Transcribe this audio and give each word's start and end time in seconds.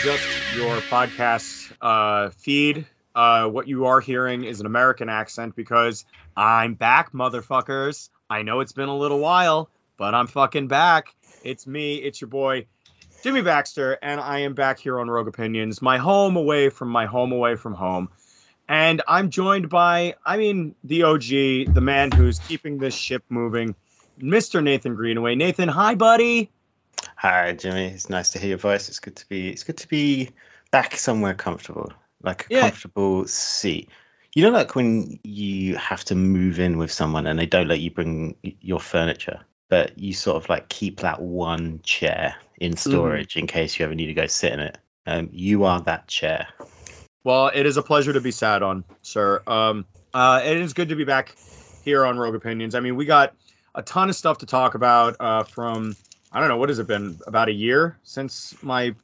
adjust 0.00 0.56
your 0.56 0.76
podcast 0.78 1.70
uh, 1.82 2.30
feed. 2.30 2.86
Uh, 3.14 3.46
what 3.48 3.68
you 3.68 3.84
are 3.84 4.00
hearing 4.00 4.44
is 4.44 4.60
an 4.60 4.64
American 4.64 5.10
accent 5.10 5.54
because 5.54 6.06
I'm 6.34 6.72
back, 6.72 7.12
motherfuckers. 7.12 8.08
I 8.30 8.40
know 8.40 8.60
it's 8.60 8.72
been 8.72 8.88
a 8.88 8.96
little 8.96 9.18
while, 9.18 9.68
but 9.98 10.14
I'm 10.14 10.26
fucking 10.26 10.68
back. 10.68 11.14
It's 11.44 11.66
me, 11.66 11.96
it's 11.96 12.18
your 12.18 12.28
boy, 12.28 12.64
Jimmy 13.22 13.42
Baxter, 13.42 13.98
and 14.00 14.18
I 14.22 14.38
am 14.38 14.54
back 14.54 14.78
here 14.78 14.98
on 14.98 15.10
Rogue 15.10 15.28
Opinions, 15.28 15.82
my 15.82 15.98
home 15.98 16.36
away 16.36 16.70
from 16.70 16.88
my 16.88 17.04
home 17.04 17.32
away 17.32 17.56
from 17.56 17.74
home. 17.74 18.08
And 18.70 19.02
I'm 19.06 19.28
joined 19.28 19.68
by, 19.68 20.14
I 20.24 20.38
mean, 20.38 20.76
the 20.82 21.02
OG, 21.02 21.74
the 21.74 21.82
man 21.82 22.10
who's 22.10 22.38
keeping 22.38 22.78
this 22.78 22.94
ship 22.94 23.24
moving, 23.28 23.74
Mr. 24.18 24.62
Nathan 24.62 24.94
Greenaway. 24.94 25.34
Nathan, 25.34 25.68
hi, 25.68 25.94
buddy. 25.94 26.50
Hi, 27.20 27.52
Jimmy. 27.52 27.88
It's 27.88 28.08
nice 28.08 28.30
to 28.30 28.38
hear 28.38 28.48
your 28.48 28.56
voice. 28.56 28.88
It's 28.88 28.98
good 28.98 29.16
to 29.16 29.28
be. 29.28 29.50
It's 29.50 29.62
good 29.62 29.76
to 29.76 29.88
be 29.88 30.30
back 30.70 30.96
somewhere 30.96 31.34
comfortable, 31.34 31.92
like 32.22 32.46
a 32.46 32.54
Yeah. 32.54 32.60
comfortable 32.62 33.26
seat. 33.26 33.90
You 34.34 34.44
know, 34.44 34.50
like 34.50 34.74
when 34.74 35.20
you 35.22 35.76
have 35.76 36.02
to 36.04 36.14
move 36.14 36.58
in 36.58 36.78
with 36.78 36.90
someone 36.90 37.26
and 37.26 37.38
they 37.38 37.44
don't 37.44 37.68
let 37.68 37.80
you 37.80 37.90
bring 37.90 38.36
your 38.42 38.80
furniture, 38.80 39.40
but 39.68 39.98
you 39.98 40.14
sort 40.14 40.42
of 40.42 40.48
like 40.48 40.70
keep 40.70 41.00
that 41.00 41.20
one 41.20 41.80
chair 41.82 42.36
in 42.58 42.78
storage 42.78 43.36
in 43.36 43.46
case 43.46 43.78
you 43.78 43.84
ever 43.84 43.94
need 43.94 44.06
to 44.06 44.14
go 44.14 44.26
sit 44.26 44.54
in 44.54 44.60
it. 44.60 44.78
Um, 45.06 45.28
you 45.30 45.64
are 45.64 45.82
that 45.82 46.08
chair. 46.08 46.48
Well, 47.22 47.50
it 47.52 47.66
is 47.66 47.76
a 47.76 47.82
pleasure 47.82 48.14
to 48.14 48.22
be 48.22 48.30
sat 48.30 48.62
on, 48.62 48.82
sir. 49.02 49.42
Um, 49.46 49.84
uh, 50.14 50.40
it 50.42 50.56
is 50.56 50.72
good 50.72 50.88
to 50.88 50.96
be 50.96 51.04
back 51.04 51.36
here 51.84 52.06
on 52.06 52.16
Rogue 52.16 52.34
Opinions. 52.34 52.74
I 52.74 52.80
mean, 52.80 52.96
we 52.96 53.04
got 53.04 53.34
a 53.74 53.82
ton 53.82 54.08
of 54.08 54.16
stuff 54.16 54.38
to 54.38 54.46
talk 54.46 54.74
about 54.74 55.16
uh, 55.20 55.42
from, 55.44 55.94
I 56.32 56.40
don't 56.40 56.48
know, 56.48 56.58
what 56.58 56.68
has 56.68 56.78
it 56.78 56.86
been? 56.86 57.18
About 57.26 57.48
a 57.48 57.52
year 57.52 57.98
since 58.02 58.54
my 58.62 58.94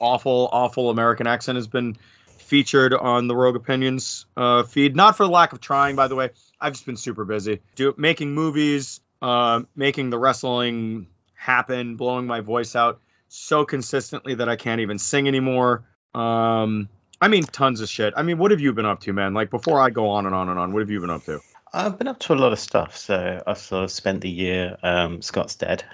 awful, 0.00 0.48
awful 0.52 0.90
American 0.90 1.26
accent 1.26 1.56
has 1.56 1.66
been 1.66 1.96
featured 2.38 2.92
on 2.92 3.26
the 3.26 3.34
Rogue 3.34 3.56
Opinions 3.56 4.26
uh, 4.36 4.64
feed. 4.64 4.96
Not 4.96 5.16
for 5.16 5.24
the 5.24 5.30
lack 5.30 5.52
of 5.52 5.60
trying, 5.60 5.96
by 5.96 6.08
the 6.08 6.14
way. 6.14 6.30
I've 6.60 6.72
just 6.72 6.86
been 6.86 6.96
super 6.96 7.24
busy. 7.24 7.60
Do, 7.74 7.94
making 7.96 8.32
movies, 8.32 9.00
uh, 9.22 9.62
making 9.74 10.10
the 10.10 10.18
wrestling 10.18 11.06
happen, 11.34 11.96
blowing 11.96 12.26
my 12.26 12.40
voice 12.40 12.76
out 12.76 13.00
so 13.28 13.64
consistently 13.64 14.34
that 14.34 14.48
I 14.48 14.56
can't 14.56 14.80
even 14.80 14.98
sing 14.98 15.28
anymore. 15.28 15.84
Um, 16.14 16.88
I 17.20 17.28
mean, 17.28 17.44
tons 17.44 17.80
of 17.80 17.88
shit. 17.88 18.14
I 18.16 18.22
mean, 18.22 18.38
what 18.38 18.50
have 18.50 18.60
you 18.60 18.72
been 18.72 18.86
up 18.86 19.00
to, 19.00 19.12
man? 19.12 19.34
Like, 19.34 19.50
before 19.50 19.80
I 19.80 19.90
go 19.90 20.10
on 20.10 20.26
and 20.26 20.34
on 20.34 20.48
and 20.48 20.58
on, 20.58 20.72
what 20.72 20.80
have 20.80 20.90
you 20.90 21.00
been 21.00 21.10
up 21.10 21.24
to? 21.24 21.40
I've 21.72 21.98
been 21.98 22.08
up 22.08 22.20
to 22.20 22.34
a 22.34 22.36
lot 22.36 22.52
of 22.52 22.58
stuff. 22.58 22.96
So 22.96 23.42
I've 23.46 23.58
sort 23.58 23.84
of 23.84 23.90
spent 23.90 24.20
the 24.20 24.30
year. 24.30 24.76
Um, 24.82 25.22
Scott's 25.22 25.56
dead. 25.56 25.84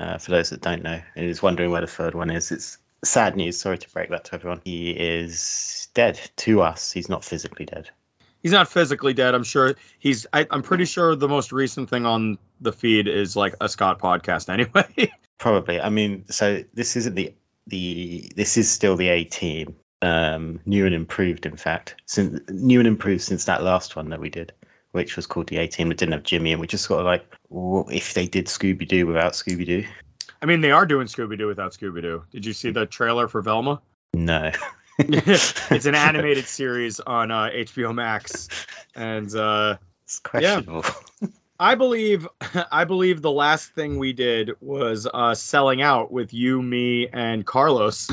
Uh, 0.00 0.16
for 0.16 0.30
those 0.30 0.48
that 0.48 0.62
don't 0.62 0.82
know, 0.82 0.98
and 1.14 1.26
is 1.26 1.42
wondering 1.42 1.70
where 1.70 1.82
the 1.82 1.86
third 1.86 2.14
one 2.14 2.30
is. 2.30 2.50
It's 2.52 2.78
sad 3.04 3.36
news. 3.36 3.60
Sorry 3.60 3.76
to 3.76 3.90
break 3.90 4.08
that 4.08 4.24
to 4.24 4.34
everyone. 4.34 4.62
He 4.64 4.92
is 4.92 5.88
dead 5.92 6.18
to 6.36 6.62
us. 6.62 6.90
He's 6.90 7.10
not 7.10 7.22
physically 7.22 7.66
dead. 7.66 7.90
He's 8.42 8.52
not 8.52 8.68
physically 8.68 9.12
dead. 9.12 9.34
I'm 9.34 9.44
sure 9.44 9.74
he's. 9.98 10.26
I, 10.32 10.46
I'm 10.50 10.62
pretty 10.62 10.86
sure 10.86 11.14
the 11.16 11.28
most 11.28 11.52
recent 11.52 11.90
thing 11.90 12.06
on 12.06 12.38
the 12.62 12.72
feed 12.72 13.08
is 13.08 13.36
like 13.36 13.56
a 13.60 13.68
Scott 13.68 13.98
podcast, 13.98 14.48
anyway. 14.52 15.12
Probably. 15.36 15.78
I 15.78 15.90
mean, 15.90 16.24
so 16.30 16.64
this 16.72 16.96
isn't 16.96 17.14
the 17.14 17.34
the 17.66 18.32
this 18.34 18.56
is 18.56 18.70
still 18.70 18.96
the 18.96 19.08
A 19.08 19.24
team. 19.24 19.76
Um, 20.02 20.60
new 20.64 20.86
and 20.86 20.94
improved, 20.94 21.44
in 21.44 21.58
fact, 21.58 21.96
since 22.06 22.40
new 22.48 22.78
and 22.78 22.88
improved 22.88 23.20
since 23.20 23.44
that 23.44 23.62
last 23.62 23.96
one 23.96 24.08
that 24.08 24.20
we 24.20 24.30
did, 24.30 24.54
which 24.92 25.16
was 25.16 25.26
called 25.26 25.48
the 25.48 25.58
A 25.58 25.66
team. 25.66 25.90
It 25.90 25.98
didn't 25.98 26.12
have 26.12 26.22
Jimmy, 26.22 26.52
and 26.52 26.60
we 26.60 26.66
just 26.66 26.84
sort 26.84 27.00
of 27.00 27.06
like, 27.06 27.24
well, 27.48 27.86
if 27.90 28.14
they 28.14 28.26
did 28.26 28.46
Scooby 28.46 28.86
Doo 28.86 29.06
without 29.06 29.32
Scooby 29.32 29.66
Doo, 29.66 29.84
I 30.42 30.46
mean, 30.46 30.60
they 30.60 30.70
are 30.70 30.86
doing 30.86 31.06
Scooby 31.06 31.36
Doo 31.36 31.46
without 31.46 31.72
Scooby 31.72 32.02
Doo. 32.02 32.24
Did 32.30 32.46
you 32.46 32.52
see 32.52 32.70
the 32.70 32.86
trailer 32.86 33.28
for 33.28 33.42
Velma? 33.42 33.82
no. 34.14 34.52
it's 35.02 35.86
an 35.86 35.94
animated 35.94 36.44
series 36.44 37.00
on 37.00 37.30
uh, 37.30 37.48
HBO 37.50 37.94
Max, 37.94 38.48
and 38.94 39.34
uh, 39.34 39.78
It's 40.04 40.18
questionable. 40.18 40.84
I 41.58 41.74
believe 41.74 42.28
I 42.72 42.84
believe 42.84 43.22
the 43.22 43.30
last 43.30 43.74
thing 43.74 43.98
we 43.98 44.12
did 44.12 44.52
was 44.60 45.06
uh, 45.12 45.34
selling 45.34 45.80
out 45.80 46.12
with 46.12 46.34
you, 46.34 46.60
me, 46.60 47.08
and 47.08 47.46
Carlos 47.46 48.10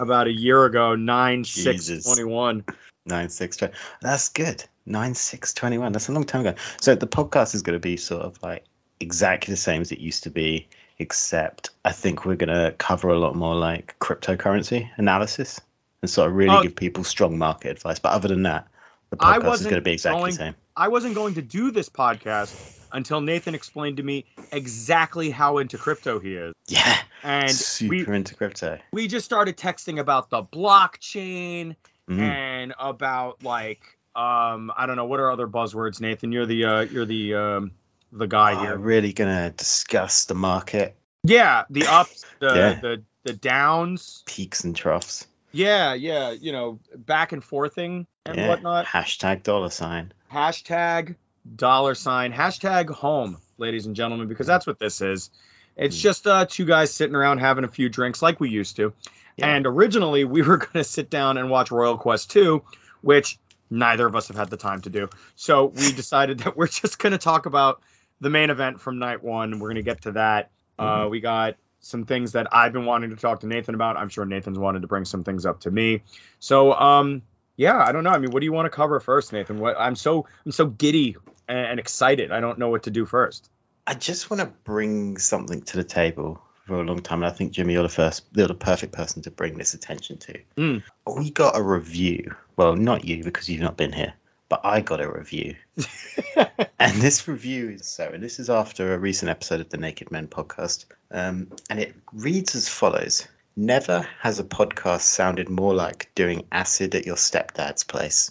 about 0.00 0.26
a 0.26 0.32
year 0.32 0.64
ago, 0.64 0.94
nine 0.94 1.44
six 1.44 1.86
Jesus. 1.86 2.04
twenty 2.04 2.24
one. 2.24 2.64
Nine 3.04 3.28
six. 3.28 3.58
That's 4.00 4.28
good. 4.30 4.64
Nine 4.90 5.14
six 5.14 5.54
twenty 5.54 5.78
one. 5.78 5.92
That's 5.92 6.08
a 6.08 6.12
long 6.12 6.24
time 6.24 6.40
ago. 6.46 6.54
So 6.80 6.94
the 6.94 7.06
podcast 7.06 7.54
is 7.54 7.62
going 7.62 7.76
to 7.76 7.80
be 7.80 7.96
sort 7.96 8.22
of 8.22 8.42
like 8.42 8.64
exactly 8.98 9.52
the 9.52 9.56
same 9.56 9.80
as 9.82 9.92
it 9.92 9.98
used 10.00 10.24
to 10.24 10.30
be, 10.30 10.68
except 10.98 11.70
I 11.84 11.92
think 11.92 12.24
we're 12.26 12.34
going 12.36 12.48
to 12.54 12.74
cover 12.76 13.08
a 13.10 13.18
lot 13.18 13.34
more 13.36 13.54
like 13.54 13.96
cryptocurrency 14.00 14.90
analysis 14.96 15.60
and 16.02 16.10
sort 16.10 16.28
of 16.28 16.34
really 16.36 16.56
Oh. 16.56 16.62
give 16.62 16.74
people 16.76 17.04
strong 17.04 17.38
market 17.38 17.70
advice. 17.70 17.98
But 18.00 18.12
other 18.12 18.28
than 18.28 18.42
that, 18.42 18.66
the 19.10 19.16
podcast 19.16 19.54
is 19.54 19.62
going 19.62 19.74
to 19.76 19.80
be 19.80 19.92
exactly 19.92 20.20
going- 20.20 20.30
the 20.32 20.36
same. 20.36 20.54
I 20.76 20.88
wasn't 20.88 21.14
going 21.14 21.34
to 21.34 21.42
do 21.42 21.70
this 21.70 21.88
podcast 21.88 22.78
until 22.92 23.20
Nathan 23.20 23.54
explained 23.54 23.98
to 23.98 24.02
me 24.02 24.24
exactly 24.50 25.30
how 25.30 25.58
into 25.58 25.78
crypto 25.78 26.18
he 26.18 26.34
is, 26.34 26.54
Yeah. 26.68 26.96
and 27.22 27.50
super 27.50 27.90
we 28.10 28.16
into 28.16 28.34
crypto. 28.34 28.78
we 28.92 29.06
just 29.06 29.24
started 29.26 29.56
texting 29.56 29.98
about 30.00 30.30
the 30.30 30.42
blockchain 30.42 31.76
Mm. 32.08 32.18
and 32.18 32.74
about 32.80 33.44
like 33.44 33.82
um 34.14 34.72
I 34.76 34.86
don't 34.86 34.96
know 34.96 35.04
what 35.06 35.20
are 35.20 35.30
other 35.30 35.46
buzzwords, 35.46 36.00
Nathan. 36.00 36.32
You're 36.32 36.46
the 36.46 36.64
uh, 36.64 36.80
you're 36.82 37.06
the 37.06 37.34
um 37.34 37.70
the 38.12 38.26
guy 38.26 38.54
Oh, 38.54 38.60
here. 38.60 38.76
really 38.76 39.12
going 39.12 39.30
to 39.32 39.54
discuss 39.56 40.24
the 40.24 40.34
market 40.34 40.96
Yeah, 41.22 41.64
the 41.70 41.86
ups, 41.86 42.24
the 42.40 42.46
Yeah. 42.54 42.80
the 42.80 43.02
the 43.24 43.32
downs. 43.34 44.22
peaks 44.26 44.64
and 44.64 44.74
troughs. 44.74 45.26
Yeah, 45.52 45.94
yeah, 45.94 46.30
you 46.30 46.52
know, 46.52 46.80
back 46.96 47.32
and 47.32 47.42
forthing 47.42 48.06
and 48.24 48.36
yeah. 48.36 48.48
whatnot. 48.48 48.86
Hashtag 48.86 49.42
dollar 49.42 49.70
sign. 49.70 50.12
Hashtag 50.32 51.16
dollar 51.56 51.94
sign, 51.94 52.32
hashtag 52.32 52.88
home, 52.88 53.38
ladies 53.58 53.86
and 53.86 53.94
gentlemen, 53.96 54.26
because 54.28 54.46
that's 54.46 54.66
what 54.66 54.78
this 54.78 55.00
is. 55.00 55.30
It's 55.76 55.96
Hmm. 55.96 56.02
just 56.02 56.26
uh, 56.26 56.46
two 56.46 56.64
guys 56.64 56.92
sitting 56.94 57.14
around 57.16 57.38
having 57.38 57.64
a 57.64 57.68
few 57.68 57.88
drinks 57.88 58.22
like 58.22 58.40
we 58.40 58.48
used 58.50 58.76
to. 58.76 58.92
Yeah. 59.36 59.48
And 59.54 59.66
originally 59.66 60.24
we 60.24 60.42
were 60.42 60.56
going 60.66 60.72
to 60.74 60.84
sit 60.84 61.10
down 61.10 61.36
and 61.38 61.48
watch 61.50 61.70
Royal 61.70 61.96
Quest 61.98 62.30
2, 62.32 62.62
which 63.02 63.38
neither 63.70 64.06
of 64.06 64.16
us 64.16 64.28
have 64.28 64.36
had 64.36 64.50
the 64.50 64.56
time 64.56 64.80
to 64.82 64.90
do. 64.90 65.08
So 65.36 65.66
we 65.66 65.92
decided 66.02 66.40
that 66.40 66.56
we're 66.56 66.66
just 66.68 66.98
going 66.98 67.12
to 67.12 67.18
talk 67.18 67.46
about 67.46 67.82
the 68.20 68.30
main 68.30 68.50
event 68.50 68.80
from 68.80 68.98
night 68.98 69.22
one. 69.22 69.58
We're 69.58 69.68
going 69.68 69.76
to 69.76 69.82
get 69.82 70.02
to 70.02 70.12
that. 70.12 70.50
Uh, 70.78 71.04
Mhm. 71.04 71.10
we 71.10 71.20
got 71.20 71.56
some 71.80 72.04
things 72.04 72.32
that 72.32 72.48
I've 72.52 72.72
been 72.72 72.84
wanting 72.84 73.10
to 73.10 73.16
talk 73.16 73.40
to 73.40 73.46
Nathan 73.46 73.74
about. 73.74 73.96
I'm 73.96 74.08
sure 74.10 74.26
Nathan's 74.26 74.58
wanted 74.58 74.82
to 74.82 74.88
bring 74.88 75.04
some 75.06 75.24
things 75.24 75.46
up 75.46 75.60
to 75.60 75.70
me. 75.70 76.02
So, 76.38 76.74
um, 76.74 77.22
yeah, 77.56 77.78
I 77.78 77.92
don't 77.92 78.04
know. 78.04 78.10
I 78.10 78.18
mean, 78.18 78.30
what 78.32 78.40
do 78.40 78.44
you 78.46 78.52
want 78.52 78.66
to 78.66 78.70
cover 78.70 79.00
first, 79.00 79.32
Nathan? 79.32 79.58
What 79.58 79.76
I'm 79.78 79.96
so 79.96 80.26
I'm 80.44 80.52
so 80.52 80.66
giddy 80.66 81.16
and, 81.48 81.58
and 81.58 81.80
excited. 81.80 82.32
I 82.32 82.40
don't 82.40 82.58
know 82.58 82.68
what 82.68 82.82
to 82.84 82.90
do 82.90 83.06
first. 83.06 83.50
I 83.86 83.94
just 83.94 84.30
want 84.30 84.40
to 84.40 84.46
bring 84.64 85.16
something 85.18 85.62
to 85.62 85.76
the 85.76 85.84
table 85.84 86.42
for 86.70 86.80
a 86.80 86.84
long 86.84 87.00
time, 87.00 87.24
and 87.24 87.32
I 87.32 87.34
think 87.34 87.50
Jimmy, 87.50 87.72
you're 87.72 87.82
the 87.82 87.88
first, 87.88 88.24
you're 88.32 88.46
the 88.46 88.54
perfect 88.54 88.92
person 88.92 89.22
to 89.22 89.30
bring 89.32 89.58
this 89.58 89.74
attention 89.74 90.18
to. 90.18 90.38
Mm. 90.56 90.84
We 91.04 91.30
got 91.30 91.58
a 91.58 91.62
review. 91.62 92.36
Well, 92.56 92.76
not 92.76 93.04
you 93.04 93.24
because 93.24 93.48
you've 93.48 93.60
not 93.60 93.76
been 93.76 93.92
here, 93.92 94.14
but 94.48 94.60
I 94.62 94.80
got 94.80 95.00
a 95.00 95.10
review, 95.10 95.56
and 96.78 97.02
this 97.02 97.26
review 97.26 97.70
is 97.70 97.86
so. 97.86 98.08
And 98.08 98.22
this 98.22 98.38
is 98.38 98.48
after 98.48 98.94
a 98.94 98.98
recent 98.98 99.30
episode 99.30 99.60
of 99.60 99.68
the 99.68 99.78
Naked 99.78 100.12
Men 100.12 100.28
podcast, 100.28 100.84
um, 101.10 101.48
and 101.68 101.80
it 101.80 101.96
reads 102.12 102.54
as 102.54 102.68
follows: 102.68 103.26
Never 103.56 104.06
has 104.20 104.38
a 104.38 104.44
podcast 104.44 105.00
sounded 105.00 105.48
more 105.48 105.74
like 105.74 106.12
doing 106.14 106.46
acid 106.52 106.94
at 106.94 107.04
your 107.04 107.16
stepdad's 107.16 107.82
place. 107.82 108.30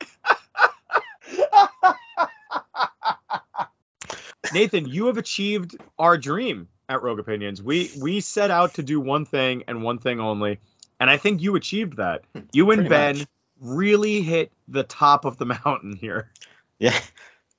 Nathan, 4.52 4.88
you 4.88 5.06
have 5.06 5.18
achieved 5.18 5.76
our 6.00 6.18
dream 6.18 6.66
at 6.88 7.02
Rogue 7.02 7.18
Opinions. 7.18 7.62
We 7.62 7.90
we 8.00 8.20
set 8.20 8.50
out 8.50 8.74
to 8.74 8.82
do 8.82 9.00
one 9.00 9.24
thing 9.24 9.64
and 9.68 9.82
one 9.82 9.98
thing 9.98 10.20
only, 10.20 10.58
and 11.00 11.10
I 11.10 11.16
think 11.16 11.42
you 11.42 11.56
achieved 11.56 11.96
that. 11.96 12.24
You 12.52 12.70
and 12.70 12.80
Pretty 12.80 12.88
Ben 12.88 13.18
much. 13.18 13.28
really 13.60 14.22
hit 14.22 14.52
the 14.68 14.84
top 14.84 15.24
of 15.24 15.38
the 15.38 15.46
mountain 15.64 15.96
here. 15.96 16.30
Yeah, 16.78 16.98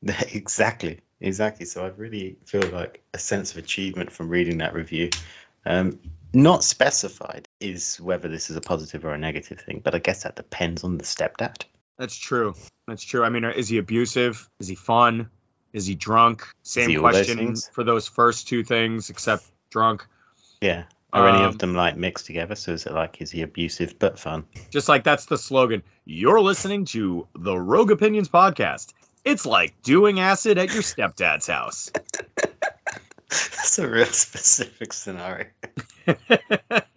exactly, 0.32 1.02
exactly. 1.20 1.66
So 1.66 1.86
I 1.86 1.90
really 1.90 2.38
feel 2.46 2.68
like 2.70 3.04
a 3.14 3.20
sense 3.20 3.52
of 3.52 3.58
achievement 3.58 4.12
from 4.12 4.30
reading 4.30 4.60
that 4.60 4.74
review. 4.74 5.10
Um, 5.66 6.00
not 6.34 6.64
specified 6.64 7.48
is 7.60 8.00
whether 8.00 8.28
this 8.28 8.50
is 8.50 8.58
a 8.58 8.62
positive 8.62 9.06
or 9.06 9.14
a 9.14 9.18
negative 9.18 9.60
thing, 9.60 9.82
but 9.84 9.96
I 9.96 10.00
guess 10.00 10.24
that 10.24 10.36
depends 10.36 10.84
on 10.84 10.98
the 10.98 11.04
stepdad. 11.04 11.64
That's 11.98 12.18
true. 12.18 12.56
That's 12.88 13.04
true. 13.04 13.24
I 13.24 13.30
mean, 13.30 13.46
is 13.46 13.70
he 13.70 13.78
abusive? 13.78 14.50
Is 14.60 14.68
he 14.68 14.76
fun? 14.76 15.30
Is 15.76 15.86
he 15.86 15.94
drunk? 15.94 16.48
Same 16.64 16.90
he 16.90 16.96
question 16.96 17.58
for 17.74 17.84
those 17.84 18.08
first 18.08 18.48
two 18.48 18.64
things, 18.64 19.10
except 19.10 19.44
drunk. 19.70 20.08
Yeah. 20.62 20.86
Are 21.12 21.28
any 21.28 21.40
Um, 21.40 21.46
of 21.46 21.58
them 21.58 21.76
like 21.76 21.98
mixed 21.98 22.26
together? 22.28 22.56
So 22.56 22.72
is 22.72 22.86
it 22.86 22.94
like 22.94 23.22
is 23.22 23.30
he 23.30 23.42
abusive 23.42 24.00
but 24.00 24.18
fun? 24.18 24.46
Just 24.70 24.88
like 24.88 25.04
that's 25.04 25.26
the 25.26 25.38
slogan. 25.38 25.84
You're 26.06 26.40
listening 26.40 26.86
to 26.86 27.28
the 27.38 27.58
Rogue 27.60 27.92
Opinions 27.92 28.30
podcast. 28.30 28.94
It's 29.26 29.46
like 29.46 29.82
doing 29.84 30.22
acid 30.22 30.58
at 30.58 30.74
your 30.74 30.82
stepdad's 30.82 31.48
house. 31.48 31.92
That's 33.28 33.80
a 33.80 33.90
real 33.90 34.06
specific 34.12 34.94
scenario. 34.94 35.48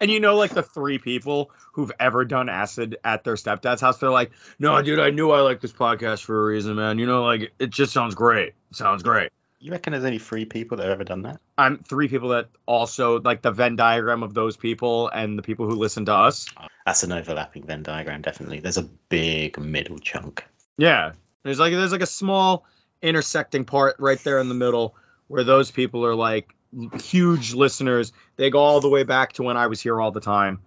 And 0.00 0.10
you 0.10 0.20
know, 0.20 0.36
like 0.36 0.52
the 0.52 0.62
three 0.62 0.98
people 0.98 1.50
who've 1.72 1.92
ever 1.98 2.24
done 2.24 2.48
acid 2.48 2.96
at 3.04 3.24
their 3.24 3.34
stepdad's 3.34 3.80
house, 3.80 3.98
they're 3.98 4.10
like, 4.10 4.32
"No, 4.58 4.80
dude, 4.82 5.00
I 5.00 5.10
knew 5.10 5.30
I 5.30 5.40
liked 5.40 5.62
this 5.62 5.72
podcast 5.72 6.22
for 6.22 6.40
a 6.40 6.44
reason, 6.44 6.76
man. 6.76 6.98
You 6.98 7.06
know, 7.06 7.24
like 7.24 7.52
it 7.58 7.70
just 7.70 7.92
sounds 7.92 8.14
great. 8.14 8.54
It 8.70 8.76
sounds 8.76 9.02
great." 9.02 9.30
You 9.58 9.72
reckon 9.72 9.92
there's 9.92 10.04
any 10.04 10.18
three 10.18 10.44
people 10.44 10.76
that 10.76 10.84
have 10.84 10.92
ever 10.92 11.04
done 11.04 11.22
that? 11.22 11.40
I'm 11.56 11.78
three 11.78 12.08
people 12.08 12.28
that 12.28 12.50
also 12.66 13.20
like 13.20 13.42
the 13.42 13.50
Venn 13.50 13.76
diagram 13.76 14.22
of 14.22 14.34
those 14.34 14.56
people 14.56 15.08
and 15.08 15.38
the 15.38 15.42
people 15.42 15.66
who 15.66 15.74
listen 15.76 16.04
to 16.06 16.14
us. 16.14 16.46
That's 16.84 17.02
an 17.02 17.12
overlapping 17.12 17.64
Venn 17.64 17.82
diagram, 17.82 18.22
definitely. 18.22 18.60
There's 18.60 18.76
a 18.76 18.88
big 19.08 19.58
middle 19.58 19.98
chunk. 19.98 20.44
Yeah, 20.76 21.12
there's 21.42 21.58
like 21.58 21.72
there's 21.72 21.92
like 21.92 22.02
a 22.02 22.06
small 22.06 22.66
intersecting 23.02 23.64
part 23.64 23.96
right 23.98 24.22
there 24.22 24.38
in 24.38 24.48
the 24.48 24.54
middle 24.54 24.94
where 25.28 25.44
those 25.44 25.70
people 25.70 26.04
are 26.04 26.14
like 26.14 26.54
huge 27.00 27.54
listeners. 27.54 28.12
They 28.36 28.50
go 28.50 28.58
all 28.58 28.80
the 28.80 28.88
way 28.88 29.02
back 29.02 29.34
to 29.34 29.42
when 29.42 29.56
I 29.56 29.66
was 29.66 29.80
here 29.80 30.00
all 30.00 30.10
the 30.10 30.20
time. 30.20 30.60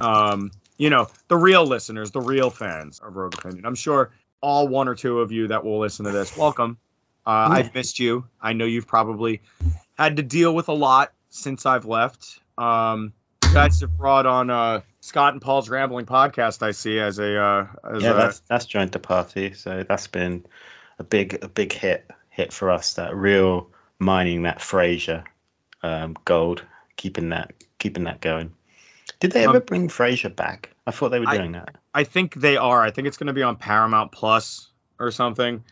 Um, 0.00 0.50
you 0.78 0.90
know, 0.90 1.08
the 1.28 1.36
real 1.36 1.66
listeners, 1.66 2.10
the 2.10 2.20
real 2.20 2.50
fans 2.50 3.00
of 3.00 3.16
Rogue 3.16 3.34
Opinion. 3.34 3.64
I'm 3.64 3.74
sure 3.74 4.10
all 4.40 4.68
one 4.68 4.88
or 4.88 4.94
two 4.94 5.20
of 5.20 5.32
you 5.32 5.48
that 5.48 5.64
will 5.64 5.80
listen 5.80 6.04
to 6.04 6.12
this, 6.12 6.36
welcome. 6.36 6.78
Uh, 7.26 7.48
I've 7.50 7.74
missed 7.74 7.98
you. 7.98 8.26
I 8.40 8.52
know 8.52 8.64
you've 8.64 8.86
probably 8.86 9.42
had 9.98 10.16
to 10.16 10.22
deal 10.22 10.54
with 10.54 10.68
a 10.68 10.72
lot 10.72 11.12
since 11.30 11.66
I've 11.66 11.84
left. 11.84 12.38
Um, 12.56 13.12
you 13.44 13.52
guys 13.52 13.80
have 13.80 13.96
brought 13.96 14.26
on 14.26 14.50
uh, 14.50 14.82
Scott 15.00 15.32
and 15.32 15.42
Paul's 15.42 15.68
Rambling 15.68 16.06
podcast. 16.06 16.62
I 16.62 16.70
see 16.70 17.00
as 17.00 17.18
a 17.18 17.40
uh, 17.40 17.66
as 17.94 18.02
yeah, 18.02 18.10
a, 18.10 18.14
that's 18.14 18.40
that's 18.40 18.66
joined 18.66 18.92
the 18.92 18.98
party, 18.98 19.54
so 19.54 19.84
that's 19.86 20.06
been 20.06 20.46
a 20.98 21.04
big 21.04 21.42
a 21.42 21.48
big 21.48 21.72
hit 21.72 22.08
hit 22.30 22.52
for 22.52 22.70
us. 22.70 22.94
That 22.94 23.16
real 23.16 23.70
mining 23.98 24.42
that 24.42 24.58
Frasier 24.58 25.24
um, 25.86 26.16
gold, 26.24 26.62
keeping 26.96 27.30
that 27.30 27.52
keeping 27.78 28.04
that 28.04 28.20
going. 28.20 28.52
Did 29.20 29.32
they 29.32 29.44
ever 29.44 29.58
Um, 29.58 29.62
bring 29.64 29.88
Frasier 29.88 30.34
back? 30.34 30.70
I 30.86 30.90
thought 30.90 31.10
they 31.10 31.20
were 31.20 31.28
I- 31.28 31.36
doing 31.38 31.52
that. 31.52 31.76
I 31.94 32.04
think 32.04 32.34
they 32.34 32.56
are. 32.58 32.82
I 32.82 32.90
think 32.90 33.08
it's 33.08 33.16
going 33.16 33.28
to 33.28 33.32
be 33.32 33.42
on 33.42 33.56
Paramount 33.56 34.12
Plus 34.12 34.68
or 34.98 35.10
something. 35.10 35.64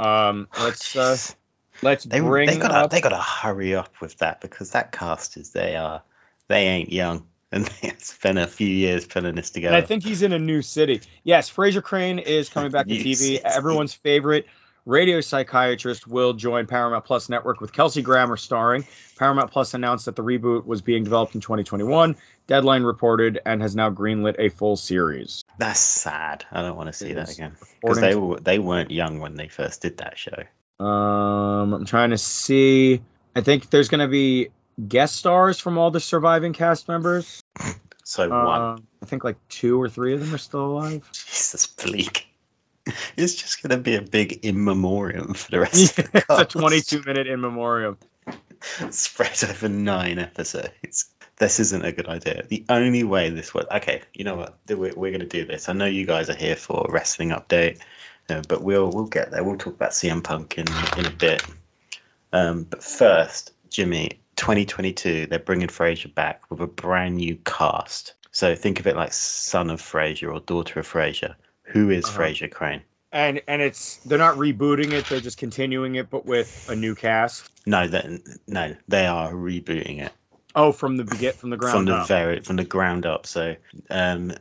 Um, 0.00 0.48
let's 0.58 0.96
uh, 0.96 1.16
let's 1.82 2.04
they 2.04 2.20
bring 2.20 2.48
they 2.48 2.58
gotta 2.58 2.74
up- 2.74 2.90
they 2.90 3.00
gotta 3.00 3.20
hurry 3.20 3.74
up 3.74 4.00
with 4.00 4.16
that 4.18 4.40
because 4.40 4.70
that 4.70 4.92
cast 4.92 5.36
is 5.36 5.50
they 5.50 5.76
are 5.76 6.02
they 6.48 6.66
ain't 6.68 6.92
young 6.92 7.26
and 7.52 7.70
it's 7.82 8.16
been 8.18 8.38
a 8.38 8.46
few 8.46 8.68
years 8.68 9.06
putting 9.06 9.34
this 9.36 9.50
together. 9.50 9.76
And. 9.76 9.84
I 9.84 9.86
think 9.86 10.02
he's 10.04 10.22
in 10.22 10.32
a 10.32 10.38
new 10.38 10.62
city. 10.62 11.00
Yes, 11.24 11.50
Frasier 11.50 11.82
Crane 11.82 12.18
is 12.18 12.48
coming 12.48 12.70
back 12.70 12.86
to 12.86 12.94
TV. 12.94 13.40
Everyone's 13.42 13.94
favorite 13.94 14.46
radio 14.86 15.20
psychiatrist 15.20 16.06
will 16.06 16.32
join 16.32 16.66
Paramount 16.66 17.04
Plus 17.04 17.28
network 17.28 17.60
with 17.60 17.72
Kelsey 17.72 18.00
Grammer 18.02 18.36
starring. 18.36 18.86
Paramount 19.18 19.50
Plus 19.50 19.74
announced 19.74 20.06
that 20.06 20.16
the 20.16 20.22
reboot 20.22 20.64
was 20.64 20.80
being 20.80 21.04
developed 21.04 21.34
in 21.34 21.40
2021. 21.40 22.16
Deadline 22.46 22.84
reported 22.84 23.40
and 23.44 23.60
has 23.60 23.74
now 23.76 23.90
greenlit 23.90 24.36
a 24.38 24.48
full 24.48 24.76
series. 24.76 25.42
That's 25.58 25.80
sad. 25.80 26.44
I 26.50 26.62
don't 26.62 26.76
want 26.76 26.86
to 26.88 26.92
see 26.92 27.12
that 27.12 27.30
again 27.30 27.56
because 27.82 28.00
they 28.00 28.14
were 28.14 28.40
they 28.40 28.58
weren't 28.58 28.90
young 28.90 29.18
when 29.18 29.34
they 29.34 29.48
first 29.48 29.82
did 29.82 29.98
that 29.98 30.16
show. 30.16 30.44
Um, 30.78 31.74
I'm 31.74 31.84
trying 31.84 32.10
to 32.10 32.18
see. 32.18 33.02
I 33.34 33.40
think 33.40 33.68
there's 33.70 33.88
going 33.88 34.00
to 34.00 34.08
be 34.08 34.48
guest 34.86 35.16
stars 35.16 35.58
from 35.58 35.78
all 35.78 35.90
the 35.90 36.00
surviving 36.00 36.52
cast 36.52 36.88
members. 36.88 37.42
So 38.08 38.28
one, 38.28 38.38
Uh, 38.62 38.76
I 39.02 39.06
think 39.06 39.24
like 39.24 39.36
two 39.48 39.82
or 39.82 39.88
three 39.88 40.14
of 40.14 40.20
them 40.20 40.32
are 40.32 40.38
still 40.38 40.64
alive. 40.64 41.10
Jesus, 41.10 41.66
bleak. 41.66 42.28
It's 43.16 43.34
just 43.34 43.62
gonna 43.62 43.78
be 43.78 43.96
a 43.96 44.02
big 44.02 44.44
in 44.44 44.62
memoriam 44.62 45.34
for 45.34 45.50
the 45.50 45.60
rest 45.60 45.98
of 45.98 46.12
the 46.12 46.18
it's 46.30 46.40
a 46.40 46.44
22 46.44 47.02
minute 47.04 47.26
in 47.26 47.40
memoriam. 47.40 47.98
spread 48.90 49.44
over 49.44 49.68
nine 49.68 50.18
episodes. 50.18 51.10
This 51.38 51.60
isn't 51.60 51.84
a 51.84 51.92
good 51.92 52.08
idea. 52.08 52.44
The 52.48 52.64
only 52.68 53.04
way 53.04 53.30
this 53.30 53.52
works. 53.52 53.68
Okay, 53.70 54.02
you 54.14 54.24
know 54.24 54.36
what? 54.36 54.58
We're, 54.68 54.94
we're 54.94 55.10
going 55.10 55.20
to 55.20 55.26
do 55.26 55.44
this. 55.44 55.68
I 55.68 55.74
know 55.74 55.84
you 55.84 56.06
guys 56.06 56.30
are 56.30 56.36
here 56.36 56.56
for 56.56 56.86
a 56.88 56.90
wrestling 56.90 57.30
update, 57.30 57.80
uh, 58.30 58.42
but 58.48 58.62
we'll 58.62 58.90
we'll 58.90 59.06
get 59.06 59.30
there. 59.30 59.44
We'll 59.44 59.58
talk 59.58 59.74
about 59.74 59.90
CM 59.90 60.22
Punk 60.24 60.56
in 60.58 60.66
in 60.98 61.06
a 61.06 61.10
bit. 61.10 61.42
Um, 62.32 62.64
but 62.64 62.82
first, 62.82 63.52
Jimmy, 63.70 64.20
2022, 64.36 65.26
they're 65.26 65.38
bringing 65.38 65.68
Frasier 65.68 66.14
back 66.14 66.42
with 66.50 66.60
a 66.60 66.66
brand 66.66 67.16
new 67.16 67.36
cast. 67.44 68.14
So 68.30 68.54
think 68.54 68.80
of 68.80 68.86
it 68.86 68.96
like 68.96 69.12
son 69.12 69.70
of 69.70 69.80
Frasier 69.80 70.32
or 70.32 70.40
daughter 70.40 70.80
of 70.80 70.90
Frasier. 70.90 71.34
Who 71.66 71.90
is 71.90 72.04
Uh-huh. 72.06 72.22
Frasier 72.22 72.50
Crane? 72.50 72.82
and 73.12 73.40
and 73.46 73.62
it's 73.62 73.96
they're 73.98 74.18
not 74.18 74.34
rebooting 74.36 74.90
it 74.92 75.04
they're 75.08 75.20
just 75.20 75.38
continuing 75.38 75.94
it 75.94 76.10
but 76.10 76.26
with 76.26 76.66
a 76.68 76.74
new 76.74 76.94
cast 76.96 77.48
No, 77.64 77.86
that 77.86 78.06
no, 78.48 78.74
they 78.88 79.06
are 79.06 79.32
rebooting 79.32 80.00
it. 80.02 80.12
oh 80.56 80.72
from 80.72 80.96
the 80.96 81.04
begin 81.04 81.32
from 81.32 81.50
the 81.50 81.56
ground 81.56 81.72
from 81.72 81.84
the 81.86 81.94
up 81.94 82.08
very 82.08 82.40
from 82.40 82.56
the 82.56 82.64
ground 82.64 83.06
up. 83.06 83.26
So 83.26 83.54
um, 83.90 84.32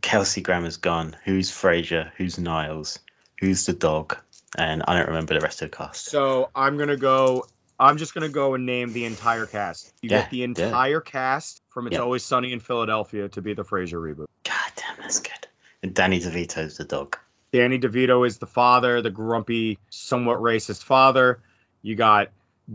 Kelsey 0.00 0.40
Grammer's 0.40 0.76
gone. 0.76 1.16
Who's 1.24 1.50
Frasier? 1.50 2.12
Who's 2.16 2.38
Niles? 2.38 3.00
Who's 3.40 3.66
the 3.66 3.72
dog? 3.72 4.16
And 4.56 4.82
I 4.86 4.96
don't 4.96 5.08
remember 5.08 5.34
the 5.34 5.40
rest 5.40 5.62
of 5.62 5.70
the 5.70 5.76
cast. 5.76 6.06
so 6.10 6.50
i'm 6.56 6.76
gonna 6.76 6.96
go 6.96 7.44
i'm 7.78 7.96
just 7.98 8.14
gonna 8.14 8.28
go 8.28 8.54
and 8.54 8.66
name 8.66 8.92
the 8.92 9.04
entire 9.04 9.46
cast 9.46 9.92
you 10.02 10.10
Yeah, 10.10 10.22
get 10.22 10.30
the 10.30 10.38
yeah. 10.38 10.44
entire 10.44 11.00
cast 11.00 11.60
from 11.68 11.86
it's 11.86 11.94
Yeah. 11.94 12.02
always 12.02 12.24
sunny 12.24 12.52
in 12.52 12.58
philadelphia 12.60 13.28
to 13.30 13.42
be 13.42 13.54
the 13.54 13.64
frasier 13.64 14.00
reboot 14.00 14.26
God 14.44 14.72
damn, 14.76 14.96
that's 15.00 15.20
good. 15.20 15.46
And 15.82 15.94
Danny 15.94 16.20
DeVito's 16.20 16.76
the 16.76 16.84
dog. 16.84 17.16
danny 17.52 17.78
devito 17.78 18.26
is 18.26 18.38
the 18.38 18.46
father 18.46 19.02
the 19.02 19.10
grumpy 19.10 19.78
somewhat 19.90 20.38
racist 20.38 20.84
father 20.84 21.40
you 21.82 21.96
got 21.96 22.28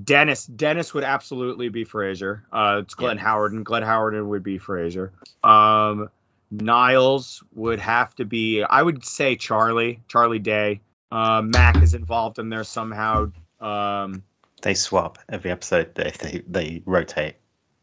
Dennis. 0.03 0.45
Dennis 0.45 0.93
would 0.93 1.05
absolutely 1.05 1.69
be 1.69 1.85
Frasier. 1.85 2.41
Uh, 2.51 2.81
it's 2.83 2.95
Glenn 2.95 3.15
Yeah. 3.15 3.23
Howard, 3.23 3.53
and 3.53 3.65
Glenn 3.65 3.83
Howard 3.83 4.21
would 4.27 4.43
be 4.43 4.59
Frasier. 4.59 5.11
Um, 5.41 6.09
Niles 6.51 7.41
would 7.53 7.79
have 7.79 8.13
to 8.15 8.25
be, 8.25 8.61
I 8.63 8.81
would 8.81 9.05
say 9.05 9.37
Charlie, 9.37 10.01
Charlie 10.09 10.39
Day. 10.39 10.81
Uh, 11.11 11.41
Mac 11.43 11.81
is 11.81 11.93
involved 11.93 12.39
in 12.39 12.49
there 12.49 12.65
somehow. 12.65 13.31
Um, 13.61 14.23
They 14.63 14.73
swap 14.73 15.17
every 15.29 15.51
episode. 15.51 15.95
They 15.95 16.11
they, 16.11 16.43
they 16.45 16.81
rotate. 16.85 17.35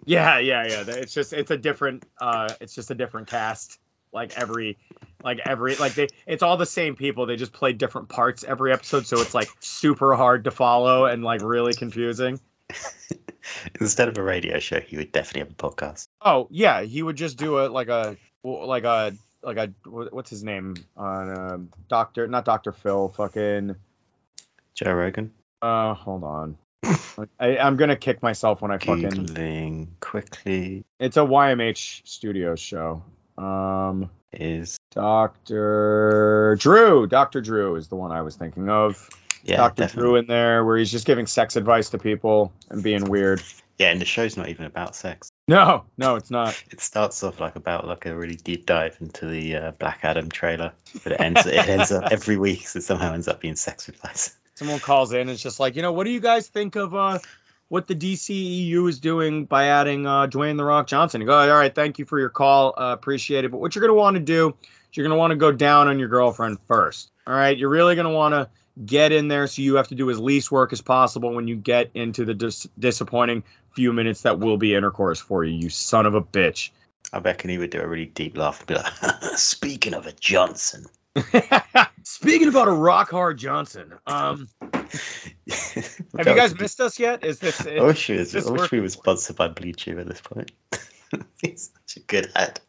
yeah, 0.04 0.38
yeah, 0.38 0.66
yeah. 0.66 0.84
It's 0.86 1.14
just 1.14 1.32
it's 1.32 1.50
a 1.50 1.56
different 1.56 2.04
uh, 2.20 2.50
it's 2.60 2.74
just 2.74 2.90
a 2.90 2.94
different 2.94 3.28
cast. 3.28 3.78
Like 4.12 4.36
every, 4.38 4.76
like 5.22 5.40
every, 5.44 5.76
like 5.76 5.94
they, 5.94 6.08
it's 6.26 6.42
all 6.42 6.56
the 6.56 6.66
same 6.66 6.96
people. 6.96 7.26
They 7.26 7.36
just 7.36 7.52
play 7.52 7.72
different 7.72 8.08
parts 8.08 8.44
every 8.44 8.72
episode, 8.72 9.06
so 9.06 9.20
it's 9.20 9.34
like 9.34 9.48
super 9.60 10.14
hard 10.14 10.44
to 10.44 10.50
follow 10.50 11.06
and 11.06 11.22
like 11.22 11.42
really 11.42 11.74
confusing. 11.74 12.40
Instead 13.80 14.08
of 14.08 14.16
a 14.18 14.22
radio 14.22 14.58
show, 14.58 14.80
he 14.80 14.96
would 14.96 15.12
definitely 15.12 15.40
have 15.40 15.50
a 15.50 15.54
podcast. 15.54 16.06
Oh 16.20 16.48
yeah, 16.50 16.82
he 16.82 17.02
would 17.02 17.16
just 17.16 17.36
do 17.36 17.58
a 17.58 17.66
like 17.68 17.88
a 17.88 18.16
like 18.44 18.84
a 18.84 19.12
like 19.42 19.56
a 19.56 19.72
what's 19.88 20.30
his 20.30 20.44
name 20.44 20.74
on 20.96 21.38
um, 21.38 21.68
Doctor 21.88 22.26
not 22.26 22.44
Doctor 22.44 22.72
Phil 22.72 23.08
fucking 23.08 23.76
Joe 24.74 24.92
Rogan. 24.92 25.32
uh 25.60 25.94
hold 25.94 26.24
on 26.24 26.56
I, 27.38 27.58
I'm 27.58 27.76
gonna 27.76 27.96
kick 27.96 28.22
myself 28.22 28.62
when 28.62 28.70
I 28.70 28.78
fucking 28.78 29.10
Googling 29.10 29.88
quickly 30.00 30.84
it's 30.98 31.16
a 31.16 31.20
YMH 31.20 32.06
Studios 32.06 32.60
show 32.60 33.02
um 33.38 34.10
is 34.32 34.78
Doctor 34.94 36.56
Drew 36.58 37.06
Doctor 37.06 37.40
Drew 37.40 37.76
is 37.76 37.88
the 37.88 37.96
one 37.96 38.12
I 38.12 38.22
was 38.22 38.36
thinking 38.36 38.68
of 38.68 39.08
yeah 39.44 39.56
Doctor 39.56 39.82
definitely. 39.84 40.08
Drew 40.10 40.16
in 40.16 40.26
there 40.26 40.64
where 40.64 40.76
he's 40.76 40.90
just 40.90 41.06
giving 41.06 41.26
sex 41.26 41.56
advice 41.56 41.90
to 41.90 41.98
people 41.98 42.52
and 42.70 42.82
being 42.82 43.04
weird 43.04 43.42
Yeah, 43.78 43.90
and 43.90 44.00
the 44.00 44.04
show's 44.04 44.36
not 44.36 44.48
even 44.48 44.64
about 44.66 44.94
sex. 44.96 45.30
no 45.48 45.84
no 45.98 46.16
it's 46.16 46.30
not 46.30 46.62
It 46.70 46.80
starts 46.80 47.22
off 47.22 47.40
like 47.40 47.56
about 47.56 47.86
like 47.86 48.06
a 48.06 48.16
really 48.16 48.36
deep 48.36 48.66
dive 48.66 48.96
into 49.00 49.26
the 49.26 49.56
uh, 49.56 49.70
Black 49.72 50.00
Adam 50.02 50.28
trailer, 50.30 50.72
but 51.04 51.12
it 51.12 51.20
ends 51.20 51.46
it 51.46 51.68
ends 51.68 51.92
up 51.92 52.10
every 52.12 52.36
week. 52.36 52.66
So 52.68 52.78
it 52.78 52.82
somehow 52.82 53.12
ends 53.14 53.28
up 53.28 53.40
being 53.40 53.56
sex 53.56 53.88
advice. 53.88 54.36
someone 54.54 54.78
calls 54.80 55.12
in 55.12 55.20
and 55.22 55.30
it's 55.30 55.42
just 55.42 55.58
like, 55.60 55.76
you 55.76 55.82
know, 55.82 55.92
what 55.92 56.04
do 56.04 56.10
you 56.10 56.20
guys 56.20 56.46
think 56.46 56.76
of 56.76 56.94
uh, 56.94 57.18
what 57.68 57.86
the 57.86 57.94
DCEU 57.94 58.86
is 58.88 59.00
doing 59.00 59.46
by 59.46 59.66
adding 59.68 60.06
uh, 60.06 60.26
Dwayne 60.26 60.58
the 60.58 60.64
Rock 60.64 60.86
Johnson? 60.86 61.20
You 61.22 61.26
go, 61.26 61.38
all 61.38 61.48
right, 61.58 61.74
thank 61.74 61.98
you 61.98 62.04
for 62.04 62.18
your 62.18 62.28
call, 62.28 62.74
uh, 62.76 62.92
appreciate 62.92 63.44
it. 63.44 63.50
But 63.50 63.60
what 63.60 63.74
you're 63.74 63.80
gonna 63.80 63.98
want 63.98 64.14
to 64.16 64.22
do 64.22 64.54
is 64.92 64.96
you're 64.96 65.04
gonna 65.04 65.18
want 65.18 65.30
to 65.32 65.36
go 65.36 65.52
down 65.52 65.88
on 65.88 65.98
your 65.98 66.08
girlfriend 66.08 66.58
first. 66.68 67.10
All 67.26 67.34
right, 67.34 67.56
you're 67.56 67.70
really 67.70 67.96
gonna 67.96 68.12
want 68.12 68.34
to 68.34 68.48
get 68.84 69.12
in 69.12 69.28
there, 69.28 69.46
so 69.46 69.62
you 69.62 69.76
have 69.76 69.88
to 69.88 69.94
do 69.94 70.10
as 70.10 70.18
least 70.18 70.50
work 70.50 70.72
as 70.72 70.80
possible 70.80 71.34
when 71.34 71.48
you 71.48 71.56
get 71.56 71.90
into 71.94 72.24
the 72.24 72.34
dis- 72.34 72.68
disappointing 72.78 73.44
few 73.74 73.92
minutes 73.92 74.22
that 74.22 74.38
will 74.38 74.58
be 74.58 74.74
intercourse 74.74 75.20
for 75.20 75.44
you. 75.44 75.54
You 75.54 75.70
son 75.70 76.06
of 76.06 76.14
a 76.14 76.22
bitch. 76.22 76.70
I 77.12 77.18
reckon 77.18 77.50
he 77.50 77.58
would 77.58 77.70
do 77.70 77.80
a 77.80 77.86
really 77.86 78.06
deep 78.06 78.36
laugh 78.36 78.60
and 78.60 78.68
be 78.68 78.74
like, 78.74 79.22
"Speaking 79.36 79.94
of 79.94 80.06
a 80.06 80.12
Johnson." 80.12 80.86
Speaking 82.04 82.48
about 82.48 82.68
a 82.68 82.72
rock 82.72 83.10
hard 83.10 83.36
Johnson, 83.36 83.92
um, 84.06 84.48
have 84.72 86.26
you 86.26 86.34
guys 86.34 86.58
missed 86.58 86.80
us 86.80 86.98
yet? 86.98 87.22
Is 87.24 87.38
this? 87.38 87.66
I 87.66 87.82
wish 87.82 88.08
we 88.08 88.16
was, 88.16 88.32
this 88.32 88.46
I 88.46 88.50
wish 88.50 88.72
we 88.72 88.80
were 88.80 88.88
sponsored 88.88 89.36
by 89.36 89.48
Blue 89.48 89.72
Chew 89.72 89.98
at 89.98 90.08
this 90.08 90.22
point. 90.22 90.52
He's 91.42 91.70
such 91.86 92.02
a 92.02 92.06
good 92.06 92.32
ad. 92.34 92.60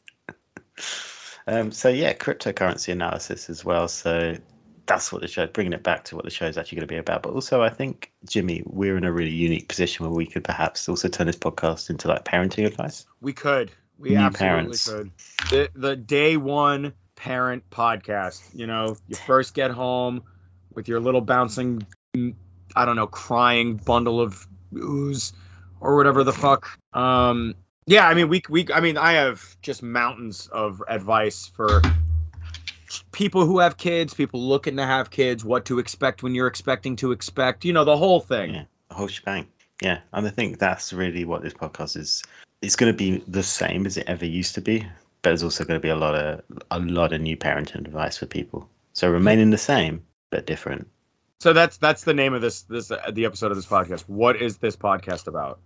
Um, 1.48 1.72
so 1.72 1.90
yeah, 1.90 2.14
cryptocurrency 2.14 2.92
analysis 2.92 3.50
as 3.50 3.64
well. 3.64 3.88
So 3.88 4.38
that's 4.86 5.12
what 5.12 5.22
the 5.22 5.28
show, 5.28 5.48
bringing 5.48 5.74
it 5.74 5.84
back 5.84 6.06
to 6.06 6.16
what 6.16 6.26
the 6.26 6.32
show 6.32 6.46
is 6.46 6.58
actually 6.58 6.78
going 6.78 6.88
to 6.88 6.94
be 6.94 6.98
about. 6.98 7.24
But 7.24 7.34
also, 7.34 7.62
I 7.62 7.70
think 7.70 8.12
Jimmy, 8.28 8.64
we're 8.66 8.98
in 8.98 9.06
a 9.06 9.12
really 9.12 9.32
unique 9.32 9.68
position 9.68 10.06
where 10.06 10.14
we 10.14 10.26
could 10.26 10.44
perhaps 10.44 10.88
also 10.90 11.08
turn 11.08 11.28
this 11.28 11.38
podcast 11.38 11.90
into 11.90 12.08
like 12.08 12.26
parenting 12.26 12.66
advice. 12.66 13.06
We 13.22 13.34
could. 13.34 13.72
We 13.98 14.10
New 14.10 14.18
absolutely 14.18 14.48
parents. 14.48 14.90
could. 14.90 15.12
The 15.50 15.70
the 15.76 15.96
day 15.96 16.38
one 16.38 16.94
parent 17.16 17.70
podcast. 17.70 18.42
You 18.54 18.68
know, 18.68 18.98
you 19.08 19.16
first 19.16 19.54
get 19.54 19.72
home 19.72 20.24
with 20.74 20.88
your 20.88 21.00
little 21.00 21.22
bouncing, 21.22 21.86
I 22.76 22.86
don't 22.86 22.96
know, 22.96 23.08
crying 23.08 23.78
bundle 23.78 24.20
of 24.20 24.46
ooze 24.76 25.34
or 25.80 25.96
whatever 25.96 26.24
the 26.24 26.34
fuck. 26.34 26.68
Um, 26.94 27.56
yeah, 27.86 28.08
I 28.08 28.14
mean, 28.14 28.30
we 28.30 28.44
we 28.50 28.68
I 28.74 28.80
mean, 28.80 28.98
I 28.98 29.14
have 29.14 29.58
just 29.62 29.84
mountains 29.84 30.48
of 30.48 30.84
advice 30.88 31.48
for 31.48 31.82
people 33.12 33.46
who 33.46 33.60
have 33.60 33.78
kids, 33.78 34.14
people 34.14 34.42
looking 34.42 34.78
to 34.78 34.86
have 34.86 35.10
kids, 35.10 35.44
what 35.44 35.66
to 35.66 35.80
expect 35.80 36.24
when 36.24 36.36
you're 36.36 36.48
expecting 36.48 36.96
to 36.98 37.12
expect. 37.12 37.66
You 37.66 37.74
know, 37.74 37.86
the 37.86 37.98
whole 37.98 38.20
thing. 38.20 38.54
Yeah. 38.54 38.64
The 38.90 38.96
whole 38.96 39.08
shebang. 39.08 39.48
Yeah, 39.82 40.00
and 40.14 40.26
I 40.26 40.30
think 40.30 40.60
that's 40.60 40.94
really 40.94 41.26
what 41.26 41.42
this 41.42 41.54
podcast 41.54 41.98
is. 41.98 42.24
It's 42.62 42.78
going 42.78 42.94
to 42.94 42.98
be 42.98 43.24
the 43.28 43.44
same 43.44 43.86
as 43.86 43.98
it 43.98 44.08
ever 44.08 44.26
used 44.26 44.56
to 44.56 44.62
be, 44.62 44.80
but 45.22 45.30
there's 45.30 45.44
also 45.44 45.66
going 45.66 45.80
to 45.80 45.82
be 45.82 45.90
a 45.90 45.96
lot 45.96 46.16
of 46.16 46.42
a 46.72 46.80
lot 46.80 47.12
of 47.12 47.20
new 47.20 47.36
parenting 47.36 47.86
advice 47.86 48.18
for 48.18 48.26
people. 48.26 48.70
So 48.94 49.10
remaining 49.10 49.50
the 49.50 49.58
same 49.58 50.06
but 50.30 50.46
different. 50.46 50.88
So 51.40 51.52
that's 51.52 51.78
that's 51.78 52.06
the 52.06 52.14
name 52.14 52.34
of 52.34 52.42
this 52.42 52.62
this 52.62 52.92
uh, 52.92 53.12
the 53.12 53.26
episode 53.26 53.52
of 53.52 53.58
this 53.58 53.66
podcast. 53.66 54.02
What 54.08 54.42
is 54.42 54.58
this 54.58 54.78
podcast 54.78 55.28
about? 55.28 55.60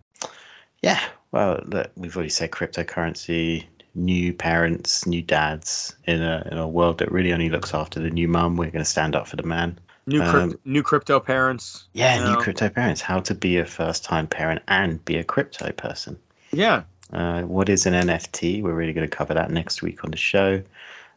Yeah, 0.81 0.99
well, 1.31 1.63
we've 1.95 2.15
already 2.15 2.29
said 2.29 2.51
cryptocurrency, 2.51 3.65
new 3.93 4.33
parents, 4.33 5.05
new 5.05 5.21
dads 5.21 5.95
in 6.05 6.21
a 6.21 6.47
in 6.51 6.57
a 6.57 6.67
world 6.67 6.99
that 6.99 7.11
really 7.11 7.33
only 7.33 7.49
looks 7.49 7.73
after 7.73 7.99
the 7.99 8.09
new 8.09 8.27
mum. 8.27 8.55
We're 8.55 8.71
going 8.71 8.83
to 8.83 8.89
stand 8.89 9.15
up 9.15 9.27
for 9.27 9.35
the 9.35 9.43
man. 9.43 9.79
New 10.05 10.21
Um, 10.21 10.31
crypto, 10.31 10.59
new 10.63 10.83
crypto 10.83 11.19
parents. 11.19 11.85
Yeah, 11.93 12.17
new 12.19 12.33
know? 12.33 12.37
crypto 12.37 12.69
parents. 12.69 13.01
How 13.01 13.19
to 13.21 13.35
be 13.35 13.57
a 13.57 13.65
first 13.65 14.05
time 14.05 14.27
parent 14.27 14.61
and 14.67 15.03
be 15.03 15.17
a 15.17 15.23
crypto 15.23 15.71
person. 15.71 16.17
Yeah. 16.51 16.83
Uh, 17.11 17.41
what 17.41 17.69
is 17.69 17.85
an 17.85 17.93
NFT? 17.93 18.61
We're 18.61 18.73
really 18.73 18.93
going 18.93 19.07
to 19.07 19.15
cover 19.15 19.33
that 19.33 19.49
next 19.51 19.81
week 19.81 20.03
on 20.03 20.11
the 20.11 20.17
show. 20.17 20.63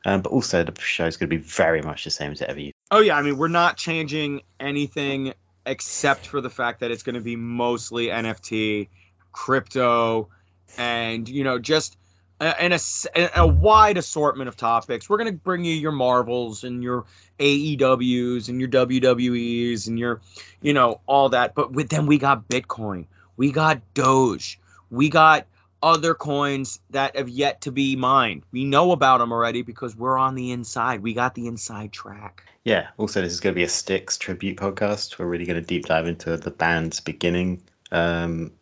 Um, 0.04 0.22
but 0.22 0.30
also, 0.30 0.64
the 0.64 0.80
show 0.80 1.06
is 1.06 1.16
going 1.18 1.28
to 1.28 1.36
be 1.36 1.42
very 1.42 1.82
much 1.82 2.04
the 2.04 2.10
same 2.10 2.32
as 2.32 2.40
it 2.40 2.48
ever 2.48 2.60
used. 2.60 2.74
Oh 2.90 3.00
yeah, 3.00 3.16
I 3.16 3.22
mean 3.22 3.36
we're 3.36 3.48
not 3.48 3.76
changing 3.76 4.42
anything 4.58 5.34
except 5.66 6.26
for 6.26 6.40
the 6.40 6.50
fact 6.50 6.80
that 6.80 6.90
it's 6.90 7.02
going 7.02 7.14
to 7.14 7.20
be 7.20 7.36
mostly 7.36 8.06
NFT, 8.06 8.88
crypto, 9.32 10.28
and 10.76 11.28
you 11.28 11.44
know 11.44 11.58
just 11.58 11.96
and 12.40 12.72
a, 12.72 13.30
a 13.36 13.46
wide 13.46 13.98
assortment 13.98 14.48
of 14.48 14.56
topics. 14.56 15.08
We're 15.08 15.18
going 15.18 15.32
to 15.32 15.38
bring 15.38 15.64
you 15.64 15.74
your 15.74 15.92
Marvels 15.92 16.64
and 16.64 16.82
your 16.82 17.04
AEWs 17.38 18.48
and 18.48 18.60
your 18.60 18.70
WWEs 18.70 19.88
and 19.88 19.98
your 19.98 20.20
you 20.60 20.72
know 20.72 21.00
all 21.06 21.30
that. 21.30 21.54
But 21.54 21.72
with 21.72 21.88
then 21.90 22.06
we 22.06 22.18
got 22.18 22.48
Bitcoin, 22.48 23.06
we 23.36 23.52
got 23.52 23.94
Doge, 23.94 24.58
we 24.90 25.10
got 25.10 25.46
other 25.82 26.14
coins 26.14 26.80
that 26.90 27.16
have 27.16 27.28
yet 27.28 27.62
to 27.62 27.72
be 27.72 27.96
mined. 27.96 28.42
We 28.52 28.64
know 28.64 28.92
about 28.92 29.18
them 29.18 29.32
already 29.32 29.62
because 29.62 29.96
we're 29.96 30.18
on 30.18 30.34
the 30.34 30.52
inside. 30.52 31.02
We 31.02 31.14
got 31.14 31.34
the 31.34 31.46
inside 31.46 31.92
track. 31.92 32.44
Yeah. 32.64 32.88
Also, 32.98 33.22
this 33.22 33.32
is 33.32 33.40
going 33.40 33.54
to 33.54 33.58
be 33.58 33.64
a 33.64 33.68
Styx 33.68 34.18
tribute 34.18 34.58
podcast. 34.58 35.18
We're 35.18 35.26
really 35.26 35.46
going 35.46 35.60
to 35.60 35.66
deep 35.66 35.86
dive 35.86 36.06
into 36.06 36.36
the 36.36 36.50
band's 36.50 37.00
beginning 37.00 37.62
um, 37.90 38.52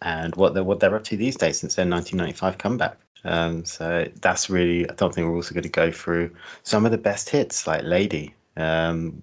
and 0.00 0.34
what 0.34 0.54
they're 0.54 0.64
what 0.64 0.80
they're 0.80 0.94
up 0.94 1.04
to 1.04 1.16
these 1.16 1.36
days 1.36 1.60
since 1.60 1.74
their 1.74 1.88
1995 1.88 2.58
comeback. 2.58 2.98
Um, 3.24 3.64
so 3.64 4.08
that's 4.20 4.50
really. 4.50 4.88
I 4.88 4.94
don't 4.94 5.14
think 5.14 5.26
we're 5.26 5.36
also 5.36 5.54
going 5.54 5.62
to 5.62 5.68
go 5.68 5.92
through 5.92 6.34
some 6.62 6.84
of 6.84 6.92
the 6.92 6.98
best 6.98 7.30
hits 7.30 7.66
like 7.66 7.82
Lady 7.84 8.34
um, 8.56 9.22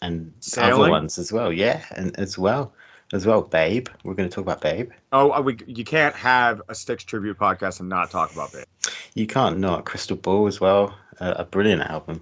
and 0.00 0.32
other 0.56 0.90
ones 0.90 1.18
as 1.18 1.32
well. 1.32 1.52
Yeah, 1.52 1.82
and 1.90 2.18
as 2.18 2.38
well 2.38 2.72
as 3.12 3.26
well, 3.26 3.42
Babe. 3.42 3.88
We're 4.04 4.14
going 4.14 4.28
to 4.28 4.34
talk 4.34 4.44
about 4.44 4.60
Babe. 4.60 4.92
Oh, 5.12 5.32
uh, 5.32 5.40
we, 5.40 5.58
you 5.66 5.84
can't 5.84 6.14
have 6.16 6.62
a 6.68 6.74
Styx 6.74 7.04
tribute 7.04 7.38
podcast 7.38 7.80
and 7.80 7.88
not 7.88 8.10
talk 8.10 8.32
about 8.32 8.52
Babe. 8.52 8.64
You 9.14 9.26
can't 9.26 9.58
not 9.58 9.84
Crystal 9.84 10.16
Ball 10.16 10.46
as 10.46 10.60
well, 10.60 10.96
uh, 11.18 11.34
a 11.38 11.44
brilliant 11.44 11.82
album. 11.82 12.20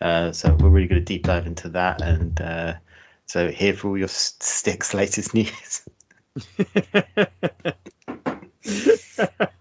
Uh, 0.00 0.32
so 0.32 0.54
we're 0.54 0.68
really 0.68 0.86
going 0.86 1.00
to 1.00 1.04
deep 1.04 1.24
dive 1.24 1.46
into 1.46 1.70
that, 1.70 2.00
and 2.00 2.40
uh, 2.40 2.74
so 3.26 3.50
here 3.50 3.74
for 3.74 3.88
all 3.88 3.98
your 3.98 4.06
S- 4.06 4.36
Styx 4.40 4.94
latest 4.94 5.34
news. 5.34 5.82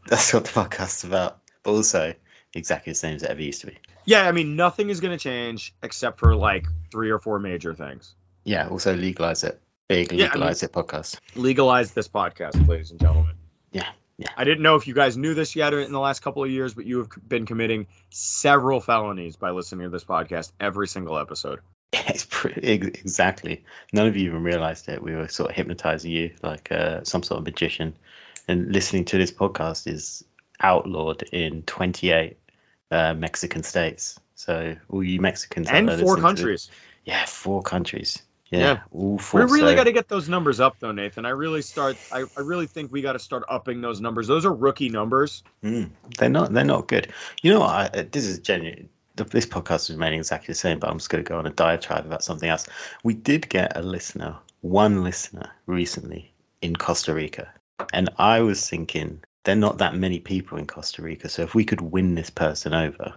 That's 0.07 0.33
what 0.33 0.45
the 0.45 0.51
podcast's 0.53 1.03
about, 1.03 1.39
but 1.63 1.71
also 1.71 2.13
exactly 2.53 2.91
the 2.91 2.95
same 2.95 3.15
as 3.15 3.23
it 3.23 3.29
ever 3.29 3.41
used 3.41 3.61
to 3.61 3.67
be. 3.67 3.77
yeah, 4.05 4.27
I 4.27 4.31
mean, 4.31 4.55
nothing 4.55 4.89
is 4.89 4.99
going 4.99 5.17
to 5.17 5.21
change 5.23 5.73
except 5.83 6.19
for 6.19 6.35
like 6.35 6.65
three 6.91 7.09
or 7.11 7.19
four 7.19 7.39
major 7.39 7.73
things. 7.73 8.15
Yeah, 8.43 8.67
also 8.67 8.95
legalize 8.95 9.43
it. 9.43 9.61
Big 9.87 10.11
Yeah, 10.11 10.25
I 10.25 10.27
mean- 10.27 10.31
legalize 10.33 10.63
it 10.63 10.71
podcast. 10.71 11.19
Legalize 11.35 11.93
this 11.93 12.07
podcast, 12.07 12.67
ladies 12.67 12.91
and 12.91 12.99
gentlemen. 12.99 13.35
Yeah, 13.71 13.89
yeah. 14.17 14.29
I 14.37 14.43
didn't 14.43 14.61
know 14.63 14.75
if 14.75 14.87
you 14.87 14.93
guys 14.93 15.17
knew 15.17 15.33
this 15.33 15.55
yet 15.55 15.73
in 15.73 15.91
the 15.91 15.99
last 15.99 16.21
couple 16.21 16.43
of 16.43 16.49
years, 16.49 16.73
but 16.73 16.85
you 16.85 16.99
have 16.99 17.09
been 17.27 17.45
committing 17.45 17.87
several 18.09 18.79
felonies 18.81 19.35
by 19.35 19.51
listening 19.51 19.85
to 19.85 19.89
this 19.89 20.03
podcast 20.03 20.51
every 20.59 20.87
single 20.87 21.17
episode. 21.17 21.59
It's 22.07 22.25
pretty 22.29 22.67
exactly. 22.71 23.63
None 23.93 24.07
of 24.07 24.15
you 24.15 24.27
even 24.29 24.43
realized 24.43 24.89
it. 24.89 25.01
We 25.01 25.15
were 25.15 25.27
sort 25.27 25.49
of 25.49 25.55
hypnotizing 25.55 26.11
you 26.11 26.31
like 26.43 26.71
uh, 26.71 27.03
some 27.03 27.23
sort 27.23 27.39
of 27.39 27.45
magician. 27.45 27.95
And 28.47 28.71
listening 28.73 29.05
to 29.05 29.17
this 29.17 29.31
podcast 29.31 29.87
is 29.87 30.23
outlawed 30.59 31.23
in 31.31 31.61
28 31.63 32.37
uh, 32.91 33.13
Mexican 33.13 33.63
states. 33.63 34.19
So 34.35 34.75
all 34.89 35.03
you 35.03 35.19
Mexicans 35.21 35.67
And 35.69 35.91
four 35.99 36.17
countries. 36.17 36.69
yeah, 37.05 37.25
four 37.25 37.61
countries. 37.61 38.21
Yeah, 38.51 38.59
Yeah. 38.59 38.79
all 38.91 39.19
We 39.33 39.41
really 39.41 39.59
so- 39.73 39.75
got 39.75 39.83
to 39.83 39.91
get 39.91 40.07
those 40.07 40.27
numbers 40.27 40.59
up, 40.59 40.77
though, 40.79 40.91
Nathan. 40.91 41.25
I 41.25 41.29
really 41.29 41.61
start. 41.61 41.97
I, 42.11 42.23
I 42.35 42.41
really 42.41 42.65
think 42.65 42.91
we 42.91 43.01
got 43.03 43.13
to 43.13 43.19
start 43.19 43.43
upping 43.47 43.81
those 43.81 44.01
numbers. 44.01 44.27
Those 44.27 44.45
are 44.45 44.53
rookie 44.53 44.89
numbers. 44.89 45.43
Mm, 45.63 45.91
they're 46.17 46.29
not. 46.29 46.51
They're 46.51 46.65
not 46.65 46.87
good. 46.87 47.13
You 47.43 47.53
know 47.53 47.59
what? 47.59 47.95
I, 47.95 48.01
this 48.03 48.25
is 48.25 48.39
genuine. 48.39 48.89
Th- 49.19 49.31
This 49.31 49.45
podcast 49.45 49.89
is 49.89 49.91
remaining 49.91 50.19
exactly 50.19 50.53
the 50.53 50.57
same, 50.59 50.79
but 50.79 50.89
I'm 50.89 50.97
just 50.97 51.09
going 51.09 51.23
to 51.23 51.27
go 51.27 51.37
on 51.37 51.45
a 51.45 51.51
diatribe 51.51 52.05
about 52.05 52.23
something 52.23 52.49
else. 52.49 52.67
We 53.03 53.13
did 53.13 53.49
get 53.49 53.77
a 53.77 53.81
listener, 53.81 54.37
one 54.61 55.03
listener, 55.03 55.51
recently 55.65 56.33
in 56.61 56.75
Costa 56.75 57.13
Rica, 57.13 57.53
and 57.93 58.09
I 58.17 58.41
was 58.41 58.67
thinking 58.67 59.23
there 59.43 59.55
are 59.55 59.59
not 59.59 59.79
that 59.79 59.95
many 59.95 60.19
people 60.19 60.57
in 60.57 60.67
Costa 60.67 61.01
Rica, 61.01 61.29
so 61.29 61.43
if 61.43 61.55
we 61.55 61.65
could 61.65 61.81
win 61.81 62.15
this 62.15 62.29
person 62.29 62.73
over, 62.73 63.13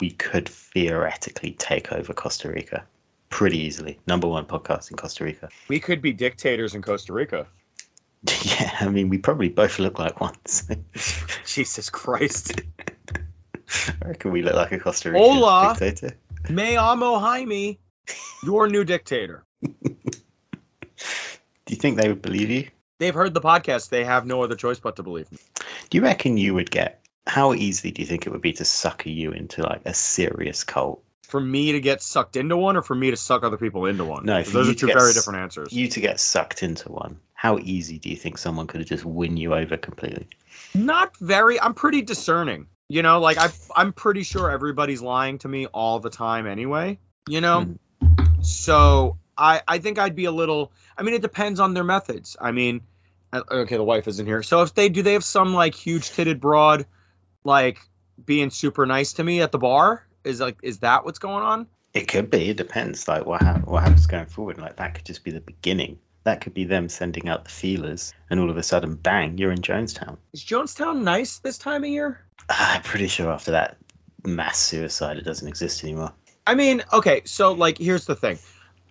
we 0.00 0.10
could 0.10 0.48
theoretically 0.48 1.52
take 1.52 1.92
over 1.92 2.12
Costa 2.12 2.50
Rica 2.50 2.84
pretty 3.30 3.58
easily. 3.58 3.98
Number 4.06 4.28
one 4.28 4.46
podcast 4.46 4.90
in 4.90 4.96
Costa 4.96 5.24
Rica. 5.24 5.48
We 5.68 5.80
could 5.80 6.00
be 6.00 6.12
dictators 6.12 6.74
in 6.74 6.82
Costa 6.82 7.12
Rica. 7.12 7.46
yeah, 8.42 8.76
I 8.80 8.88
mean, 8.88 9.08
we 9.08 9.18
probably 9.18 9.48
both 9.48 9.78
look 9.78 9.98
like 9.98 10.20
ones. 10.20 10.68
Jesus 11.46 11.90
Christ. 11.90 12.60
I 14.02 14.08
reckon 14.08 14.32
we 14.32 14.42
look 14.42 14.54
like 14.54 14.72
a 14.72 14.78
Costa 14.78 15.10
Rican 15.10 15.28
Hola. 15.28 15.76
dictator. 15.78 16.16
Me 16.48 16.76
amo 16.76 17.18
Jaime, 17.18 17.78
your 18.44 18.68
new 18.68 18.84
dictator. 18.84 19.44
Do 19.62 19.74
you 21.74 21.76
think 21.76 21.96
they 21.98 22.08
would 22.08 22.22
believe 22.22 22.50
you? 22.50 22.68
They've 22.98 23.14
heard 23.14 23.34
the 23.34 23.40
podcast. 23.40 23.90
They 23.90 24.04
have 24.04 24.26
no 24.26 24.42
other 24.42 24.56
choice 24.56 24.80
but 24.80 24.96
to 24.96 25.02
believe 25.02 25.30
me. 25.30 25.38
Do 25.90 25.98
you 25.98 26.02
reckon 26.02 26.36
you 26.36 26.54
would 26.54 26.70
get? 26.70 27.00
How 27.26 27.52
easy 27.52 27.90
do 27.90 28.00
you 28.02 28.06
think 28.06 28.26
it 28.26 28.30
would 28.30 28.40
be 28.40 28.54
to 28.54 28.64
sucker 28.64 29.10
you 29.10 29.32
into 29.32 29.62
like 29.62 29.82
a 29.84 29.94
serious 29.94 30.64
cult? 30.64 31.02
For 31.24 31.38
me 31.38 31.72
to 31.72 31.80
get 31.80 32.00
sucked 32.00 32.36
into 32.36 32.56
one, 32.56 32.78
or 32.78 32.82
for 32.82 32.94
me 32.94 33.10
to 33.10 33.16
suck 33.16 33.44
other 33.44 33.58
people 33.58 33.84
into 33.84 34.04
one. 34.06 34.24
No, 34.24 34.42
for 34.42 34.50
those 34.50 34.70
are 34.70 34.74
two 34.74 34.86
very 34.86 35.10
s- 35.10 35.14
different 35.14 35.40
answers. 35.40 35.72
You 35.74 35.88
to 35.88 36.00
get 36.00 36.20
sucked 36.20 36.62
into 36.62 36.90
one. 36.90 37.20
How 37.34 37.58
easy 37.58 37.98
do 37.98 38.08
you 38.08 38.16
think 38.16 38.38
someone 38.38 38.66
could 38.66 38.84
just 38.86 39.04
win 39.04 39.36
you 39.36 39.54
over 39.54 39.76
completely? 39.76 40.26
Not 40.74 41.14
very. 41.18 41.60
I'm 41.60 41.74
pretty 41.74 42.00
discerning. 42.00 42.66
You 42.88 43.02
know, 43.02 43.20
like 43.20 43.36
I, 43.38 43.50
I'm 43.76 43.92
pretty 43.92 44.22
sure 44.22 44.50
everybody's 44.50 45.02
lying 45.02 45.38
to 45.38 45.48
me 45.48 45.66
all 45.66 46.00
the 46.00 46.10
time 46.10 46.46
anyway. 46.46 46.98
You 47.28 47.40
know, 47.42 47.62
Hmm. 48.00 48.42
so 48.42 49.18
I, 49.36 49.62
I 49.68 49.78
think 49.78 49.98
I'd 49.98 50.16
be 50.16 50.24
a 50.24 50.32
little. 50.32 50.72
I 50.96 51.02
mean, 51.02 51.14
it 51.14 51.22
depends 51.22 51.60
on 51.60 51.74
their 51.74 51.84
methods. 51.84 52.36
I 52.40 52.52
mean, 52.52 52.80
uh, 53.32 53.42
okay, 53.50 53.76
the 53.76 53.84
wife 53.84 54.08
isn't 54.08 54.24
here. 54.26 54.42
So 54.42 54.62
if 54.62 54.74
they 54.74 54.88
do, 54.88 55.02
they 55.02 55.12
have 55.12 55.24
some 55.24 55.52
like 55.54 55.74
huge 55.74 56.10
titted 56.10 56.40
broad, 56.40 56.86
like 57.44 57.78
being 58.24 58.50
super 58.50 58.86
nice 58.86 59.14
to 59.14 59.24
me 59.24 59.42
at 59.42 59.52
the 59.52 59.58
bar. 59.58 60.04
Is 60.24 60.40
like, 60.40 60.56
is 60.62 60.78
that 60.80 61.04
what's 61.04 61.18
going 61.18 61.42
on? 61.44 61.66
It 61.94 62.08
could 62.08 62.30
be. 62.30 62.50
It 62.50 62.56
depends. 62.56 63.06
Like 63.06 63.26
what 63.26 63.42
hap- 63.42 63.66
what 63.66 63.82
happens 63.82 64.06
going 64.06 64.26
forward. 64.26 64.58
Like 64.58 64.76
that 64.76 64.94
could 64.94 65.04
just 65.04 65.24
be 65.24 65.30
the 65.30 65.40
beginning. 65.40 65.98
That 66.24 66.40
could 66.40 66.52
be 66.54 66.64
them 66.64 66.88
sending 66.88 67.28
out 67.28 67.44
the 67.44 67.50
feelers, 67.50 68.12
and 68.28 68.40
all 68.40 68.50
of 68.50 68.56
a 68.58 68.62
sudden, 68.62 68.96
bang, 68.96 69.38
you're 69.38 69.52
in 69.52 69.62
Jonestown. 69.62 70.18
Is 70.34 70.44
Jonestown 70.44 71.02
nice 71.02 71.38
this 71.38 71.56
time 71.58 71.84
of 71.84 71.90
year? 71.90 72.20
I'm 72.48 72.82
pretty 72.82 73.08
sure 73.08 73.30
after 73.30 73.52
that 73.52 73.76
mass 74.24 74.58
suicide, 74.58 75.18
it 75.18 75.24
doesn't 75.24 75.46
exist 75.48 75.84
anymore. 75.84 76.12
I 76.46 76.54
mean, 76.54 76.82
okay, 76.92 77.22
so 77.24 77.52
like 77.52 77.78
here's 77.78 78.06
the 78.06 78.16
thing. 78.16 78.38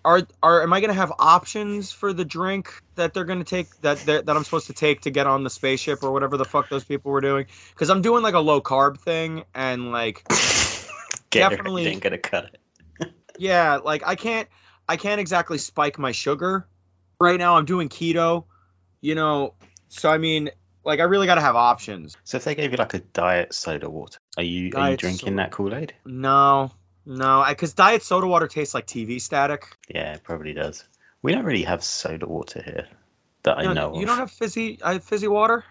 Are 0.06 0.22
are 0.44 0.62
am 0.64 0.72
I 0.74 0.80
gonna 0.80 0.94
have 0.94 1.12
options 1.20 1.92
for 1.92 2.14
the 2.14 2.24
drink 2.24 2.72
that 2.96 3.14
they're 3.14 3.26
gonna 3.26 3.44
take 3.44 3.76
that 3.82 3.98
that 4.06 4.28
that 4.28 4.38
I'm 4.38 4.44
supposed 4.44 4.68
to 4.68 4.74
take 4.74 5.02
to 5.02 5.10
get 5.10 5.28
on 5.28 5.44
the 5.44 5.50
spaceship 5.50 6.04
or 6.04 6.12
whatever 6.12 6.38
the 6.38 6.46
fuck 6.46 6.70
those 6.70 6.84
people 6.84 7.12
were 7.12 7.20
doing? 7.22 7.48
Because 7.72 7.90
I'm 7.90 8.02
doing 8.02 8.24
like 8.24 8.36
a 8.36 8.40
low 8.40 8.62
carb 8.62 9.00
thing 9.00 9.44
and 9.54 9.92
like 9.92 10.24
Definitely- 11.30 11.88
Ain't 11.88 12.02
gonna 12.04 12.18
cut 12.18 12.52
it. 13.00 13.14
yeah, 13.38 13.78
like 13.78 14.04
I 14.06 14.16
can't 14.16 14.48
I 14.88 14.96
can't 14.98 15.20
exactly 15.20 15.58
spike 15.58 16.00
my 16.00 16.12
sugar 16.14 16.68
right 17.20 17.38
now. 17.38 17.56
I'm 17.58 17.66
doing 17.66 17.90
keto, 17.90 18.46
you 19.02 19.16
know. 19.16 19.56
So 19.90 20.10
I 20.10 20.20
mean, 20.20 20.52
like 20.88 21.02
I 21.02 21.04
really 21.04 21.28
got 21.28 21.36
to 21.36 21.42
have 21.42 21.56
options. 21.56 22.18
So 22.24 22.38
if 22.38 22.46
they 22.46 22.56
gave 22.56 22.72
you 22.72 22.78
like 22.78 22.94
a 22.94 23.00
diet 23.00 23.54
soda 23.54 23.90
water, 23.90 24.18
are 24.38 24.44
you 24.44 24.72
are 24.76 24.92
you 24.92 24.98
drinking 24.98 25.34
soda. 25.34 25.36
that 25.36 25.52
Kool 25.52 25.76
Aid? 25.76 25.94
No, 26.06 26.72
no, 27.06 27.46
because 27.48 27.74
diet 27.74 28.02
soda 28.02 28.26
water 28.26 28.48
tastes 28.48 28.74
like 28.74 28.88
TV 28.88 29.22
static. 29.22 29.68
Yeah, 29.90 30.14
it 30.14 30.24
probably 30.24 30.54
does. 30.54 30.86
We 31.22 31.34
don't 31.34 31.44
really 31.46 31.64
have 31.64 31.84
soda 31.84 32.26
water 32.26 32.62
here 32.64 32.88
that 33.44 33.58
I 33.58 33.74
know 33.74 33.94
you 33.96 34.04
of. 34.04 34.08
don't 34.08 34.18
have 34.18 34.32
fizzy 34.32 34.80
uh, 34.82 35.00
fizzy 35.00 35.28
water. 35.28 35.66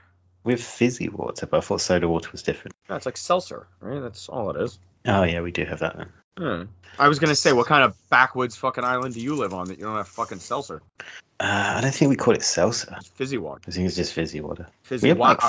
We 0.45 0.53
have 0.53 0.61
fizzy 0.61 1.09
water, 1.09 1.47
but 1.47 1.57
I 1.57 1.61
thought 1.61 1.81
soda 1.81 2.07
water 2.07 2.29
was 2.31 2.43
different. 2.43 2.77
Yeah, 2.89 2.97
it's 2.97 3.07
like 3.07 3.17
seltzer, 3.17 3.67
right? 3.81 4.01
That's 4.01 4.29
all 4.29 4.51
it 4.51 4.63
is. 4.63 4.79
Oh 5.07 5.23
yeah, 5.25 5.41
we 5.41 5.51
do 5.51 5.65
have 5.65 5.81
that 5.81 5.97
then. 5.97 6.13
Hmm. 6.39 6.65
I 6.99 7.09
was 7.09 7.19
gonna 7.19 7.35
say, 7.35 7.53
what 7.53 7.67
kind 7.67 7.85
of 7.85 7.95
backwoods 8.09 8.57
fucking 8.57 8.85
island 8.85 9.15
do 9.15 9.21
you 9.21 9.37
live 9.37 9.53
on 9.55 9.69
that 9.69 9.79
you 9.79 9.85
don't 9.85 9.97
have 9.97 10.09
fucking 10.09 10.39
seltzer? 10.39 10.83
Uh, 11.39 11.75
I 11.77 11.81
don't 11.83 11.95
think 11.95 12.09
we 12.09 12.17
call 12.17 12.35
it 12.35 12.43
seltzer. 12.43 12.95
It's 12.99 13.09
fizzy 13.09 13.37
water. 13.37 13.61
I 13.69 13.71
think 13.71 13.87
it's 13.87 13.97
just 13.97 14.15
fizzy 14.15 14.41
water. 14.41 14.69
Fizzy 14.83 15.05
We 15.05 15.09
have 15.11 15.19
like 15.19 15.43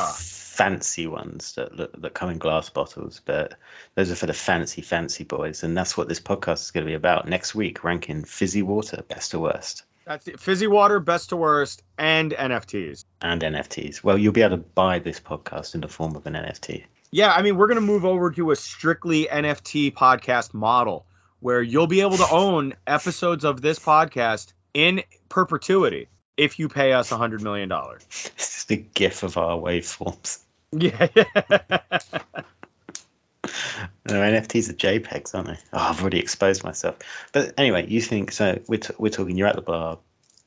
fancy 0.58 1.08
ones 1.08 1.53
that 1.53 1.75
look, 1.75 2.01
that 2.01 2.13
come 2.13 2.29
in 2.29 2.39
glass 2.39 2.70
bottles, 2.70 3.22
but 3.24 3.53
those 3.96 4.12
are 4.12 4.15
for 4.15 4.25
the 4.25 4.34
fancy, 4.34 4.82
fancy 4.82 5.24
boys, 5.24 5.63
and 5.63 5.77
that's 5.77 5.96
what 5.96 6.10
this 6.10 6.20
podcast 6.20 6.63
is 6.63 6.72
going 6.72 6.86
to 6.86 6.89
be 6.89 6.96
about. 6.96 7.27
Next 7.27 7.56
week, 7.56 7.84
ranking 7.84 8.24
fizzy 8.25 8.63
water, 8.63 9.03
best 9.08 9.32
to 9.32 9.39
worst, 9.39 9.84
That's 10.06 10.27
it. 10.27 10.39
Fizzy 10.39 10.67
water, 10.67 11.00
best 11.00 11.29
to 11.29 11.38
worst, 11.38 11.84
and 11.98 12.32
NFTs. 12.32 13.06
and 13.22 13.41
NFTs. 13.41 14.03
Well, 14.03 14.17
you'll 14.17 14.34
be 14.34 14.41
able 14.41 14.58
to 14.58 14.63
buy 14.63 15.00
this 15.00 15.20
podcast 15.20 15.75
in 15.75 15.82
the 15.82 15.88
form 15.88 16.15
of 16.15 16.25
an 16.25 16.34
NFT. 16.34 16.86
Yeah, 17.12 17.32
I 17.32 17.42
mean, 17.42 17.58
we're 17.58 17.68
gonna 17.68 17.82
move 17.82 18.06
over 18.06 18.32
to 18.32 18.52
a 18.52 18.56
strictly 18.56 19.26
NFT 19.26 19.94
podcast 19.94 20.54
model 20.54 21.06
where 21.40 21.62
you'll 21.62 21.88
be 21.88 22.02
able 22.02 22.18
to 22.18 22.28
own 22.30 22.74
episodes 22.86 23.46
of 23.46 23.62
this 23.62 23.80
podcast 23.80 24.54
in 24.74 25.04
perpetuity 25.30 26.10
if 26.36 26.60
you 26.60 26.70
pay 26.70 26.94
us 26.94 27.12
a 27.12 27.18
hundred 27.18 27.42
million 27.42 27.70
dollars. 27.70 28.04
This 28.38 28.58
is 28.58 28.66
the 28.66 28.78
gif 28.78 29.24
of 29.24 29.38
our 29.38 29.58
waveforms. 29.58 30.40
Yeah, 30.72 31.08
yeah. 31.16 31.80
No, 34.10 34.16
NFTs 34.16 34.70
are 34.70 34.74
JPEGs, 34.74 35.36
aren't 35.36 35.48
they? 35.48 35.58
Oh, 35.74 35.80
I've 35.80 36.02
already 36.02 36.20
exposed 36.20 36.64
myself. 36.64 36.98
But 37.34 37.54
anyway, 37.58 37.88
you 37.88 38.02
think 38.02 38.32
so? 38.32 38.60
We're, 38.68 38.80
t- 38.80 38.94
we're 38.98 39.10
talking. 39.10 39.38
You're 39.38 39.48
at 39.48 39.56
the 39.56 39.62
bar, 39.62 40.00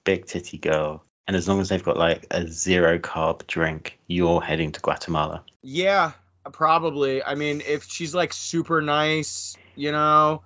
big 0.05 0.27
titty 0.27 0.59
girl, 0.59 1.05
and 1.27 1.37
as 1.37 1.47
long 1.47 1.61
as 1.61 1.69
they've 1.69 1.83
got 1.83 1.97
like 1.97 2.27
a 2.31 2.47
zero 2.47 2.99
carb 2.99 3.47
drink, 3.47 3.99
you're 4.07 4.41
heading 4.41 4.73
to 4.73 4.81
Guatemala. 4.81 5.45
Yeah, 5.63 6.13
probably. 6.53 7.23
I 7.23 7.35
mean, 7.35 7.63
if 7.67 7.85
she's 7.89 8.15
like 8.15 8.33
super 8.33 8.81
nice, 8.83 9.57
you 9.77 9.93
know, 9.93 10.43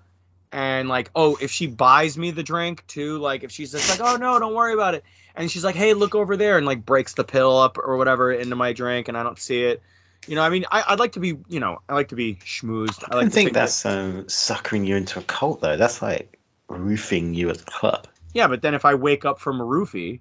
and 0.53 0.89
like, 0.89 1.11
oh, 1.15 1.37
if 1.41 1.51
she 1.51 1.67
buys 1.67 2.17
me 2.17 2.31
the 2.31 2.43
drink 2.43 2.87
too, 2.87 3.19
like 3.19 3.43
if 3.45 3.51
she's 3.51 3.73
just 3.73 3.89
like, 3.91 4.01
oh 4.01 4.17
no, 4.17 4.39
don't 4.39 4.55
worry 4.55 4.73
about 4.75 4.95
it, 4.95 5.05
and 5.35 5.51
she's 5.51 5.65
like, 5.65 5.75
hey, 5.75 5.95
look 5.95 6.15
over 6.15 6.37
there, 6.37 6.57
and 6.59 6.67
like 6.67 6.85
breaks 6.85 7.15
the 7.15 7.25
pill 7.25 7.59
up 7.59 7.79
or 7.79 7.97
whatever 7.97 8.33
into 8.33 8.57
my 8.57 8.73
drink, 8.73 9.09
and 9.09 9.17
I 9.17 9.23
don't 9.23 9.39
see 9.39 9.63
it. 9.65 9.83
You 10.27 10.37
know, 10.37 10.43
I 10.43 10.49
mean, 10.49 10.65
I, 10.71 10.83
I'd 10.89 10.99
like 10.99 11.13
to 11.13 11.21
be, 11.21 11.37
you 11.49 11.61
know, 11.61 11.81
I 11.87 11.93
like 11.95 12.09
to 12.09 12.17
be 12.17 12.37
schmoozed. 12.37 13.05
I 13.05 13.13
I 13.13 13.17
like 13.19 13.27
to 13.27 13.31
think 13.31 13.53
that- 13.53 13.61
that's 13.61 13.85
um, 13.85 14.29
suckering 14.29 14.87
you 14.87 14.97
into 14.97 15.19
a 15.19 15.23
cult, 15.23 15.61
though. 15.61 15.77
That's 15.77 16.01
like 16.01 16.39
roofing 16.69 17.35
you 17.35 17.51
at 17.51 17.59
the 17.59 17.65
club. 17.71 18.07
Yeah, 18.33 18.49
but 18.49 18.63
then 18.63 18.75
if 18.75 18.85
I 18.87 18.95
wake 18.95 19.25
up 19.27 19.39
from 19.39 19.61
a 19.61 19.65
roofie 19.65 20.21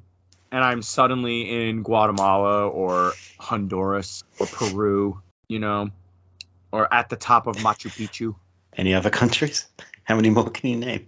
and 0.51 0.63
I'm 0.63 0.81
suddenly 0.81 1.69
in 1.69 1.83
Guatemala 1.83 2.67
or 2.67 3.13
Honduras 3.39 4.23
or 4.39 4.45
Peru, 4.47 5.21
you 5.47 5.59
know, 5.59 5.89
or 6.71 6.91
at 6.93 7.09
the 7.09 7.15
top 7.15 7.47
of 7.47 7.57
Machu 7.57 7.89
Picchu. 7.89 8.35
Any 8.75 8.93
other 8.93 9.09
countries? 9.09 9.67
How 10.03 10.15
many 10.15 10.29
more 10.29 10.49
can 10.49 10.69
you 10.69 10.77
name? 10.77 11.07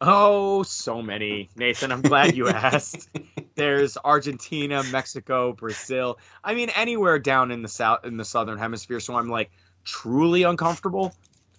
Oh, 0.00 0.62
so 0.64 1.00
many. 1.00 1.48
Nathan, 1.54 1.92
I'm 1.92 2.02
glad 2.02 2.34
you 2.34 2.48
asked. 2.48 3.08
There's 3.54 3.96
Argentina, 3.96 4.82
Mexico, 4.82 5.52
Brazil. 5.52 6.18
I 6.42 6.54
mean 6.54 6.70
anywhere 6.70 7.18
down 7.18 7.50
in 7.50 7.62
the 7.62 7.68
south 7.68 8.04
in 8.04 8.16
the 8.16 8.24
southern 8.24 8.58
hemisphere, 8.58 9.00
so 9.00 9.14
I'm 9.14 9.28
like 9.28 9.50
truly 9.84 10.42
uncomfortable 10.42 11.14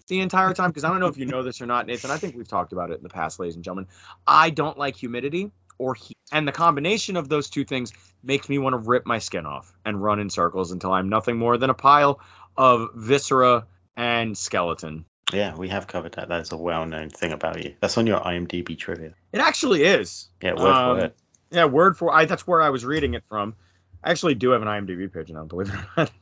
the 0.07 0.19
entire 0.19 0.53
time 0.53 0.69
because 0.69 0.83
I 0.83 0.89
don't 0.89 0.99
know 0.99 1.07
if 1.07 1.17
you 1.17 1.25
know 1.25 1.43
this 1.43 1.61
or 1.61 1.65
not, 1.65 1.87
Nathan. 1.87 2.11
I 2.11 2.17
think 2.17 2.35
we've 2.35 2.47
talked 2.47 2.73
about 2.73 2.91
it 2.91 2.97
in 2.97 3.03
the 3.03 3.09
past, 3.09 3.39
ladies 3.39 3.55
and 3.55 3.63
gentlemen. 3.63 3.87
I 4.27 4.49
don't 4.49 4.77
like 4.77 4.97
humidity 4.97 5.51
or 5.83 5.95
heat. 5.95 6.17
And 6.31 6.47
the 6.47 6.53
combination 6.53 7.17
of 7.17 7.27
those 7.27 7.49
two 7.49 7.65
things 7.65 7.91
makes 8.23 8.47
me 8.47 8.57
want 8.57 8.73
to 8.73 8.77
rip 8.77 9.05
my 9.05 9.19
skin 9.19 9.45
off 9.45 9.71
and 9.85 10.01
run 10.01 10.19
in 10.19 10.29
circles 10.29 10.71
until 10.71 10.93
I'm 10.93 11.09
nothing 11.09 11.37
more 11.37 11.57
than 11.57 11.69
a 11.69 11.73
pile 11.73 12.21
of 12.55 12.91
viscera 12.95 13.67
and 13.97 14.37
skeleton. 14.37 15.05
Yeah, 15.33 15.55
we 15.55 15.67
have 15.69 15.87
covered 15.87 16.13
that. 16.13 16.29
That's 16.29 16.51
a 16.53 16.57
well-known 16.57 17.09
thing 17.09 17.33
about 17.33 17.61
you. 17.63 17.75
That's 17.81 17.97
on 17.97 18.07
your 18.07 18.19
IMDb 18.19 18.77
trivia. 18.77 19.13
It 19.33 19.39
actually 19.39 19.83
is. 19.83 20.29
Yeah, 20.41 20.53
word 20.53 20.71
Um, 20.71 20.95
for 20.95 21.01
word. 21.01 21.13
Yeah, 21.51 21.65
word 21.65 21.97
for 21.97 22.13
I. 22.13 22.25
That's 22.25 22.47
where 22.47 22.61
I 22.61 22.69
was 22.69 22.85
reading 22.85 23.13
it 23.15 23.23
from. 23.27 23.55
I 24.03 24.11
actually 24.11 24.35
do 24.35 24.51
have 24.51 24.61
an 24.61 24.67
IMDb 24.67 25.11
page 25.13 25.31
now, 25.31 25.43
believe 25.43 25.69
it 25.69 25.75
or 25.75 25.87
not. 25.97 26.11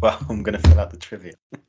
Well, 0.00 0.18
I'm 0.28 0.42
gonna 0.42 0.58
fill 0.58 0.80
out 0.80 0.90
the 0.90 0.96
trivia. 0.96 1.34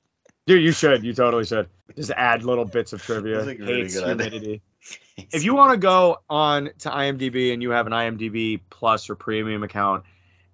Dude, 0.47 0.63
you 0.63 0.71
should. 0.71 1.03
You 1.03 1.13
totally 1.13 1.43
should. 1.43 1.67
Just 1.95 2.09
add 2.11 2.43
little 2.43 2.63
bits 2.63 2.93
of 2.93 3.03
trivia. 3.03 3.43
Really 3.43 3.57
Hates 3.57 3.99
humidity. 3.99 4.61
If 5.17 5.43
you 5.43 5.53
want 5.55 5.71
to 5.71 5.77
go 5.77 6.19
on 6.29 6.69
to 6.79 6.89
IMDb 6.89 7.51
and 7.51 7.61
you 7.61 7.71
have 7.71 7.87
an 7.87 7.91
IMDb 7.91 8.61
Plus 8.69 9.09
or 9.09 9.15
Premium 9.15 9.63
account, 9.63 10.05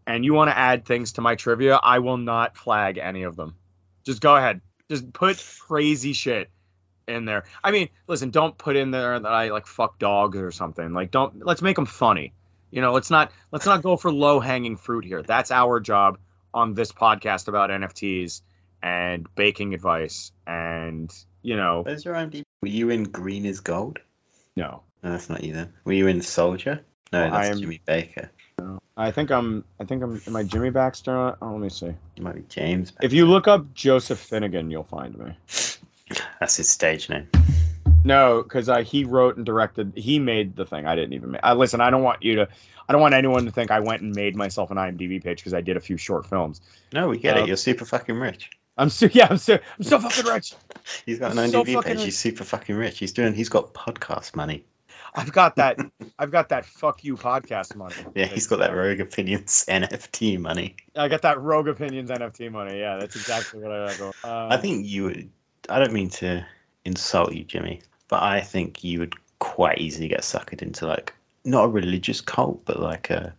and 0.08 0.25
you 0.25 0.34
want 0.34 0.49
to 0.49 0.58
add 0.58 0.86
things 0.86 1.13
to 1.13 1.21
my 1.21 1.36
trivia, 1.36 1.75
I 1.75 1.99
will 1.99 2.17
not 2.17 2.58
flag 2.58 2.97
any 2.97 3.23
of 3.23 3.36
them. 3.36 3.56
Just 4.03 4.21
go 4.21 4.36
ahead. 4.36 4.62
Just 4.89 5.13
put 5.13 5.45
crazy 5.60 6.13
shit 6.13 6.49
in 7.08 7.25
there. 7.25 7.43
I 7.63 7.71
mean, 7.71 7.89
listen, 8.08 8.32
don't 8.32 8.58
put 8.58 8.75
in 8.75 8.89
there 8.89 9.19
that 9.19 9.32
I 9.32 9.49
like 9.49 9.67
fuck 9.67 9.99
dogs 9.99 10.38
or 10.39 10.51
something. 10.51 10.93
Like, 10.93 11.12
don't. 11.12 11.45
Let's 11.45 11.62
make 11.62 11.75
them 11.75 11.86
funny. 11.86 12.34
You 12.71 12.82
know, 12.82 12.93
let's 12.93 13.12
not 13.12 13.32
let's 13.51 13.67
not 13.67 13.84
go 13.84 13.97
for 13.97 14.12
low 14.12 14.39
hanging 14.39 14.77
fruit 14.77 15.06
here. 15.06 15.21
That's 15.21 15.51
our 15.51 15.79
job 15.79 16.17
on 16.53 16.73
this 16.73 16.91
podcast 16.91 17.47
about 17.47 17.69
NFTs 17.69 18.41
and 18.84 19.26
baking 19.36 19.74
advice 19.74 20.32
and 20.46 21.12
you 21.41 21.56
know, 21.56 21.82
Where's 21.84 22.06
your 22.06 22.13
IMDb? 22.13 22.43
Were 22.62 22.67
you 22.67 22.89
in 22.91 23.04
Green 23.06 23.46
is 23.46 23.62
Gold? 23.62 24.00
no. 24.56 24.84
No, 25.04 25.12
that's 25.12 25.30
not 25.30 25.43
you 25.43 25.52
then. 25.52 25.74
Were 25.84 25.91
you 25.91 26.08
in 26.08 26.22
Soldier? 26.22 26.80
No, 27.12 27.24
Well, 27.24 27.32
that's 27.32 27.50
am- 27.50 27.60
Jimmy 27.60 27.82
Baker. 27.86 28.32
I 28.96 29.12
think 29.12 29.32
I'm. 29.32 29.65
I 29.78 29.84
think 29.84 30.02
I'm. 30.02 30.22
Am 30.28 30.36
I 30.38 30.43
Jimmy 30.43 30.69
Baxter? 30.69 31.36
Oh, 31.41 31.52
let 31.52 31.60
me 31.60 31.67
see. 31.67 31.88
You 32.15 32.24
might 32.24 32.36
be 32.36 32.43
James. 32.48 32.93
If 33.02 33.12
you 33.12 33.26
look 33.26 33.48
up 33.50 33.74
Joseph 33.74 34.19
Finnegan, 34.19 34.72
you'll 34.72 34.84
find 34.86 35.17
me. 35.17 35.36
That's 36.39 36.56
his 36.56 36.69
stage 36.69 37.10
name. 37.10 37.28
No, 38.06 38.41
because 38.43 38.69
uh, 38.69 38.84
he 38.84 39.04
wrote 39.04 39.36
and 39.36 39.46
directed. 39.46 39.93
He 39.98 40.19
made 40.19 40.56
the 40.56 40.65
thing. 40.65 40.86
I 40.86 40.96
didn't 40.96 41.13
even. 41.13 41.32
Make, 41.32 41.41
uh, 41.43 41.56
listen, 41.56 41.82
I 41.82 41.89
don't 41.89 42.04
want 42.04 42.24
you 42.24 42.36
to. 42.38 42.48
I 42.88 42.93
don't 42.93 43.02
want 43.02 43.13
anyone 43.15 43.43
to 43.46 43.52
think 43.52 43.72
I 43.72 43.82
went 43.82 44.02
and 44.04 44.15
made 44.15 44.36
myself 44.38 44.72
an 44.72 44.78
IMDb 44.78 45.22
page 45.22 45.39
because 45.39 45.54
I 45.54 45.60
did 45.62 45.76
a 45.76 45.82
few 45.82 45.98
short 45.98 46.28
films. 46.28 46.62
No, 46.93 47.10
we 47.10 47.17
get 47.17 47.36
Uh, 47.36 47.41
it. 47.41 47.48
You're 47.48 47.58
super 47.58 47.84
fucking 47.84 48.15
rich. 48.15 48.52
I'm 48.78 48.90
so 48.90 49.08
yeah. 49.12 49.28
I'm 49.30 49.38
so 49.38 49.60
I'm 49.78 49.84
so 49.84 50.00
fucking 50.00 50.32
rich. 50.32 50.54
He's 51.06 51.20
got 51.20 51.32
an 51.32 51.40
I'm 51.40 51.52
IMDb 51.52 51.82
page. 51.84 51.96
rich. 51.98 52.04
He's 52.04 52.18
super 52.18 52.44
fucking 52.44 52.76
rich. 52.76 53.00
He's 53.00 53.14
doing. 53.14 53.34
He's 53.34 53.50
got 53.50 53.74
podcast 53.74 54.36
money. 54.36 54.66
I've 55.16 55.32
got 55.32 55.58
that. 55.58 55.78
I've 56.20 56.32
got 56.32 56.50
that. 56.50 56.66
Fuck 56.66 57.04
you 57.04 57.16
podcast 57.16 57.76
money. 57.76 57.96
Yeah, 58.16 58.26
he's 58.26 58.48
got 58.48 58.60
that 58.60 58.74
Rogue 58.76 59.00
Opinions 59.00 59.66
NFT 59.70 60.40
money. 60.40 60.76
I 60.96 61.08
got 61.08 61.22
that 61.22 61.40
Rogue 61.40 61.68
Opinions 61.68 62.10
NFT 62.10 62.52
money. 62.52 62.80
Yeah, 62.80 62.98
that's 62.98 63.16
exactly 63.16 63.62
what 63.62 63.72
I 63.72 63.96
got. 63.98 64.16
Uh, 64.24 64.48
I 64.52 64.58
think 64.58 64.88
you 64.88 65.04
would. 65.04 65.30
I 65.70 65.80
don't 65.80 65.94
mean 65.94 66.10
to 66.10 66.46
insult 66.84 67.34
you, 67.34 67.44
Jimmy, 67.44 67.82
but 68.08 68.24
I 68.24 68.42
think 68.42 68.84
you 68.84 69.00
would 69.00 69.14
quite 69.40 69.80
easily 69.80 70.08
get 70.08 70.22
suckered 70.22 70.62
into 70.62 70.88
like 70.88 71.14
not 71.46 71.66
a 71.66 71.68
religious 71.68 72.22
cult, 72.22 72.66
but 72.66 72.80
like 72.80 73.10
a 73.12 73.36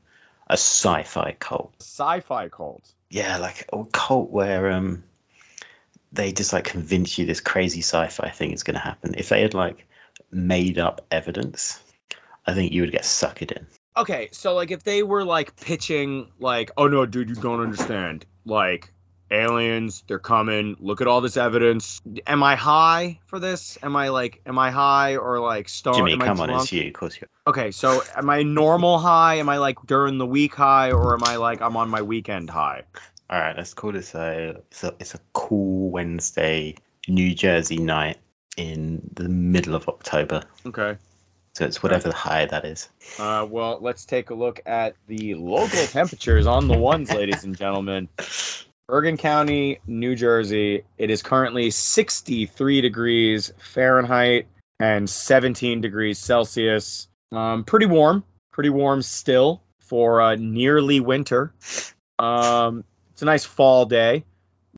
a 0.49 0.53
sci-fi 0.55 1.35
cult. 1.39 1.75
sci-fi 1.81 2.49
cult. 2.51 2.89
Yeah, 3.11 3.39
like 3.39 3.69
a 3.73 3.85
cult 3.87 4.31
where 4.31 4.71
um 4.71 5.03
they 6.15 6.33
just 6.33 6.53
like 6.53 6.65
convince 6.65 7.19
you 7.19 7.27
this 7.27 7.41
crazy 7.41 7.81
sci-fi 7.81 8.31
thing 8.31 8.53
is 8.53 8.63
going 8.63 8.75
to 8.75 8.81
happen. 8.81 9.15
If 9.17 9.29
they 9.29 9.43
had 9.43 9.55
like 9.55 9.87
made 10.31 10.79
up 10.79 11.07
evidence, 11.11 11.83
I 12.47 12.55
think 12.55 12.73
you 12.73 12.83
would 12.83 12.93
get 12.93 13.03
suckered 13.03 13.53
in. 13.53 13.67
Okay, 13.97 14.29
so 14.33 14.55
like 14.55 14.71
if 14.71 14.83
they 14.83 15.03
were 15.03 15.25
like 15.25 15.57
pitching 15.57 16.31
like, 16.39 16.71
oh 16.77 16.89
no, 16.89 17.07
dude, 17.07 17.29
you 17.29 17.35
don't 17.37 17.61
understand. 17.61 18.27
Like 18.45 18.93
aliens, 19.31 20.05
they're 20.07 20.19
coming. 20.19 20.77
Look 20.79 21.01
at 21.01 21.07
all 21.07 21.21
this 21.21 21.37
evidence. 21.37 22.01
Am 22.27 22.43
I 22.43 22.57
high 22.57 23.21
for 23.27 23.39
this? 23.39 23.79
Am 23.83 23.97
I 23.97 24.09
like, 24.09 24.41
am 24.47 24.59
I 24.59 24.71
high 24.71 25.17
or 25.17 25.41
like 25.41 25.69
stoned? 25.69 25.97
Jimmy, 25.97 26.13
am 26.13 26.23
I 26.23 26.27
come 26.27 26.41
on, 26.41 26.51
it's 26.51 26.73
you. 26.73 26.89
Of 26.89 26.93
course 26.95 27.21
you. 27.21 27.29
Okay, 27.47 27.71
so 27.71 28.03
am 28.15 28.31
I 28.31 28.43
normal 28.43 28.99
high? 28.99 29.37
Am 29.37 29.49
I 29.49 29.59
like 29.59 29.79
during 29.87 30.19
the 30.19 30.27
week 30.27 30.55
high, 30.55 30.93
or 30.93 31.15
am 31.15 31.25
I 31.25 31.37
like 31.37 31.61
I'm 31.61 31.77
on 31.77 31.89
my 31.91 32.03
weekend 32.03 32.51
high? 32.51 32.83
All 33.35 33.41
right, 33.41 33.57
let's 33.57 33.75
call 33.75 33.91
this 33.91 34.15
a 34.15 34.61
it's 34.71 34.85
a, 34.85 34.95
it's 35.01 35.15
a 35.17 35.21
cool 35.33 35.91
Wednesday 35.91 36.77
New 37.09 37.35
Jersey 37.35 37.79
night 37.79 38.19
in 38.57 39.11
the 39.13 39.29
middle 39.29 39.75
of 39.75 39.89
October. 39.89 40.45
Okay. 40.65 40.97
So 41.55 41.65
it's 41.65 41.83
whatever 41.83 42.11
the 42.11 42.15
high 42.15 42.47
that 42.47 42.65
is. 42.65 42.89
Uh, 43.19 43.45
well, 43.51 43.79
let's 43.81 44.05
take 44.05 44.31
a 44.31 44.35
look 44.35 44.61
at 44.67 44.95
the 45.09 45.35
local 45.35 45.85
temperatures 45.87 46.47
on 46.47 46.69
the 46.69 46.79
ones, 46.79 47.13
ladies 47.13 47.43
and 47.43 47.59
gentlemen. 47.59 48.09
Bergen 48.87 49.17
County, 49.17 49.81
New 49.85 50.15
Jersey. 50.15 50.85
It 50.97 51.11
is 51.11 51.25
currently 51.25 51.73
63 51.73 52.83
degrees 52.83 53.53
Fahrenheit 53.59 54.47
and 54.79 55.11
17 55.11 55.81
degrees 55.81 56.21
Celsius. 56.21 57.09
Um, 57.33 57.65
pretty 57.65 57.87
warm, 57.87 58.23
pretty 58.53 58.71
warm 58.71 59.03
still 59.03 59.61
for 59.81 60.23
uh, 60.23 60.37
nearly 60.37 61.01
winter. 61.01 61.53
Um, 62.17 62.85
it's 63.15 63.23
a 63.23 63.27
nice 63.27 63.45
fall 63.45 63.87
day. 63.87 64.25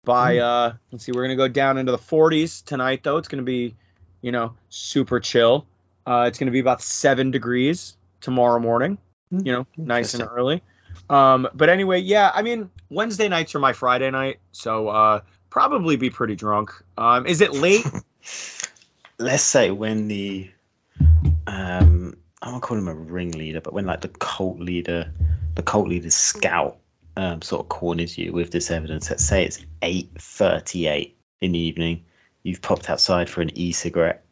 By 0.05 0.38
uh, 0.38 0.75
let's 0.92 1.05
see, 1.05 1.12
we're 1.12 1.22
gonna 1.22 1.37
go 1.37 1.49
down 1.49 1.79
into 1.79 1.90
the 1.90 1.99
40s 1.99 2.64
tonight, 2.64 3.03
though. 3.03 3.16
It's 3.16 3.29
gonna 3.29 3.42
be, 3.42 3.75
you 4.20 4.31
know, 4.31 4.55
super 4.68 5.18
chill. 5.18 5.66
Uh, 6.07 6.27
it's 6.29 6.38
gonna 6.38 6.53
be 6.53 6.61
about 6.61 6.81
seven 6.81 7.33
degrees 7.33 7.96
tomorrow 8.20 8.61
morning. 8.61 8.99
You 9.31 9.53
know, 9.53 9.66
nice 9.77 10.14
and 10.14 10.22
early. 10.22 10.62
Um, 11.11 11.49
but 11.55 11.70
anyway, 11.70 12.01
yeah, 12.01 12.31
I 12.33 12.42
mean, 12.42 12.70
Wednesday 12.90 13.29
nights 13.29 13.55
are 13.55 13.59
my 13.59 13.72
Friday 13.72 14.11
night, 14.11 14.38
so 14.53 14.88
uh, 14.88 15.20
probably 15.51 15.96
be 15.96 16.11
pretty 16.11 16.37
drunk. 16.37 16.70
Um, 16.96 17.27
is 17.27 17.40
it 17.40 17.53
late? 17.53 17.85
Let's 19.18 19.42
say 19.42 19.70
when 19.70 20.09
the 20.09 20.51
um 21.46 22.16
I 22.42 22.51
won't 22.51 22.62
call 22.62 22.77
him 22.77 22.87
a 22.87 22.94
ringleader, 22.94 23.62
but 23.62 23.72
when 23.72 23.87
like 23.87 24.03
the 24.03 24.09
cult 24.09 24.61
leader, 24.61 25.11
the 25.55 25.62
cult 25.62 25.88
leader's 25.88 26.14
scout, 26.14 26.77
um, 27.16 27.42
sort 27.42 27.62
of 27.62 27.68
corners 27.68 28.16
you 28.18 28.33
with 28.33 28.50
this 28.50 28.70
evidence. 28.70 29.11
Let's 29.11 29.24
say 29.24 29.44
it's 29.44 29.64
eight 29.83 30.11
thirty-eight 30.18 31.16
in 31.40 31.52
the 31.52 31.59
evening. 31.59 32.05
You've 32.42 32.62
popped 32.62 32.88
outside 32.90 33.29
for 33.29 33.40
an 33.42 33.50
e-cigarette. 33.59 34.22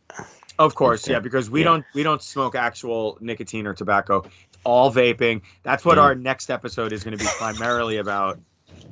Of 0.58 0.74
course, 0.76 1.08
yeah, 1.08 1.18
because 1.18 1.50
we 1.50 1.60
Yeah. 1.60 1.64
don't 1.64 1.84
we 1.94 2.02
don't 2.04 2.22
smoke 2.22 2.54
actual 2.54 3.18
nicotine 3.20 3.66
or 3.66 3.74
tobacco. 3.74 4.18
It's 4.24 4.58
all 4.64 4.92
vaping. 4.92 5.42
That's 5.64 5.84
what 5.84 5.96
Yeah. 5.96 6.04
our 6.04 6.14
next 6.14 6.48
episode 6.50 6.92
is 6.92 7.02
going 7.02 7.18
to 7.18 7.24
be 7.24 7.28
primarily 7.38 7.96
about. 7.96 8.38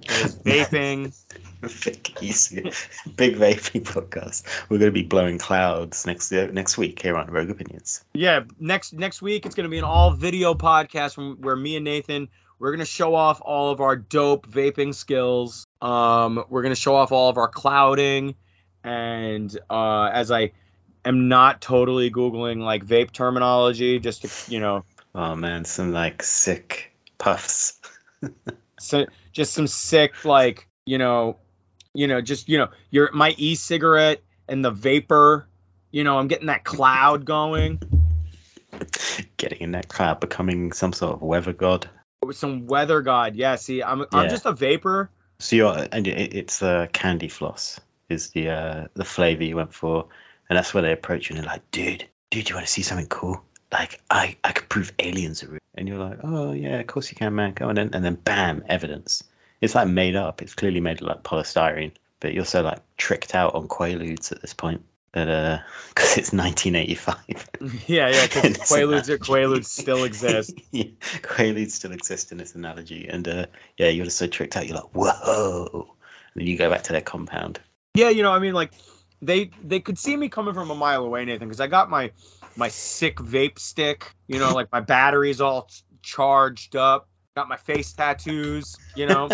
Is 0.09 0.35
vaping. 0.44 1.14
Big, 1.61 2.02
big 3.16 3.37
vaping 3.37 3.83
podcast. 3.85 4.42
We're 4.68 4.78
going 4.78 4.90
to 4.90 4.94
be 4.94 5.05
blowing 5.05 5.38
clouds 5.38 6.05
next 6.07 6.33
next 6.33 6.76
week 6.76 7.00
here 7.00 7.16
on 7.16 7.31
Rogue 7.31 7.50
Opinions. 7.50 8.05
Yeah, 8.12 8.40
next 8.59 8.92
next 8.92 9.22
week 9.22 9.46
it's 9.46 9.55
going 9.55 9.64
to 9.64 9.70
be 9.70 9.78
an 9.78 9.85
all 9.85 10.11
video 10.12 10.55
podcast 10.55 11.14
from 11.14 11.37
where 11.40 11.55
me 11.55 11.76
and 11.76 11.85
Nathan 11.85 12.28
we're 12.62 12.70
going 12.70 12.79
to 12.79 12.85
show 12.85 13.16
off 13.16 13.42
all 13.44 13.72
of 13.72 13.81
our 13.81 13.96
dope 13.96 14.46
vaping 14.46 14.94
skills. 14.94 15.66
Um, 15.81 16.44
we're 16.48 16.62
going 16.62 16.72
to 16.72 16.81
show 16.81 16.94
off 16.94 17.11
all 17.11 17.29
of 17.29 17.37
our 17.37 17.48
clouding, 17.48 18.37
and 18.85 19.59
uh, 19.68 20.05
as 20.05 20.31
I 20.31 20.53
am 21.05 21.27
not 21.27 21.61
totally 21.61 22.09
googling 22.09 22.62
like 22.62 22.87
vape 22.87 23.11
terminology, 23.11 23.98
just 23.98 24.22
to 24.22 24.53
you 24.53 24.61
know 24.61 24.85
Oh 25.12 25.35
man, 25.35 25.64
some 25.64 25.92
like 25.92 26.22
sick 26.22 26.94
puffs. 27.18 27.81
so 28.79 29.07
just 29.33 29.55
some 29.55 29.66
sick 29.66 30.25
like 30.25 30.68
you 30.87 30.98
know 30.98 31.38
you 31.94 32.07
know 32.07 32.20
just 32.20 32.48
you 32.48 32.59
know 32.59 32.68
your 32.92 33.11
my 33.12 33.35
e-cigarette 33.38 34.22
and 34.46 34.64
the 34.64 34.70
vapor 34.70 35.48
you 35.90 36.05
know 36.05 36.18
i'm 36.18 36.29
getting 36.29 36.46
that 36.46 36.64
cloud 36.64 37.25
going 37.25 37.81
Getting 39.37 39.61
in 39.61 39.72
that 39.72 39.88
cloud, 39.88 40.20
becoming 40.20 40.72
some 40.72 40.92
sort 40.92 41.14
of 41.14 41.22
weather 41.22 41.53
god. 41.53 41.90
With 42.24 42.37
some 42.37 42.66
weather 42.66 43.02
god 43.02 43.35
yeah 43.35 43.56
see 43.56 43.82
i'm 43.82 44.04
i'm 44.12 44.28
just 44.28 44.46
a 44.46 44.52
vapor 44.52 45.11
So 45.38 45.56
you're 45.56 45.88
and 45.90 46.06
it, 46.06 46.35
it's 46.35 46.62
uh, 46.62 46.87
candy 46.92 47.28
floss 47.28 47.80
is 48.08 48.30
the 48.30 48.50
uh, 48.50 48.87
the 48.94 49.04
flavor 49.04 49.42
you 49.42 49.56
went 49.56 49.74
for, 49.74 50.06
and 50.48 50.56
that's 50.56 50.72
where 50.72 50.82
they 50.82 50.92
approach 50.92 51.28
you 51.28 51.37
and 51.37 51.44
they're 51.44 51.52
like, 51.52 51.70
dude, 51.70 52.06
dude, 52.30 52.48
you 52.48 52.54
want 52.54 52.66
to 52.66 52.72
see 52.72 52.82
something 52.82 53.08
cool? 53.08 53.42
Like 53.72 54.00
I 54.11 54.37
I 54.44 54.52
could 54.52 54.68
prove 54.68 54.92
aliens 54.98 55.42
are 55.42 55.48
real, 55.48 55.61
and 55.74 55.88
you're 55.88 55.98
like, 55.98 56.18
oh 56.22 56.52
yeah, 56.52 56.78
of 56.78 56.87
course 56.87 57.11
you 57.11 57.16
can, 57.16 57.35
man. 57.35 57.54
Go 57.54 57.68
on, 57.68 57.78
in. 57.78 57.94
and 57.94 58.04
then 58.04 58.14
bam, 58.14 58.64
evidence. 58.68 59.24
It's 59.61 59.74
like 59.74 59.88
made 59.88 60.16
up. 60.16 60.42
It's 60.42 60.54
clearly 60.54 60.80
made 60.80 61.00
of 61.00 61.08
like 61.08 61.22
polystyrene, 61.22 61.92
but 62.20 62.35
you're 62.35 62.44
so 62.44 62.62
like 62.62 62.80
tricked 62.96 63.35
out 63.35 63.54
on 63.54 63.66
quaaludes 63.66 64.30
at 64.30 64.42
this 64.42 64.54
point 64.54 64.85
that 65.12 65.29
uh, 65.29 65.59
because 65.88 66.18
it's 66.18 66.33
1985. 66.33 67.87
yeah 67.87 68.09
yeah 68.09 68.27
because 68.27 68.57
quaaludes 68.70 69.09
an 69.09 69.18
quaaludes 69.18 69.66
still 69.66 70.05
exist 70.05 70.55
yeah, 70.70 70.85
Quaaludes 71.22 71.70
still 71.72 71.92
exist 71.92 72.33
in 72.33 72.38
this 72.38 72.55
analogy, 72.55 73.09
and 73.09 73.27
uh, 73.29 73.46
yeah, 73.77 73.88
you're 73.88 74.05
just 74.05 74.18
so 74.18 74.27
tricked 74.27 74.57
out. 74.57 74.66
You're 74.66 74.77
like, 74.77 74.94
whoa, 74.94 75.94
and 76.35 76.40
then 76.40 76.46
you 76.46 76.57
go 76.57 76.70
back 76.70 76.85
to 76.85 76.92
their 76.92 77.01
compound. 77.03 77.61
yeah 77.94 78.09
you 78.09 78.22
know 78.22 78.33
i 78.33 78.38
mean 78.38 78.55
like 78.55 78.72
they 79.20 79.51
they 79.62 79.81
could 79.81 79.98
see 79.98 80.16
me 80.16 80.29
coming 80.29 80.55
from 80.55 80.70
a 80.70 80.75
mile 80.75 81.05
away 81.05 81.25
nathan 81.25 81.46
because 81.46 81.61
i 81.61 81.66
got 81.66 81.90
my 81.90 82.11
my 82.57 82.68
sick 82.68 83.16
vape 83.16 83.59
stick 83.59 84.14
you 84.27 84.38
know 84.38 84.53
like 84.53 84.70
my 84.72 84.81
batteries 84.81 85.40
all 85.40 85.68
charged 86.03 86.75
up 86.75 87.09
got 87.37 87.48
my 87.48 87.57
face 87.57 87.92
tattoos 87.92 88.77
you 88.96 89.07
know 89.07 89.29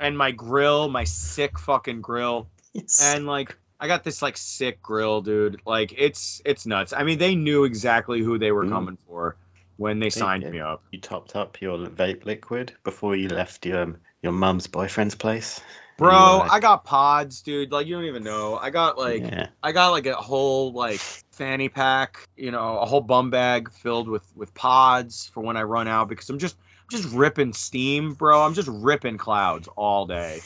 and 0.00 0.16
my 0.16 0.32
grill, 0.32 0.88
my 0.88 1.04
sick 1.04 1.58
fucking 1.58 2.00
grill. 2.00 2.48
Yes. 2.72 3.14
And 3.14 3.26
like 3.26 3.56
I 3.80 3.86
got 3.86 4.04
this 4.04 4.20
like 4.20 4.36
sick 4.36 4.82
grill, 4.82 5.22
dude. 5.22 5.62
Like 5.64 5.94
it's 5.96 6.42
it's 6.44 6.66
nuts. 6.66 6.92
I 6.92 7.02
mean, 7.02 7.18
they 7.18 7.34
knew 7.34 7.64
exactly 7.64 8.20
who 8.20 8.38
they 8.38 8.52
were 8.52 8.66
Mm. 8.66 8.72
coming 8.72 8.98
for 9.06 9.36
when 9.78 9.98
they 9.98 10.10
signed 10.10 10.48
me 10.50 10.60
up. 10.60 10.82
you 10.90 11.00
topped 11.00 11.34
up 11.34 11.62
your 11.62 11.78
vape 11.78 12.26
liquid 12.26 12.74
before 12.84 13.16
you 13.16 13.28
left 13.28 13.64
your 13.64 13.82
um, 13.82 13.96
your 14.22 14.32
mum's 14.32 14.66
boyfriend's 14.66 15.14
place. 15.14 15.60
Bro, 15.96 16.38
like, 16.38 16.52
I 16.52 16.60
got 16.60 16.84
pods, 16.84 17.40
dude. 17.40 17.72
Like 17.72 17.86
you 17.86 17.94
don't 17.94 18.04
even 18.04 18.22
know. 18.22 18.56
I 18.56 18.68
got 18.68 18.98
like 18.98 19.22
yeah. 19.22 19.48
I 19.62 19.72
got 19.72 19.90
like 19.90 20.06
a 20.06 20.14
whole 20.14 20.72
like 20.72 21.00
fanny 21.32 21.70
pack, 21.70 22.28
you 22.36 22.50
know, 22.50 22.78
a 22.78 22.84
whole 22.84 23.00
bum 23.00 23.30
bag 23.30 23.70
filled 23.72 24.08
with 24.08 24.24
with 24.36 24.52
pods 24.52 25.30
for 25.32 25.42
when 25.42 25.56
I 25.56 25.62
run 25.62 25.88
out 25.88 26.08
because 26.08 26.28
I'm 26.28 26.38
just 26.38 26.54
I'm 26.56 26.98
just 26.98 27.14
ripping 27.14 27.54
steam, 27.54 28.12
bro. 28.12 28.42
I'm 28.42 28.54
just 28.54 28.68
ripping 28.68 29.16
clouds 29.16 29.68
all 29.74 30.06
day. 30.06 30.40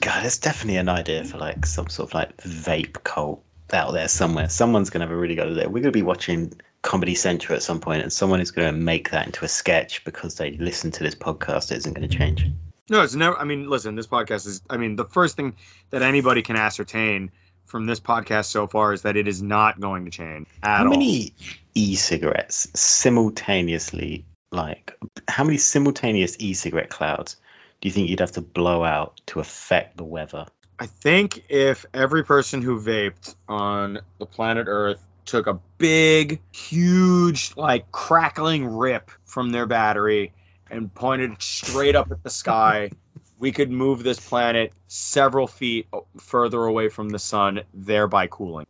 God, 0.00 0.24
it's 0.24 0.38
definitely 0.38 0.78
an 0.78 0.88
idea 0.88 1.24
for 1.24 1.38
like 1.38 1.66
some 1.66 1.88
sort 1.88 2.10
of 2.10 2.14
like 2.14 2.36
vape 2.38 3.02
cult 3.02 3.44
out 3.72 3.92
there 3.92 4.08
somewhere. 4.08 4.48
Someone's 4.48 4.90
gonna 4.90 5.06
have 5.06 5.12
a 5.12 5.16
really 5.16 5.34
good 5.34 5.48
idea. 5.48 5.68
We're 5.68 5.82
gonna 5.82 5.92
be 5.92 6.02
watching 6.02 6.52
Comedy 6.82 7.14
Central 7.14 7.56
at 7.56 7.62
some 7.62 7.80
point, 7.80 8.02
and 8.02 8.12
someone 8.12 8.40
is 8.40 8.52
gonna 8.52 8.72
make 8.72 9.10
that 9.10 9.26
into 9.26 9.44
a 9.44 9.48
sketch 9.48 10.04
because 10.04 10.36
they 10.36 10.52
listen 10.52 10.92
to 10.92 11.02
this 11.02 11.14
podcast. 11.14 11.72
It 11.72 11.78
isn't 11.78 11.94
gonna 11.94 12.08
change. 12.08 12.46
No, 12.90 13.02
it's 13.02 13.14
never. 13.14 13.36
I 13.36 13.44
mean, 13.44 13.68
listen, 13.68 13.96
this 13.96 14.06
podcast 14.06 14.46
is. 14.46 14.62
I 14.70 14.76
mean, 14.76 14.96
the 14.96 15.04
first 15.04 15.36
thing 15.36 15.56
that 15.90 16.02
anybody 16.02 16.42
can 16.42 16.56
ascertain 16.56 17.30
from 17.66 17.86
this 17.86 18.00
podcast 18.00 18.46
so 18.46 18.66
far 18.66 18.92
is 18.92 19.02
that 19.02 19.16
it 19.16 19.28
is 19.28 19.42
not 19.42 19.78
going 19.78 20.06
to 20.06 20.10
change 20.10 20.46
at 20.62 20.70
all. 20.70 20.76
How 20.76 20.84
all. 20.84 20.90
many 20.90 21.34
e-cigarettes 21.74 22.68
simultaneously, 22.74 24.24
like, 24.50 24.96
how 25.28 25.44
many 25.44 25.58
simultaneous 25.58 26.36
e-cigarette 26.38 26.88
clouds 26.88 27.36
do 27.80 27.88
you 27.88 27.92
think 27.92 28.10
you'd 28.10 28.20
have 28.20 28.32
to 28.32 28.40
blow 28.40 28.84
out 28.84 29.20
to 29.26 29.40
affect 29.40 29.96
the 29.96 30.04
weather? 30.04 30.46
I 30.78 30.86
think 30.86 31.44
if 31.48 31.86
every 31.92 32.24
person 32.24 32.62
who 32.62 32.80
vaped 32.80 33.34
on 33.48 34.00
the 34.18 34.26
planet 34.26 34.66
Earth 34.68 35.04
took 35.24 35.46
a 35.46 35.60
big, 35.76 36.40
huge, 36.52 37.52
like 37.56 37.90
crackling 37.92 38.66
rip 38.66 39.10
from 39.24 39.50
their 39.50 39.66
battery 39.66 40.32
and 40.70 40.92
pointed 40.92 41.32
it 41.32 41.42
straight 41.42 41.96
up 41.96 42.10
at 42.10 42.22
the 42.22 42.30
sky, 42.30 42.90
we 43.38 43.52
could 43.52 43.70
move 43.70 44.02
this 44.02 44.18
planet 44.18 44.72
several 44.86 45.46
feet 45.46 45.86
further 46.18 46.62
away 46.64 46.88
from 46.88 47.08
the 47.08 47.18
sun, 47.18 47.62
thereby 47.74 48.26
cooling. 48.26 48.66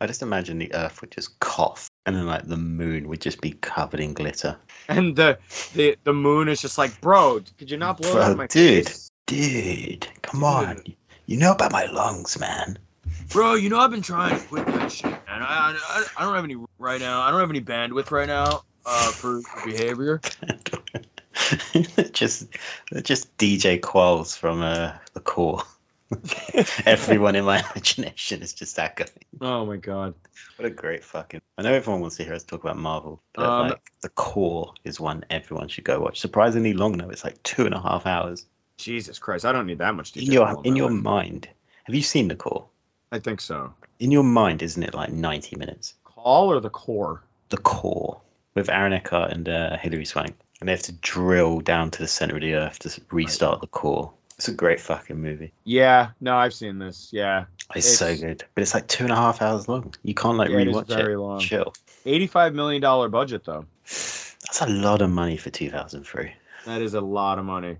I 0.00 0.06
just 0.06 0.22
imagine 0.22 0.58
the 0.58 0.72
Earth 0.74 1.00
would 1.00 1.10
just 1.10 1.38
cough, 1.40 1.90
and 2.06 2.16
then 2.16 2.26
like 2.26 2.46
the 2.46 2.56
moon 2.56 3.08
would 3.08 3.20
just 3.20 3.40
be 3.40 3.52
covered 3.52 4.00
in 4.00 4.14
glitter. 4.14 4.56
And 4.88 5.14
the 5.14 5.38
the, 5.74 5.96
the 6.04 6.14
moon 6.14 6.48
is 6.48 6.60
just 6.60 6.78
like, 6.78 7.00
bro, 7.00 7.40
could 7.58 7.70
you 7.70 7.76
not 7.76 7.98
blow 7.98 8.14
Bro, 8.14 8.22
out 8.22 8.36
my 8.36 8.46
dude. 8.46 8.86
face? 8.86 9.10
Dude, 9.26 10.08
come 10.22 10.42
on, 10.42 10.82
you 11.26 11.36
know 11.36 11.52
about 11.52 11.72
my 11.72 11.84
lungs, 11.84 12.38
man. 12.38 12.78
Bro, 13.28 13.54
you 13.56 13.68
know 13.68 13.78
I've 13.78 13.90
been 13.90 14.02
trying 14.02 14.40
to 14.40 14.46
quit 14.46 14.66
that 14.66 14.90
shit, 14.90 15.10
man. 15.10 15.20
I, 15.28 15.76
I, 15.78 16.06
I 16.16 16.24
don't 16.24 16.34
have 16.34 16.44
any 16.44 16.56
right 16.78 17.00
now. 17.00 17.20
I 17.20 17.30
don't 17.30 17.40
have 17.40 17.50
any 17.50 17.60
bandwidth 17.60 18.10
right 18.10 18.26
now 18.26 18.64
uh, 18.86 19.10
for 19.12 19.40
behavior. 19.64 20.20
just, 22.12 22.48
just 23.02 23.36
DJ 23.36 23.78
Qualls 23.80 24.36
from 24.36 24.62
uh, 24.62 24.92
the 25.12 25.20
core. 25.20 25.62
Everyone 26.86 27.36
in 27.36 27.44
my 27.44 27.58
imagination 27.60 28.42
is 28.42 28.52
just 28.52 28.76
that 28.76 28.96
guy. 28.96 29.06
Oh 29.40 29.64
my 29.64 29.76
god. 29.76 30.14
What 30.56 30.66
a 30.66 30.70
great 30.70 31.04
fucking. 31.04 31.40
I 31.56 31.62
know 31.62 31.72
everyone 31.72 32.00
wants 32.00 32.16
to 32.16 32.24
hear 32.24 32.34
us 32.34 32.42
talk 32.44 32.64
about 32.64 32.76
Marvel, 32.76 33.22
but 33.32 33.46
Um, 33.46 33.68
like 33.68 33.92
the 34.02 34.08
core 34.08 34.74
is 34.84 34.98
one 34.98 35.24
everyone 35.30 35.68
should 35.68 35.84
go 35.84 36.00
watch. 36.00 36.20
Surprisingly 36.20 36.72
long 36.72 36.98
though, 36.98 37.10
it's 37.10 37.24
like 37.24 37.42
two 37.42 37.64
and 37.66 37.74
a 37.74 37.80
half 37.80 38.06
hours. 38.06 38.46
Jesus 38.76 39.18
Christ, 39.18 39.44
I 39.44 39.52
don't 39.52 39.66
need 39.66 39.78
that 39.78 39.94
much 39.94 40.16
In 40.16 40.24
your 40.32 40.60
in 40.64 40.76
your 40.76 40.90
mind, 40.90 41.48
have 41.84 41.94
you 41.94 42.02
seen 42.02 42.28
the 42.28 42.36
core? 42.36 42.66
I 43.12 43.18
think 43.18 43.40
so. 43.40 43.74
In 43.98 44.10
your 44.10 44.24
mind, 44.24 44.62
isn't 44.62 44.82
it 44.82 44.94
like 44.94 45.10
ninety 45.12 45.56
minutes? 45.56 45.94
Call 46.04 46.52
or 46.52 46.60
the 46.60 46.70
core? 46.70 47.22
The 47.50 47.58
core 47.58 48.20
with 48.54 48.68
Aaron 48.68 48.92
Eckhart 48.92 49.32
and 49.32 49.48
uh, 49.48 49.76
Hilary 49.76 50.04
Swank, 50.04 50.36
and 50.60 50.68
they 50.68 50.72
have 50.72 50.82
to 50.82 50.92
drill 50.92 51.60
down 51.60 51.90
to 51.92 51.98
the 52.02 52.08
center 52.08 52.34
of 52.36 52.40
the 52.40 52.54
earth 52.54 52.80
to 52.80 53.00
restart 53.10 53.60
the 53.60 53.66
core. 53.66 54.12
It's 54.40 54.48
a 54.48 54.54
great 54.54 54.80
fucking 54.80 55.20
movie. 55.20 55.52
Yeah, 55.64 56.12
no, 56.18 56.34
I've 56.34 56.54
seen 56.54 56.78
this. 56.78 57.10
Yeah. 57.12 57.44
It's, 57.74 57.98
so 57.98 58.16
good, 58.16 58.42
but 58.54 58.62
it's 58.62 58.72
like 58.72 58.88
two 58.88 59.04
and 59.04 59.12
a 59.12 59.16
half 59.16 59.42
hours 59.42 59.68
long. 59.68 59.94
You 60.02 60.14
can't 60.14 60.38
like 60.38 60.48
Yeah, 60.48 60.60
it 60.60 60.68
is 60.68 60.74
rewatch 60.74 60.86
very 60.88 61.12
it. 61.12 61.18
long. 61.18 61.40
Chill. 61.40 61.74
$85 62.06 62.54
million 62.54 63.10
budget, 63.10 63.44
though. 63.44 63.66
That's 63.84 64.62
a 64.62 64.66
lot 64.66 65.02
of 65.02 65.10
money 65.10 65.36
for 65.36 65.50
2003. 65.50 66.32
That 66.64 66.80
is 66.80 66.94
a 66.94 67.02
lot 67.02 67.38
of 67.38 67.44
money. 67.44 67.76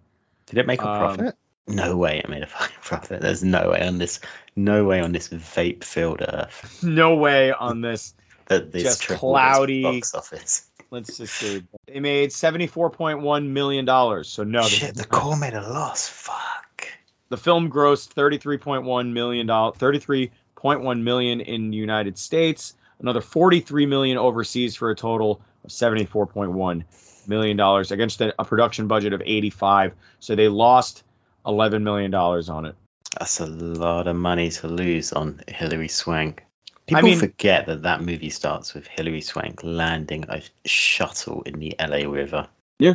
Did 0.46 0.58
it 0.58 0.66
make 0.66 0.82
a 0.82 0.86
Um, 0.88 0.98
profit? 1.16 1.34
No 1.66 1.96
way 1.96 2.18
it 2.18 2.28
made 2.28 2.42
a 2.42 2.46
fucking 2.58 2.76
profit. 2.82 3.22
There's 3.22 3.42
no 3.42 3.70
way 3.70 3.86
on 3.86 3.96
this, 3.96 4.20
no 4.54 4.84
way 4.84 5.00
on 5.00 5.12
this 5.12 5.30
vape-filled 5.30 6.20
earth 6.20 6.80
No 6.82 7.14
way 7.16 7.52
on 7.52 7.80
this. 7.80 8.12
that 8.48 8.70
this 8.70 8.82
Just 8.82 9.10
its 9.10 9.18
cloudy- 9.18 9.82
box 9.82 10.14
office. 10.14 10.66
Let's 10.90 11.16
just 11.16 11.34
see. 11.34 11.62
They 11.86 12.00
made 12.00 12.32
seventy-four 12.32 12.90
point 12.90 13.20
one 13.20 13.52
million 13.52 13.84
dollars. 13.84 14.28
So 14.28 14.42
no, 14.42 14.62
Shit, 14.62 14.94
the 14.96 15.06
core 15.06 15.36
made 15.36 15.54
a 15.54 15.60
loss. 15.62 16.08
Fuck. 16.08 16.88
the 17.28 17.36
film 17.36 17.70
grossed 17.70 18.08
thirty-three 18.08 18.58
point 18.58 18.84
one 18.84 19.12
million 19.14 19.46
dollars, 19.46 19.76
thirty-three 19.78 20.32
point 20.56 20.82
one 20.82 21.04
million 21.04 21.40
in 21.40 21.70
the 21.70 21.76
United 21.76 22.18
States, 22.18 22.74
another 22.98 23.20
forty-three 23.20 23.86
million 23.86 24.18
overseas 24.18 24.74
for 24.74 24.90
a 24.90 24.96
total 24.96 25.40
of 25.64 25.70
seventy-four 25.70 26.26
point 26.26 26.50
one 26.52 26.84
million 27.26 27.56
dollars 27.56 27.92
against 27.92 28.20
a, 28.20 28.34
a 28.40 28.44
production 28.44 28.88
budget 28.88 29.12
of 29.12 29.22
eighty-five. 29.24 29.94
So 30.18 30.34
they 30.34 30.48
lost 30.48 31.04
eleven 31.46 31.84
million 31.84 32.10
dollars 32.10 32.48
on 32.48 32.66
it. 32.66 32.74
That's 33.18 33.40
a 33.40 33.46
lot 33.46 34.06
of 34.08 34.16
money 34.16 34.50
to 34.50 34.68
lose 34.68 35.12
on 35.12 35.40
Hilary 35.46 35.88
Swank. 35.88 36.44
People 36.90 37.10
mean- 37.10 37.18
forget 37.18 37.66
that 37.66 37.82
that 37.82 38.02
movie 38.02 38.30
starts 38.30 38.74
with 38.74 38.86
Hilary 38.86 39.20
Swank 39.20 39.62
landing 39.62 40.24
a 40.28 40.42
shuttle 40.66 41.42
in 41.42 41.58
the 41.58 41.74
LA 41.78 42.08
River. 42.10 42.48
Yeah. 42.78 42.94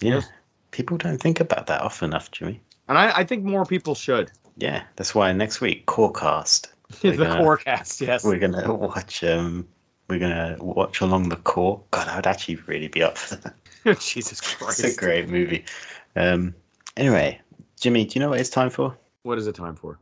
Yeah. 0.00 0.14
Yes. 0.16 0.28
People 0.70 0.96
don't 0.98 1.18
think 1.20 1.40
about 1.40 1.68
that 1.68 1.80
often 1.80 2.10
enough, 2.10 2.30
Jimmy. 2.30 2.60
And 2.88 2.96
I, 2.98 3.18
I 3.18 3.24
think 3.24 3.44
more 3.44 3.64
people 3.64 3.94
should. 3.94 4.30
Yeah, 4.56 4.84
that's 4.96 5.14
why 5.14 5.32
next 5.32 5.60
week, 5.60 5.86
Corecast, 5.86 6.68
the 7.00 7.16
gonna- 7.16 7.38
core 7.42 7.56
cast, 7.56 8.00
yes. 8.00 8.24
we're 8.24 8.38
gonna 8.38 8.72
watch 8.72 9.22
um 9.24 9.68
we're 10.08 10.18
gonna 10.20 10.56
watch 10.60 11.00
along 11.00 11.28
the 11.28 11.36
core. 11.36 11.82
God, 11.90 12.08
I'd 12.08 12.26
actually 12.26 12.56
really 12.66 12.88
be 12.88 13.02
up 13.02 13.18
for 13.18 13.36
that. 13.36 13.54
Jesus 14.00 14.40
Christ, 14.40 14.80
It's 14.84 14.96
a 14.96 15.00
great 15.00 15.28
movie. 15.28 15.64
Um 16.14 16.54
anyway, 16.96 17.40
Jimmy, 17.80 18.04
do 18.04 18.18
you 18.18 18.20
know 18.24 18.30
what 18.30 18.40
it's 18.40 18.50
time 18.50 18.70
for? 18.70 18.96
What 19.22 19.38
is 19.38 19.46
it 19.46 19.56
time 19.56 19.76
for? 19.76 19.98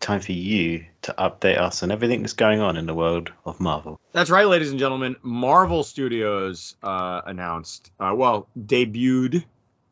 Time 0.00 0.20
for 0.20 0.32
you 0.32 0.84
to 1.02 1.14
update 1.16 1.58
us 1.58 1.82
on 1.82 1.90
everything 1.90 2.22
that's 2.22 2.34
going 2.34 2.60
on 2.60 2.76
in 2.76 2.86
the 2.86 2.94
world 2.94 3.30
of 3.44 3.60
Marvel. 3.60 4.00
That's 4.12 4.30
right, 4.30 4.46
ladies 4.46 4.70
and 4.70 4.78
gentlemen. 4.78 5.16
Marvel 5.22 5.84
Studios 5.84 6.76
uh, 6.82 7.22
announced, 7.24 7.90
uh, 7.98 8.12
well, 8.14 8.48
debuted 8.58 9.44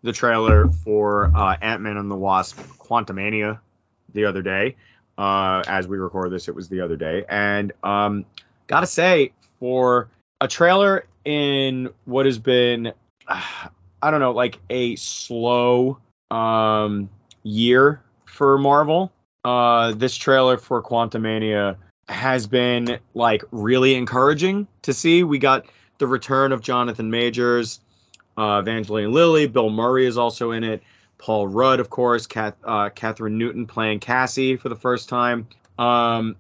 the 0.03 0.13
trailer 0.13 0.69
for 0.69 1.33
uh, 1.35 1.57
Ant 1.61 1.81
Man 1.81 1.97
and 1.97 2.11
the 2.11 2.17
Wasp 2.17 2.59
Quantumania 2.79 3.61
the 4.13 4.27
other 4.27 4.43
day. 4.43 4.77
Uh, 5.17 5.63
as 5.67 5.87
we 5.87 5.97
record 5.97 6.31
this, 6.31 6.49
it 6.49 6.55
was 6.55 6.69
the 6.69 6.81
other 6.81 6.97
day. 6.97 7.25
And 7.29 7.73
um, 7.83 8.27
gotta 8.67 8.87
say, 8.87 9.33
for 9.61 10.09
a 10.41 10.49
trailer 10.49 11.07
in 11.25 11.91
what 12.05 12.27
has 12.27 12.39
been, 12.39 12.93
I 13.29 14.11
don't 14.11 14.21
know, 14.21 14.33
like 14.33 14.59
a 14.69 14.97
slow 14.97 15.99
um, 16.31 17.09
year 17.43 18.03
for 18.27 18.59
Marvel, 18.59 19.13
uh, 19.45 19.93
this 19.93 20.17
trailer 20.17 20.57
for 20.57 20.83
Quantumania 20.83 21.77
has 22.09 22.47
been 22.47 22.99
like 23.15 23.43
really 23.51 23.95
encouraging 23.95 24.67
to 24.83 24.93
see. 24.93 25.23
We 25.23 25.39
got 25.39 25.67
the 25.99 26.07
return 26.07 26.53
of 26.53 26.61
Jonathan 26.61 27.11
Majors, 27.11 27.81
uh, 28.37 28.61
Evangeline 28.63 29.13
Lilly, 29.13 29.47
Bill 29.47 29.71
Murray 29.71 30.07
is 30.07 30.19
also 30.19 30.51
in 30.51 30.65
it. 30.65 30.83
Paul 31.19 31.47
Rudd, 31.47 31.81
of 31.81 31.89
course, 31.89 32.27
Kath, 32.27 32.57
uh, 32.65 32.91
Kathryn 32.91 33.33
Newton 33.33 33.67
playing 33.67 34.01
Cassie 34.01 34.57
for 34.57 34.69
the 34.69 34.77
first 34.77 35.09
time. 35.09 35.47
Um, 35.79 36.37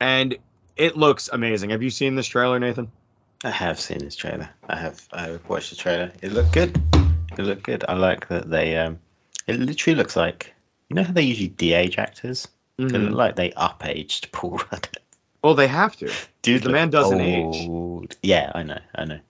and 0.00 0.36
it 0.76 0.96
looks 0.96 1.28
amazing. 1.32 1.70
Have 1.70 1.82
you 1.82 1.90
seen 1.90 2.16
this 2.16 2.26
trailer, 2.26 2.58
Nathan? 2.58 2.90
I 3.44 3.50
have 3.50 3.78
seen 3.78 3.98
this 3.98 4.16
trailer. 4.16 4.48
I 4.68 4.76
have 4.76 5.06
I 5.12 5.22
have 5.28 5.48
watched 5.48 5.70
the 5.70 5.76
trailer. 5.76 6.12
It 6.22 6.32
looked 6.32 6.52
good. 6.52 6.80
It 7.36 7.42
looked 7.42 7.62
good. 7.62 7.84
I 7.86 7.94
like 7.94 8.28
that 8.28 8.48
they 8.48 8.76
um 8.78 8.98
it 9.46 9.60
literally 9.60 9.96
looks 9.96 10.16
like 10.16 10.53
you 10.94 11.00
know 11.02 11.06
how 11.06 11.12
they 11.12 11.22
usually 11.22 11.48
de-age 11.48 11.98
actors? 11.98 12.46
Mhm. 12.78 12.92
looked 12.92 13.14
like 13.14 13.36
they 13.36 13.52
up-aged 13.52 14.30
Paul 14.32 14.58
Rudd. 14.72 14.88
Well, 15.42 15.54
they 15.54 15.66
have 15.66 15.96
to. 15.96 16.10
Dude, 16.42 16.62
The 16.62 16.70
man 16.70 16.90
doesn't 16.90 17.20
age. 17.20 18.16
Yeah, 18.22 18.50
I 18.54 18.62
know, 18.62 18.78
I 18.94 19.04
know. 19.04 19.20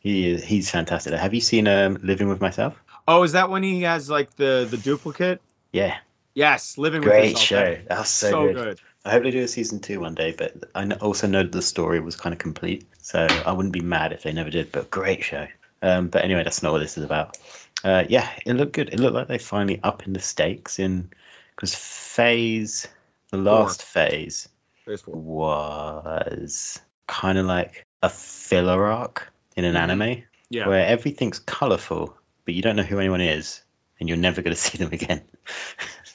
He 0.00 0.30
is 0.30 0.42
he's 0.42 0.70
fantastic. 0.70 1.12
Have 1.14 1.34
you 1.34 1.40
seen 1.40 1.68
um 1.68 1.98
Living 2.02 2.28
with 2.28 2.40
Myself? 2.40 2.74
Oh, 3.06 3.22
is 3.22 3.32
that 3.32 3.50
when 3.50 3.62
he 3.62 3.82
has 3.82 4.08
like 4.10 4.34
the 4.36 4.66
the 4.70 4.78
duplicate? 4.78 5.40
Yeah. 5.72 5.96
Yes, 6.34 6.78
living 6.78 7.02
with 7.02 7.10
Myself. 7.10 7.32
Great 7.32 7.38
show. 7.38 7.78
That 7.88 7.98
was 7.98 8.08
so, 8.08 8.30
So, 8.30 8.46
good. 8.46 8.54
good. 8.54 8.80
I 9.04 9.10
hope 9.10 9.22
they 9.22 9.30
do 9.30 9.42
a 9.42 9.48
season 9.48 9.80
two 9.80 10.00
one 10.00 10.14
day, 10.14 10.34
but 10.36 10.70
I 10.74 10.88
also 10.92 11.26
know 11.26 11.42
that 11.42 11.52
the 11.52 11.62
story 11.62 12.00
was 12.00 12.16
kind 12.16 12.32
of 12.32 12.38
complete, 12.38 12.86
so 13.00 13.26
I 13.44 13.52
wouldn't 13.52 13.72
be 13.72 13.80
mad 13.80 14.12
if 14.12 14.22
they 14.22 14.32
never 14.32 14.50
did. 14.50 14.72
But 14.72 14.90
great 14.90 15.22
show. 15.24 15.46
Um, 15.82 16.08
but 16.08 16.24
anyway, 16.24 16.44
that's 16.44 16.62
not 16.62 16.72
what 16.72 16.78
this 16.78 16.96
is 16.96 17.04
about. 17.04 17.36
Uh, 17.84 18.04
yeah, 18.08 18.28
it 18.46 18.54
looked 18.54 18.72
good. 18.72 18.90
It 18.92 19.00
looked 19.00 19.14
like 19.16 19.28
they 19.28 19.38
finally 19.38 19.80
up 19.82 20.06
in 20.06 20.12
the 20.12 20.20
stakes 20.20 20.78
in 20.78 21.10
because 21.56 21.74
phase 21.74 22.86
the 23.30 23.36
last 23.38 23.82
phase 23.82 24.48
Phase 24.84 25.00
four. 25.00 25.14
was 25.16 26.80
kind 27.06 27.38
of 27.38 27.46
like 27.46 27.84
a 28.02 28.08
filler 28.08 28.86
arc 28.86 29.32
in 29.56 29.64
an 29.64 29.74
Mhm. 29.74 29.78
anime 29.78 30.22
Yeah. 30.50 30.68
where 30.68 30.86
everything's 30.86 31.38
colorful, 31.40 32.16
but 32.44 32.54
you 32.54 32.62
don't 32.62 32.76
know 32.76 32.82
who 32.82 32.98
anyone 32.98 33.20
is, 33.20 33.62
and 33.98 34.08
you're 34.08 34.18
never 34.18 34.42
going 34.42 34.54
to 34.54 34.60
see 34.60 34.78
them 34.78 34.92
again. 34.92 35.22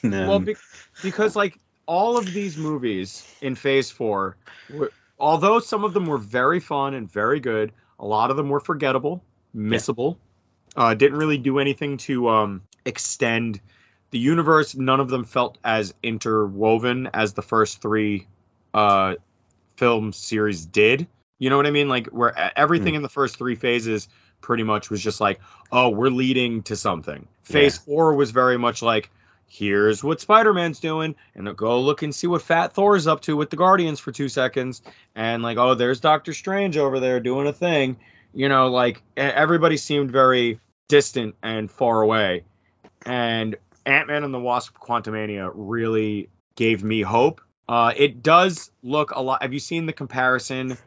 Um, 0.04 0.10
well, 0.12 0.38
be- 0.38 0.54
because 1.02 1.34
like 1.34 1.58
all 1.86 2.18
of 2.18 2.32
these 2.32 2.56
movies 2.56 3.26
in 3.40 3.56
Phase 3.56 3.90
Four, 3.90 4.36
were, 4.70 4.92
although 5.18 5.58
some 5.58 5.82
of 5.82 5.92
them 5.92 6.06
were 6.06 6.18
very 6.18 6.60
fun 6.60 6.94
and 6.94 7.10
very 7.10 7.40
good, 7.40 7.72
a 7.98 8.06
lot 8.06 8.30
of 8.30 8.36
them 8.36 8.48
were 8.48 8.60
forgettable, 8.60 9.24
missable. 9.58 10.16
Uh, 10.76 10.94
didn't 10.94 11.18
really 11.18 11.38
do 11.38 11.58
anything 11.58 11.96
to 11.96 12.28
um, 12.28 12.62
extend 12.84 13.60
the 14.10 14.18
universe. 14.18 14.74
None 14.74 15.00
of 15.00 15.08
them 15.08 15.24
felt 15.24 15.58
as 15.64 15.92
interwoven 16.02 17.10
as 17.12 17.32
the 17.32 17.42
first 17.42 17.82
three 17.82 18.26
uh, 18.72 19.16
film 19.76 20.12
series 20.12 20.64
did. 20.64 21.08
You 21.38 21.50
know 21.50 21.56
what 21.56 21.66
I 21.66 21.70
mean? 21.70 21.88
Like 21.88 22.06
where 22.08 22.32
everything 22.56 22.94
in 22.94 23.02
the 23.02 23.08
first 23.08 23.36
three 23.36 23.54
phases 23.54 24.08
pretty 24.40 24.62
much 24.62 24.90
was 24.90 25.02
just 25.02 25.20
like, 25.20 25.40
oh, 25.72 25.88
we're 25.88 26.10
leading 26.10 26.62
to 26.64 26.76
something. 26.76 27.26
Phase 27.42 27.78
four 27.78 28.14
was 28.14 28.30
very 28.30 28.58
much 28.58 28.82
like, 28.82 29.10
here's 29.48 30.04
what 30.04 30.20
Spider-Man's 30.20 30.78
doing, 30.78 31.14
and 31.34 31.56
go 31.56 31.80
look 31.80 32.02
and 32.02 32.14
see 32.14 32.26
what 32.26 32.42
Fat 32.42 32.74
Thor's 32.74 33.06
up 33.06 33.22
to 33.22 33.36
with 33.36 33.50
the 33.50 33.56
Guardians 33.56 33.98
for 33.98 34.12
two 34.12 34.28
seconds, 34.28 34.82
and 35.14 35.42
like, 35.42 35.58
oh, 35.58 35.74
there's 35.74 36.00
Doctor 36.00 36.34
Strange 36.34 36.76
over 36.76 37.00
there 37.00 37.18
doing 37.18 37.46
a 37.46 37.52
thing. 37.52 37.96
You 38.38 38.48
know, 38.48 38.68
like 38.68 39.02
everybody 39.16 39.76
seemed 39.76 40.12
very 40.12 40.60
distant 40.86 41.34
and 41.42 41.68
far 41.68 42.02
away, 42.02 42.44
and 43.04 43.56
Ant-Man 43.84 44.22
and 44.22 44.32
the 44.32 44.38
Wasp: 44.38 44.76
Quantumania 44.78 45.50
really 45.52 46.28
gave 46.54 46.84
me 46.84 47.02
hope. 47.02 47.40
Uh, 47.68 47.92
it 47.96 48.22
does 48.22 48.70
look 48.80 49.10
a 49.10 49.20
lot. 49.20 49.42
Have 49.42 49.52
you 49.54 49.58
seen 49.58 49.86
the 49.86 49.92
comparison 49.92 50.78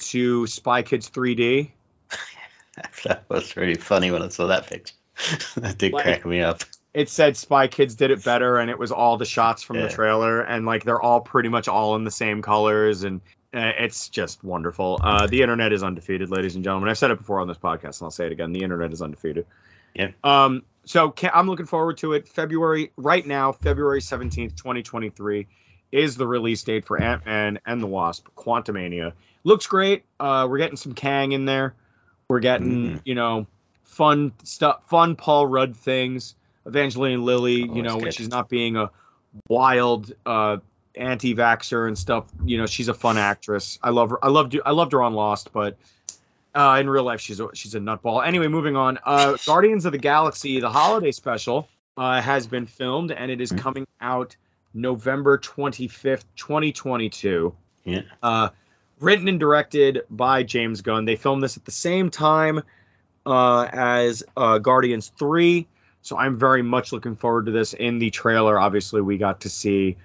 to 0.00 0.48
Spy 0.48 0.82
Kids 0.82 1.08
3D? 1.08 1.70
that 3.04 3.22
was 3.28 3.56
really 3.56 3.76
funny 3.76 4.10
when 4.10 4.22
I 4.22 4.28
saw 4.28 4.48
that 4.48 4.66
picture. 4.66 4.94
that 5.58 5.78
did 5.78 5.92
Like- 5.92 6.02
crack 6.02 6.26
me 6.26 6.40
up. 6.40 6.62
it 6.92 7.08
said 7.08 7.36
Spy 7.36 7.68
Kids 7.68 7.94
did 7.94 8.10
it 8.10 8.24
better, 8.24 8.58
and 8.58 8.68
it 8.68 8.80
was 8.80 8.90
all 8.90 9.16
the 9.16 9.24
shots 9.24 9.62
from 9.62 9.76
Yeah. 9.76 9.82
the 9.86 9.90
trailer, 9.90 10.40
and 10.40 10.66
like 10.66 10.82
they're 10.82 11.00
all 11.00 11.20
pretty 11.20 11.50
much 11.50 11.68
all 11.68 11.94
in 11.94 12.02
the 12.02 12.10
same 12.10 12.42
colors, 12.42 13.04
and 13.04 13.20
it's 13.52 14.08
just 14.08 14.42
wonderful. 14.44 15.00
Uh, 15.02 15.26
the 15.26 15.42
internet 15.42 15.72
is 15.72 15.82
undefeated, 15.82 16.30
ladies 16.30 16.54
and 16.54 16.64
gentlemen. 16.64 16.88
I've 16.88 16.98
said 16.98 17.10
it 17.10 17.18
before 17.18 17.40
on 17.40 17.48
this 17.48 17.58
podcast, 17.58 18.00
and 18.00 18.02
I'll 18.02 18.10
say 18.10 18.26
it 18.26 18.32
again: 18.32 18.52
the 18.52 18.62
internet 18.62 18.92
is 18.92 19.02
undefeated. 19.02 19.46
Yeah. 19.94 20.10
Um. 20.22 20.62
So 20.84 21.10
ca 21.10 21.30
I'm 21.32 21.46
looking 21.48 21.66
forward 21.66 21.98
to 21.98 22.12
it. 22.12 22.28
February 22.28 22.92
right 22.96 23.26
now, 23.26 23.52
February 23.52 24.00
seventeenth, 24.00 24.56
twenty 24.56 24.82
twenty 24.82 25.10
three, 25.10 25.46
is 25.90 26.16
the 26.16 26.26
release 26.26 26.62
date 26.62 26.84
for 26.86 27.00
Ant 27.00 27.24
Man 27.26 27.58
and 27.66 27.82
the 27.82 27.86
Wasp: 27.86 28.28
Quantumania. 28.36 29.12
Looks 29.44 29.66
great. 29.66 30.04
Uh, 30.20 30.46
we're 30.50 30.58
getting 30.58 30.76
some 30.76 30.92
Kang 30.94 31.32
in 31.32 31.44
there. 31.44 31.74
We're 32.28 32.40
getting 32.40 32.96
Mhm. 32.96 33.00
you 33.04 33.14
know 33.14 33.46
fun 33.84 34.32
stuff, 34.44 34.82
fun 34.88 35.16
Paul 35.16 35.46
Rudd 35.46 35.76
things. 35.76 36.34
Evangeline 36.66 37.24
Lilly, 37.24 37.60
you 37.62 37.82
know, 37.82 37.96
when 37.96 38.10
she's 38.10 38.28
not 38.28 38.48
being 38.48 38.76
a 38.76 38.90
wild 39.48 40.12
uh, 40.26 40.56
anti-vaxxer 40.96 41.86
and 41.86 41.96
stuff, 41.98 42.24
you 42.44 42.58
know, 42.58 42.66
she's 42.66 42.88
a 42.88 42.94
fun 42.94 43.18
actress. 43.18 43.78
I 43.82 43.90
love 43.90 44.10
her. 44.10 44.24
I 44.24 44.28
loved 44.28 44.58
I 44.64 44.70
loved 44.72 44.92
her 44.92 45.02
on 45.02 45.14
Lost, 45.14 45.52
but 45.52 45.76
uh, 46.54 46.78
in 46.80 46.88
real 46.88 47.04
life 47.04 47.20
she's 47.20 47.38
a, 47.40 47.48
she's 47.54 47.74
a 47.74 47.80
nutball. 47.80 48.26
Anyway, 48.26 48.48
moving 48.48 48.76
on. 48.76 48.98
Uh, 49.04 49.36
Guardians 49.46 49.84
of 49.84 49.92
the 49.92 49.98
Galaxy, 49.98 50.60
the 50.60 50.70
holiday 50.70 51.12
special, 51.12 51.68
uh, 51.96 52.20
has 52.20 52.46
been 52.46 52.66
filmed 52.66 53.12
and 53.12 53.30
it 53.30 53.40
is 53.40 53.52
Mhm. 53.52 53.58
coming 53.58 53.86
out 54.00 54.36
November 54.74 55.38
25th, 55.38 56.24
2022 56.36 57.54
Yeah. 57.84 58.02
uh, 58.22 58.48
written 59.00 59.28
and 59.28 59.40
directed 59.40 60.02
by 60.10 60.42
James 60.42 60.82
Gunn. 60.82 61.04
They 61.04 61.16
filmed 61.16 61.42
this 61.42 61.56
at 61.56 61.64
the 61.64 61.72
same 61.72 62.10
time 62.10 62.62
uh, 63.24 63.62
as 63.72 64.22
uh, 64.36 64.58
Guardians 64.58 65.12
3. 65.18 65.66
So 66.02 66.16
I'm 66.16 66.38
very 66.38 66.62
much 66.62 66.92
looking 66.92 67.16
forward 67.16 67.46
to 67.46 67.52
this. 67.52 67.74
In 67.74 67.98
the 67.98 68.10
trailer, 68.10 68.58
obviously, 68.58 69.00
we 69.00 69.18
got 69.18 69.40
to 69.40 69.48
see 69.48 69.96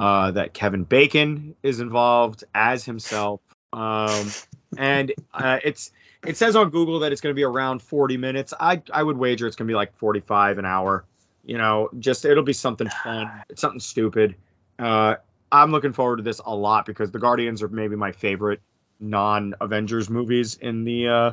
uh, 0.00 0.30
that 0.30 0.54
Kevin 0.54 0.84
Bacon 0.84 1.54
is 1.62 1.78
involved 1.78 2.44
as 2.54 2.86
himself. 2.86 3.42
Um, 3.70 4.30
and 4.78 5.12
uh, 5.34 5.58
it's 5.62 5.90
it 6.26 6.38
says 6.38 6.56
on 6.56 6.70
Google 6.70 7.00
that 7.00 7.12
it's 7.12 7.20
going 7.20 7.34
to 7.34 7.38
be 7.38 7.44
around 7.44 7.82
40 7.82 8.16
minutes. 8.16 8.54
I 8.58 8.82
I 8.90 9.02
would 9.02 9.18
wager 9.18 9.46
it's 9.46 9.56
going 9.56 9.68
to 9.68 9.70
be 9.70 9.76
like 9.76 9.94
45 9.98 10.56
an 10.56 10.64
hour. 10.64 11.04
You 11.44 11.58
know, 11.58 11.90
just 11.98 12.24
it'll 12.24 12.44
be 12.44 12.54
something 12.54 12.88
fun. 12.88 13.42
Something 13.54 13.80
stupid. 13.80 14.36
Uh, 14.78 15.16
I'm 15.52 15.70
looking 15.70 15.92
forward 15.92 16.16
to 16.16 16.22
this 16.22 16.40
a 16.42 16.54
lot 16.54 16.86
because 16.86 17.10
the 17.10 17.18
Guardians 17.18 17.62
are 17.62 17.68
maybe 17.68 17.94
my 17.94 18.12
favorite 18.12 18.62
non-Avengers 19.00 20.08
movies 20.08 20.54
in 20.54 20.84
the 20.84 21.08
uh, 21.08 21.32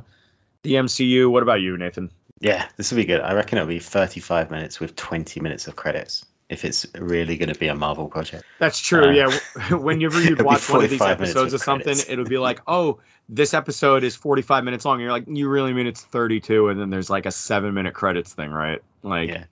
the 0.63 0.73
MCU. 0.73 1.31
What 1.31 1.41
about 1.41 1.61
you, 1.61 1.77
Nathan? 1.77 2.11
Yeah, 2.41 2.67
this 2.75 2.91
will 2.91 2.97
be 2.97 3.05
good. 3.05 3.21
I 3.21 3.33
reckon 3.33 3.59
it'll 3.59 3.69
be 3.69 3.79
35 3.79 4.51
minutes 4.51 4.81
with 4.81 4.97
20 4.97 5.39
minutes 5.39 5.67
of 5.67 5.77
credits 5.77 6.25
if 6.49 6.63
it's 6.65 6.85
really 6.95 7.37
going 7.37 7.51
to 7.53 7.59
be 7.59 7.67
a 7.67 7.75
Marvel 7.75 8.07
project. 8.07 8.43
That's 8.59 8.79
true. 8.79 9.05
Uh, 9.09 9.11
yeah. 9.11 9.39
Whenever 9.75 10.21
you 10.21 10.35
watch 10.39 10.69
one 10.69 10.83
of 10.83 10.89
these 10.89 11.01
episodes 11.01 11.53
of 11.53 11.61
something, 11.61 11.85
credits. 11.95 12.09
it'll 12.09 12.25
be 12.25 12.37
like, 12.37 12.61
oh, 12.67 12.99
this 13.29 13.53
episode 13.53 14.03
is 14.05 14.15
45 14.15 14.63
minutes 14.63 14.85
long. 14.85 14.95
And 14.95 15.01
you're 15.03 15.11
like, 15.11 15.25
you 15.27 15.49
really 15.49 15.73
mean 15.73 15.87
it's 15.87 16.01
32? 16.01 16.69
And 16.69 16.79
then 16.79 16.89
there's 16.89 17.09
like 17.09 17.25
a 17.25 17.31
seven 17.31 17.73
minute 17.73 17.93
credits 17.93 18.33
thing, 18.33 18.49
right? 18.51 18.81
Like, 19.03 19.29
Yeah, 19.29 19.43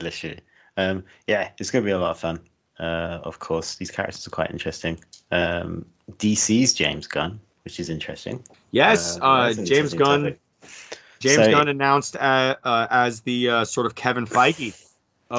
literally. 0.00 0.40
Um, 0.76 1.04
yeah, 1.26 1.50
it's 1.58 1.70
going 1.72 1.84
to 1.84 1.86
be 1.86 1.92
a 1.92 1.98
lot 1.98 2.12
of 2.12 2.18
fun. 2.20 2.40
Uh, 2.78 3.20
of 3.22 3.38
course, 3.38 3.74
these 3.76 3.90
characters 3.90 4.26
are 4.26 4.30
quite 4.30 4.50
interesting. 4.50 4.98
Um, 5.32 5.86
DC's 6.10 6.74
James 6.74 7.06
Gunn, 7.08 7.40
which 7.64 7.80
is 7.80 7.90
interesting. 7.90 8.44
yes, 8.70 9.18
Uh, 9.20 9.24
uh, 9.24 9.52
James 9.54 9.94
Gunn. 9.94 10.22
topic. 10.22 10.40
James 11.20 11.36
So- 11.46 11.50
Gunn 11.50 11.68
announced 11.68 12.16
uh, 12.16 12.56
uh, 12.62 12.86
as 12.90 13.20
the 13.22 13.48
uh, 13.50 13.64
sort 13.64 13.86
of 13.86 13.94
Kevin 13.94 14.26
Feige 14.26 14.80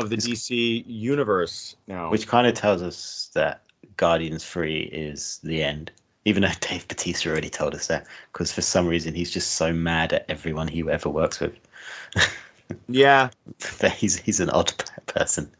of 0.03 0.09
the 0.09 0.17
DC 0.17 0.83
universe 0.87 1.75
now. 1.87 2.09
Which 2.09 2.27
kind 2.27 2.47
of 2.47 2.53
tells 2.53 2.81
us 2.81 3.29
that 3.33 3.61
Guardians 3.97 4.43
3 4.45 4.79
is 4.81 5.39
the 5.43 5.63
end. 5.63 5.91
Even 6.27 6.41
though 6.41 6.49
Dave 6.59 6.87
Batista 6.87 7.29
already 7.29 7.49
told 7.49 7.75
us 7.75 7.87
that, 7.87 8.07
because 8.33 8.51
for 8.51 8.61
some 8.61 8.87
reason 8.87 9.13
he's 9.13 9.29
just 9.31 9.51
so 9.51 9.71
mad 9.71 10.11
at 10.13 10.25
everyone 10.29 10.67
he 10.67 10.83
ever 10.89 11.09
works 11.09 11.39
with. 11.39 11.53
yeah, 12.87 13.29
he's 13.97 14.17
he's 14.17 14.39
an 14.39 14.49
odd 14.49 14.73
person. 15.05 15.51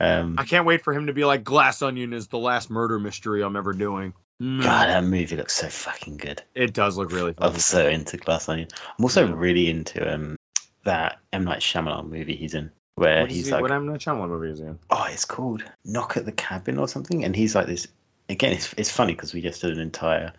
Um, 0.00 0.36
I 0.38 0.44
can't 0.44 0.64
wait 0.64 0.82
for 0.82 0.94
him 0.94 1.08
to 1.08 1.12
be 1.12 1.24
like 1.24 1.44
Glass 1.44 1.82
Onion 1.82 2.12
is 2.12 2.28
the 2.28 2.38
last 2.38 2.70
murder 2.70 2.98
mystery 2.98 3.42
I'm 3.42 3.56
ever 3.56 3.72
doing. 3.72 4.14
Mm, 4.40 4.62
God, 4.62 4.88
that 4.88 5.04
movie 5.04 5.36
looks 5.36 5.54
so 5.54 5.68
fucking 5.68 6.16
good. 6.16 6.40
it 6.54 6.72
does 6.72 6.96
look 6.96 7.10
really 7.12 7.32
fun. 7.34 7.50
I'm 7.50 7.58
so 7.58 7.86
into 7.86 8.16
Glass 8.16 8.48
Onion. 8.48 8.68
I'm 8.98 9.04
also 9.04 9.26
Yeah. 9.26 9.34
really 9.36 9.68
into 9.68 10.14
um 10.14 10.36
that 10.84 11.18
M 11.32 11.44
Night 11.44 11.60
Shyamalan 11.60 12.08
movie 12.08 12.36
he's 12.36 12.54
in, 12.54 12.70
where 12.98 13.22
What 13.22 13.30
he's 13.30 13.46
he, 13.46 13.52
like, 13.52 13.62
what 13.62 13.70
M 13.70 13.86
Night 13.86 14.00
Shyamalan 14.00 14.28
movie 14.28 14.50
is 14.50 14.58
he 14.58 14.64
in? 14.66 14.78
oh, 14.90 15.06
it's 15.10 15.24
called 15.24 15.62
Knock 15.84 16.16
at 16.16 16.24
the 16.24 16.32
Cabin 16.32 16.78
or 16.78 16.88
something, 16.88 17.24
and 17.24 17.34
he's 17.34 17.54
like 17.54 17.66
this. 17.66 17.88
Again, 18.28 18.52
it's 18.52 18.74
it's 18.76 18.90
funny 18.90 19.14
because 19.14 19.32
we 19.32 19.40
just 19.40 19.62
did 19.62 19.72
an 19.72 19.80
entire, 19.80 20.32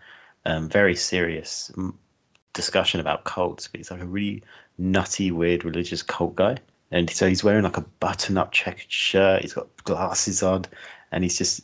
um, 0.46 0.70
very 0.70 0.96
serious 0.96 1.72
discussion 2.54 3.00
about 3.00 3.24
cults, 3.24 3.68
but 3.68 3.80
he's 3.80 3.92
like 3.92 4.02
a 4.02 4.06
really 4.06 4.44
nutty, 4.78 5.32
weird 5.32 5.66
religious 5.66 6.04
cult 6.04 6.36
guy, 6.36 6.58
and 6.92 7.10
so 7.10 7.28
he's 7.28 7.44
wearing 7.44 7.64
like 7.64 7.78
a 7.78 7.86
button-up 8.00 8.52
checkered 8.52 8.92
shirt. 8.92 9.42
He's 9.42 9.54
got 9.54 9.68
glasses 9.84 10.44
on, 10.44 10.66
and 11.12 11.24
he's 11.24 11.38
just 11.38 11.62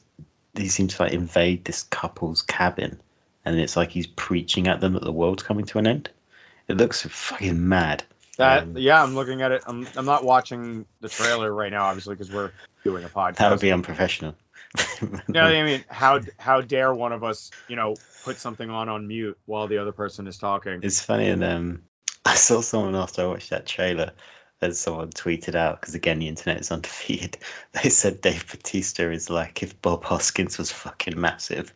he 0.56 0.68
seems 0.70 0.96
to 0.96 1.04
like 1.04 1.14
invade 1.14 1.66
this 1.66 1.84
couple's 1.84 2.42
cabin, 2.42 3.00
and 3.44 3.60
it's 3.60 3.76
like 3.76 3.92
he's 3.92 4.08
preaching 4.08 4.68
at 4.68 4.82
them 4.82 4.94
that 4.94 5.04
the 5.04 5.12
world's 5.12 5.44
coming 5.44 5.66
to 5.66 5.78
an 5.78 5.88
end. 5.88 6.10
It 6.68 6.78
looks 6.78 7.04
fucking 7.04 7.68
mad. 7.68 8.04
That 8.38 8.64
Um, 8.64 8.78
yeah, 8.78 9.02
I'm 9.02 9.16
looking 9.16 9.42
at 9.42 9.52
it. 9.52 9.64
I'm 9.66 9.88
I'm 9.96 10.06
not 10.06 10.24
watching 10.24 10.86
the 11.02 11.10
trailer 11.10 11.52
right 11.52 11.72
now, 11.72 11.86
obviously, 11.86 12.16
because 12.16 12.32
we're 12.32 12.52
doing 12.84 13.04
a 13.04 13.10
podcast. 13.10 13.38
That 13.38 13.52
would 13.52 13.62
be 13.62 13.72
unprofessional. 13.72 14.36
no, 15.28 15.42
I 15.42 15.64
mean, 15.64 15.84
how 15.88 16.20
how 16.38 16.62
dare 16.62 16.94
one 16.94 17.14
of 17.14 17.24
us, 17.24 17.52
you 17.68 17.76
know, 17.76 17.96
put 18.24 18.38
something 18.38 18.70
on 18.70 18.90
on 18.90 19.08
mute 19.08 19.38
while 19.46 19.68
the 19.68 19.78
other 19.78 19.92
person 19.92 20.28
is 20.28 20.38
talking? 20.38 20.82
It's 20.84 21.02
funny, 21.02 21.30
and 21.30 21.44
um, 21.44 21.84
I 22.26 22.36
saw 22.36 22.62
someone 22.62 22.96
after 22.96 23.22
I 23.24 23.28
watched 23.28 23.52
that 23.52 23.66
trailer, 23.66 24.12
and 24.62 24.76
someone 24.76 25.10
tweeted 25.12 25.56
out 25.56 25.80
because 25.80 25.96
again 25.96 26.20
the 26.20 26.28
internet 26.28 26.60
is 26.60 26.72
undefeated. 26.74 27.38
They 27.72 27.90
said 27.90 28.22
Dave 28.22 28.50
Batista 28.52 29.10
is 29.10 29.30
like 29.30 29.64
if 29.64 29.82
Bob 29.82 30.04
Hoskins 30.04 30.58
was 30.58 30.72
fucking 30.72 31.20
massive. 31.20 31.74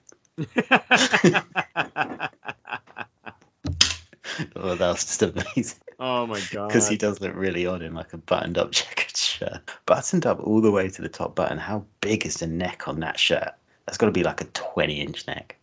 Oh, 4.55 4.75
that 4.75 4.87
was 4.87 5.03
just 5.03 5.21
amazing 5.21 5.79
oh 5.99 6.25
my 6.25 6.41
god! 6.51 6.67
because 6.67 6.87
he 6.87 6.97
does 6.97 7.19
look 7.21 7.35
really 7.35 7.65
odd 7.65 7.81
in 7.81 7.93
like 7.93 8.13
a 8.13 8.17
buttoned-up 8.17 8.71
checkered 8.71 9.15
shirt, 9.15 9.59
buttoned 9.85 10.25
up 10.25 10.39
all 10.39 10.61
the 10.61 10.71
way 10.71 10.89
to 10.89 11.01
the 11.01 11.09
top 11.09 11.35
button. 11.35 11.57
How 11.57 11.85
big 12.01 12.25
is 12.25 12.35
the 12.35 12.47
neck 12.47 12.87
on 12.87 13.01
that 13.01 13.19
shirt? 13.19 13.51
That's 13.85 13.97
got 13.97 14.07
to 14.07 14.11
be 14.11 14.23
like 14.23 14.41
a 14.41 14.45
twenty-inch 14.45 15.27
neck. 15.27 15.57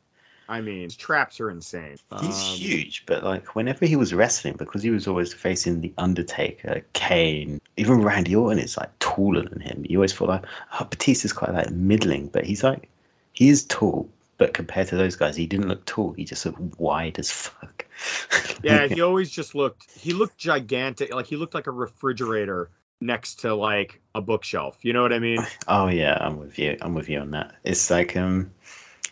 I 0.49 0.61
mean, 0.61 0.91
traps 0.91 1.41
are 1.41 1.51
insane. 1.51 1.97
He's 2.21 2.43
Um, 2.43 2.57
huge, 2.57 3.05
but 3.07 3.25
like 3.25 3.57
whenever 3.57 3.85
he 3.85 3.97
was 3.97 4.15
wrestling, 4.15 4.55
because 4.57 4.83
he 4.83 4.91
was 4.91 5.09
always 5.09 5.33
facing 5.33 5.81
the 5.81 5.93
Undertaker, 5.99 6.85
Kane, 6.93 7.61
even 7.77 8.03
Randy 8.03 8.37
Orton 8.37 8.61
is 8.61 8.77
like 8.77 8.97
taller 9.01 9.43
than 9.43 9.61
him. 9.61 9.85
You 9.89 9.99
always 9.99 10.13
feel 10.13 10.29
like 10.29 10.45
oh, 10.79 10.85
Batista's 10.85 11.33
quite 11.33 11.53
like 11.53 11.71
middling, 11.71 12.29
but 12.29 12.45
he's 12.45 12.63
like 12.63 12.89
he 13.33 13.49
is 13.49 13.65
tall, 13.65 14.09
but 14.39 14.53
compared 14.53 14.89
to 14.89 14.97
those 14.97 15.17
guys, 15.17 15.37
he 15.37 15.47
didn't 15.47 15.69
look 15.69 15.85
tall. 15.85 16.13
He 16.13 16.25
just 16.25 16.45
looked 16.47 16.79
wide 16.79 17.19
as 17.19 17.31
fuck. 17.31 17.87
Yeah, 18.63 18.87
he 18.87 19.01
always 19.03 19.31
just 19.31 19.55
looked. 19.55 19.91
He 19.99 20.13
looked 20.13 20.39
gigantic. 20.39 21.15
Like 21.15 21.27
he 21.27 21.37
looked 21.37 21.55
like 21.55 21.67
a 21.67 21.71
refrigerator 21.71 22.71
next 23.01 23.41
to 23.41 23.55
like 23.55 24.01
a 24.15 24.21
bookshelf. 24.21 24.79
You 24.83 24.93
know 24.93 25.03
what 25.03 25.13
I 25.13 25.19
mean? 25.19 25.39
oh 25.69 25.89
yeah, 25.89 26.17
I'm 26.19 26.39
with 26.39 26.59
you. 26.59 26.77
I'm 26.81 26.95
with 26.95 27.09
you 27.09 27.21
on 27.21 27.33
that. 27.33 27.55
It's 27.65 27.91
like 27.91 28.17
um, 28.17 28.53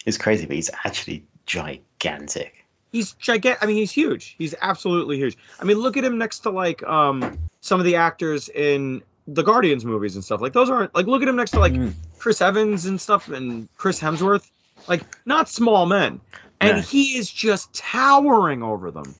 it's 0.06 0.18
crazy, 0.18 0.46
but 0.46 0.56
he's 0.56 0.70
actually 0.84 1.24
gigantic. 1.46 2.64
He's 2.90 3.12
gigantic. 3.12 3.62
I 3.62 3.66
mean, 3.66 3.76
he's 3.76 3.92
huge. 3.92 4.34
He's 4.38 4.54
absolutely 4.60 5.18
huge. 5.18 5.36
I 5.60 5.64
mean, 5.64 5.78
look 5.78 5.96
at 5.96 6.04
him 6.04 6.18
next 6.18 6.40
to 6.40 6.50
like 6.50 6.82
um 6.82 7.38
some 7.60 7.80
of 7.80 7.86
the 7.86 7.96
actors 7.96 8.48
in 8.48 9.02
the 9.26 9.42
Guardians 9.42 9.84
movies 9.84 10.14
and 10.14 10.24
stuff. 10.24 10.40
Like 10.40 10.52
those 10.52 10.70
aren't 10.70 10.94
like 10.94 11.06
look 11.06 11.22
at 11.22 11.28
him 11.28 11.36
next 11.36 11.52
to 11.52 11.60
like 11.60 11.72
Mm. 11.72 11.94
Chris 12.18 12.40
Evans 12.40 12.86
and 12.86 13.00
stuff 13.00 13.28
and 13.28 13.68
Chris 13.76 14.00
Hemsworth. 14.00 14.48
Like 14.88 15.02
not 15.26 15.48
small 15.48 15.86
men. 15.86 16.20
And 16.60 16.76
No. 16.78 16.82
he 16.82 17.16
is 17.18 17.28
just 17.30 17.74
towering 17.74 18.62
over 18.62 18.90
them. 18.90 19.14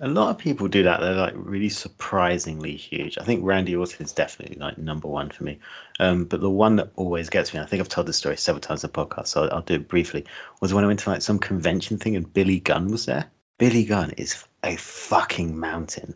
A 0.00 0.08
lot 0.08 0.30
of 0.30 0.38
people 0.38 0.68
do 0.68 0.82
that. 0.82 1.00
They're 1.00 1.14
like 1.14 1.34
really 1.36 1.68
surprisingly 1.70 2.76
huge. 2.76 3.16
I 3.18 3.24
think 3.24 3.44
Randy 3.44 3.76
Orton 3.76 4.04
is 4.04 4.12
definitely 4.12 4.56
like 4.58 4.76
number 4.78 5.08
one 5.08 5.30
for 5.30 5.44
me. 5.44 5.60
Um, 6.00 6.24
but 6.24 6.40
the 6.40 6.50
one 6.50 6.76
that 6.76 6.90
always 6.96 7.30
gets 7.30 7.54
me, 7.54 7.60
I 7.60 7.66
think 7.66 7.80
I've 7.80 7.88
told 7.88 8.06
this 8.08 8.16
story 8.16 8.36
several 8.36 8.60
times 8.60 8.84
on 8.84 8.90
the 8.92 8.98
podcast, 9.06 9.28
so 9.28 9.44
I'll, 9.44 9.54
I'll 9.56 9.62
do 9.62 9.74
it 9.74 9.88
briefly, 9.88 10.26
was 10.60 10.74
when 10.74 10.84
I 10.84 10.88
went 10.88 11.00
to 11.00 11.10
like 11.10 11.22
some 11.22 11.38
convention 11.38 11.98
thing 11.98 12.16
and 12.16 12.30
Billy 12.32 12.58
Gunn 12.60 12.88
was 12.88 13.06
there. 13.06 13.26
Billy 13.58 13.84
Gunn 13.84 14.10
is 14.12 14.44
a 14.62 14.76
fucking 14.76 15.58
mountain. 15.58 16.14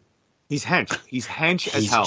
He's 0.48 0.64
hench. 0.64 0.98
He's 1.06 1.26
hench 1.26 1.68
as 1.68 1.82
He's 1.82 1.90
hell. 1.90 2.04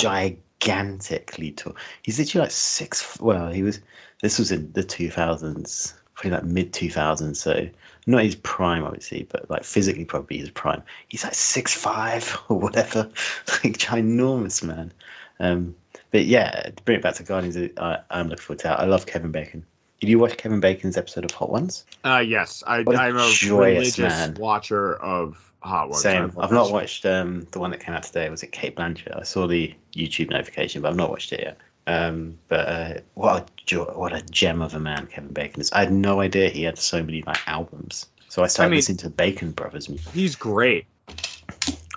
gigantically 0.59 1.51
tall. 1.51 1.75
He's 2.03 2.19
literally 2.19 2.45
like 2.45 2.51
six. 2.51 3.19
Well, 3.19 3.49
he 3.51 3.63
was. 3.63 3.79
This 4.21 4.37
was 4.39 4.51
in 4.51 4.73
the 4.73 4.83
2000s, 4.83 5.93
probably 6.19 6.37
like 6.37 6.45
mid 6.45 6.73
2000s. 6.73 7.37
So 7.37 7.69
not 8.05 8.23
his 8.23 8.35
prime, 8.35 8.83
obviously, 8.83 9.27
but 9.29 9.49
like 9.49 9.63
physically 9.63 10.05
probably 10.05 10.37
his 10.37 10.49
prime. 10.49 10.83
He's 11.07 11.23
like 11.23 11.33
six 11.35 11.73
five 11.73 12.37
or 12.49 12.59
whatever, 12.59 13.03
like 13.63 13.77
ginormous 13.77 14.63
man. 14.63 14.91
Um, 15.39 15.75
but 16.11 16.25
yeah, 16.25 16.71
to 16.75 16.83
bring 16.83 16.97
it 16.99 17.03
back 17.03 17.15
to 17.15 17.23
Guardians, 17.23 17.57
I, 17.77 17.99
I'm 18.09 18.27
looking 18.27 18.41
forward 18.41 18.59
to 18.59 18.67
that. 18.67 18.79
I 18.79 18.85
love 18.85 19.05
Kevin 19.05 19.31
Bacon. 19.31 19.65
Did 20.01 20.09
you 20.09 20.19
watch 20.19 20.37
Kevin 20.37 20.59
Bacon's 20.59 20.97
episode 20.97 21.25
of 21.25 21.31
Hot 21.31 21.49
Ones? 21.49 21.85
Uh, 22.03 22.23
yes, 22.25 22.63
I, 22.65 22.83
What 22.83 22.95
a 22.95 23.01
I'm 23.01 23.17
a 23.17 23.29
joyous 23.31 23.97
religious 23.97 23.99
man. 23.99 24.35
watcher 24.35 24.95
of 24.95 25.51
Hot 25.61 25.89
Ones. 25.89 26.01
Same. 26.01 26.23
I've 26.23 26.37
I've 26.37 26.51
not 26.51 26.71
watched 26.71 27.05
um, 27.05 27.47
the 27.51 27.59
one 27.59 27.71
that 27.71 27.81
came 27.81 27.93
out 27.93 28.03
today. 28.03 28.29
Was 28.29 28.43
it 28.43 28.51
Cate 28.51 28.75
Blanchett? 28.75 29.17
I 29.17 29.23
saw 29.23 29.45
the 29.45 29.73
YouTube 29.93 30.29
notification, 30.29 30.81
but 30.81 30.89
I've 30.89 30.95
not 30.95 31.09
watched 31.09 31.33
it 31.33 31.41
yet. 31.41 31.57
Um, 31.89 32.37
but 32.47 32.67
uh, 32.67 32.93
what 33.15 33.41
a 33.41 33.45
jo- 33.65 33.93
what 33.95 34.13
a 34.13 34.21
gem 34.21 34.61
of 34.61 34.75
a 34.75 34.79
man 34.79 35.07
Kevin 35.07 35.33
Bacon 35.33 35.59
is. 35.61 35.71
I 35.71 35.79
had 35.79 35.91
no 35.91 36.19
idea 36.21 36.49
he 36.49 36.63
had 36.63 36.77
so 36.77 37.01
many 37.03 37.23
like 37.25 37.39
albums. 37.47 38.05
So 38.27 38.43
I 38.43 38.47
started 38.47 38.67
I 38.67 38.69
mean- 38.71 38.77
listening 38.77 38.97
to 38.99 39.09
Bacon 39.09 39.51
Brothers 39.51 39.89
music. 39.89 40.11
He's 40.13 40.35
great. 40.35 40.85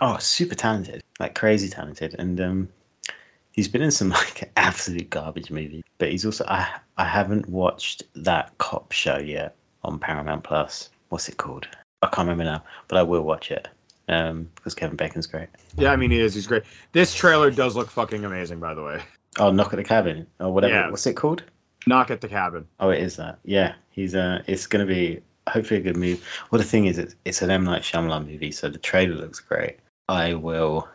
Oh, 0.01 0.17
super 0.19 0.55
talented, 0.55 1.03
like 1.21 1.35
crazy 1.35 1.69
talented, 1.69 2.17
and 2.19 2.41
um, 2.41 2.69
he's 3.53 3.69
been 3.69 3.83
in 3.83 3.91
some 3.91 4.09
like 4.23 4.51
absolute 4.57 5.11
garbage 5.11 5.51
movies. 5.51 5.85
But 5.99 6.11
he's 6.11 6.25
also 6.25 6.45
I 6.49 6.69
I 6.97 7.05
haven't 7.05 7.49
watched 7.49 8.05
that 8.15 8.57
cop 8.59 8.93
show 8.93 9.19
yet 9.19 9.57
on 9.85 9.99
Paramount 9.99 10.43
Plus. 10.43 10.89
What's 11.11 11.29
it 11.29 11.37
called? 11.37 11.69
I 12.01 12.07
can't 12.07 12.27
remember 12.29 12.45
now, 12.45 12.65
but 12.89 12.97
I 12.99 13.03
will 13.03 13.23
watch 13.23 13.51
it. 13.51 13.69
Um, 14.09 14.49
because 14.57 14.75
Kevin 14.75 14.97
Bacon's 14.97 15.27
great. 15.27 15.49
Yeah, 15.77 15.93
I 15.93 15.97
mean 15.97 16.11
he 16.11 16.19
is. 16.19 16.35
He's 16.35 16.47
great. 16.47 16.65
This 16.93 17.15
trailer 17.15 17.51
does 17.51 17.77
look 17.77 17.91
fucking 17.91 18.25
amazing, 18.25 18.59
by 18.59 18.75
the 18.75 18.83
way. 18.83 19.03
Oh, 19.39 19.51
Knock 19.51 19.73
at 19.73 19.77
the 19.77 19.85
Cabin 19.85 20.27
or 20.39 20.53
whatever. 20.53 20.75
Yeah. 20.75 20.91
What's 20.91 21.07
it 21.07 21.15
called? 21.15 21.43
Knock 21.87 22.11
at 22.11 22.21
the 22.21 22.29
cabin. 22.29 22.69
Oh, 22.79 22.91
it 22.91 23.01
is 23.03 23.17
that. 23.17 23.39
Yeah, 23.45 23.75
he's 23.91 24.15
uh, 24.15 24.43
it's 24.47 24.67
gonna 24.67 24.87
be 24.87 25.23
hopefully 25.49 25.81
a 25.81 25.83
good 25.83 25.97
movie. 25.97 26.23
Well, 26.51 26.61
the 26.61 26.69
thing 26.69 26.87
is, 26.87 26.99
it's, 26.99 27.15
it's 27.25 27.43
an 27.43 27.51
M 27.51 27.65
Night 27.65 27.83
Shyamalan 27.83 28.27
movie, 28.27 28.53
so 28.53 28.69
the 28.69 28.79
trailer 28.79 29.17
looks 29.17 29.41
great. 29.41 29.79
I 30.09 30.35
will 30.35 30.89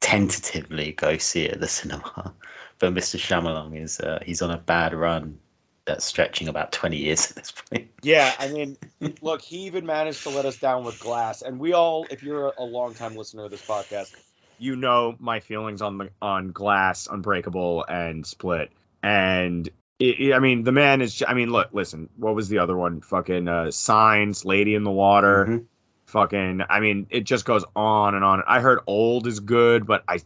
tentatively 0.00 0.92
go 0.92 1.18
see 1.18 1.44
it 1.44 1.52
at 1.52 1.60
the 1.60 1.68
cinema, 1.68 2.34
but 2.78 2.94
Mr. 2.94 3.18
Shyamalan 3.18 3.80
is 3.80 4.00
uh, 4.00 4.20
he's 4.24 4.42
on 4.42 4.50
a 4.50 4.58
bad 4.58 4.94
run 4.94 5.40
that's 5.86 6.06
stretching 6.06 6.48
about 6.48 6.72
20 6.72 6.96
years 6.96 7.30
at 7.30 7.36
this 7.36 7.52
point. 7.52 7.90
Yeah, 8.02 8.30
I 8.38 8.48
mean, 8.48 8.76
look, 9.22 9.40
he 9.40 9.60
even 9.60 9.86
managed 9.86 10.24
to 10.24 10.28
let 10.28 10.44
us 10.44 10.58
down 10.58 10.84
with 10.84 11.00
Glass, 11.00 11.40
and 11.40 11.58
we 11.58 11.72
all, 11.72 12.06
if 12.10 12.22
you're 12.22 12.52
a 12.58 12.62
long 12.62 12.92
time 12.92 13.16
listener 13.16 13.46
of 13.46 13.50
this 13.50 13.66
podcast, 13.66 14.14
you 14.58 14.76
know 14.76 15.14
my 15.18 15.40
feelings 15.40 15.82
on 15.82 15.98
the 15.98 16.10
on 16.22 16.52
Glass, 16.52 17.08
Unbreakable, 17.10 17.84
and 17.88 18.26
Split, 18.26 18.70
and 19.02 19.68
it, 19.98 20.20
it- 20.20 20.32
I 20.34 20.38
mean, 20.38 20.64
the 20.64 20.72
man 20.72 21.00
is. 21.02 21.22
I 21.26 21.34
mean, 21.34 21.50
look, 21.50 21.68
listen, 21.72 22.08
what 22.16 22.34
was 22.34 22.48
the 22.48 22.58
other 22.58 22.76
one? 22.76 23.00
Fucking 23.00 23.48
uh, 23.48 23.70
Signs, 23.70 24.44
Lady 24.44 24.74
in 24.74 24.84
the 24.84 24.90
Water. 24.90 25.46
Mhm. 25.48 25.64
Fucking, 26.06 26.60
I 26.68 26.78
mean, 26.80 27.08
it 27.10 27.24
just 27.24 27.44
goes 27.44 27.64
on 27.74 28.14
and 28.14 28.22
on. 28.24 28.42
I 28.46 28.60
heard 28.60 28.78
Old 28.86 29.26
is 29.26 29.40
good, 29.40 29.84
but 29.84 30.04
I, 30.06 30.20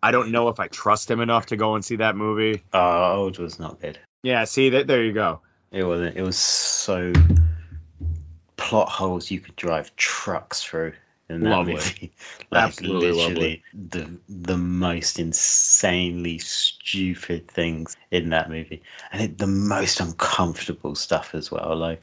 I 0.00 0.12
don't 0.12 0.30
know 0.30 0.48
if 0.48 0.60
I 0.60 0.68
trust 0.68 1.10
him 1.10 1.18
enough 1.20 1.46
to 1.46 1.56
go 1.56 1.74
and 1.74 1.84
see 1.84 1.96
that 1.96 2.14
movie. 2.14 2.62
Oh, 2.72 3.14
old 3.22 3.38
was 3.38 3.58
not 3.58 3.80
good. 3.80 3.98
Yeah, 4.22 4.44
see 4.44 4.70
that 4.70 4.86
there 4.86 5.02
you 5.02 5.12
go. 5.12 5.40
It 5.72 5.82
wasn't. 5.84 6.16
It 6.16 6.22
was 6.22 6.36
so 6.36 7.12
plot 8.56 8.88
holes 8.88 9.30
you 9.30 9.40
could 9.40 9.56
drive 9.56 9.94
trucks 9.96 10.62
through 10.62 10.92
in 11.32 11.42
that 11.42 11.50
Lovely. 11.50 11.74
movie. 11.74 12.12
like 12.50 12.64
Absolutely 12.64 13.10
literally 13.10 13.62
the 13.72 14.20
the 14.28 14.56
most 14.56 15.18
insanely 15.18 16.38
stupid 16.38 17.48
things 17.48 17.96
in 18.10 18.30
that 18.30 18.48
movie, 18.50 18.82
and 19.12 19.22
it, 19.22 19.38
the 19.38 19.46
most 19.46 20.00
uncomfortable 20.00 20.94
stuff 20.94 21.34
as 21.34 21.50
well. 21.50 21.76
Like, 21.76 22.02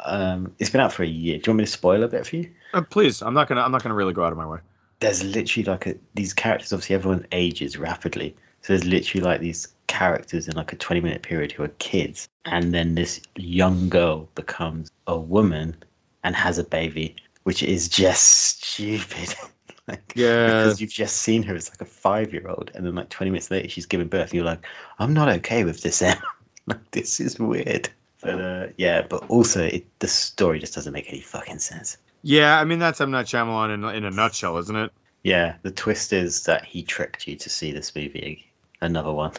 um, 0.00 0.54
it's 0.58 0.70
been 0.70 0.80
out 0.80 0.92
for 0.92 1.02
a 1.02 1.06
year. 1.08 1.38
Do 1.38 1.48
you 1.48 1.52
want 1.52 1.58
me 1.58 1.64
to 1.64 1.70
spoil 1.70 2.02
a 2.02 2.08
bit 2.08 2.26
for 2.26 2.36
you? 2.36 2.50
Uh, 2.72 2.82
please, 2.82 3.22
I'm 3.22 3.34
not 3.34 3.48
gonna, 3.48 3.62
I'm 3.62 3.72
not 3.72 3.82
gonna 3.82 3.94
really 3.94 4.12
go 4.12 4.24
out 4.24 4.32
of 4.32 4.38
my 4.38 4.46
way. 4.46 4.58
there's 5.00 5.22
literally 5.24 5.64
like 5.64 5.86
a, 5.86 5.94
these 6.14 6.32
characters 6.32 6.72
obviously 6.72 6.94
everyone 6.96 7.26
ages 7.32 7.76
rapidly 7.78 8.34
so 8.62 8.72
there's 8.72 8.84
literally 8.84 9.22
like 9.24 9.40
these 9.40 9.68
characters 9.86 10.48
in 10.48 10.56
like 10.56 10.72
a 10.72 10.76
20 10.76 11.00
minute 11.00 11.22
period 11.22 11.52
who 11.52 11.62
are 11.62 11.68
kids 11.78 12.28
and 12.44 12.72
then 12.74 12.94
this 12.94 13.20
young 13.36 13.88
girl 13.88 14.28
becomes 14.34 14.90
a 15.06 15.18
woman 15.18 15.76
and 16.24 16.34
has 16.34 16.58
a 16.58 16.64
baby 16.64 17.14
which 17.46 17.62
is 17.62 17.88
just 17.88 18.24
stupid 18.24 19.34
like, 19.88 20.12
Yeah. 20.16 20.46
because 20.46 20.80
you've 20.80 20.90
just 20.90 21.16
seen 21.16 21.44
her 21.44 21.54
as 21.54 21.70
like 21.70 21.80
a 21.80 21.84
five 21.84 22.32
year 22.32 22.48
old 22.48 22.72
and 22.74 22.84
then 22.84 22.96
like 22.96 23.08
20 23.08 23.30
minutes 23.30 23.52
later 23.52 23.68
she's 23.68 23.86
giving 23.86 24.08
birth 24.08 24.30
and 24.30 24.34
you're 24.34 24.44
like 24.44 24.66
i'm 24.98 25.14
not 25.14 25.28
okay 25.28 25.62
with 25.62 25.80
this 25.80 26.02
Em. 26.02 26.16
like 26.66 26.90
this 26.90 27.20
is 27.20 27.38
weird 27.38 27.88
but 28.20 28.40
uh 28.40 28.66
yeah 28.76 29.02
but 29.08 29.28
also 29.28 29.62
it, 29.64 29.86
the 30.00 30.08
story 30.08 30.58
just 30.58 30.74
doesn't 30.74 30.92
make 30.92 31.08
any 31.08 31.20
fucking 31.20 31.60
sense 31.60 31.98
Yeah, 32.22 32.58
I 32.58 32.64
mean 32.64 32.80
that's 32.80 33.00
M 33.00 33.12
Night 33.12 33.26
Shyamalan 33.26 33.72
in, 33.74 33.84
in 33.98 34.04
a 34.04 34.10
nutshell, 34.10 34.58
isn't 34.58 34.74
it? 34.74 34.90
Yeah, 35.22 35.56
the 35.62 35.70
twist 35.70 36.12
is 36.12 36.44
that 36.44 36.64
he 36.64 36.82
tricked 36.82 37.28
you 37.28 37.36
to 37.36 37.48
see 37.50 37.70
this 37.70 37.94
movie. 37.94 38.50
Another 38.80 39.12
one. 39.12 39.32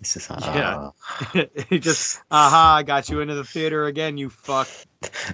It's 0.00 0.14
just 0.14 0.28
like, 0.30 0.40
Yeah. 0.44 0.90
ah. 0.90 1.44
he 1.68 1.78
just, 1.78 2.20
aha, 2.32 2.76
I 2.78 2.82
got 2.82 3.08
you 3.08 3.20
into 3.20 3.36
the 3.36 3.44
theater 3.44 3.84
again, 3.86 4.18
you 4.18 4.30
fuck. 4.30 4.68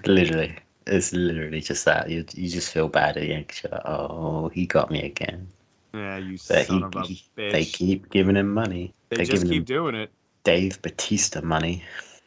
literally, 0.05 0.59
it's 0.89 1.13
literally 1.13 1.61
just 1.61 1.85
that. 1.85 2.09
You 2.11 2.25
you 2.35 2.49
just 2.49 2.73
feel 2.73 2.89
bad 2.89 3.17
at 3.17 3.23
the 3.23 3.33
end 3.33 3.47
like, 3.71 3.83
oh, 3.85 4.49
he 4.49 4.67
got 4.67 4.91
me 4.91 5.03
again. 5.03 5.49
Yeah, 5.95 6.19
you 6.19 6.33
But 6.33 6.67
son 6.67 6.79
he, 6.79 6.85
of 6.85 6.97
a 6.97 7.03
he- 7.03 7.25
bitch. 7.37 7.53
they 7.53 7.65
keep 7.65 8.11
giving 8.11 8.37
him 8.37 8.53
money. 8.53 8.95
They 9.09 9.19
They're 9.19 9.27
just 9.27 9.49
keep 9.49 9.65
doing 9.65 9.95
it. 9.95 10.11
Dave 10.45 10.81
Batista 10.83 11.41
money. 11.41 11.85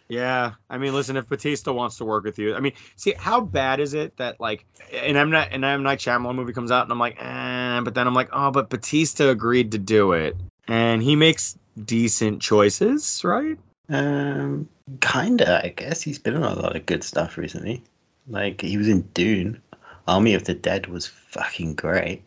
Yeah, 0.10 0.54
I 0.70 0.78
mean, 0.78 0.94
listen, 0.94 1.16
if 1.16 1.30
Batista 1.30 1.72
wants 1.72 1.98
to 2.00 2.06
work 2.06 2.26
with 2.26 2.38
you, 2.38 2.54
I 2.54 2.60
mean, 2.60 2.74
see, 2.98 3.14
how 3.18 3.40
bad 3.40 3.80
is 3.80 3.94
it 3.94 4.18
that 4.18 4.42
like, 4.42 4.66
and 4.92 5.18
I'm 5.18 5.30
not, 5.30 5.50
and 5.52 5.66
I'm 5.66 5.84
Night 5.84 6.00
Shyamalan 6.00 6.36
movie 6.36 6.52
comes 6.52 6.70
out, 6.70 6.84
and 6.84 6.92
I'm 6.92 7.00
like, 7.00 7.16
eh, 7.18 7.80
but 7.82 7.96
then 7.96 8.08
I'm 8.08 8.14
like, 8.14 8.28
oh, 8.34 8.52
but 8.52 8.70
Batista 8.70 9.30
agreed 9.30 9.72
to 9.72 9.78
do 9.78 10.12
it, 10.12 10.36
and 10.68 11.02
he 11.02 11.16
makes 11.16 11.58
decent 11.82 12.42
choices, 12.42 13.24
right? 13.24 13.58
Um, 13.88 14.68
kinda, 15.00 15.62
I 15.64 15.70
guess. 15.70 16.02
He's 16.02 16.20
been 16.20 16.36
on 16.36 16.44
a 16.44 16.60
lot 16.62 16.76
of 16.76 16.86
good 16.86 17.06
stuff 17.06 17.38
recently. 17.38 17.82
Like 18.28 18.62
he 18.62 18.78
was 18.78 18.88
in 18.88 19.02
Dune. 19.14 19.62
Army 20.08 20.34
of 20.34 20.44
the 20.44 20.54
Dead 20.54 20.88
was 20.88 21.08
fucking 21.08 21.76
great. 21.76 22.24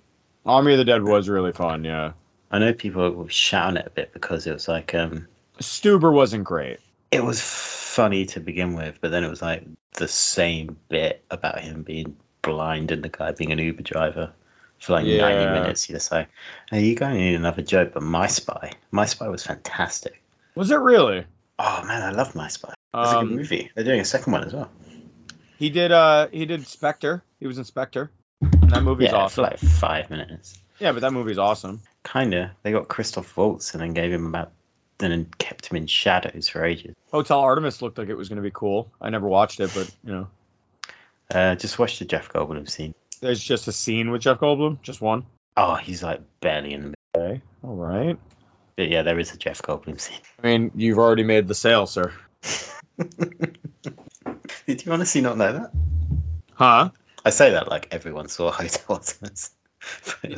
Army 0.46 0.72
of 0.72 0.78
the 0.78 0.84
Dead 0.84 1.02
was 1.02 1.28
really 1.28 1.52
fun, 1.52 1.84
yeah. 1.84 2.12
I 2.50 2.58
know 2.58 2.72
people 2.72 3.10
were 3.10 3.28
shouting 3.28 3.78
it 3.78 3.86
a 3.86 3.90
bit 3.90 4.12
because 4.12 4.46
it 4.46 4.52
was 4.52 4.68
like 4.68 4.94
um 4.94 5.26
Stuber 5.60 6.12
wasn't 6.12 6.44
great. 6.44 6.78
it 7.10 7.22
was 7.24 7.40
funny 7.40 8.26
to 8.26 8.40
begin 8.40 8.74
with, 8.74 8.98
but 9.00 9.10
then 9.10 9.24
it 9.24 9.30
was 9.30 9.42
like 9.42 9.64
the 9.92 10.08
same 10.08 10.76
bit 10.88 11.24
about 11.30 11.60
him 11.60 11.82
being 11.82 12.16
blind 12.42 12.90
and 12.90 13.02
the 13.02 13.08
guy 13.08 13.30
being 13.32 13.52
an 13.52 13.58
Uber 13.58 13.82
driver 13.82 14.32
for 14.80 14.92
like 14.94 15.06
90 15.06 15.52
minutes. 15.52 15.88
You're 15.88 15.96
just 15.98 16.10
like, 16.12 16.28
hey, 16.70 16.84
you 16.84 16.94
going 16.96 17.14
to 17.14 17.20
need 17.20 17.34
another 17.36 17.62
joke, 17.62 17.92
but 17.94 18.02
My 18.02 18.26
Spy, 18.26 18.72
My 18.90 19.06
Spy 19.06 19.28
was 19.28 19.44
fantastic. 19.44 20.20
Was 20.56 20.70
it 20.70 20.76
really? 20.76 21.24
Oh 21.58 21.84
man, 21.86 22.02
I 22.02 22.10
love 22.10 22.34
My 22.34 22.48
Spy. 22.48 22.74
That's 22.92 23.10
a 23.12 23.14
good 23.14 23.18
Um, 23.22 23.36
movie. 23.36 23.70
They're 23.74 23.84
doing 23.84 24.00
a 24.00 24.04
second 24.04 24.32
one 24.32 24.44
as 24.44 24.52
well. 24.52 24.70
He 25.58 25.70
did, 25.70 25.92
uh, 25.92 26.28
he 26.32 26.46
did 26.46 26.66
Spectre. 26.66 27.22
He 27.40 27.46
was 27.46 27.58
Inspector. 27.58 28.10
And 28.40 28.70
that 28.70 28.82
movie's 28.82 29.10
yeah, 29.10 29.16
awesome. 29.16 29.44
for 29.44 29.50
like 29.50 29.58
five 29.58 30.10
minutes. 30.10 30.60
Yeah, 30.78 30.92
but 30.92 31.00
that 31.02 31.12
movie's 31.12 31.38
awesome. 31.38 31.80
Kinda. 32.04 32.52
They 32.62 32.72
got 32.72 32.88
Christoph 32.88 33.36
Waltz 33.36 33.72
and 33.74 33.82
then 33.82 33.92
gave 33.94 34.12
him 34.12 34.26
about, 34.26 34.52
then 34.98 35.28
kept 35.38 35.66
him 35.66 35.76
in 35.76 35.86
shadows 35.86 36.48
for 36.48 36.64
ages. 36.64 36.94
Hotel 37.12 37.38
Artemis 37.40 37.80
looked 37.80 37.96
like 37.98 38.08
it 38.08 38.14
was 38.16 38.28
going 38.28 38.36
to 38.36 38.42
be 38.42 38.50
cool. 38.52 38.90
I 39.00 39.10
never 39.10 39.26
watched 39.28 39.60
it, 39.60 39.70
but 39.74 39.90
you 40.04 40.12
know, 40.12 40.28
Uh, 41.32 41.54
just 41.54 41.78
watch 41.78 41.98
the 41.98 42.04
Jeff 42.04 42.28
Goldblum 42.28 42.68
scene. 42.68 42.94
there's 43.20 43.42
just 43.42 43.66
a 43.68 43.72
scene 43.72 44.10
with 44.10 44.20
Jeff 44.22 44.38
Goldblum, 44.40 44.82
just 44.82 45.00
one. 45.00 45.24
Oh, 45.56 45.76
he's 45.76 46.02
like 46.02 46.20
barely 46.40 46.74
in 46.74 46.80
the 46.82 46.94
middle. 47.14 47.32
Okay, 47.32 47.42
all 47.62 47.76
right. 47.76 48.18
But 48.76 48.88
yeah, 48.90 49.02
there 49.02 49.18
is 49.18 49.32
a 49.32 49.38
Jeff 49.38 49.62
Goldblum 49.62 50.00
scene. 50.00 50.18
I 50.42 50.46
mean, 50.46 50.72
you've 50.74 50.98
already 50.98 51.22
made 51.22 51.46
the 51.48 51.54
sale, 51.54 51.86
sir. 51.86 52.12
Did 54.66 54.84
you 54.84 54.92
honestly 54.92 55.20
not 55.20 55.36
know 55.36 55.52
that? 55.52 55.72
Huh? 56.54 56.90
I 57.24 57.30
say 57.30 57.50
that 57.50 57.68
like 57.68 57.88
everyone 57.90 58.28
saw 58.28 58.50
Hotel 58.52 58.84
Artemis. 58.88 59.50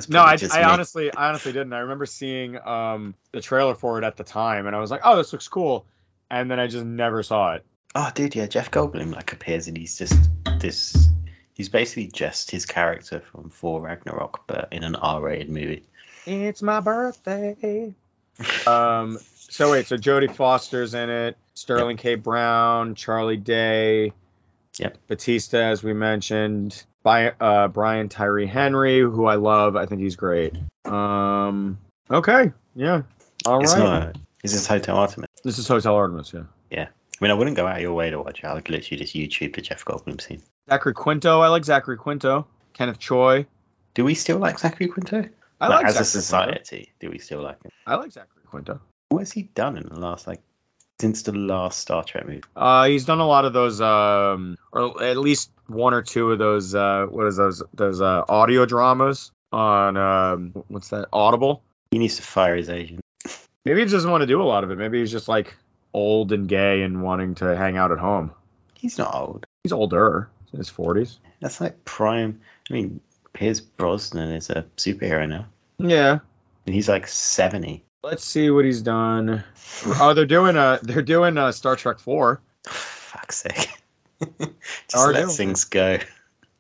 No, 0.09 0.23
I, 0.23 0.37
I 0.53 0.65
honestly, 0.65 1.15
I 1.15 1.29
honestly 1.29 1.53
didn't. 1.53 1.73
I 1.73 1.79
remember 1.81 2.07
seeing 2.07 2.59
um 2.59 3.15
the 3.31 3.41
trailer 3.41 3.77
for 3.77 3.99
it 3.99 4.05
at 4.05 4.17
the 4.17 4.25
time, 4.25 4.67
and 4.67 4.75
I 4.75 4.81
was 4.81 4.91
like, 4.91 5.03
oh, 5.05 5.17
this 5.17 5.33
looks 5.33 5.47
cool, 5.47 5.87
and 6.31 6.51
then 6.51 6.59
I 6.59 6.67
just 6.67 6.85
never 6.85 7.23
saw 7.23 7.55
it. 7.55 7.65
Oh, 7.95 8.11
dude, 8.13 8.35
yeah, 8.35 8.47
Jeff 8.47 8.71
Goldblum 8.73 9.15
like 9.15 9.33
appears 9.33 9.69
and 9.69 9.77
he's 9.77 9.97
just 9.97 10.19
this. 10.59 11.09
He's 11.55 11.69
basically 11.69 12.09
just 12.09 12.51
his 12.51 12.67
character 12.67 13.21
from 13.21 13.49
Thor 13.51 13.81
Ragnarok, 13.81 14.47
but 14.47 14.69
in 14.73 14.83
an 14.83 14.97
R-rated 14.97 15.49
movie. 15.49 15.85
It's 16.27 16.61
my 16.61 16.81
birthday. 16.81 17.95
Um. 18.67 19.19
So 19.39 19.71
wait, 19.71 19.87
so 19.87 19.97
Jodie 19.97 20.35
Foster's 20.35 20.95
in 20.95 21.09
it. 21.09 21.37
Sterling 21.55 21.97
K. 21.97 22.17
Brown, 22.17 22.95
Charlie 22.95 23.37
Day. 23.37 24.13
Yep. 24.79 24.99
Batista, 25.07 25.59
as 25.59 25.83
we 25.83 25.93
mentioned. 25.95 26.85
By 27.03 27.31
uh, 27.41 27.69
Brian 27.69 28.09
Tyree 28.09 28.47
Henry, 28.47 29.01
who 29.01 29.27
I 29.27 29.37
love. 29.37 29.77
I 29.77 29.87
think 29.87 30.01
he's 30.01 30.17
great. 30.17 30.55
Um. 30.85 31.79
Okay. 32.11 32.53
Yeah. 32.75 33.03
All 33.47 33.59
right. 33.59 33.63
it's 33.63 33.77
not. 33.77 34.17
Is 34.43 34.53
this 34.53 34.67
Hotel 34.67 34.97
Artemis? 34.97 35.29
This 35.45 35.59
is 35.59 35.69
Hotel 35.69 35.95
Artemis. 35.95 36.33
Yeah. 36.35 36.43
Yeah. 36.71 36.89
I 36.89 37.25
mean, 37.25 37.31
I 37.31 37.35
wouldn't 37.35 37.57
go 37.57 37.67
out 37.67 37.77
of 37.77 37.83
your 37.83 37.95
way 37.95 38.11
to 38.11 38.21
watch 38.21 38.41
it. 38.41 38.45
I 38.45 38.55
would 38.55 38.69
literally 38.69 38.99
just 38.99 39.15
YouTube 39.15 39.55
the 39.55 39.63
Jeff 39.63 39.85
Goldblum 39.85 40.21
scene. 40.21 40.43
Zachary 40.69 40.95
Quinto. 40.95 41.41
I 41.41 41.49
like 41.49 41.65
Zachary 41.65 41.97
Quinto. 41.97 42.47
Kenneth 42.75 42.99
Choi. 42.99 43.47
Do 43.95 44.05
we 44.05 44.15
still 44.15 44.39
like 44.39 44.59
Zachary 44.59 44.89
Quinto? 44.89 45.29
I 45.61 45.69
like, 45.69 45.87
as 45.87 45.95
a 46.01 46.05
Zachary 46.05 46.05
society, 46.05 46.93
do 47.01 47.11
we 47.11 47.19
still 47.19 47.43
like 47.43 47.63
him? 47.63 47.71
I 47.87 47.97
like 47.97 48.13
Zachary 48.13 48.43
Quinto. 48.47 48.81
What 49.09 49.21
has 49.21 49.33
he 49.33 49.43
done 49.43 49.77
in 49.77 49.89
the 49.89 49.99
last 49.99 50.27
like 50.27 50.41
since 51.01 51.23
the 51.23 51.33
last 51.33 51.79
Star 51.79 52.05
Trek 52.05 52.27
movie? 52.27 52.43
Uh, 52.55 52.87
he's 52.87 53.05
done 53.05 53.21
a 53.21 53.27
lot 53.27 53.45
of 53.45 53.53
those, 53.53 53.81
um, 53.81 54.57
or 54.73 55.03
at 55.03 55.17
least 55.17 55.51
one 55.67 55.95
or 55.95 56.03
two 56.03 56.33
of 56.33 56.39
those. 56.39 56.75
Uh, 56.75 57.07
what 57.09 57.27
is 57.27 57.37
those? 57.37 57.63
Those 57.75 58.01
uh, 58.01 58.25
audio 58.29 58.67
dramas 58.67 59.31
on 59.53 59.97
um, 59.97 60.53
what's 60.69 60.91
that? 60.91 61.09
Audible. 61.13 61.63
He 61.91 61.99
needs 61.99 62.17
to 62.17 62.23
fire 62.23 62.57
his 62.57 62.69
agent. 62.69 63.01
Maybe 63.65 63.81
he 63.81 63.87
doesn't 63.87 64.11
want 64.11 64.23
to 64.23 64.27
do 64.27 64.43
a 64.43 64.45
lot 64.45 64.65
of 64.65 64.71
it. 64.71 64.77
Maybe 64.77 65.01
he's 65.01 65.13
just 65.13 65.29
like 65.29 65.57
old 65.95 66.33
and 66.33 66.49
gay 66.49 66.83
and 66.83 67.03
wanting 67.03 67.37
to 67.37 67.57
hang 67.57 67.77
out 67.77 67.93
at 67.93 67.99
home. 67.99 68.33
He's 68.75 68.99
not 68.99 69.15
old. 69.15 69.47
He's 69.63 69.73
older. 69.73 70.29
He's 70.45 70.55
in 70.55 70.59
his 70.59 70.69
forties. 70.69 71.19
That's 71.41 71.61
like 71.61 71.85
prime. 71.85 72.41
I 72.69 72.73
mean, 72.73 73.01
Pierce 73.37 73.61
Brosnan 73.61 74.31
is 74.33 74.49
a 74.49 74.65
superhero 74.79 75.29
now, 75.29 75.47
Yeah. 75.79 76.21
and 76.65 76.75
he's 76.75 76.89
like 76.89 77.07
seventy. 77.07 77.85
Let's 78.03 78.25
see 78.25 78.49
what 78.51 78.65
he's 78.65 78.81
done. 78.81 79.45
Oh, 79.85 80.15
they're 80.15 80.25
doing 80.25 80.57
a 80.57 80.79
they're 80.83 81.03
doing 81.03 81.37
a 81.37 81.53
Star 81.53 81.77
Trek 81.77 81.99
four. 81.99 82.41
Fuck's 82.67 83.37
sake. 83.43 83.69
Just 84.41 84.97
Are 84.97 85.13
let 85.13 85.29
things 85.31 85.65
go. 85.65 85.99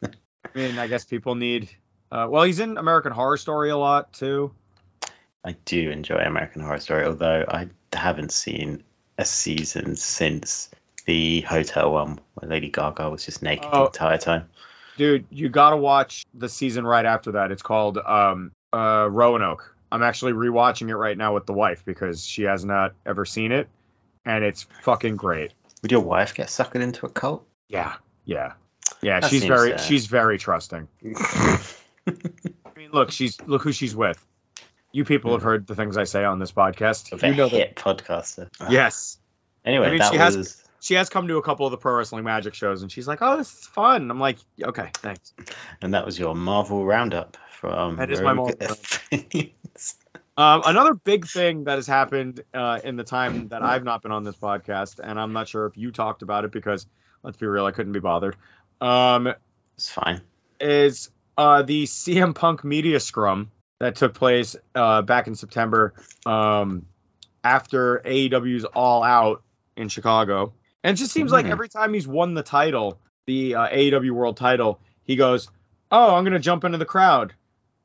I 0.04 0.08
mean, 0.54 0.78
I 0.78 0.86
guess 0.86 1.06
people 1.06 1.34
need. 1.34 1.70
Uh, 2.12 2.26
well, 2.30 2.42
he's 2.44 2.60
in 2.60 2.76
American 2.76 3.12
Horror 3.12 3.38
Story 3.38 3.70
a 3.70 3.76
lot 3.78 4.12
too. 4.12 4.52
I 5.44 5.52
do 5.64 5.90
enjoy 5.90 6.16
American 6.18 6.60
Horror 6.60 6.80
Story, 6.80 7.06
although 7.06 7.44
I 7.48 7.68
haven't 7.94 8.32
seen 8.32 8.82
a 9.16 9.24
season 9.24 9.96
since 9.96 10.68
the 11.06 11.40
hotel 11.40 11.92
one 11.92 12.20
where 12.34 12.50
Lady 12.50 12.68
Gaga 12.68 13.08
was 13.08 13.24
just 13.24 13.42
naked 13.42 13.64
the 13.70 13.76
Oh. 13.76 13.86
entire 13.86 14.18
time. 14.18 14.50
Dude, 14.96 15.26
you 15.30 15.48
gotta 15.48 15.76
watch 15.76 16.24
the 16.34 16.48
season 16.48 16.86
right 16.86 17.04
after 17.04 17.32
that. 17.32 17.52
It's 17.52 17.62
called 17.62 17.98
um, 17.98 18.52
uh, 18.72 19.08
Roanoke. 19.10 19.74
I'm 19.92 20.02
actually 20.02 20.32
rewatching 20.32 20.88
it 20.88 20.96
right 20.96 21.16
now 21.16 21.34
with 21.34 21.46
the 21.46 21.52
wife 21.52 21.84
because 21.84 22.24
she 22.24 22.42
has 22.44 22.64
not 22.64 22.92
ever 23.04 23.24
seen 23.24 23.52
it, 23.52 23.68
and 24.24 24.42
it's 24.44 24.66
fucking 24.82 25.16
great. 25.16 25.52
Would 25.82 25.92
your 25.92 26.00
wife 26.00 26.34
get 26.34 26.48
suckered 26.48 26.82
into 26.82 27.06
a 27.06 27.08
cult? 27.10 27.46
Yeah, 27.68 27.94
yeah, 28.24 28.54
yeah. 29.02 29.20
That 29.20 29.30
she's 29.30 29.44
very 29.44 29.70
sad. 29.70 29.80
she's 29.80 30.06
very 30.06 30.38
trusting. 30.38 30.88
I 31.04 32.12
mean, 32.76 32.90
look, 32.92 33.10
she's 33.10 33.40
look 33.42 33.62
who 33.62 33.72
she's 33.72 33.94
with. 33.94 34.24
You 34.92 35.04
people 35.04 35.32
have 35.32 35.42
heard 35.42 35.66
the 35.66 35.74
things 35.74 35.96
I 35.96 36.04
say 36.04 36.24
on 36.24 36.38
this 36.38 36.52
podcast. 36.52 37.12
of 37.12 37.22
You 37.22 37.32
a 37.32 37.34
know 37.36 37.48
that. 37.48 37.56
hit 37.56 37.76
podcaster. 37.76 38.48
Yes. 38.70 39.18
Anyway, 39.64 39.86
I 39.86 39.90
mean, 39.90 39.98
that 39.98 40.12
she 40.12 40.18
has- 40.18 40.36
was 40.36 40.64
she 40.80 40.94
has 40.94 41.08
come 41.08 41.28
to 41.28 41.36
a 41.36 41.42
couple 41.42 41.66
of 41.66 41.70
the 41.70 41.78
pro 41.78 41.96
wrestling 41.96 42.24
magic 42.24 42.54
shows, 42.54 42.82
and 42.82 42.90
she's 42.90 43.08
like, 43.08 43.18
"Oh, 43.22 43.36
this 43.36 43.52
is 43.52 43.66
fun." 43.66 44.10
I'm 44.10 44.20
like, 44.20 44.38
"Okay, 44.62 44.90
thanks." 44.94 45.32
And 45.82 45.94
that 45.94 46.04
was 46.04 46.18
your 46.18 46.34
Marvel 46.34 46.84
roundup 46.84 47.36
from. 47.50 47.96
That 47.96 48.10
is 48.10 48.20
my 48.20 48.32
Marvel 48.32 48.54
Um, 50.38 50.62
another 50.66 50.92
big 50.92 51.26
thing 51.26 51.64
that 51.64 51.76
has 51.76 51.86
happened 51.86 52.42
uh, 52.52 52.80
in 52.84 52.96
the 52.96 53.04
time 53.04 53.48
that 53.48 53.62
I've 53.62 53.84
not 53.84 54.02
been 54.02 54.12
on 54.12 54.22
this 54.22 54.36
podcast, 54.36 55.00
and 55.02 55.18
I'm 55.18 55.32
not 55.32 55.48
sure 55.48 55.64
if 55.64 55.78
you 55.78 55.90
talked 55.90 56.20
about 56.20 56.44
it 56.44 56.52
because, 56.52 56.86
let's 57.22 57.38
be 57.38 57.46
real, 57.46 57.64
I 57.64 57.70
couldn't 57.70 57.94
be 57.94 58.00
bothered. 58.00 58.36
Um, 58.82 59.32
it's 59.76 59.88
fine. 59.88 60.20
Is 60.60 61.10
uh, 61.38 61.62
the 61.62 61.84
CM 61.84 62.34
Punk 62.34 62.64
media 62.64 63.00
scrum 63.00 63.50
that 63.78 63.96
took 63.96 64.12
place 64.12 64.56
uh, 64.74 65.00
back 65.00 65.26
in 65.26 65.34
September 65.34 65.94
um, 66.26 66.84
after 67.42 68.02
AEW's 68.04 68.64
All 68.64 69.02
Out 69.02 69.42
in 69.74 69.88
Chicago. 69.88 70.52
And 70.86 70.96
it 70.96 71.00
just 71.00 71.10
seems 71.10 71.30
mm. 71.30 71.34
like 71.34 71.46
every 71.46 71.68
time 71.68 71.92
he's 71.92 72.06
won 72.06 72.34
the 72.34 72.44
title, 72.44 73.00
the 73.26 73.56
uh, 73.56 73.68
AEW 73.70 74.12
World 74.12 74.36
title, 74.36 74.78
he 75.02 75.16
goes, 75.16 75.50
"Oh, 75.90 76.14
I'm 76.14 76.22
gonna 76.22 76.38
jump 76.38 76.62
into 76.62 76.78
the 76.78 76.84
crowd," 76.84 77.34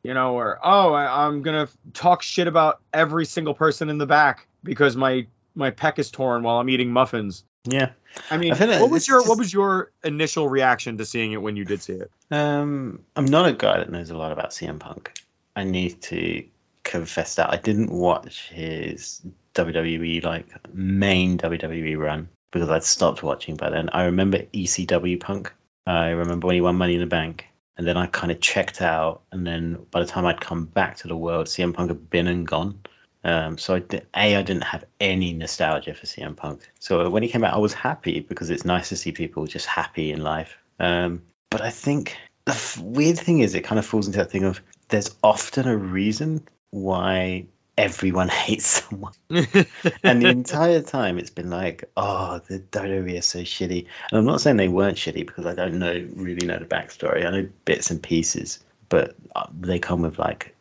you 0.03 0.13
know, 0.13 0.35
or 0.35 0.59
"Oh, 0.63 0.93
I, 0.93 1.25
am 1.25 1.41
gonna 1.41 1.67
talk 1.95 2.21
shit 2.21 2.45
about 2.45 2.79
every 2.93 3.25
single 3.25 3.55
person 3.55 3.89
in 3.89 3.97
the 3.97 4.05
back 4.05 4.45
because 4.63 4.95
my 4.95 5.25
my 5.55 5.71
peck 5.71 5.97
is 5.97 6.11
torn 6.11 6.43
while 6.43 6.59
I'm 6.59 6.69
eating 6.69 6.91
muffins." 6.91 7.43
Yeah. 7.63 7.89
I 8.29 8.37
mean, 8.37 8.53
I 8.53 8.79
what 8.79 8.91
was 8.91 9.07
your 9.07 9.21
just... 9.21 9.29
what 9.29 9.39
was 9.39 9.51
your 9.51 9.91
initial 10.03 10.47
reaction 10.47 10.99
to 10.99 11.05
seeing 11.05 11.31
it 11.31 11.41
when 11.41 11.55
you 11.55 11.65
did 11.65 11.81
see 11.81 11.93
it? 11.93 12.11
Um, 12.29 12.99
I'm 13.15 13.25
not 13.25 13.47
a 13.47 13.53
guy 13.53 13.79
that 13.79 13.89
knows 13.89 14.11
a 14.11 14.15
lot 14.15 14.31
about 14.31 14.51
CM 14.51 14.79
Punk. 14.79 15.11
I 15.55 15.63
need 15.63 16.03
to 16.03 16.43
confess 16.83 17.33
that 17.35 17.51
I 17.51 17.57
didn't 17.57 17.89
watch 17.89 18.49
his 18.49 19.23
WWE 19.55 20.23
like 20.23 20.45
main 20.71 21.39
WWE 21.39 21.97
run 21.97 22.29
because 22.51 22.69
I'd 22.69 22.83
stopped 22.83 23.23
watching 23.23 23.55
by 23.55 23.69
then. 23.69 23.89
I 23.89 24.05
remember 24.05 24.39
ECW 24.39 25.19
Punk. 25.19 25.53
I 25.85 26.09
remember 26.09 26.47
when 26.47 26.55
he 26.55 26.61
won 26.61 26.75
Money 26.75 26.95
in 26.95 26.99
the 26.99 27.07
Bank, 27.07 27.47
and 27.77 27.87
then 27.87 27.97
I 27.97 28.05
kind 28.05 28.31
of 28.31 28.39
checked 28.39 28.81
out. 28.81 29.21
And 29.31 29.45
then 29.47 29.85
by 29.89 30.01
the 30.01 30.05
time 30.05 30.25
I'd 30.25 30.41
come 30.41 30.65
back 30.65 30.97
to 30.97 31.07
the 31.07 31.15
world, 31.15 31.47
CM 31.47 31.73
Punk 31.73 31.89
had 31.89 32.09
been 32.09 32.27
and 32.27 32.45
gone. 32.45 32.81
Um, 33.23 33.57
so 33.57 33.75
I 33.75 33.79
did, 33.79 34.07
a 34.15 34.35
I 34.35 34.41
didn't 34.41 34.63
have 34.63 34.83
any 34.99 35.33
nostalgia 35.33 35.93
for 35.93 36.05
CM 36.05 36.35
Punk. 36.35 36.69
So 36.79 37.09
when 37.09 37.23
he 37.23 37.29
came 37.29 37.43
out, 37.43 37.53
I 37.53 37.59
was 37.59 37.73
happy 37.73 38.19
because 38.19 38.49
it's 38.49 38.65
nice 38.65 38.89
to 38.89 38.95
see 38.95 39.11
people 39.11 39.45
just 39.47 39.67
happy 39.67 40.11
in 40.11 40.21
life. 40.21 40.57
Um, 40.79 41.23
but 41.49 41.61
I 41.61 41.69
think 41.69 42.17
the 42.45 42.53
f- 42.53 42.79
weird 42.79 43.19
thing 43.19 43.39
is, 43.39 43.53
it 43.53 43.63
kind 43.63 43.77
of 43.77 43.85
falls 43.85 44.07
into 44.07 44.19
that 44.19 44.31
thing 44.31 44.45
of 44.45 44.61
there's 44.89 45.15
often 45.23 45.67
a 45.67 45.77
reason 45.77 46.47
why 46.71 47.45
everyone 47.77 48.29
hates 48.29 48.65
someone. 48.67 49.13
and 49.29 50.21
the 50.21 50.29
entire 50.29 50.81
time 50.81 51.17
it's 51.17 51.29
been 51.29 51.49
like, 51.49 51.89
oh, 51.97 52.39
the 52.47 52.59
WWE 52.59 53.17
is 53.17 53.25
so 53.25 53.39
shitty. 53.39 53.87
And 54.11 54.19
I'm 54.19 54.25
not 54.25 54.41
saying 54.41 54.57
they 54.57 54.67
weren't 54.67 54.97
shitty 54.97 55.25
because 55.25 55.45
I 55.45 55.55
don't 55.55 55.79
know 55.79 56.07
really 56.15 56.45
know 56.45 56.59
the 56.59 56.65
backstory. 56.65 57.25
I 57.25 57.31
know 57.31 57.49
bits 57.65 57.91
and 57.91 58.01
pieces, 58.01 58.59
but 58.89 59.15
uh, 59.35 59.47
they 59.59 59.79
come 59.79 60.01
with 60.01 60.19
like 60.19 60.55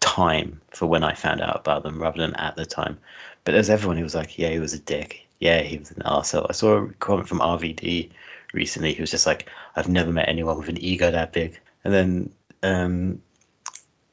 time 0.00 0.60
for 0.70 0.86
when 0.86 1.04
I 1.04 1.14
found 1.14 1.40
out 1.40 1.60
about 1.60 1.82
them 1.82 2.00
rather 2.00 2.20
than 2.20 2.34
at 2.36 2.56
the 2.56 2.66
time. 2.66 2.98
But 3.44 3.52
there's 3.52 3.70
everyone 3.70 3.98
who 3.98 4.04
was 4.04 4.14
like, 4.14 4.38
yeah, 4.38 4.48
he 4.48 4.58
was 4.58 4.72
a 4.72 4.78
dick. 4.78 5.26
Yeah, 5.38 5.60
he 5.60 5.78
was 5.78 5.90
an 5.90 6.02
arsehole. 6.02 6.46
I 6.48 6.52
saw 6.52 6.78
a 6.78 6.92
comment 6.94 7.28
from 7.28 7.40
RVD 7.40 8.10
recently 8.54 8.94
who 8.94 9.02
was 9.02 9.10
just 9.10 9.26
like, 9.26 9.50
I've 9.76 9.88
never 9.88 10.12
met 10.12 10.28
anyone 10.28 10.56
with 10.56 10.68
an 10.68 10.82
ego 10.82 11.10
that 11.10 11.32
big. 11.32 11.60
And 11.84 11.92
then 11.92 12.32
um, 12.62 13.22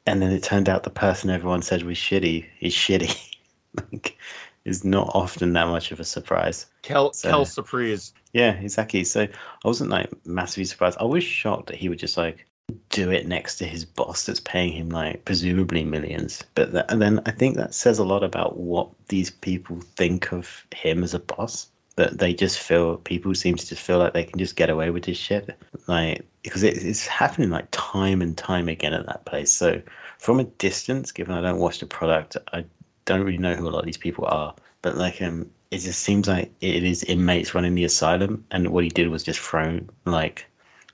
and 0.06 0.20
then 0.20 0.32
it 0.32 0.42
turned 0.42 0.68
out 0.68 0.82
the 0.82 0.90
person 0.90 1.30
everyone 1.30 1.62
said 1.62 1.82
was 1.82 1.96
shitty 1.96 2.46
is 2.60 2.74
shitty. 2.74 3.16
like, 3.92 4.16
is 4.64 4.84
not 4.84 5.10
often 5.14 5.54
that 5.54 5.66
much 5.66 5.92
of 5.92 6.00
a 6.00 6.04
surprise. 6.04 6.66
Kel, 6.82 7.12
so, 7.12 7.28
Kel 7.28 7.44
surprise. 7.44 8.12
Yeah, 8.32 8.52
exactly. 8.52 9.04
So 9.04 9.22
I 9.22 9.68
wasn't 9.68 9.90
like 9.90 10.10
massively 10.24 10.64
surprised. 10.64 10.98
I 11.00 11.04
was 11.04 11.24
shocked 11.24 11.68
that 11.68 11.76
he 11.76 11.88
would 11.88 11.98
just 11.98 12.16
like 12.16 12.46
do 12.88 13.10
it 13.10 13.26
next 13.26 13.56
to 13.56 13.66
his 13.66 13.84
boss 13.84 14.26
that's 14.26 14.40
paying 14.40 14.72
him 14.72 14.88
like 14.88 15.24
presumably 15.24 15.84
millions. 15.84 16.44
But 16.54 16.72
that, 16.72 16.90
and 16.90 17.02
then 17.02 17.22
I 17.26 17.32
think 17.32 17.56
that 17.56 17.74
says 17.74 17.98
a 17.98 18.04
lot 18.04 18.22
about 18.22 18.56
what 18.56 18.90
these 19.08 19.30
people 19.30 19.80
think 19.80 20.32
of 20.32 20.66
him 20.74 21.02
as 21.02 21.14
a 21.14 21.18
boss. 21.18 21.68
That 21.96 22.16
they 22.16 22.32
just 22.32 22.58
feel 22.58 22.96
people 22.96 23.34
seem 23.34 23.56
to 23.56 23.66
just 23.66 23.82
feel 23.82 23.98
like 23.98 24.14
they 24.14 24.24
can 24.24 24.38
just 24.38 24.56
get 24.56 24.70
away 24.70 24.90
with 24.90 25.04
this 25.04 25.18
shit. 25.18 25.56
Like 25.86 26.24
because 26.42 26.62
it, 26.62 26.82
it's 26.82 27.06
happening 27.06 27.50
like 27.50 27.68
time 27.70 28.22
and 28.22 28.36
time 28.36 28.68
again 28.68 28.94
at 28.94 29.06
that 29.06 29.24
place. 29.24 29.52
So 29.52 29.82
from 30.18 30.40
a 30.40 30.44
distance, 30.44 31.12
given 31.12 31.34
I 31.34 31.42
don't 31.42 31.58
watch 31.58 31.80
the 31.80 31.86
product, 31.86 32.36
I 32.52 32.64
don't 33.04 33.22
really 33.22 33.38
know 33.38 33.54
who 33.54 33.68
a 33.68 33.70
lot 33.70 33.80
of 33.80 33.86
these 33.86 33.98
people 33.98 34.24
are. 34.26 34.54
But 34.80 34.96
like 34.96 35.20
um, 35.20 35.50
it 35.70 35.78
just 35.78 36.00
seems 36.00 36.28
like 36.28 36.52
it 36.60 36.84
is 36.84 37.02
inmates 37.02 37.54
running 37.54 37.74
the 37.74 37.84
asylum, 37.84 38.44
and 38.50 38.68
what 38.68 38.84
he 38.84 38.90
did 38.90 39.08
was 39.08 39.22
just 39.22 39.40
throw 39.40 39.80
like 40.04 40.46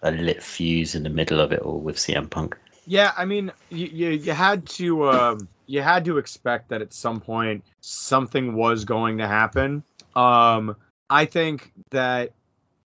a 0.02 0.10
lit 0.10 0.42
fuse 0.42 0.94
in 0.94 1.02
the 1.02 1.10
middle 1.10 1.40
of 1.40 1.52
it 1.52 1.60
all 1.60 1.80
with 1.80 1.96
CM 1.96 2.30
Punk. 2.30 2.56
Yeah, 2.86 3.12
I 3.16 3.24
mean, 3.24 3.52
you 3.70 3.86
you, 3.86 4.08
you 4.10 4.32
had 4.32 4.66
to 4.66 5.10
um, 5.10 5.48
you 5.66 5.82
had 5.82 6.06
to 6.06 6.18
expect 6.18 6.70
that 6.70 6.82
at 6.82 6.92
some 6.92 7.20
point 7.20 7.64
something 7.80 8.54
was 8.54 8.84
going 8.84 9.18
to 9.18 9.26
happen. 9.26 9.82
Um, 10.16 10.76
I 11.10 11.24
think 11.24 11.72
that 11.90 12.32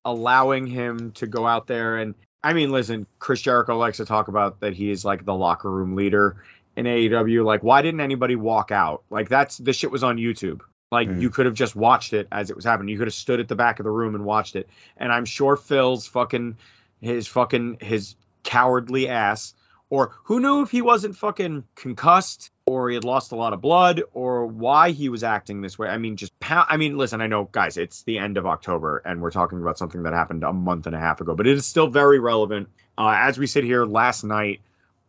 allowing 0.05 0.67
him 0.67 1.11
to 1.13 1.27
go 1.27 1.47
out 1.47 1.67
there 1.67 1.97
and 1.97 2.15
I 2.43 2.53
mean, 2.53 2.71
listen, 2.71 3.07
Chris 3.19 3.41
Jericho 3.41 3.77
likes 3.77 3.97
to 3.97 4.05
talk 4.05 4.27
about 4.27 4.59
that 4.59 4.73
he's 4.73 5.05
like 5.05 5.23
the 5.23 5.33
locker 5.33 5.71
room 5.71 5.95
leader 5.95 6.43
in 6.75 6.85
AEW. 6.85 7.45
Like, 7.45 7.63
why 7.63 7.81
didn't 7.81 8.01
anybody 8.01 8.35
walk 8.35 8.71
out? 8.71 9.03
Like, 9.09 9.29
that's 9.29 9.57
this 9.57 9.77
shit 9.77 9.91
was 9.91 10.03
on 10.03 10.17
YouTube. 10.17 10.59
Like, 10.91 11.07
mm. 11.07 11.21
you 11.21 11.29
could 11.29 11.45
have 11.45 11.55
just 11.55 11.75
watched 11.75 12.11
it 12.11 12.27
as 12.31 12.49
it 12.49 12.55
was 12.55 12.65
happening. 12.65 12.89
You 12.89 12.97
could 12.97 13.07
have 13.07 13.13
stood 13.13 13.39
at 13.39 13.47
the 13.47 13.55
back 13.55 13.79
of 13.79 13.85
the 13.85 13.91
room 13.91 14.13
and 14.13 14.25
watched 14.25 14.57
it. 14.57 14.67
And 14.97 15.11
I'm 15.11 15.25
sure 15.25 15.55
Phil's 15.55 16.05
fucking 16.05 16.57
his 16.99 17.27
fucking 17.27 17.77
his 17.81 18.15
cowardly 18.43 19.07
ass, 19.07 19.53
or 19.89 20.11
who 20.23 20.39
knew 20.41 20.63
if 20.63 20.71
he 20.71 20.81
wasn't 20.81 21.15
fucking 21.15 21.63
concussed 21.75 22.51
or 22.65 22.89
he 22.89 22.95
had 22.95 23.03
lost 23.03 23.31
a 23.31 23.35
lot 23.35 23.53
of 23.53 23.61
blood 23.61 24.03
or 24.13 24.45
why 24.45 24.91
he 24.91 25.09
was 25.09 25.23
acting 25.23 25.61
this 25.61 25.77
way. 25.77 25.89
I 25.89 25.97
mean, 25.97 26.15
just 26.15 26.31
I 26.41 26.77
mean, 26.77 26.97
listen, 26.97 27.21
I 27.21 27.27
know, 27.27 27.49
guys, 27.51 27.77
it's 27.77 28.03
the 28.03 28.17
end 28.17 28.37
of 28.37 28.45
October 28.45 29.01
and 29.05 29.21
we're 29.21 29.31
talking 29.31 29.61
about 29.61 29.77
something 29.77 30.03
that 30.03 30.13
happened 30.13 30.43
a 30.43 30.53
month 30.53 30.87
and 30.87 30.95
a 30.95 30.99
half 30.99 31.19
ago, 31.19 31.35
but 31.35 31.47
it 31.47 31.57
is 31.57 31.65
still 31.65 31.87
very 31.87 32.19
relevant. 32.19 32.69
Uh, 32.97 33.13
as 33.15 33.37
we 33.37 33.47
sit 33.47 33.63
here 33.63 33.85
last 33.85 34.23
night 34.23 34.61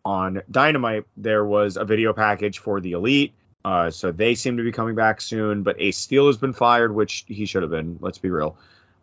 on 0.05 0.43
Dynamite, 0.51 1.05
there 1.17 1.45
was 1.45 1.77
a 1.77 1.85
video 1.85 2.13
package 2.13 2.59
for 2.59 2.81
the 2.81 2.93
Elite. 2.93 3.33
Uh, 3.65 3.91
so 3.91 4.13
they 4.13 4.35
seem 4.35 4.59
to 4.59 4.63
be 4.63 4.73
coming 4.73 4.95
back 4.95 5.21
soon, 5.21 5.63
but 5.63 5.81
Ace 5.81 5.97
Steel 5.97 6.27
has 6.27 6.37
been 6.37 6.53
fired, 6.53 6.95
which 6.95 7.25
he 7.27 7.47
should 7.47 7.63
have 7.63 7.71
been. 7.71 7.99
Let's 8.01 8.19
be 8.19 8.31
real. 8.31 8.59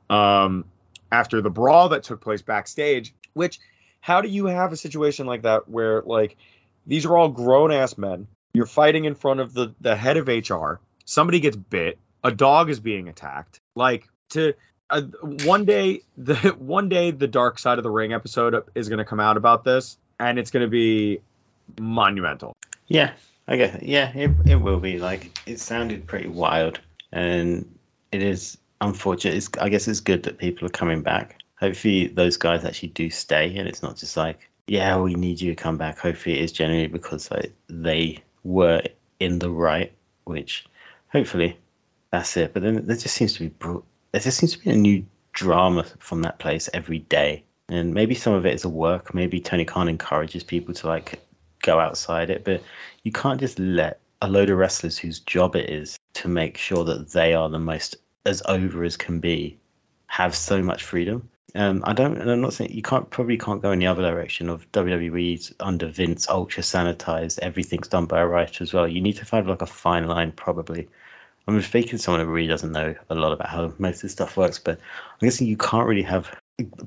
Um, 0.10 0.66
after 1.12 1.42
the 1.42 1.50
brawl 1.50 1.90
that 1.90 2.04
took 2.04 2.22
place 2.22 2.42
backstage, 2.42 3.14
which 3.34 3.60
how 4.02 4.22
do 4.22 4.28
you 4.28 4.46
have 4.46 4.72
a 4.72 4.78
situation 4.78 5.26
like 5.26 5.44
that 5.44 5.70
where 5.70 6.02
like 6.02 6.38
these 6.86 7.06
are 7.06 7.18
all 7.18 7.30
grown 7.30 7.72
ass 7.72 7.98
men 7.98 8.28
you're 8.54 8.66
fighting 8.66 9.06
in 9.06 9.16
front 9.16 9.40
of 9.40 9.54
the 9.54 9.74
the 9.82 9.96
head 9.96 10.18
of 10.18 10.28
HR. 10.28 10.80
Somebody 11.06 11.40
gets 11.40 11.56
bit. 11.56 11.98
A 12.24 12.32
dog 12.32 12.70
is 12.70 12.80
being 12.80 13.10
attacked. 13.10 13.60
Like 13.76 14.08
to 14.30 14.54
uh, 14.90 15.02
one 15.46 15.66
day 15.66 16.02
the 16.18 16.36
one 16.58 16.90
day 16.90 17.12
the 17.12 17.28
dark 17.28 17.60
side 17.60 17.78
of 17.78 17.84
the 17.84 17.92
ring 17.92 18.14
episode 18.14 18.64
is 18.76 18.90
going 18.90 19.00
to 19.00 19.06
come 19.06 19.20
out 19.20 19.38
about 19.38 19.64
this 19.64 19.98
and 20.20 20.38
it's 20.38 20.52
going 20.52 20.66
to 20.66 20.70
be 20.70 21.22
monumental. 21.80 22.56
Yeah, 22.88 23.14
I 23.48 23.58
guess. 23.58 23.82
Yeah, 23.82 24.12
it 24.14 24.32
it 24.46 24.56
will 24.56 24.80
be. 24.80 25.00
Like 25.00 25.38
it 25.46 25.60
sounded 25.60 26.08
pretty 26.08 26.28
wild, 26.28 26.80
and 27.12 27.78
it 28.12 28.22
is 28.22 28.58
unfortunate. 28.80 29.36
It's, 29.36 29.50
I 29.60 29.70
guess 29.70 29.88
it's 29.88 30.02
good 30.02 30.24
that 30.24 30.38
people 30.38 30.68
are 30.68 30.72
coming 30.72 31.02
back. 31.02 31.38
Hopefully, 31.60 32.08
those 32.08 32.38
guys 32.38 32.66
actually 32.66 32.90
do 32.90 33.10
stay, 33.10 33.58
and 33.58 33.68
it's 33.68 33.82
not 33.82 33.98
just 33.98 34.18
like, 34.18 34.50
yeah, 34.68 35.00
we 35.00 35.16
need 35.16 35.42
you 35.42 35.54
to 35.54 35.62
come 35.62 35.78
back. 35.78 36.00
Hopefully, 36.00 36.40
it 36.40 36.44
is 36.44 36.52
genuinely 36.52 36.88
because 36.88 37.32
like 37.32 37.54
they 37.68 38.24
were 38.44 38.84
in 39.20 39.40
the 39.40 39.50
right, 39.50 39.94
which 40.24 40.66
hopefully 41.12 41.58
that's 42.12 42.38
it. 42.38 42.54
But 42.54 42.64
then 42.64 42.86
there 42.86 42.96
just 42.96 43.16
seems 43.16 43.34
to 43.34 43.50
be 43.50 43.56
there 44.12 44.22
just 44.22 44.38
seems 44.38 44.54
to 44.54 44.60
be 44.60 44.72
a 44.72 44.76
new 44.76 45.06
drama 45.34 45.86
from 46.00 46.24
that 46.24 46.40
place 46.40 46.70
every 46.74 47.00
day, 47.00 47.44
and 47.70 47.94
maybe 47.94 48.16
some 48.16 48.34
of 48.34 48.46
it 48.46 48.54
is 48.54 48.66
a 48.66 48.70
work. 48.70 49.14
Maybe 49.14 49.40
Tony 49.40 49.66
Khan 49.66 49.88
encourages 49.88 50.44
people 50.44 50.74
to 50.76 50.88
like 50.88 51.20
go 51.62 51.80
outside 51.80 52.30
it, 52.30 52.44
but 52.44 52.64
you 53.04 53.12
can't 53.12 53.40
just 53.40 53.60
let 53.60 54.00
a 54.22 54.28
load 54.28 54.50
of 54.50 54.58
wrestlers 54.58 54.98
whose 54.98 55.20
job 55.20 55.56
it 55.56 55.70
is 55.70 55.98
to 56.14 56.28
make 56.28 56.58
sure 56.58 56.84
that 56.86 57.10
they 57.12 57.34
are 57.34 57.50
the 57.50 57.60
most 57.60 57.96
as 58.26 58.44
over 58.46 58.84
as 58.84 58.98
can 58.98 59.20
be 59.20 59.58
have 60.06 60.36
so 60.36 60.62
much 60.62 60.84
freedom 60.84 61.30
um, 61.56 61.84
I 61.86 61.94
don't. 61.94 62.18
I'm 62.22 62.42
not 62.42 62.54
saying 62.54 62.72
you 62.72 62.82
can't 62.82 63.10
probably 63.10 63.38
can't 63.38 63.62
go 63.62 63.72
in 63.72 63.80
the 63.80 63.88
other 63.88 64.02
direction 64.04 64.50
of 64.50 64.72
WWE's 64.72 65.54
under 65.60 65.88
Vince, 65.88 66.30
ultra 66.30 66.64
sanitized. 66.64 67.40
Everything's 67.40 67.88
done 67.88 68.06
by 68.06 68.20
a 68.22 68.28
writer 68.28 68.64
as 68.64 68.74
well. 68.74 68.88
You 68.88 69.02
need 69.02 69.18
to 69.18 69.26
find 69.26 69.48
like 69.48 69.62
a 69.62 69.66
fine 69.68 70.08
line, 70.08 70.32
probably. 70.32 70.90
I'm 71.48 71.62
speaking 71.62 71.92
to 71.92 71.98
someone 71.98 72.26
who 72.26 72.32
really 72.32 72.48
doesn't 72.48 72.72
know 72.72 72.96
a 73.10 73.16
lot 73.16 73.34
about 73.34 73.50
how 73.50 73.74
most 73.80 73.98
of 73.98 74.02
this 74.04 74.12
stuff 74.12 74.38
works, 74.38 74.60
but 74.60 74.78
I'm 74.80 75.28
guessing 75.28 75.48
you 75.48 75.58
can't 75.58 75.88
really 75.88 76.04
have 76.04 76.34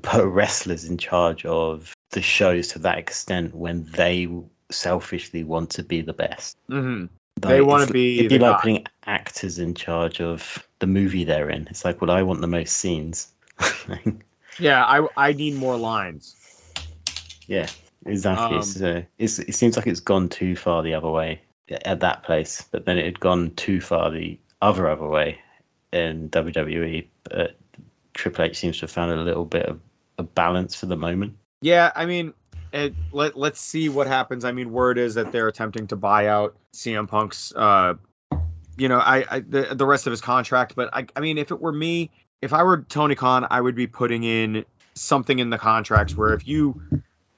put 0.01 0.25
wrestlers 0.25 0.85
in 0.85 0.97
charge 0.97 1.45
of 1.45 1.93
the 2.11 2.21
shows 2.21 2.69
to 2.69 2.79
that 2.79 2.97
extent 2.97 3.53
when 3.53 3.83
they 3.91 4.27
selfishly 4.71 5.43
want 5.43 5.71
to 5.71 5.83
be 5.83 6.01
the 6.01 6.13
best. 6.13 6.57
Mm-hmm. 6.69 7.07
They 7.41 7.59
Like, 7.59 7.67
wanna 7.67 7.87
be 7.87 8.19
It'd 8.19 8.29
be 8.29 8.37
the 8.37 8.45
like 8.45 8.55
guy. 8.55 8.61
putting 8.61 8.85
actors 9.05 9.59
in 9.59 9.75
charge 9.75 10.21
of 10.21 10.65
the 10.79 10.87
movie 10.87 11.25
they're 11.25 11.49
in. 11.49 11.67
It's 11.69 11.83
like, 11.83 11.99
well, 12.01 12.09
I 12.11 12.23
want 12.23 12.39
the 12.39 12.47
most 12.47 12.75
scenes. 12.77 13.27
Yeah, 14.59 14.83
I 14.83 15.07
I 15.17 15.33
need 15.33 15.55
more 15.55 15.77
lines. 15.77 16.35
yeah, 17.47 17.67
exactly. 18.05 18.57
Um, 18.57 18.63
so 18.63 19.03
it's, 19.17 19.39
it 19.39 19.55
seems 19.55 19.77
like 19.77 19.87
it's 19.87 19.99
gone 19.99 20.29
too 20.29 20.55
far 20.55 20.83
the 20.83 20.93
other 20.95 21.09
way 21.09 21.41
at 21.69 22.01
that 22.01 22.23
place, 22.23 22.65
but 22.71 22.85
then 22.85 22.97
it 22.97 23.05
had 23.05 23.19
gone 23.19 23.51
too 23.51 23.81
far 23.81 24.11
the 24.11 24.39
other 24.61 24.89
other 24.89 25.07
way 25.07 25.39
in 25.91 26.29
WWE. 26.29 27.07
But 27.23 27.57
Triple 28.13 28.45
H 28.45 28.57
seems 28.57 28.77
to 28.77 28.81
have 28.81 28.91
found 28.91 29.11
a 29.11 29.17
little 29.17 29.45
bit 29.45 29.65
of 29.65 29.79
a 30.17 30.23
balance 30.23 30.75
for 30.75 30.85
the 30.85 30.95
moment. 30.95 31.37
Yeah, 31.61 31.91
I 31.95 32.05
mean, 32.05 32.33
it, 32.71 32.93
let 33.11 33.37
let's 33.37 33.59
see 33.59 33.89
what 33.89 34.07
happens. 34.07 34.45
I 34.45 34.51
mean, 34.51 34.71
word 34.71 34.97
is 34.97 35.15
that 35.15 35.31
they're 35.31 35.47
attempting 35.47 35.87
to 35.87 35.95
buy 35.95 36.27
out 36.27 36.55
CM 36.73 37.07
Punk's, 37.07 37.53
uh, 37.55 37.95
you 38.77 38.89
know, 38.89 38.99
I, 38.99 39.25
I 39.29 39.39
the 39.39 39.75
the 39.75 39.85
rest 39.85 40.07
of 40.07 40.11
his 40.11 40.21
contract. 40.21 40.75
But 40.75 40.89
I, 40.93 41.07
I 41.15 41.19
mean, 41.21 41.37
if 41.37 41.51
it 41.51 41.59
were 41.59 41.71
me, 41.71 42.11
if 42.41 42.53
I 42.53 42.63
were 42.63 42.81
Tony 42.81 43.15
Khan, 43.15 43.47
I 43.49 43.59
would 43.59 43.75
be 43.75 43.87
putting 43.87 44.23
in 44.23 44.65
something 44.93 45.39
in 45.39 45.49
the 45.49 45.57
contracts 45.57 46.15
where 46.15 46.33
if 46.33 46.47
you 46.47 46.81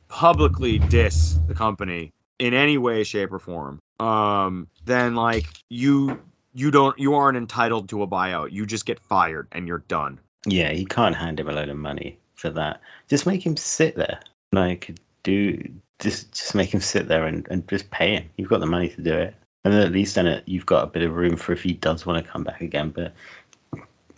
publicly 0.07 0.79
diss 0.79 1.37
the 1.47 1.53
company 1.53 2.13
in 2.39 2.53
any 2.53 2.77
way, 2.77 3.03
shape, 3.03 3.31
or 3.31 3.39
form, 3.39 3.79
um, 3.99 4.67
then 4.85 5.15
like 5.15 5.45
you 5.69 6.21
you 6.53 6.71
don't 6.71 6.97
you 6.99 7.15
aren't 7.15 7.37
entitled 7.37 7.89
to 7.89 8.03
a 8.03 8.07
buyout. 8.07 8.51
You 8.51 8.65
just 8.65 8.85
get 8.85 8.99
fired 8.99 9.47
and 9.51 9.67
you're 9.67 9.83
done. 9.87 10.19
Yeah, 10.45 10.71
you 10.71 10.85
can't 10.85 11.15
hand 11.15 11.39
him 11.39 11.49
a 11.49 11.51
load 11.51 11.69
of 11.69 11.77
money 11.77 12.19
for 12.35 12.49
that. 12.51 12.81
Just 13.07 13.25
make 13.25 13.45
him 13.45 13.57
sit 13.57 13.95
there. 13.95 14.19
Like, 14.51 14.95
do 15.23 15.61
just 15.99 16.31
just 16.31 16.55
make 16.55 16.73
him 16.73 16.79
sit 16.79 17.07
there 17.07 17.25
and, 17.25 17.47
and 17.49 17.67
just 17.67 17.89
pay 17.89 18.15
him. 18.15 18.29
You've 18.37 18.49
got 18.49 18.59
the 18.59 18.65
money 18.65 18.89
to 18.89 19.01
do 19.01 19.13
it, 19.13 19.35
and 19.63 19.73
then 19.73 19.81
at 19.81 19.91
least 19.91 20.15
then 20.15 20.27
it, 20.27 20.43
you've 20.45 20.65
got 20.65 20.83
a 20.83 20.87
bit 20.87 21.03
of 21.03 21.15
room 21.15 21.35
for 21.35 21.53
if 21.53 21.63
he 21.63 21.73
does 21.73 22.05
want 22.05 22.23
to 22.23 22.31
come 22.31 22.43
back 22.43 22.61
again. 22.61 22.91
But 22.91 23.13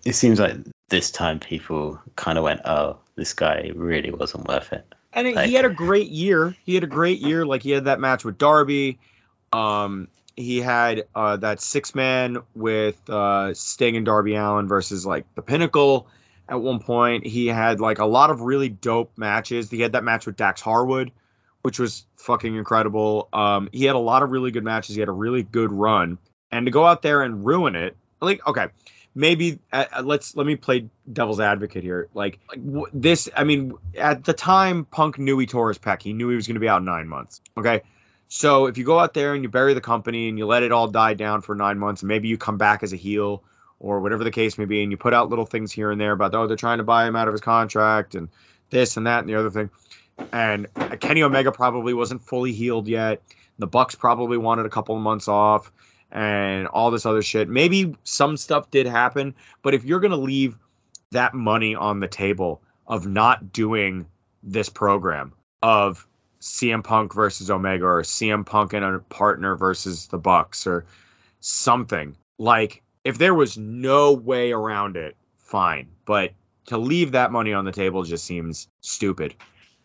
it 0.06 0.14
seems 0.14 0.40
like 0.40 0.56
this 0.90 1.12
time 1.12 1.40
people 1.40 2.00
kind 2.16 2.38
of 2.38 2.44
went, 2.44 2.62
"Oh, 2.66 2.98
this 3.16 3.34
guy 3.34 3.72
really 3.76 4.12
wasn't 4.12 4.48
worth 4.48 4.74
it." 4.74 4.86
And 5.14 5.28
it- 5.28 5.36
Like- 5.36 5.48
he 5.48 5.54
had 5.56 5.66
a 5.66 5.70
great 5.70 6.08
year. 6.10 6.56
He 6.66 6.76
had 6.76 6.84
a 6.84 6.88
great 6.88 7.20
year. 7.20 7.46
Like 7.46 7.64
he 7.64 7.72
had 7.72 7.86
that 7.86 8.00
match 8.00 8.24
with 8.26 8.38
Darby. 8.38 9.00
Um, 9.52 10.08
he 10.36 10.60
had 10.62 11.06
uh, 11.16 11.38
that 11.38 11.62
six 11.62 11.94
man 11.96 12.38
with 12.56 12.98
uh, 13.10 13.54
Sting 13.54 13.98
and 13.98 14.06
Darby 14.06 14.36
Allin 14.36 14.68
versus 14.68 15.06
like 15.06 15.26
the 15.36 15.42
Pinnacle. 15.42 16.08
At 16.48 16.62
one 16.62 16.80
point, 16.80 17.28
he 17.28 17.48
had 17.48 17.80
like 17.80 18.00
a 18.00 18.06
lot 18.06 18.30
of 18.32 18.42
really 18.42 18.70
dope 18.70 19.12
matches. 19.18 19.70
He 19.70 19.82
had 19.82 19.92
that 19.92 20.04
match 20.04 20.26
with 20.26 20.36
Dax 20.36 20.62
Harwood, 20.62 21.12
which 21.62 21.78
was 21.78 22.06
fucking 22.16 22.56
incredible. 22.56 23.28
Um, 23.34 23.70
he 23.72 23.86
had 23.86 23.96
a 23.96 24.00
lot 24.00 24.24
of 24.24 24.32
really 24.32 24.50
good 24.52 24.64
matches. 24.64 24.96
He 24.96 25.00
had 25.02 25.10
a 25.10 25.14
really 25.14 25.44
good 25.44 25.72
run, 25.72 26.18
and 26.52 26.66
to 26.66 26.72
go 26.72 26.86
out 26.86 27.02
there 27.04 27.22
and 27.22 27.46
ruin 27.46 27.76
it, 27.76 27.96
like 28.22 28.46
okay, 28.48 28.68
maybe 29.20 29.60
uh, 29.74 29.86
uh, 29.98 30.02
let's 30.02 30.36
let 30.38 30.48
me 30.48 30.56
play 30.56 30.88
devil's 31.12 31.42
advocate 31.42 31.84
here. 31.84 32.08
Like, 32.14 32.40
like 32.48 32.66
w- 32.66 32.88
this, 32.94 33.30
I 33.36 33.44
mean, 33.44 33.74
at 33.96 34.24
the 34.24 34.32
time, 34.32 34.86
Punk 34.86 35.20
knew 35.20 35.38
he 35.38 35.46
tore 35.46 35.68
his 35.68 35.78
pec. 35.78 36.02
He 36.02 36.14
knew 36.14 36.30
he 36.30 36.38
was 36.38 36.48
going 36.48 36.56
to 36.56 36.62
be 36.62 36.70
out 36.70 36.84
nine 36.84 37.08
months. 37.08 37.42
Okay. 37.58 37.82
So 38.30 38.68
if 38.68 38.78
you 38.78 38.86
go 38.86 38.98
out 38.98 39.14
there 39.14 39.34
and 39.34 39.44
you 39.44 39.50
bury 39.50 39.74
the 39.74 39.82
company 39.82 40.30
and 40.30 40.38
you 40.38 40.46
let 40.46 40.64
it 40.64 40.72
all 40.72 40.88
die 40.88 41.16
down 41.16 41.42
for 41.42 41.54
nine 41.54 41.80
months, 41.80 42.02
and 42.02 42.08
maybe 42.08 42.30
you 42.30 42.38
come 42.38 42.58
back 42.58 42.82
as 42.82 42.94
a 42.94 42.96
heel 42.96 43.44
or 43.80 44.00
whatever 44.00 44.24
the 44.24 44.32
case 44.32 44.58
may 44.58 44.66
be, 44.66 44.84
and 44.84 44.92
you 44.92 44.98
put 44.98 45.14
out 45.14 45.30
little 45.30 45.46
things 45.46 45.72
here 45.72 45.92
and 45.92 46.00
there 46.00 46.14
about 46.14 46.34
oh 46.34 46.48
they're 46.48 46.56
trying 46.56 46.78
to 46.78 46.86
buy 46.86 47.06
him 47.06 47.18
out 47.18 47.28
of 47.28 47.34
his 47.34 47.42
contract 47.42 48.16
and 48.16 48.30
this 48.70 48.96
and 48.96 49.08
that 49.08 49.20
and 49.20 49.30
the 49.30 49.36
other 49.36 49.50
thing, 49.50 49.70
and 50.32 50.68
Kenny 51.02 51.24
Omega 51.24 51.52
probably 51.52 51.94
wasn't 51.94 52.22
fully 52.22 52.54
healed 52.54 52.88
yet. 52.88 53.22
The 53.58 53.68
Bucks 53.68 53.96
probably 53.96 54.38
wanted 54.38 54.66
a 54.66 54.70
couple 54.70 54.96
of 54.96 55.02
months 55.02 55.28
off 55.28 55.72
and 56.12 56.68
all 56.68 56.92
this 56.92 57.06
other 57.06 57.22
shit. 57.22 57.50
Maybe 57.50 57.96
some 58.04 58.38
stuff 58.38 58.72
did 58.72 58.88
happen, 58.88 59.36
but 59.62 59.74
if 59.74 59.86
you're 59.86 60.00
gonna 60.00 60.18
leave 60.18 60.58
that 61.12 61.34
money 61.34 61.76
on 61.76 62.00
the 62.00 62.08
table 62.08 62.62
of 62.88 63.08
not 63.08 63.52
doing 63.52 64.08
this 64.44 64.70
program 64.70 65.34
of 65.62 66.08
CM 66.42 66.84
Punk 66.84 67.14
versus 67.14 67.52
Omega 67.52 67.86
or 67.86 68.02
CM 68.04 68.46
Punk 68.46 68.74
and 68.74 68.86
a 68.86 69.00
partner 69.00 69.56
versus 69.56 70.08
the 70.08 70.18
Bucks 70.18 70.68
or 70.68 70.86
something 71.42 72.16
like 72.38 72.82
if 73.04 73.18
there 73.18 73.34
was 73.34 73.58
no 73.58 74.14
way 74.14 74.52
around 74.52 74.98
it, 74.98 75.16
fine. 75.38 75.90
But 76.06 76.34
to 76.68 76.78
leave 76.78 77.14
that 77.14 77.32
money 77.32 77.54
on 77.54 77.66
the 77.66 77.72
table 77.72 78.04
just 78.04 78.26
seems 78.26 78.68
stupid 78.82 79.36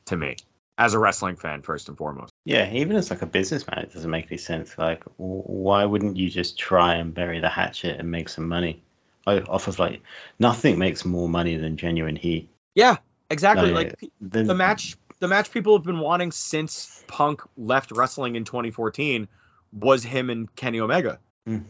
to 0.06 0.16
me 0.16 0.36
as 0.76 0.94
a 0.94 0.98
wrestling 0.98 1.36
fan, 1.36 1.62
first 1.62 1.88
and 1.88 1.96
foremost. 1.96 2.33
Yeah, 2.44 2.70
even 2.72 2.96
as 2.96 3.10
like 3.10 3.22
a 3.22 3.26
businessman, 3.26 3.78
it 3.78 3.94
doesn't 3.94 4.10
make 4.10 4.26
any 4.26 4.36
sense. 4.36 4.76
Like, 4.76 5.02
why 5.16 5.84
wouldn't 5.84 6.16
you 6.16 6.28
just 6.28 6.58
try 6.58 6.96
and 6.96 7.14
bury 7.14 7.40
the 7.40 7.48
hatchet 7.48 7.98
and 7.98 8.10
make 8.10 8.28
some 8.28 8.48
money? 8.48 8.82
Off 9.26 9.68
of 9.68 9.78
like 9.78 10.02
nothing 10.38 10.78
makes 10.78 11.06
more 11.06 11.28
money 11.28 11.56
than 11.56 11.78
genuine 11.78 12.16
heat. 12.16 12.50
Yeah, 12.74 12.98
exactly. 13.30 13.70
Like, 13.70 13.96
like 14.02 14.12
The, 14.20 14.42
the 14.42 14.54
match 14.54 14.96
the 15.20 15.28
match 15.28 15.50
people 15.50 15.76
have 15.76 15.84
been 15.84 16.00
wanting 16.00 16.32
since 16.32 17.02
Punk 17.06 17.40
left 17.56 17.90
wrestling 17.92 18.36
in 18.36 18.44
2014 18.44 19.28
was 19.72 20.04
him 20.04 20.28
and 20.28 20.54
Kenny 20.54 20.80
Omega. 20.80 21.18
Hmm. 21.46 21.60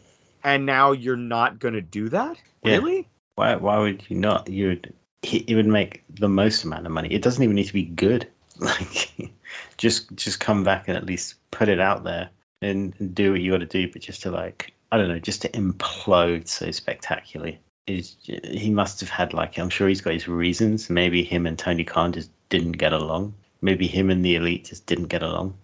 And 0.42 0.66
now 0.66 0.90
you're 0.90 1.16
not 1.16 1.60
going 1.60 1.74
to 1.74 1.80
do 1.80 2.08
that? 2.08 2.36
Yeah. 2.64 2.78
Really? 2.78 3.08
Why? 3.36 3.54
Why 3.54 3.78
would 3.78 4.04
you 4.08 4.16
not? 4.16 4.48
You 4.48 4.68
would. 4.68 4.94
It 5.22 5.54
would 5.54 5.66
make 5.66 6.04
the 6.10 6.28
most 6.28 6.64
amount 6.64 6.84
of 6.84 6.92
money. 6.92 7.08
It 7.12 7.22
doesn't 7.22 7.42
even 7.42 7.56
need 7.56 7.68
to 7.68 7.72
be 7.72 7.84
good. 7.84 8.28
Like, 8.60 9.32
just 9.76 10.14
just 10.14 10.40
come 10.40 10.64
back 10.64 10.88
and 10.88 10.96
at 10.96 11.06
least 11.06 11.34
put 11.50 11.68
it 11.68 11.80
out 11.80 12.04
there 12.04 12.30
and, 12.62 12.94
and 12.98 13.14
do 13.14 13.32
what 13.32 13.40
you 13.40 13.52
got 13.52 13.58
to 13.58 13.66
do. 13.66 13.90
But 13.92 14.02
just 14.02 14.22
to 14.22 14.30
like, 14.30 14.72
I 14.90 14.96
don't 14.96 15.08
know, 15.08 15.18
just 15.18 15.42
to 15.42 15.48
implode 15.48 16.48
so 16.48 16.70
spectacularly 16.70 17.60
is 17.86 18.16
he 18.24 18.70
must 18.70 19.00
have 19.00 19.10
had 19.10 19.34
like 19.34 19.58
I'm 19.58 19.70
sure 19.70 19.88
he's 19.88 20.00
got 20.00 20.14
his 20.14 20.28
reasons. 20.28 20.88
Maybe 20.88 21.22
him 21.22 21.46
and 21.46 21.58
Tony 21.58 21.84
Khan 21.84 22.12
just 22.12 22.30
didn't 22.48 22.72
get 22.72 22.92
along. 22.92 23.34
Maybe 23.60 23.86
him 23.86 24.10
and 24.10 24.24
the 24.24 24.36
elite 24.36 24.66
just 24.66 24.86
didn't 24.86 25.08
get 25.08 25.22
along. 25.22 25.56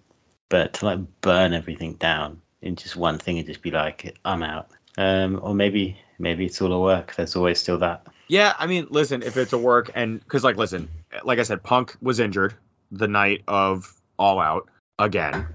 But 0.48 0.74
to 0.74 0.86
like 0.86 0.98
burn 1.20 1.52
everything 1.52 1.94
down 1.94 2.42
in 2.60 2.76
just 2.76 2.96
one 2.96 3.18
thing 3.18 3.38
and 3.38 3.46
just 3.46 3.62
be 3.62 3.70
like, 3.70 4.16
I'm 4.24 4.42
out. 4.42 4.68
Um, 4.98 5.38
or 5.42 5.54
maybe 5.54 5.98
maybe 6.18 6.46
it's 6.46 6.60
all 6.60 6.72
a 6.72 6.80
work. 6.80 7.14
There's 7.14 7.36
always 7.36 7.60
still 7.60 7.78
that. 7.78 8.06
Yeah, 8.28 8.52
I 8.58 8.66
mean, 8.66 8.88
listen, 8.90 9.22
if 9.22 9.36
it's 9.36 9.52
a 9.52 9.58
work 9.58 9.90
and 9.94 10.26
cuz 10.28 10.44
like 10.44 10.56
listen, 10.56 10.88
like 11.24 11.38
I 11.38 11.44
said 11.44 11.62
Punk 11.62 11.96
was 12.02 12.20
injured 12.20 12.54
the 12.90 13.08
night 13.08 13.42
of 13.46 13.92
All 14.18 14.38
Out 14.40 14.68
again 14.98 15.46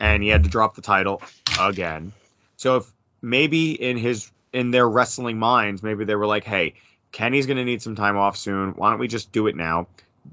and 0.00 0.22
he 0.22 0.28
had 0.28 0.44
to 0.44 0.50
drop 0.50 0.74
the 0.74 0.82
title 0.82 1.22
again. 1.60 2.12
So 2.56 2.76
if 2.76 2.92
maybe 3.22 3.72
in 3.72 3.96
his 3.96 4.30
in 4.52 4.70
their 4.70 4.88
wrestling 4.88 5.38
minds, 5.38 5.82
maybe 5.82 6.04
they 6.04 6.14
were 6.14 6.26
like, 6.26 6.44
"Hey, 6.44 6.74
Kenny's 7.12 7.46
going 7.46 7.58
to 7.58 7.64
need 7.64 7.82
some 7.82 7.96
time 7.96 8.16
off 8.16 8.36
soon. 8.36 8.70
Why 8.72 8.90
don't 8.90 8.98
we 8.98 9.08
just 9.08 9.32
do 9.32 9.46
it 9.46 9.56
now?" 9.56 9.88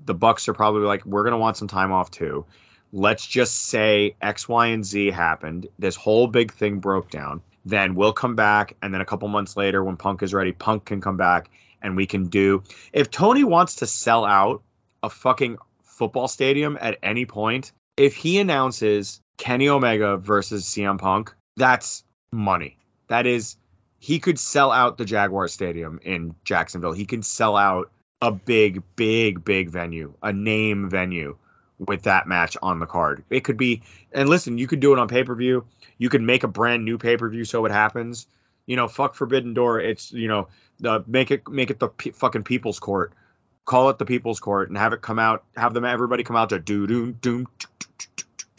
The 0.06 0.14
Bucks 0.14 0.48
are 0.48 0.54
probably 0.54 0.84
like, 0.84 1.06
"We're 1.06 1.24
going 1.24 1.34
to 1.34 1.38
want 1.38 1.58
some 1.58 1.68
time 1.68 1.92
off 1.92 2.12
too." 2.12 2.46
Let's 2.92 3.26
just 3.26 3.56
say 3.56 4.16
X, 4.22 4.48
Y, 4.48 4.68
and 4.68 4.86
Z 4.86 5.12
happened. 5.12 5.68
This 5.80 5.96
whole 5.96 6.28
big 6.28 6.54
thing 6.54 6.80
broke 6.80 7.10
down. 7.10 7.42
Then 7.66 7.96
we'll 7.96 8.14
come 8.14 8.36
back, 8.36 8.76
and 8.82 8.94
then 8.94 9.02
a 9.02 9.06
couple 9.06 9.28
months 9.30 9.58
later, 9.58 9.84
when 9.84 9.98
Punk 9.98 10.22
is 10.22 10.34
ready, 10.34 10.52
Punk 10.52 10.86
can 10.86 11.02
come 11.02 11.18
back, 11.18 11.50
and 11.82 11.96
we 11.96 12.06
can 12.06 12.28
do. 12.28 12.64
If 12.92 13.10
Tony 13.10 13.44
wants 13.44 13.78
to 13.78 13.88
sell 13.88 14.26
out 14.26 14.62
a 15.02 15.10
fucking 15.10 15.58
football 15.94 16.28
stadium 16.28 16.78
at 16.80 16.98
any 17.04 17.26
point, 17.26 17.72
if 17.98 18.16
he 18.16 18.40
announces 18.40 19.22
Kenny 19.38 19.70
Omega 19.70 20.18
versus 20.18 20.66
CM 20.66 21.00
Punk, 21.00 21.34
that's 21.56 22.04
money. 22.32 22.78
That 23.08 23.28
is, 23.28 23.56
he 24.00 24.20
could 24.20 24.40
sell 24.40 24.72
out 24.72 24.98
the 24.98 25.06
Jaguar 25.06 25.48
Stadium 25.48 26.00
in 26.04 26.36
Jacksonville. 26.44 26.94
He 26.94 27.06
can 27.06 27.24
sell 27.24 27.56
out 27.56 27.92
a 28.22 28.32
big, 28.32 28.84
big, 28.96 29.44
big 29.44 29.70
venue, 29.70 30.14
a 30.22 30.34
name 30.34 30.90
venue 30.90 31.38
with 31.78 32.04
that 32.04 32.28
match 32.28 32.58
on 32.62 32.80
the 32.80 32.86
card. 32.86 33.24
It 33.30 33.42
could 33.42 33.58
be, 33.58 33.84
and 34.12 34.30
listen, 34.30 34.58
you 34.58 34.68
could 34.68 34.80
do 34.80 34.94
it 34.94 35.00
on 35.00 35.08
pay 35.08 35.24
per 35.24 35.36
view. 35.36 35.66
You 35.98 36.10
could 36.10 36.22
make 36.22 36.44
a 36.44 36.48
brand 36.48 36.86
new 36.86 36.98
pay 36.98 37.18
per 37.18 37.30
view 37.30 37.46
so 37.46 37.66
it 37.66 37.72
happens. 37.72 38.28
You 38.66 38.78
know, 38.78 38.88
fuck 38.88 39.16
Forbidden 39.16 39.54
Door. 39.54 39.82
It's 39.82 40.12
you 40.12 40.28
know, 40.28 40.48
make 41.06 41.32
it 41.32 41.48
make 41.50 41.70
it 41.70 41.80
the 41.80 41.90
p- 41.90 42.12
fucking 42.12 42.44
People's 42.44 42.80
Court. 42.80 43.14
Call 43.66 43.90
it 43.90 43.98
the 43.98 44.06
People's 44.06 44.40
Court 44.40 44.70
and 44.70 44.78
have 44.78 44.94
it 44.94 45.02
come 45.02 45.20
out. 45.20 45.44
Have 45.56 45.74
them 45.74 45.86
everybody 45.86 46.24
come 46.24 46.36
out 46.36 46.50
to 46.50 46.60
do 46.60 46.86
do 46.88 47.12
do, 47.14 47.46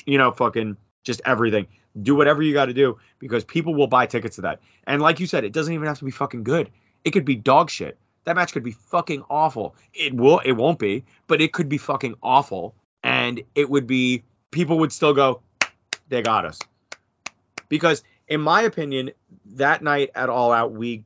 you 0.06 0.18
know, 0.18 0.32
fucking 0.32 0.76
just 1.02 1.20
everything. 1.24 1.66
Do 2.00 2.14
whatever 2.16 2.42
you 2.42 2.52
got 2.52 2.66
to 2.66 2.74
do 2.74 2.98
because 3.18 3.44
people 3.44 3.74
will 3.74 3.86
buy 3.86 4.06
tickets 4.06 4.36
to 4.36 4.42
that. 4.42 4.60
And 4.86 5.00
like 5.00 5.20
you 5.20 5.26
said, 5.26 5.44
it 5.44 5.52
doesn't 5.52 5.72
even 5.72 5.86
have 5.86 5.98
to 5.98 6.04
be 6.04 6.10
fucking 6.10 6.42
good. 6.42 6.70
It 7.04 7.10
could 7.10 7.24
be 7.24 7.36
dog 7.36 7.70
shit. 7.70 7.98
That 8.24 8.36
match 8.36 8.52
could 8.52 8.62
be 8.62 8.72
fucking 8.72 9.22
awful. 9.28 9.76
It 9.92 10.14
will. 10.14 10.40
It 10.40 10.52
won't 10.52 10.78
be, 10.78 11.04
but 11.26 11.40
it 11.40 11.52
could 11.52 11.68
be 11.68 11.78
fucking 11.78 12.14
awful. 12.22 12.74
And 13.02 13.42
it 13.54 13.68
would 13.68 13.86
be. 13.86 14.24
People 14.50 14.78
would 14.78 14.92
still 14.92 15.14
go. 15.14 15.42
They 16.08 16.22
got 16.22 16.46
us. 16.46 16.58
Because 17.68 18.02
in 18.28 18.40
my 18.40 18.62
opinion, 18.62 19.10
that 19.56 19.82
night 19.82 20.10
at 20.14 20.28
All 20.28 20.52
Out, 20.52 20.72
we 20.72 21.04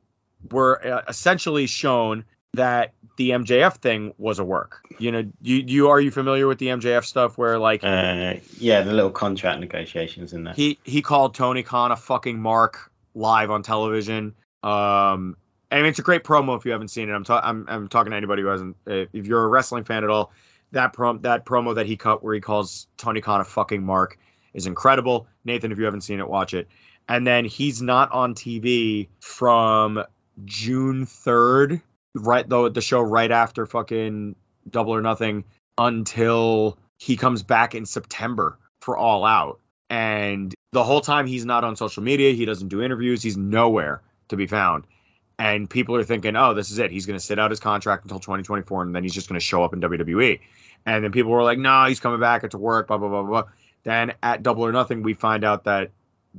were 0.49 0.85
uh, 0.85 1.01
essentially 1.07 1.67
shown 1.67 2.25
that 2.53 2.93
the 3.19 3.31
MJF 3.31 3.75
thing 3.75 4.13
was 4.17 4.39
a 4.39 4.45
work. 4.45 4.79
You 4.97 5.11
know, 5.11 5.23
you 5.41 5.57
you 5.57 5.89
are 5.89 5.99
you 5.99 6.09
familiar 6.09 6.47
with 6.47 6.57
the 6.57 6.67
MJF 6.67 7.03
stuff 7.03 7.37
where 7.37 7.59
like 7.59 7.83
Uh, 7.83 8.35
yeah, 8.57 8.81
the 8.81 8.93
little 8.93 9.11
contract 9.11 9.59
negotiations 9.59 10.31
in 10.33 10.45
there. 10.45 10.53
he 10.53 10.79
he 10.85 11.01
called 11.01 11.35
Tony 11.35 11.61
Khan 11.63 11.91
a 11.91 11.97
fucking 11.97 12.39
mark 12.41 12.91
live 13.13 13.51
on 13.51 13.61
television. 13.61 14.33
Um, 14.63 15.35
and 15.69 15.85
it's 15.85 15.99
a 15.99 16.01
great 16.01 16.23
promo 16.23 16.57
if 16.57 16.65
you 16.65 16.71
haven't 16.71 16.87
seen 16.87 17.09
it. 17.09 17.13
I'm 17.13 17.23
ta- 17.25 17.41
I'm, 17.43 17.65
I'm 17.67 17.87
talking 17.89 18.11
to 18.11 18.17
anybody 18.17 18.41
who 18.41 18.47
hasn't. 18.47 18.77
uh, 18.87 19.05
If 19.13 19.27
you're 19.27 19.43
a 19.43 19.47
wrestling 19.47 19.83
fan 19.83 20.03
at 20.05 20.09
all, 20.09 20.31
that 20.71 20.93
prom 20.93 21.19
that 21.23 21.45
promo 21.45 21.75
that 21.75 21.85
he 21.87 21.97
cut 21.97 22.23
where 22.23 22.33
he 22.33 22.39
calls 22.41 22.87
Tony 22.97 23.19
Khan 23.21 23.41
a 23.41 23.45
fucking 23.45 23.83
mark 23.83 24.17
is 24.53 24.65
incredible. 24.65 25.27
Nathan, 25.43 25.71
if 25.73 25.77
you 25.77 25.83
haven't 25.85 26.01
seen 26.01 26.19
it, 26.19 26.27
watch 26.29 26.53
it. 26.53 26.67
And 27.09 27.27
then 27.27 27.43
he's 27.43 27.81
not 27.81 28.11
on 28.11 28.33
TV 28.33 29.09
from 29.19 30.03
June 30.45 31.05
3rd, 31.05 31.81
right 32.15 32.47
though 32.47 32.69
the 32.69 32.81
show 32.81 33.01
right 33.01 33.31
after 33.31 33.65
fucking 33.65 34.35
Double 34.69 34.93
or 34.93 35.01
Nothing 35.01 35.45
until 35.77 36.77
he 36.97 37.15
comes 37.15 37.43
back 37.43 37.75
in 37.75 37.85
September 37.85 38.57
for 38.81 38.97
All 38.97 39.25
Out. 39.25 39.59
And 39.89 40.53
the 40.71 40.83
whole 40.83 41.01
time 41.01 41.25
he's 41.25 41.45
not 41.45 41.63
on 41.63 41.75
social 41.75 42.03
media, 42.03 42.33
he 42.33 42.45
doesn't 42.45 42.67
do 42.67 42.81
interviews, 42.81 43.23
he's 43.23 43.37
nowhere 43.37 44.01
to 44.27 44.35
be 44.35 44.47
found. 44.47 44.85
And 45.39 45.69
people 45.69 45.95
are 45.95 46.03
thinking, 46.03 46.35
oh, 46.35 46.53
this 46.53 46.69
is 46.69 46.79
it. 46.79 46.91
He's 46.91 47.05
going 47.05 47.17
to 47.17 47.23
sit 47.25 47.39
out 47.39 47.49
his 47.49 47.61
contract 47.61 48.03
until 48.03 48.19
2024, 48.19 48.83
and 48.83 48.93
then 48.93 49.03
he's 49.03 49.13
just 49.13 49.29
going 49.29 49.39
to 49.39 49.45
show 49.45 49.63
up 49.63 49.73
in 49.73 49.79
WWE. 49.79 50.41
And 50.85 51.03
then 51.03 51.11
people 51.13 51.31
were 51.31 51.43
like, 51.43 51.57
no, 51.57 51.85
he's 51.85 52.01
coming 52.01 52.19
back. 52.19 52.43
It's 52.43 52.55
a 52.55 52.57
work, 52.57 52.87
blah, 52.87 52.97
blah, 52.97 53.07
blah, 53.07 53.23
blah. 53.23 53.43
Then 53.83 54.13
at 54.21 54.43
Double 54.43 54.65
or 54.65 54.73
Nothing, 54.73 55.01
we 55.01 55.13
find 55.13 55.45
out 55.45 55.63
that 55.63 55.91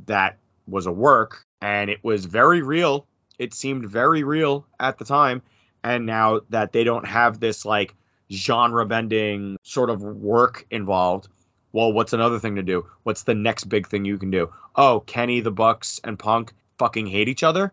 that 0.06 0.36
was 0.68 0.84
a 0.86 0.92
work, 0.92 1.46
and 1.62 1.88
it 1.88 2.04
was 2.04 2.26
very 2.26 2.60
real. 2.62 3.06
It 3.38 3.54
seemed 3.54 3.88
very 3.88 4.22
real 4.22 4.66
at 4.78 4.98
the 4.98 5.06
time. 5.06 5.42
And 5.83 6.07
now 6.07 6.41
that 6.51 6.72
they 6.72 6.85
don't 6.85 7.07
have 7.07 7.41
this 7.41 7.64
like 7.64 7.95
genre 8.31 8.87
bending 8.87 9.57
sort 9.62 9.91
of 9.91 10.03
work 10.03 10.66
involved, 10.70 11.28
well, 11.72 11.93
what's 11.93 12.12
another 12.12 12.39
thing 12.39 12.57
to 12.57 12.62
do? 12.62 12.87
What's 13.03 13.22
the 13.22 13.35
next 13.35 13.64
big 13.64 13.87
thing 13.89 14.05
you 14.05 14.18
can 14.18 14.31
do? 14.31 14.53
Oh, 14.76 15.01
Kenny, 15.01 15.41
the 15.41 15.51
Bucks, 15.51 16.01
and 16.05 16.18
Punk 16.18 16.53
fucking 16.78 17.07
hate 17.07 17.28
each 17.28 17.43
other. 17.43 17.72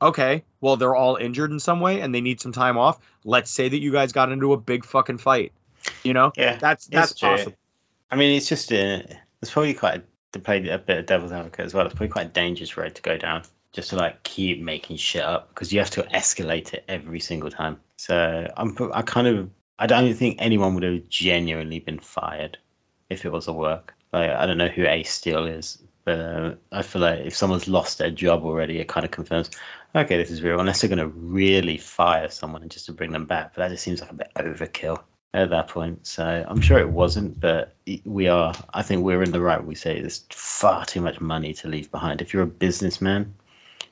Okay, 0.00 0.44
well, 0.60 0.76
they're 0.76 0.94
all 0.94 1.16
injured 1.16 1.50
in 1.50 1.58
some 1.58 1.80
way 1.80 2.00
and 2.00 2.14
they 2.14 2.20
need 2.20 2.40
some 2.40 2.52
time 2.52 2.76
off. 2.76 2.98
Let's 3.24 3.50
say 3.50 3.68
that 3.68 3.78
you 3.80 3.92
guys 3.92 4.12
got 4.12 4.30
into 4.30 4.52
a 4.52 4.56
big 4.58 4.84
fucking 4.84 5.18
fight. 5.18 5.52
You 6.02 6.12
know, 6.12 6.32
Yeah, 6.36 6.56
that's 6.56 6.86
that's 6.86 7.14
true. 7.14 7.28
possible. 7.30 7.56
I 8.10 8.16
mean, 8.16 8.36
it's 8.36 8.48
just 8.48 8.70
a, 8.72 9.04
it's 9.40 9.50
probably 9.50 9.74
quite 9.74 10.04
to 10.32 10.38
play 10.38 10.68
a 10.68 10.78
bit 10.78 10.98
of 10.98 11.06
devil's 11.06 11.32
advocate 11.32 11.64
as 11.66 11.72
well. 11.74 11.86
It's 11.86 11.94
probably 11.94 12.08
quite 12.08 12.26
a 12.26 12.30
dangerous 12.30 12.76
road 12.76 12.94
to 12.96 13.02
go 13.02 13.16
down, 13.16 13.42
just 13.76 13.90
to 13.90 13.96
like 13.96 14.22
keep 14.22 14.60
making 14.60 14.96
shit 14.96 15.22
up 15.22 15.50
because 15.50 15.70
you 15.70 15.78
have 15.80 15.90
to 15.90 16.02
escalate 16.02 16.72
it 16.72 16.84
every 16.88 17.20
single 17.20 17.50
time. 17.50 17.78
So 17.98 18.50
I'm, 18.56 18.74
I 18.92 19.02
kind 19.02 19.26
of, 19.26 19.50
I 19.78 19.86
don't 19.86 20.14
think 20.14 20.38
anyone 20.40 20.74
would 20.74 20.82
have 20.82 21.08
genuinely 21.08 21.78
been 21.78 21.98
fired 21.98 22.56
if 23.10 23.26
it 23.26 23.30
was 23.30 23.48
a 23.48 23.52
work. 23.52 23.94
Like 24.14 24.30
I 24.30 24.46
don't 24.46 24.56
know 24.56 24.68
who 24.68 24.86
Ace 24.86 25.12
Steel 25.12 25.44
is, 25.44 25.78
but 26.04 26.18
uh, 26.18 26.54
I 26.72 26.80
feel 26.80 27.02
like 27.02 27.26
if 27.26 27.36
someone's 27.36 27.68
lost 27.68 27.98
their 27.98 28.10
job 28.10 28.44
already, 28.44 28.78
it 28.78 28.88
kind 28.88 29.04
of 29.04 29.10
confirms, 29.10 29.50
okay, 29.94 30.16
this 30.16 30.30
is 30.30 30.42
real. 30.42 30.58
Unless 30.58 30.80
they're 30.80 30.88
going 30.88 30.98
to 30.98 31.08
really 31.08 31.76
fire 31.76 32.30
someone 32.30 32.66
just 32.70 32.86
to 32.86 32.92
bring 32.92 33.12
them 33.12 33.26
back, 33.26 33.54
but 33.54 33.62
that 33.62 33.70
just 33.72 33.82
seems 33.82 34.00
like 34.00 34.10
a 34.10 34.14
bit 34.14 34.30
overkill 34.36 35.02
at 35.34 35.50
that 35.50 35.68
point. 35.68 36.06
So 36.06 36.24
I'm 36.24 36.62
sure 36.62 36.78
it 36.78 36.88
wasn't, 36.88 37.38
but 37.38 37.74
we 38.06 38.28
are. 38.28 38.54
I 38.72 38.82
think 38.82 39.04
we're 39.04 39.22
in 39.22 39.32
the 39.32 39.40
right. 39.42 39.62
We 39.62 39.74
say 39.74 40.00
there's 40.00 40.24
far 40.30 40.86
too 40.86 41.02
much 41.02 41.20
money 41.20 41.52
to 41.54 41.68
leave 41.68 41.90
behind. 41.90 42.22
If 42.22 42.32
you're 42.32 42.44
a 42.44 42.46
businessman, 42.46 43.34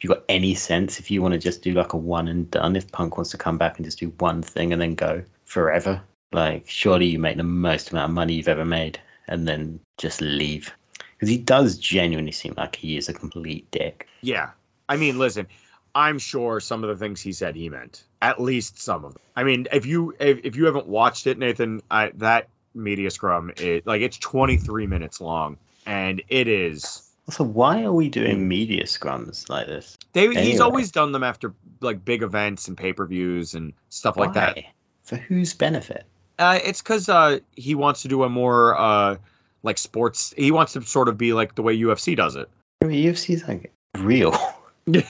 you've 0.05 0.13
got 0.13 0.25
any 0.29 0.55
sense, 0.55 1.01
if 1.01 1.11
you 1.11 1.23
want 1.23 1.33
to 1.33 1.41
just 1.41 1.63
do 1.63 1.73
like 1.73 1.95
a 1.95 1.97
one 1.97 2.29
and 2.29 2.51
done, 2.51 2.77
if 2.77 2.93
Punk 2.93 3.17
wants 3.17 3.31
to 3.31 3.39
come 3.39 3.57
back 3.57 3.79
and 3.79 3.87
just 3.87 3.99
do 3.99 4.13
one 4.19 4.43
thing 4.43 4.75
and 4.75 4.81
then 4.81 4.95
go 4.97 5.25
forever, 5.47 6.03
like 6.31 6.69
surely 6.69 7.07
you 7.07 7.19
make 7.19 7.39
the 7.39 7.43
most 7.43 7.91
amount 7.91 8.11
of 8.11 8.15
money 8.15 8.35
you've 8.35 8.49
ever 8.49 8.67
made 8.67 9.01
and 9.27 9.49
then 9.49 9.81
just 9.97 10.21
leave. 10.21 10.75
Because 11.15 11.31
he 11.31 11.39
does 11.39 11.79
genuinely 11.79 12.33
seem 12.33 12.53
like 12.55 12.77
he 12.77 12.99
is 12.99 13.09
a 13.09 13.15
complete 13.15 13.71
dick. 13.71 14.07
Yeah. 14.21 14.51
I 14.87 14.99
mean, 14.99 15.19
listen, 15.19 15.47
I'm 15.95 16.19
sure 16.19 16.61
some 16.61 16.85
of 16.85 16.91
the 16.91 17.03
things 17.03 17.23
he 17.23 17.33
said 17.33 17.57
he 17.57 17.71
meant. 17.71 18.05
At 18.21 18.39
least 18.39 18.83
some 18.83 19.07
of 19.07 19.15
them. 19.15 19.23
I 19.35 19.45
mean, 19.45 19.69
if 19.73 19.87
you 19.87 20.15
if, 20.21 20.41
if 20.45 20.57
you 20.57 20.67
haven't 20.67 20.87
watched 20.87 21.27
it, 21.27 21.39
Nathan, 21.39 21.81
I, 21.91 22.11
that 22.17 22.49
media 22.75 23.11
scrum, 23.11 23.53
it 23.57 23.87
like 23.87 24.03
it's 24.03 24.19
23 24.19 24.87
minutes 24.87 25.23
long, 25.23 25.57
and 25.87 26.21
it 26.29 26.47
is. 26.47 27.11
Also, 27.27 27.45
why 27.45 27.85
are 27.85 27.93
we 27.93 28.11
doing 28.11 28.47
media 28.47 28.85
scrums 28.85 29.49
like 29.49 29.67
this? 29.67 29.97
They, 30.13 30.29
He's 30.35 30.61
always 30.61 30.91
done 30.91 31.13
them 31.13 31.23
after 31.23 31.55
like 31.81 32.05
big 32.05 32.23
events 32.23 32.69
and 32.69 32.77
pay 32.77 32.93
per 32.93 33.07
views 33.07 33.55
and 33.55 33.73
stuff 33.89 34.17
like 34.17 34.35
that. 34.35 34.59
For 35.05 35.17
whose 35.17 35.55
benefit? 35.55 36.05
Uh, 36.39 36.59
it's 36.63 36.83
because 36.83 37.09
uh, 37.09 37.39
he 37.55 37.75
wants 37.75 38.03
to 38.03 38.09
do 38.09 38.25
a 38.25 38.29
more 38.29 38.79
uh, 38.79 39.17
like 39.63 39.79
sports. 39.79 40.35
He 40.37 40.51
wants 40.51 40.75
to 40.75 40.83
sort 40.83 41.09
of 41.09 41.17
be 41.17 41.33
like 41.33 41.55
the 41.55 41.63
way 41.63 41.79
UFC 41.79 42.17
does 42.17 42.37
it. 42.37 42.51
I 42.83 42.87
mean, 42.87 43.11
UFC's 43.11 43.49
like 43.49 43.73
real. 43.97 44.37
it'd 44.87 45.07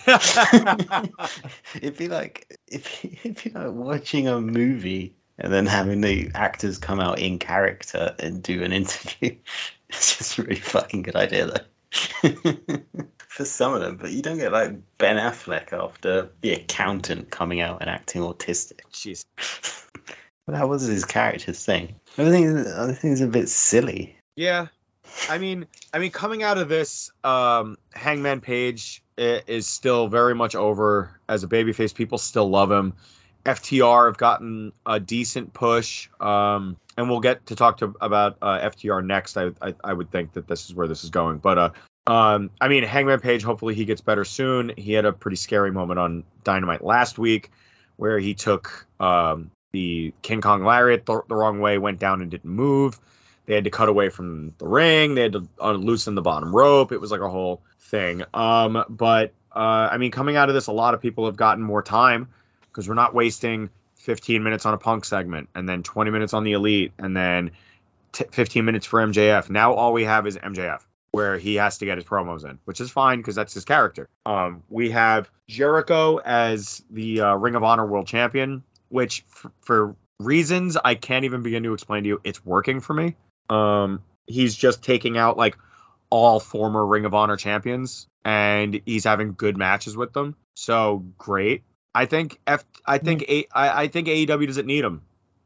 be 1.96 2.06
like 2.06 2.56
if 2.68 3.04
it'd 3.04 3.42
be 3.42 3.50
like 3.50 3.72
watching 3.72 4.28
a 4.28 4.40
movie 4.40 5.16
and 5.38 5.52
then 5.52 5.66
having 5.66 6.00
the 6.00 6.30
actors 6.32 6.78
come 6.78 7.00
out 7.00 7.18
in 7.18 7.40
character 7.40 8.14
and 8.18 8.42
do 8.42 8.62
an 8.62 8.72
interview. 8.72 9.36
It's 9.90 10.18
just 10.18 10.38
a 10.38 10.42
really 10.42 10.56
fucking 10.56 11.02
good 11.02 11.14
idea 11.14 11.46
though. 11.46 11.64
For 13.28 13.44
some 13.44 13.74
of 13.74 13.80
them, 13.80 13.96
but 13.96 14.12
you 14.12 14.22
don't 14.22 14.38
get 14.38 14.52
like 14.52 14.72
Ben 14.98 15.16
Affleck 15.16 15.72
after 15.72 16.30
the 16.40 16.52
accountant 16.52 17.30
coming 17.30 17.60
out 17.60 17.80
and 17.80 17.90
acting 17.90 18.22
autistic. 18.22 18.80
jeez. 18.92 19.24
That 20.46 20.68
was 20.68 20.82
his 20.82 21.06
character's 21.06 21.64
thing. 21.64 21.94
Everything, 22.18 22.66
everything 22.66 23.12
is 23.12 23.22
a 23.22 23.26
bit 23.26 23.48
silly. 23.48 24.18
Yeah, 24.36 24.66
I 25.28 25.38
mean, 25.38 25.66
I 25.92 25.98
mean, 25.98 26.10
coming 26.10 26.42
out 26.42 26.58
of 26.58 26.68
this, 26.68 27.10
um, 27.22 27.76
Hangman 27.92 28.40
Page 28.40 29.02
is 29.16 29.66
still 29.66 30.08
very 30.08 30.34
much 30.34 30.54
over 30.54 31.18
as 31.28 31.44
a 31.44 31.48
babyface. 31.48 31.94
People 31.94 32.18
still 32.18 32.48
love 32.48 32.70
him. 32.70 32.94
FTR 33.44 34.06
have 34.06 34.16
gotten 34.16 34.72
a 34.86 34.98
decent 34.98 35.52
push, 35.52 36.08
um, 36.18 36.76
and 36.96 37.10
we'll 37.10 37.20
get 37.20 37.46
to 37.46 37.56
talk 37.56 37.78
to 37.78 37.94
about 38.00 38.38
uh, 38.40 38.58
FTR 38.70 39.04
next. 39.04 39.36
I, 39.36 39.50
I 39.60 39.74
I 39.82 39.92
would 39.92 40.10
think 40.10 40.32
that 40.32 40.48
this 40.48 40.66
is 40.66 40.74
where 40.74 40.88
this 40.88 41.04
is 41.04 41.10
going, 41.10 41.38
but 41.38 41.58
uh, 41.58 41.70
um, 42.06 42.50
I 42.60 42.68
mean, 42.68 42.84
Hangman 42.84 43.20
Page. 43.20 43.42
Hopefully, 43.42 43.74
he 43.74 43.84
gets 43.84 44.00
better 44.00 44.24
soon. 44.24 44.72
He 44.76 44.92
had 44.92 45.04
a 45.04 45.12
pretty 45.12 45.36
scary 45.36 45.72
moment 45.72 45.98
on 45.98 46.24
Dynamite 46.42 46.82
last 46.82 47.18
week, 47.18 47.50
where 47.96 48.18
he 48.18 48.34
took 48.34 48.86
um, 48.98 49.50
the 49.72 50.14
King 50.22 50.40
Kong 50.40 50.64
lariat 50.64 51.04
the, 51.04 51.22
the 51.28 51.34
wrong 51.34 51.60
way, 51.60 51.78
went 51.78 51.98
down 51.98 52.22
and 52.22 52.30
didn't 52.30 52.50
move. 52.50 52.98
They 53.46 53.54
had 53.54 53.64
to 53.64 53.70
cut 53.70 53.90
away 53.90 54.08
from 54.08 54.54
the 54.56 54.66
ring. 54.66 55.14
They 55.14 55.22
had 55.22 55.32
to 55.34 55.48
uh, 55.60 55.72
loosen 55.72 56.14
the 56.14 56.22
bottom 56.22 56.54
rope. 56.54 56.92
It 56.92 57.00
was 57.00 57.10
like 57.10 57.20
a 57.20 57.28
whole 57.28 57.60
thing. 57.78 58.22
Um, 58.32 58.84
but 58.88 59.32
uh, 59.54 59.88
I 59.92 59.98
mean, 59.98 60.10
coming 60.10 60.36
out 60.36 60.48
of 60.48 60.54
this, 60.54 60.66
a 60.66 60.72
lot 60.72 60.94
of 60.94 61.02
people 61.02 61.26
have 61.26 61.36
gotten 61.36 61.62
more 61.62 61.82
time 61.82 62.28
because 62.74 62.88
we're 62.88 62.94
not 62.94 63.14
wasting 63.14 63.70
15 63.98 64.42
minutes 64.42 64.66
on 64.66 64.74
a 64.74 64.78
punk 64.78 65.04
segment 65.04 65.48
and 65.54 65.68
then 65.68 65.84
20 65.84 66.10
minutes 66.10 66.34
on 66.34 66.42
the 66.42 66.52
elite 66.52 66.92
and 66.98 67.16
then 67.16 67.52
t- 68.12 68.24
15 68.32 68.64
minutes 68.64 68.84
for 68.84 69.00
MJF. 69.00 69.48
Now 69.48 69.74
all 69.74 69.92
we 69.92 70.04
have 70.04 70.26
is 70.26 70.36
MJF 70.36 70.80
where 71.14 71.38
he 71.38 71.54
has 71.54 71.78
to 71.78 71.84
get 71.84 71.96
his 71.96 72.04
promos 72.04 72.44
in, 72.44 72.58
which 72.64 72.80
is 72.80 72.90
fine 72.90 73.18
because 73.18 73.36
that's 73.36 73.54
his 73.54 73.64
character. 73.64 74.08
Um, 74.26 74.64
we 74.68 74.90
have 74.90 75.30
Jericho 75.48 76.16
as 76.16 76.82
the 76.90 77.20
uh, 77.20 77.34
Ring 77.36 77.54
of 77.54 77.62
Honor 77.62 77.86
World 77.86 78.08
Champion, 78.08 78.64
which 78.88 79.24
f- 79.32 79.52
for 79.60 79.94
reasons 80.18 80.76
I 80.76 80.96
can't 80.96 81.24
even 81.24 81.44
begin 81.44 81.62
to 81.62 81.72
explain 81.72 82.02
to 82.02 82.08
you, 82.08 82.20
it's 82.24 82.44
working 82.44 82.80
for 82.80 82.94
me. 82.94 83.14
Um, 83.48 84.02
he's 84.26 84.56
just 84.56 84.82
taking 84.82 85.16
out 85.16 85.36
like 85.36 85.56
all 86.10 86.40
former 86.40 86.84
Ring 86.84 87.04
of 87.04 87.14
Honor 87.14 87.36
champions, 87.36 88.08
and 88.24 88.80
he's 88.84 89.04
having 89.04 89.34
good 89.34 89.56
matches 89.56 89.96
with 89.96 90.12
them. 90.12 90.34
So 90.56 91.04
great. 91.16 91.62
I 91.94 92.06
think 92.06 92.40
F. 92.46 92.64
I 92.84 92.98
think 92.98 93.22
A. 93.28 93.46
I, 93.52 93.82
I 93.82 93.88
think 93.88 94.08
AEW 94.08 94.46
doesn't 94.46 94.66
need 94.66 94.84
him. 94.84 95.02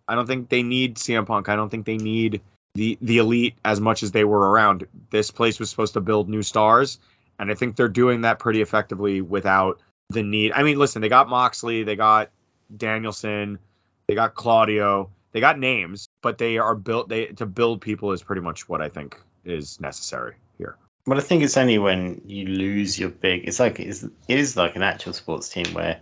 I 0.07 0.15
don't 0.15 0.27
think 0.27 0.49
they 0.49 0.63
need 0.63 0.97
CM 0.97 1.27
Punk. 1.27 1.49
I 1.49 1.57
don't 1.57 1.69
think 1.69 1.85
they 1.85 1.99
need 1.99 2.41
the 2.75 2.97
the 3.03 3.19
elite 3.19 3.57
as 3.65 3.81
much 3.81 4.03
as 4.03 4.13
they 4.13 4.25
were 4.25 4.51
around. 4.51 4.87
This 5.11 5.31
place 5.31 5.61
was 5.61 5.69
supposed 5.69 5.95
to 5.95 6.01
build 6.01 6.29
new 6.29 6.43
stars, 6.43 6.99
and 7.39 7.51
I 7.51 7.55
think 7.55 7.77
they're 7.77 7.89
doing 7.89 8.23
that 8.23 8.39
pretty 8.39 8.63
effectively 8.63 9.21
without 9.21 9.81
the 10.09 10.23
need. 10.23 10.53
I 10.53 10.63
mean, 10.63 10.79
listen, 10.79 11.03
they 11.03 11.09
got 11.09 11.29
Moxley, 11.29 11.83
they 11.83 11.97
got 11.97 12.31
Danielson, 12.75 13.59
they 14.07 14.15
got 14.15 14.35
Claudio, 14.35 15.11
they 15.33 15.41
got 15.41 15.59
names, 15.59 16.09
but 16.23 16.39
they 16.39 16.59
are 16.59 16.75
built. 16.75 17.09
They 17.09 17.27
to 17.27 17.47
build 17.47 17.83
people 17.83 18.13
is 18.13 18.23
pretty 18.23 18.43
much 18.43 18.69
what 18.69 18.81
I 18.81 18.89
think 18.89 19.21
is 19.45 19.81
necessary 19.81 20.35
here. 20.57 20.77
But 21.05 21.19
I 21.19 21.21
think 21.21 21.43
it's 21.43 21.57
only 21.57 21.79
when 21.79 22.23
you 22.27 22.47
lose 22.47 22.99
your 22.99 23.11
big. 23.11 23.47
It's 23.47 23.61
like 23.61 23.81
it's, 23.81 24.03
it 24.03 24.39
is 24.39 24.57
like 24.57 24.77
an 24.77 24.83
actual 24.83 25.13
sports 25.13 25.49
team 25.49 25.67
where 25.75 26.01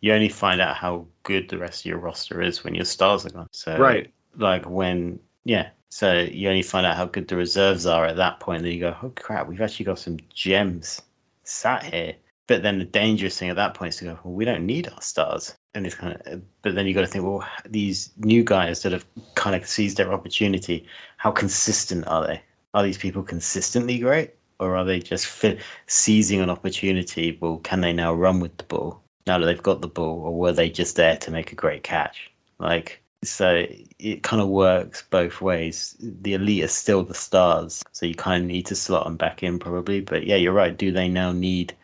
you 0.00 0.12
only 0.14 0.28
find 0.28 0.60
out 0.60 0.76
how 0.76 1.06
good 1.22 1.48
the 1.48 1.58
rest 1.58 1.82
of 1.82 1.86
your 1.86 1.98
roster 1.98 2.40
is 2.42 2.62
when 2.64 2.74
your 2.74 2.84
stars 2.84 3.26
are 3.26 3.30
gone. 3.30 3.48
So 3.52 3.76
Right. 3.76 4.12
like 4.36 4.68
when 4.68 5.20
yeah. 5.44 5.70
So 5.90 6.20
you 6.20 6.48
only 6.50 6.62
find 6.62 6.84
out 6.86 6.96
how 6.96 7.06
good 7.06 7.28
the 7.28 7.36
reserves 7.36 7.86
are 7.86 8.04
at 8.04 8.16
that 8.16 8.40
point. 8.40 8.62
Then 8.62 8.72
you 8.72 8.80
go, 8.80 8.94
oh 9.02 9.10
crap, 9.10 9.48
we've 9.48 9.62
actually 9.62 9.86
got 9.86 9.98
some 9.98 10.18
gems 10.34 11.00
sat 11.44 11.82
here. 11.84 12.16
But 12.46 12.62
then 12.62 12.78
the 12.78 12.84
dangerous 12.84 13.38
thing 13.38 13.50
at 13.50 13.56
that 13.56 13.74
point 13.74 13.90
is 13.94 13.96
to 13.98 14.04
go, 14.04 14.18
well, 14.22 14.34
we 14.34 14.44
don't 14.44 14.66
need 14.66 14.88
our 14.88 15.00
stars. 15.02 15.54
and 15.74 15.86
it's 15.86 15.94
kind 15.94 16.20
of, 16.24 16.42
but 16.62 16.74
then 16.74 16.86
you 16.86 16.94
got 16.94 17.02
to 17.02 17.06
think, 17.06 17.24
well, 17.24 17.46
these 17.66 18.10
new 18.16 18.42
guys 18.42 18.82
that 18.82 18.92
have 18.92 19.04
kind 19.34 19.54
of 19.54 19.66
seized 19.68 19.96
their 19.98 20.12
opportunity, 20.12 20.86
how 21.16 21.30
consistent 21.30 22.06
are 22.06 22.26
they? 22.26 22.42
Are 22.74 22.82
these 22.82 22.98
people 22.98 23.22
consistently 23.22 23.98
great, 23.98 24.34
or 24.58 24.76
are 24.76 24.84
they 24.84 25.00
just 25.00 25.26
fi- 25.26 25.58
seizing 25.86 26.40
an 26.40 26.50
opportunity? 26.50 27.36
Well, 27.40 27.58
can 27.58 27.80
they 27.80 27.92
now 27.92 28.12
run 28.14 28.40
with 28.40 28.56
the 28.56 28.64
ball 28.64 29.02
now 29.28 29.38
that 29.38 29.46
they've 29.46 29.62
got 29.62 29.80
the 29.80 29.86
ball, 29.86 30.22
or 30.22 30.34
were 30.36 30.52
they 30.52 30.70
just 30.70 30.96
there 30.96 31.16
to 31.18 31.30
make 31.30 31.52
a 31.52 31.54
great 31.54 31.84
catch? 31.84 32.32
Like, 32.58 33.00
so 33.22 33.66
it 33.98 34.22
kind 34.22 34.42
of 34.42 34.48
works 34.48 35.04
both 35.08 35.40
ways. 35.40 35.96
The 36.00 36.34
elite 36.34 36.64
are 36.64 36.68
still 36.68 37.04
the 37.04 37.14
stars, 37.14 37.84
so 37.92 38.06
you 38.06 38.14
kind 38.14 38.42
of 38.42 38.48
need 38.48 38.66
to 38.66 38.74
slot 38.74 39.04
them 39.04 39.16
back 39.16 39.42
in 39.42 39.58
probably. 39.58 40.00
But 40.00 40.26
yeah, 40.26 40.36
you're 40.36 40.52
right. 40.52 40.76
Do 40.76 40.90
they 40.90 41.08
now 41.08 41.32
need 41.32 41.74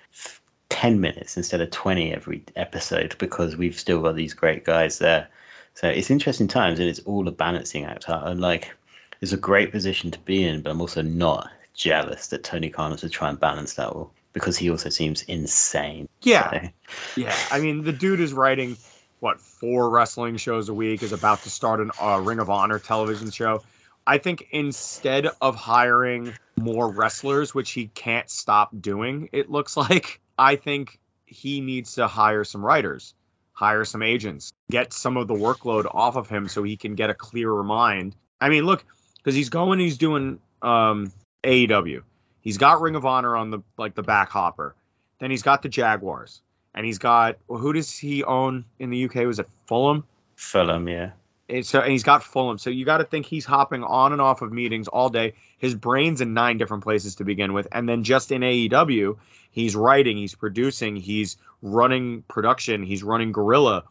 10 0.70 1.01
minutes 1.01 1.36
instead 1.36 1.61
of 1.61 1.70
20 1.70 2.12
every 2.12 2.45
episode 2.57 3.16
because 3.18 3.57
we've 3.57 3.78
still 3.78 4.03
got 4.03 4.16
these 4.16 4.34
great 4.34 4.64
guys 4.64 4.99
there? 4.99 5.28
So 5.74 5.88
it's 5.88 6.11
interesting 6.11 6.49
times, 6.49 6.80
and 6.80 6.88
it's 6.88 7.01
all 7.01 7.28
a 7.28 7.32
balancing 7.32 7.84
act. 7.84 8.07
And 8.09 8.40
like, 8.40 8.74
it's 9.20 9.32
a 9.32 9.36
great 9.36 9.72
position 9.72 10.11
to 10.12 10.18
be 10.20 10.45
in, 10.45 10.62
but 10.62 10.70
I'm 10.70 10.80
also 10.80 11.03
not 11.03 11.51
jealous 11.74 12.28
that 12.28 12.45
Tony 12.45 12.70
Khan 12.70 12.92
has 12.92 13.01
to 13.01 13.09
try 13.09 13.28
and 13.28 13.40
balance 13.40 13.74
that 13.74 13.88
all 13.88 14.12
because 14.35 14.59
he 14.59 14.70
also 14.70 14.91
seems 14.91 15.22
insane. 15.22 16.09
Yeah. 16.20 16.51
So, 16.51 16.68
Yeah, 17.16 17.37
I 17.51 17.61
mean, 17.61 17.85
the 17.85 17.93
dude 17.93 18.20
is 18.20 18.35
writing 18.35 18.76
what 19.20 19.41
four 19.41 19.89
wrestling 19.89 20.37
shows 20.37 20.68
a 20.68 20.74
week, 20.74 21.03
is 21.03 21.14
about 21.14 21.43
to 21.45 21.51
start 21.51 21.80
a 21.80 22.05
uh, 22.05 22.18
Ring 22.18 22.41
of 22.41 22.51
Honor 22.51 22.78
television 22.78 23.30
show. 23.30 23.62
I 24.07 24.18
think 24.18 24.49
instead 24.51 25.26
of 25.41 25.57
hiring 25.57 26.35
more 26.57 26.93
wrestlers, 26.93 27.55
which 27.55 27.70
he 27.70 27.87
can't 27.87 28.28
stop 28.28 28.70
doing, 28.78 29.30
it 29.32 29.51
looks 29.51 29.76
like, 29.78 30.20
I 30.37 30.57
think 30.57 30.99
he 31.24 31.62
needs 31.62 31.95
to 31.95 32.07
hire 32.07 32.45
some 32.45 32.62
writers, 32.62 33.14
hire 33.53 33.87
some 33.87 34.03
agents, 34.03 34.53
get 34.70 34.93
some 34.93 35.16
of 35.16 35.26
the 35.26 35.35
workload 35.35 35.87
off 35.91 36.16
of 36.16 36.28
him 36.28 36.49
so 36.49 36.62
he 36.62 36.76
can 36.76 36.95
get 36.95 37.09
a 37.09 37.14
clearer 37.14 37.62
mind. 37.62 38.14
I 38.41 38.51
mean, 38.51 38.66
look, 38.66 38.85
because 39.16 39.35
he's 39.35 39.49
going, 39.49 39.78
he's 39.78 39.97
doing 39.97 40.39
um, 40.61 41.12
AEW. 41.43 42.03
He's 42.45 42.59
got 42.59 42.82
Ring 42.82 42.95
of 42.95 43.07
Honor 43.07 43.36
on 43.36 43.51
the 43.51 43.61
like 43.78 43.95
the 43.95 44.03
back 44.03 44.28
hopper. 44.28 44.76
Then 45.18 45.30
he's 45.30 45.42
got 45.42 45.62
the 45.62 45.70
Jaguars, 45.70 46.42
and 46.74 46.84
he's 46.84 46.99
got 46.99 47.38
well, 47.49 47.59
who 47.59 47.72
does 47.72 47.90
he 47.97 48.22
own 48.22 48.66
in 48.78 48.90
the 48.90 49.07
UK? 49.07 49.26
Was 49.26 49.38
it 49.38 49.49
Fulham? 49.66 50.05
Fulham, 50.36 50.86
yeah. 50.86 51.12
And 51.49 51.64
so 51.64 51.80
and 51.80 51.90
he's 51.90 52.03
got 52.03 52.22
Fulham. 52.22 52.59
So 52.59 52.68
you 52.68 52.84
got 52.84 52.99
to 52.99 53.05
think 53.05 53.24
he's 53.24 53.47
hopping 53.47 53.82
on 53.82 54.12
and 54.12 54.20
off 54.20 54.42
of 54.42 54.53
meetings 54.53 54.88
all 54.88 55.09
day. 55.09 55.34
His 55.57 55.74
brain's 55.74 56.20
in 56.20 56.34
nine 56.34 56.59
different 56.59 56.84
places 56.84 57.16
to 57.16 57.24
begin 57.24 57.55
with, 57.55 57.66
and 57.72 57.88
then 57.88 58.05
just 58.05 58.30
in 58.30 58.42
AEW, 58.42 59.16
he's 59.51 59.74
writing, 59.74 60.18
he's 60.18 60.34
producing, 60.34 60.97
he's 60.97 61.38
running 61.62 62.22
production, 62.22 62.82
he's 62.82 63.03
running 63.03 63.32
Gorilla, 63.32 63.84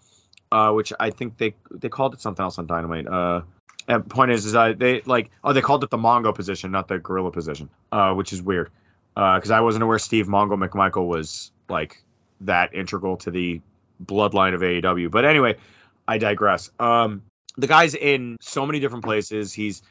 uh, 0.52 0.72
which 0.72 0.94
I 1.00 1.10
think 1.10 1.38
they 1.40 1.56
they 1.72 1.90
called 1.90 2.14
it 2.14 2.22
something 2.22 2.44
else 2.44 2.60
on 2.60 2.68
Dynamite. 2.68 3.08
Uh, 3.08 3.42
and 3.88 4.10
point 4.10 4.32
is, 4.32 4.46
is 4.46 4.56
uh, 4.56 4.74
they 4.78 5.02
like 5.02 5.32
oh 5.44 5.54
they 5.54 5.62
called 5.62 5.84
it 5.84 5.90
the 5.90 5.98
Mongo 5.98 6.34
position, 6.34 6.72
not 6.72 6.88
the 6.88 7.00
Gorilla 7.00 7.32
position, 7.32 7.70
uh, 7.92 8.14
which 8.14 8.34
is 8.34 8.42
weird 8.42 8.70
because 9.16 9.52
I 9.52 9.62
wasn't 9.62 9.84
aware 9.84 10.00
Steve 10.00 10.28
Mongo 10.28 10.58
McMichael 10.58 11.08
was 11.08 11.52
like 11.70 12.02
that 12.42 12.74
integral 12.74 13.18
to 13.18 13.32
the 13.32 13.62
bloodline 14.04 14.54
of 14.54 14.62
AEW. 14.62 15.12
But 15.12 15.26
anyway, 15.26 15.58
I 16.08 16.18
digress. 16.18 16.72
Um, 16.80 17.24
the 17.58 17.68
guy's 17.68 17.96
in 17.96 18.38
so 18.42 18.66
many 18.66 18.80
different 18.80 19.04
places. 19.04 19.54
He's 19.54 19.82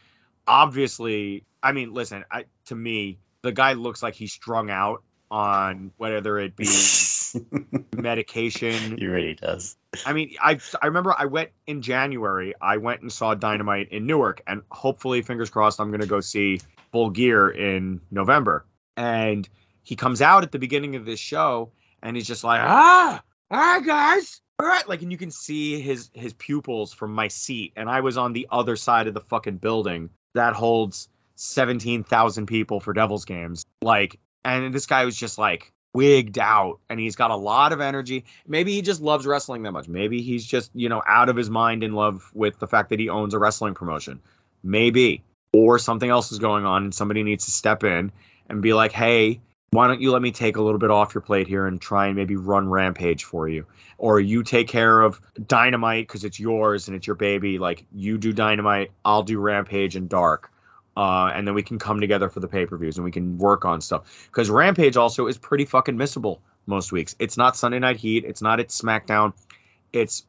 obviously, 0.47 1.45
I 1.63 1.73
mean, 1.73 1.93
listen, 1.93 2.25
I, 2.31 2.45
to 2.67 2.75
me, 2.75 3.19
the 3.43 3.53
guy 3.53 3.75
looks 3.75 4.03
like 4.03 4.15
he's 4.15 4.33
strung 4.33 4.71
out 4.71 5.03
on 5.31 5.93
whether 5.97 6.39
it 6.39 6.57
be 6.57 6.65
medication. 7.97 8.99
he 8.99 9.07
really 9.07 9.35
does. 9.35 9.77
I 10.07 10.13
mean, 10.13 10.35
I 10.41 10.59
I 10.81 10.87
remember 10.87 11.15
I 11.17 11.27
went 11.27 11.51
in 11.67 11.83
January. 11.83 12.55
I 12.61 12.79
went 12.79 13.03
and 13.03 13.13
saw 13.13 13.35
Dynamite 13.35 13.91
in 13.91 14.07
Newark, 14.07 14.43
and 14.47 14.63
hopefully, 14.71 15.23
fingers 15.23 15.51
crossed, 15.51 15.81
I'm 15.81 15.91
gonna 15.91 16.07
go 16.07 16.21
see 16.21 16.61
Full 16.93 17.11
Gear 17.11 17.49
in 17.49 18.01
November. 18.11 18.67
And 18.97 19.49
he 19.83 19.97
comes 19.97 20.23
out 20.23 20.43
at 20.43 20.53
the 20.53 20.59
beginning 20.59 20.97
of 20.97 21.05
this 21.05 21.21
show, 21.21 21.73
and 22.03 22.17
he's 22.17 22.27
just 22.27 22.45
like, 22.45 22.61
ah, 22.63 23.23
all 23.51 23.59
right, 23.59 23.85
guys, 23.85 24.41
all 24.59 24.67
right, 24.67 24.89
like, 24.89 25.03
and 25.03 25.11
you 25.11 25.19
can 25.19 25.31
see 25.31 25.81
his 25.81 26.11
his 26.15 26.33
pupils 26.35 26.93
from 26.93 27.15
my 27.15 27.29
seat, 27.29 27.73
and 27.77 27.89
I 27.89 28.01
was 28.01 28.17
on 28.17 28.33
the 28.33 28.49
other 28.51 28.77
side 28.77 29.09
of 29.09 29.15
the 29.15 29.21
fucking 29.21 29.57
building 29.57 30.11
that 30.35 30.55
holds 30.55 31.09
seventeen 31.35 32.05
thousand 32.05 32.47
people 32.47 32.81
for 32.81 32.93
Devils 32.93 33.25
games, 33.25 33.67
like, 33.81 34.19
and 34.45 34.73
this 34.73 34.87
guy 34.87 35.05
was 35.05 35.17
just 35.17 35.39
like 35.39 35.73
wigged 35.95 36.39
out 36.39 36.81
and 36.89 36.99
he's 36.99 37.17
got 37.17 37.31
a 37.31 37.37
lot 37.37 37.73
of 37.73 37.81
energy. 37.81 38.25
Maybe 38.47 38.73
he 38.73 38.83
just 38.83 39.01
loves 39.01 39.27
wrestling 39.27 39.63
that 39.63 39.73
much. 39.73 39.89
Maybe 39.89 40.23
he's 40.23 40.45
just, 40.45 40.71
you 40.75 40.89
know, 40.89 41.03
out 41.07 41.29
of 41.29 41.37
his 41.37 41.51
mind 41.51 41.83
in 41.83 41.93
love 41.93 42.31
with 42.35 42.59
the 42.59 42.67
fact 42.67 42.91
that 42.91 43.01
he 43.01 43.09
owns 43.09 43.35
a 43.35 43.39
wrestling 43.39 43.75
promotion. 43.75 44.21
Maybe. 44.63 45.23
Or 45.53 45.79
something 45.79 46.09
else 46.09 46.33
is 46.33 46.39
going 46.39 46.65
on 46.65 46.85
and 46.85 46.95
somebody 46.95 47.23
needs 47.23 47.45
to 47.45 47.51
step 47.51 47.85
in 47.85 48.11
and 48.49 48.63
be 48.63 48.73
like, 48.73 48.93
hey, 48.93 49.41
why 49.71 49.87
don't 49.87 50.01
you 50.01 50.13
let 50.13 50.23
me 50.23 50.33
take 50.33 50.57
a 50.57 50.63
little 50.63 50.79
bit 50.79 50.91
off 50.91 51.15
your 51.15 51.23
plate 51.23 51.47
here 51.47 51.67
and 51.67 51.81
try 51.81 52.07
and 52.07 52.17
maybe 52.17 52.37
run 52.37 52.69
Rampage 52.69 53.25
for 53.25 53.49
you? 53.49 53.67
Or 53.99 54.21
you 54.21 54.43
take 54.43 54.69
care 54.69 55.01
of 55.01 55.21
Dynamite 55.47 56.07
because 56.07 56.25
it's 56.25 56.39
yours 56.39 56.89
and 56.89 56.97
it's 56.97 57.07
your 57.07 57.17
baby. 57.17 57.59
Like, 57.59 57.85
you 57.93 58.19
do 58.19 58.33
Dynamite, 58.33 58.93
I'll 59.05 59.23
do 59.23 59.39
Rampage 59.39 59.97
and 59.97 60.09
Dark 60.09 60.52
uh, 60.97 61.31
and 61.35 61.47
then 61.47 61.55
we 61.55 61.63
can 61.63 61.79
come 61.79 62.01
together 62.01 62.29
for 62.29 62.41
the 62.41 62.49
pay 62.49 62.67
per 62.67 62.77
views 62.77 62.97
and 62.97 63.05
we 63.05 63.11
can 63.11 63.39
work 63.39 63.65
on 63.65 63.81
stuff. 63.81 64.27
Because 64.27 64.51
Rampage 64.51 64.97
also 64.97 65.27
is 65.27 65.39
pretty 65.39 65.65
fucking 65.65 65.97
missable 65.97 66.41
most 66.67 66.93
weeks. 66.93 67.15
It's 67.19 67.37
not 67.37 67.57
Sunday 67.57 67.79
Night 67.79 67.97
Heat. 67.97 68.25
It's 68.25 68.43
not 68.43 68.61
it's 68.61 68.81
SmackDown. 68.81 69.33
It's 69.93 70.25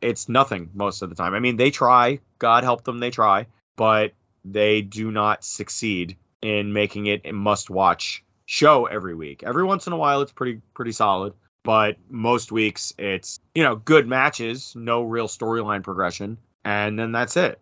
it's 0.00 0.28
nothing 0.28 0.70
most 0.74 1.02
of 1.02 1.08
the 1.08 1.16
time. 1.16 1.34
I 1.34 1.40
mean, 1.40 1.56
they 1.56 1.70
try. 1.70 2.20
God 2.38 2.64
help 2.64 2.84
them, 2.84 2.98
they 2.98 3.10
try, 3.10 3.46
but 3.76 4.12
they 4.44 4.82
do 4.82 5.10
not 5.10 5.44
succeed 5.44 6.16
in 6.42 6.72
making 6.72 7.06
it 7.06 7.22
a 7.24 7.32
must 7.32 7.70
watch 7.70 8.22
show 8.44 8.84
every 8.84 9.14
week. 9.14 9.42
Every 9.42 9.64
once 9.64 9.86
in 9.86 9.92
a 9.92 9.96
while, 9.96 10.20
it's 10.20 10.32
pretty 10.32 10.60
pretty 10.74 10.92
solid. 10.92 11.32
But 11.62 11.96
most 12.10 12.52
weeks, 12.52 12.92
it's 12.98 13.40
you 13.54 13.62
know 13.62 13.76
good 13.76 14.06
matches, 14.06 14.74
no 14.76 15.02
real 15.02 15.28
storyline 15.28 15.82
progression, 15.82 16.38
and 16.64 16.98
then 16.98 17.12
that's 17.12 17.36
it. 17.36 17.58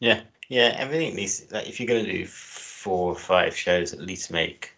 Yeah, 0.00 0.20
yeah. 0.48 0.74
Everything 0.76 1.14
needs 1.14 1.46
like 1.50 1.68
if 1.68 1.80
you're 1.80 1.88
gonna 1.88 2.10
do 2.10 2.26
four 2.26 3.12
or 3.12 3.16
five 3.16 3.56
shows, 3.56 3.92
at 3.92 4.00
least 4.00 4.30
make 4.30 4.74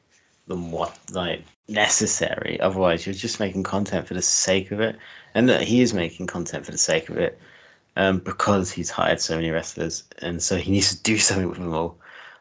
them 0.47 0.73
what 0.73 0.97
like 1.13 1.45
necessary. 1.69 2.61
Otherwise, 2.61 3.07
you're 3.07 3.15
just 3.15 3.41
making 3.41 3.63
content 3.63 4.07
for 4.09 4.15
the 4.15 4.23
sake 4.23 4.73
of 4.73 4.81
it. 4.81 4.97
And 5.35 5.49
that 5.49 5.63
he 5.63 5.81
is 5.81 5.95
making 5.95 6.27
content 6.27 6.67
for 6.67 6.73
the 6.73 6.79
sake 6.79 7.09
of 7.09 7.17
it, 7.19 7.39
um, 7.97 8.19
because 8.19 8.73
he's 8.73 8.91
hired 8.91 9.21
so 9.21 9.37
many 9.37 9.51
wrestlers, 9.51 10.05
and 10.21 10.43
so 10.43 10.57
he 10.57 10.73
needs 10.73 10.97
to 10.97 11.03
do 11.03 11.19
something 11.19 11.49
with 11.49 11.59
them 11.59 11.73
all. 11.73 11.99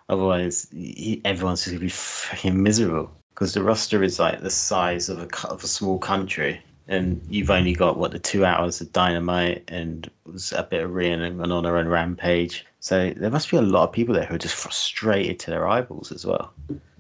Otherwise, 0.08 0.68
he, 0.72 1.22
everyone's 1.24 1.60
just 1.60 1.72
gonna 1.72 1.80
be 1.80 1.90
fucking 1.90 2.62
miserable. 2.62 3.12
Because 3.30 3.54
the 3.54 3.64
roster 3.64 4.04
is 4.04 4.20
like 4.20 4.42
the 4.42 4.50
size 4.50 5.10
of 5.10 5.20
a 5.20 5.48
of 5.48 5.64
a 5.64 5.68
small 5.68 6.00
country, 6.00 6.62
and 6.88 7.22
you've 7.30 7.52
only 7.52 7.74
got 7.74 7.96
what 7.96 8.12
the 8.12 8.20
two 8.20 8.44
hours 8.44 8.82
of 8.82 8.92
Dynamite 8.92 9.66
and 9.68 10.10
was 10.26 10.52
a 10.52 10.64
bit 10.64 10.84
of 10.84 10.92
Ring 10.92 11.22
and 11.22 11.40
Honor 11.52 11.78
own 11.78 11.88
Rampage. 11.88 12.66
So 12.80 13.12
there 13.16 13.30
must 13.30 13.52
be 13.52 13.58
a 13.58 13.62
lot 13.62 13.84
of 13.84 13.94
people 13.94 14.16
there 14.16 14.26
who 14.26 14.36
are 14.36 14.40
just 14.40 14.56
frustrated 14.56 15.40
to 15.42 15.52
their 15.52 15.68
eyeballs 15.68 16.12
as 16.12 16.26
well. 16.26 16.54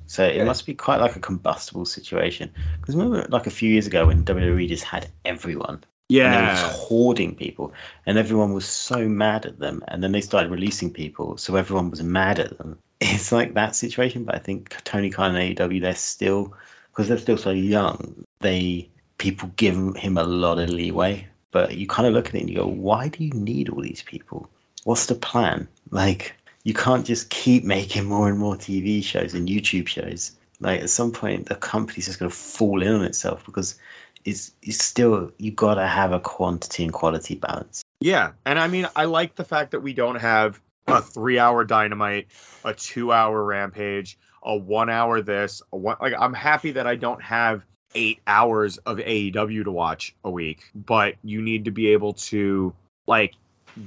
So 0.07 0.25
it 0.25 0.37
Yeah. 0.37 0.43
must 0.43 0.65
be 0.65 0.73
quite 0.73 0.99
like 0.99 1.15
a 1.15 1.19
combustible 1.19 1.85
situation. 1.85 2.51
Because 2.81 2.95
remember, 2.95 3.27
like 3.29 3.47
a 3.47 3.51
few 3.51 3.71
years 3.71 3.87
ago 3.87 4.07
when 4.07 4.25
WWE 4.25 4.67
just 4.67 4.83
had 4.83 5.07
everyone, 5.23 5.83
and 6.25 6.33
they 6.33 6.37
were 6.41 6.49
just 6.49 6.65
hoarding 6.65 7.35
people, 7.35 7.73
and 8.05 8.17
everyone 8.17 8.53
was 8.53 8.65
so 8.65 9.07
mad 9.07 9.45
at 9.45 9.59
them, 9.59 9.83
and 9.87 10.03
then 10.03 10.11
they 10.11 10.21
started 10.21 10.51
releasing 10.51 10.91
people, 10.91 11.37
so 11.37 11.55
everyone 11.55 11.91
was 11.91 12.01
mad 12.03 12.39
at 12.39 12.57
them. 12.57 12.79
It's 13.01 13.31
like 13.31 13.53
that 13.53 13.75
situation, 13.77 14.25
but 14.25 14.35
I 14.35 14.39
think 14.39 14.75
Tony 14.83 15.09
Khan 15.09 15.33
and 15.35 15.55
AEW, 15.57 15.79
they're 15.81 15.95
still 15.95 16.53
because 16.91 17.07
they're 17.07 17.17
still 17.17 17.37
so 17.37 17.51
young. 17.51 18.25
They 18.41 18.89
people 19.17 19.51
give 19.55 19.95
him 19.95 20.17
a 20.17 20.23
lot 20.23 20.59
of 20.59 20.69
leeway, 20.69 21.27
but 21.51 21.77
you 21.77 21.87
kind 21.87 22.07
of 22.07 22.13
look 22.13 22.27
at 22.27 22.35
it 22.35 22.41
and 22.41 22.49
you 22.49 22.57
go, 22.57 22.67
why 22.67 23.07
do 23.07 23.23
you 23.23 23.31
need 23.31 23.69
all 23.69 23.81
these 23.81 24.01
people? 24.03 24.49
What's 24.89 25.05
the 25.05 25.13
plan? 25.13 25.67
Like 25.91 26.35
you 26.63 26.73
can't 26.73 27.05
just 27.05 27.29
keep 27.29 27.63
making 27.63 28.05
more 28.05 28.27
and 28.27 28.39
more 28.39 28.55
TV 28.55 29.03
shows 29.03 29.35
and 29.35 29.47
YouTube 29.47 29.87
shows. 29.87 30.31
Like 30.59 30.81
at 30.81 30.89
some 30.89 31.11
point, 31.11 31.45
the 31.45 31.53
company's 31.53 32.07
just 32.07 32.17
going 32.17 32.31
to 32.31 32.35
fall 32.35 32.81
in 32.81 32.95
on 32.95 33.03
itself 33.03 33.45
because 33.45 33.77
it's 34.25 34.51
it's 34.63 34.83
still 34.83 35.31
you 35.37 35.51
got 35.51 35.75
to 35.75 35.85
have 35.85 36.11
a 36.11 36.19
quantity 36.19 36.85
and 36.85 36.91
quality 36.91 37.35
balance. 37.35 37.83
Yeah, 38.01 38.31
and 38.47 38.57
I 38.57 38.67
mean, 38.67 38.87
I 38.95 39.05
like 39.05 39.35
the 39.35 39.43
fact 39.43 39.71
that 39.71 39.81
we 39.81 39.93
don't 39.93 40.15
have 40.15 40.59
a 40.87 41.03
three-hour 41.03 41.65
Dynamite, 41.65 42.29
a 42.65 42.73
two-hour 42.73 43.43
Rampage, 43.43 44.17
a 44.41 44.57
one-hour 44.57 45.21
this. 45.21 45.61
A 45.71 45.77
one, 45.77 45.97
like, 46.01 46.15
I'm 46.17 46.33
happy 46.33 46.71
that 46.71 46.87
I 46.87 46.95
don't 46.95 47.21
have 47.21 47.63
eight 47.93 48.21
hours 48.25 48.79
of 48.79 48.97
AEW 48.97 49.65
to 49.65 49.71
watch 49.71 50.15
a 50.23 50.31
week, 50.31 50.63
but 50.73 51.13
you 51.23 51.43
need 51.43 51.65
to 51.65 51.71
be 51.71 51.89
able 51.89 52.13
to 52.13 52.73
like 53.05 53.35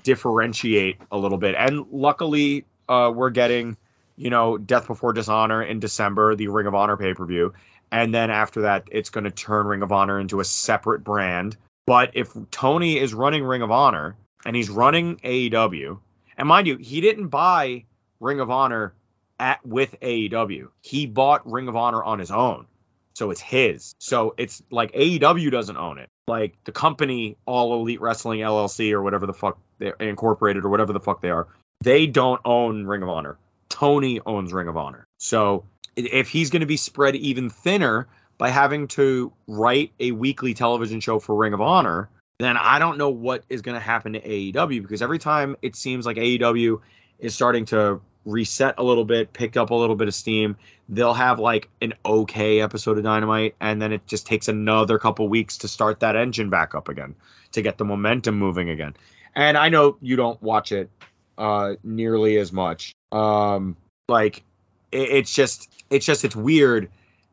differentiate 0.03 0.99
a 1.11 1.19
little 1.19 1.39
bit. 1.39 1.55
And 1.57 1.87
luckily, 1.91 2.65
uh, 2.89 3.13
we're 3.15 3.31
getting, 3.31 3.77
you 4.17 4.31
know, 4.31 4.59
Death 4.59 4.87
Before 4.87 5.13
Dishonor 5.13 5.63
in 5.63 5.81
December, 5.81 6.35
the 6.35 6.49
Ring 6.49 6.67
of 6.67 6.75
Honor 6.75 6.97
pay-per-view, 6.97 7.55
and 7.91 8.15
then 8.15 8.31
after 8.31 8.63
that, 8.63 8.85
it's 8.91 9.11
going 9.11 9.25
to 9.25 9.31
turn 9.31 9.67
Ring 9.67 9.83
of 9.83 9.93
Honor 9.93 10.19
into 10.19 10.41
a 10.41 10.45
separate 10.45 11.05
brand 11.05 11.57
But 11.87 12.13
if 12.15 12.33
Tony 12.51 12.99
is 12.99 13.13
running 13.13 13.45
Ring 13.45 13.63
of 13.63 13.71
Honor 13.71 14.17
and 14.45 14.55
he's 14.55 14.71
running 14.71 15.17
AEW, 15.19 15.99
and 16.37 16.49
mind 16.49 16.67
you, 16.67 16.77
he 16.77 17.01
didn't 17.01 17.29
buy 17.29 17.85
Ring 18.21 18.41
of 18.41 18.51
Honor 18.51 18.95
at 19.39 19.65
with 19.67 19.99
AEW. 20.01 20.69
He 20.81 21.07
bought 21.07 21.51
Ring 21.51 21.69
of 21.69 21.77
Honor 21.77 22.03
on 22.03 22.19
his 22.19 22.31
own. 22.31 22.67
So 23.15 23.31
it's 23.31 23.41
his. 23.41 23.95
So 23.99 24.35
it's 24.39 24.63
like 24.71 24.93
AEW 24.93 25.51
doesn't 25.51 25.77
own 25.77 25.99
it. 25.99 26.09
Like 26.29 26.57
the 26.65 26.73
company 26.73 27.37
All 27.45 27.75
Elite 27.81 28.01
Wrestling 28.01 28.41
LLC 28.41 28.93
or 28.93 29.03
whatever 29.03 29.27
the 29.27 29.35
fuck 29.35 29.59
they're 29.83 30.09
incorporated 30.09 30.65
or 30.65 30.69
whatever 30.69 30.93
the 30.93 31.01
fuck 31.01 31.21
they 31.21 31.31
are, 31.31 31.49
they 31.83 32.07
don't 32.07 32.41
own 32.45 32.87
Ring 32.87 33.03
of 33.03 33.09
Honor. 33.09 33.37
Tony 33.69 34.21
owns 34.25 34.53
Ring 34.53 34.69
of 34.69 34.77
Honor. 34.77 35.07
So 35.19 35.65
if 35.97 36.29
he's 36.29 36.51
going 36.51 36.61
to 36.61 36.67
be 36.67 36.77
spread 36.77 37.17
even 37.17 37.51
thinner 37.51 38.09
by 38.39 38.51
having 38.51 38.89
to 38.89 39.33
write 39.47 39.93
a 39.99 40.13
weekly 40.13 40.55
television 40.55 41.01
show 41.01 41.19
for 41.19 41.35
Ring 41.35 41.53
of 41.53 41.61
Honor, 41.61 42.09
then 42.39 42.57
I 42.57 42.79
don't 42.79 42.99
know 42.99 43.11
what 43.11 43.45
is 43.49 43.63
going 43.63 43.75
to 43.75 43.81
happen 43.81 44.15
to 44.15 44.21
AEW 44.21 44.83
because 44.83 45.03
every 45.03 45.19
time 45.19 45.57
it 45.63 45.77
seems 45.77 46.07
like 46.07 46.17
AEW 46.17 46.81
is 47.19 47.35
starting 47.35 47.67
to 47.67 48.01
reset 48.25 48.77
a 48.79 48.83
little 48.83 49.05
bit, 49.05 49.33
pick 49.33 49.57
up 49.57 49.71
a 49.71 49.75
little 49.75 49.97
bit 49.97 50.09
of 50.09 50.15
steam, 50.15 50.57
they'll 50.89 51.15
have 51.15 51.39
like 51.39 51.69
an 51.81 51.95
okay 52.05 52.61
episode 52.61 52.99
of 52.99 53.05
Dynamite, 53.05 53.57
and 53.61 53.81
then 53.83 53.93
it 53.93 54.07
just 54.07 54.27
takes 54.27 54.49
another 54.49 54.99
couple 54.99 55.29
weeks 55.29 55.59
to 55.59 55.69
start 55.69 56.01
that 56.01 56.17
engine 56.17 56.51
back 56.51 56.75
up 56.75 56.89
again, 56.89 57.15
to 57.53 57.63
get 57.63 57.79
the 57.79 57.85
momentum 57.85 58.39
moving 58.39 58.71
again. 58.71 58.95
And 59.35 59.57
I 59.57 59.69
know 59.69 59.97
you 60.01 60.17
don't 60.17 60.41
watch 60.43 60.73
it 60.73 60.91
uh, 61.39 61.75
nearly 61.83 62.39
as 62.39 62.53
much. 62.53 62.95
Um, 63.11 63.77
like 64.09 64.45
it, 64.91 65.11
it's 65.11 65.35
just, 65.35 65.71
it's 65.91 66.07
just, 66.07 66.25
it's 66.25 66.37
weird 66.37 66.91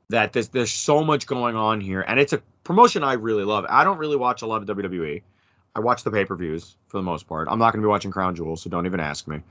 that 0.10 0.34
there's 0.34 0.50
there's 0.50 0.72
so 0.72 1.04
much 1.04 1.28
going 1.28 1.56
on 1.56 1.82
here, 1.82 2.02
and 2.02 2.20
it's 2.20 2.34
a 2.34 2.42
promotion 2.64 3.04
I 3.04 3.14
really 3.14 3.44
love. 3.44 3.66
I 3.70 3.84
don't 3.84 3.98
really 3.98 4.18
watch 4.18 4.42
a 4.42 4.48
lot 4.48 4.68
of 4.68 4.78
WWE. 4.78 5.22
I 5.76 5.80
watch 5.80 6.04
the 6.04 6.12
pay 6.12 6.26
per 6.26 6.36
views 6.36 6.76
for 6.88 6.98
the 6.98 7.04
most 7.04 7.28
part. 7.28 7.48
I'm 7.50 7.60
not 7.60 7.74
going 7.74 7.82
to 7.82 7.86
be 7.86 7.90
watching 7.90 8.12
Crown 8.12 8.36
Jewel, 8.36 8.58
so 8.58 8.70
don't 8.70 8.86
even 8.86 9.00
ask 9.00 9.28
me. 9.28 9.42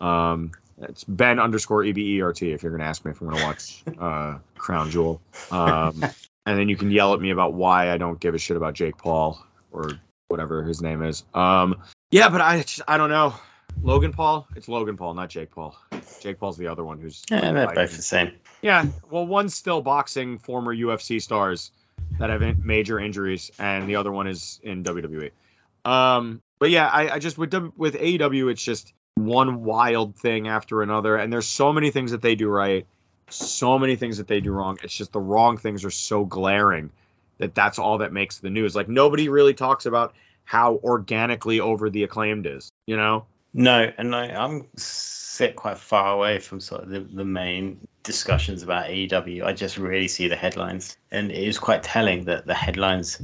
Um, 0.00 0.52
it's 0.80 1.04
Ben 1.04 1.38
underscore 1.38 1.82
EBERT 1.82 2.54
if 2.54 2.62
you're 2.62 2.72
going 2.72 2.80
to 2.80 2.86
ask 2.86 3.04
me 3.04 3.10
if 3.10 3.20
I'm 3.20 3.28
going 3.28 3.40
to 3.40 3.44
watch 3.44 3.84
uh, 3.98 4.38
Crown 4.56 4.90
Jewel. 4.90 5.20
Um, 5.50 6.02
and 6.46 6.58
then 6.58 6.68
you 6.68 6.76
can 6.76 6.90
yell 6.90 7.14
at 7.14 7.20
me 7.20 7.30
about 7.30 7.54
why 7.54 7.90
I 7.90 7.98
don't 7.98 8.18
give 8.18 8.34
a 8.34 8.38
shit 8.38 8.56
about 8.56 8.74
Jake 8.74 8.96
Paul 8.98 9.44
or 9.70 9.90
whatever 10.28 10.62
his 10.62 10.80
name 10.80 11.02
is. 11.02 11.24
Um, 11.34 11.82
yeah, 12.10 12.28
but 12.28 12.40
I 12.40 12.62
just, 12.62 12.82
I 12.86 12.96
don't 12.96 13.10
know. 13.10 13.34
Logan 13.82 14.12
Paul, 14.12 14.46
it's 14.54 14.68
Logan 14.68 14.96
Paul, 14.96 15.14
not 15.14 15.30
Jake 15.30 15.50
Paul. 15.50 15.76
Jake 16.20 16.38
Paul's 16.38 16.56
the 16.56 16.68
other 16.68 16.84
one 16.84 17.00
who's 17.00 17.22
Yeah, 17.30 17.52
they're 17.52 17.66
both 17.74 17.96
the 17.96 18.02
same. 18.02 18.32
Yeah, 18.60 18.86
well, 19.10 19.26
one's 19.26 19.54
still 19.54 19.82
boxing 19.82 20.38
former 20.38 20.74
UFC 20.74 21.20
stars 21.20 21.70
that 22.18 22.30
have 22.30 22.42
in- 22.42 22.62
major 22.64 22.98
injuries, 22.98 23.50
and 23.58 23.88
the 23.88 23.96
other 23.96 24.12
one 24.12 24.26
is 24.26 24.60
in 24.62 24.84
WWE. 24.84 25.30
Um, 25.84 26.42
but 26.58 26.70
yeah, 26.70 26.86
I, 26.86 27.14
I 27.14 27.18
just 27.18 27.38
with 27.38 27.50
W- 27.50 27.72
with 27.76 27.94
AEW, 27.94 28.50
it's 28.50 28.62
just 28.62 28.92
one 29.14 29.64
wild 29.64 30.16
thing 30.16 30.48
after 30.48 30.82
another, 30.82 31.16
and 31.16 31.32
there's 31.32 31.48
so 31.48 31.72
many 31.72 31.90
things 31.90 32.12
that 32.12 32.22
they 32.22 32.34
do 32.34 32.48
right, 32.48 32.86
so 33.30 33.78
many 33.78 33.96
things 33.96 34.18
that 34.18 34.28
they 34.28 34.40
do 34.40 34.52
wrong. 34.52 34.78
It's 34.82 34.96
just 34.96 35.12
the 35.12 35.20
wrong 35.20 35.56
things 35.56 35.84
are 35.84 35.90
so 35.90 36.24
glaring 36.24 36.90
that 37.42 37.54
that's 37.54 37.78
all 37.78 37.98
that 37.98 38.12
makes 38.12 38.38
the 38.38 38.50
news. 38.50 38.74
Like 38.74 38.88
nobody 38.88 39.28
really 39.28 39.54
talks 39.54 39.84
about 39.84 40.14
how 40.44 40.80
organically 40.82 41.60
over 41.60 41.90
the 41.90 42.04
acclaimed 42.04 42.46
is, 42.46 42.70
you 42.86 42.96
know? 42.96 43.26
No, 43.52 43.92
and 43.98 44.14
I, 44.14 44.28
I'm 44.28 44.66
sit 44.76 45.56
quite 45.56 45.78
far 45.78 46.14
away 46.14 46.38
from 46.38 46.60
sort 46.60 46.84
of 46.84 46.88
the, 46.88 47.00
the 47.00 47.24
main 47.24 47.86
discussions 48.02 48.62
about 48.62 48.86
AEW. 48.86 49.44
I 49.44 49.52
just 49.52 49.76
really 49.76 50.08
see 50.08 50.28
the 50.28 50.36
headlines, 50.36 50.96
and 51.10 51.30
it 51.30 51.42
is 51.42 51.58
quite 51.58 51.82
telling 51.82 52.24
that 52.24 52.46
the 52.46 52.54
headlines 52.54 53.20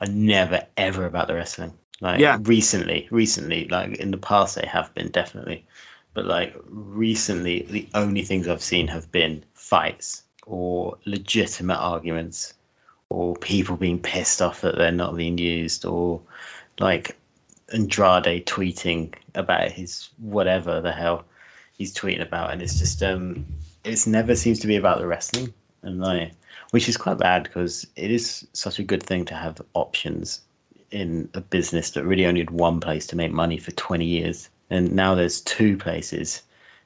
are 0.00 0.06
never 0.06 0.66
ever 0.76 1.06
about 1.06 1.28
the 1.28 1.34
wrestling. 1.34 1.72
Like 2.00 2.20
Yeah. 2.20 2.38
recently, 2.42 3.08
recently, 3.10 3.68
like 3.68 3.96
in 3.96 4.10
the 4.10 4.18
past 4.18 4.56
they 4.56 4.66
have 4.66 4.94
been 4.94 5.10
definitely, 5.10 5.66
but 6.14 6.26
like 6.26 6.54
recently, 6.68 7.62
the 7.62 7.88
only 7.94 8.22
things 8.22 8.48
I've 8.48 8.62
seen 8.62 8.88
have 8.88 9.10
been 9.10 9.44
fights 9.54 10.22
or 10.46 10.98
legitimate 11.04 11.78
arguments 11.78 12.54
or 13.12 13.36
people 13.36 13.76
being 13.76 14.00
pissed 14.00 14.42
off 14.42 14.62
that 14.62 14.76
they're 14.76 14.92
not 14.92 15.16
being 15.16 15.38
used 15.38 15.84
or 15.84 16.22
like 16.78 17.16
Andrade 17.72 18.46
tweeting 18.46 19.14
about 19.34 19.70
his 19.72 20.08
whatever 20.18 20.80
the 20.80 20.92
hell 20.92 21.24
he's 21.72 21.94
tweeting 21.94 22.22
about, 22.22 22.52
and 22.52 22.62
it's 22.62 22.78
just 22.78 23.02
um, 23.02 23.46
it's 23.84 24.06
never 24.06 24.36
seems 24.36 24.60
to 24.60 24.66
be 24.66 24.76
about 24.76 24.98
the 24.98 25.06
wrestling, 25.06 25.52
and 25.82 26.00
like, 26.00 26.32
which 26.70 26.88
is 26.88 26.96
quite 26.96 27.18
bad 27.18 27.44
because 27.44 27.86
it 27.96 28.10
is 28.10 28.46
such 28.52 28.78
a 28.78 28.84
good 28.84 29.02
thing 29.02 29.24
to 29.26 29.34
have 29.34 29.60
options 29.74 30.40
in 30.90 31.30
a 31.34 31.40
business 31.40 31.92
that 31.92 32.04
really 32.04 32.26
only 32.26 32.40
had 32.40 32.50
one 32.50 32.80
place 32.80 33.08
to 33.08 33.16
make 33.16 33.32
money 33.32 33.58
for 33.58 33.70
20 33.70 34.04
years, 34.04 34.48
and 34.70 34.92
now 34.92 35.14
there's 35.14 35.40
two 35.40 35.76
places, 35.76 36.42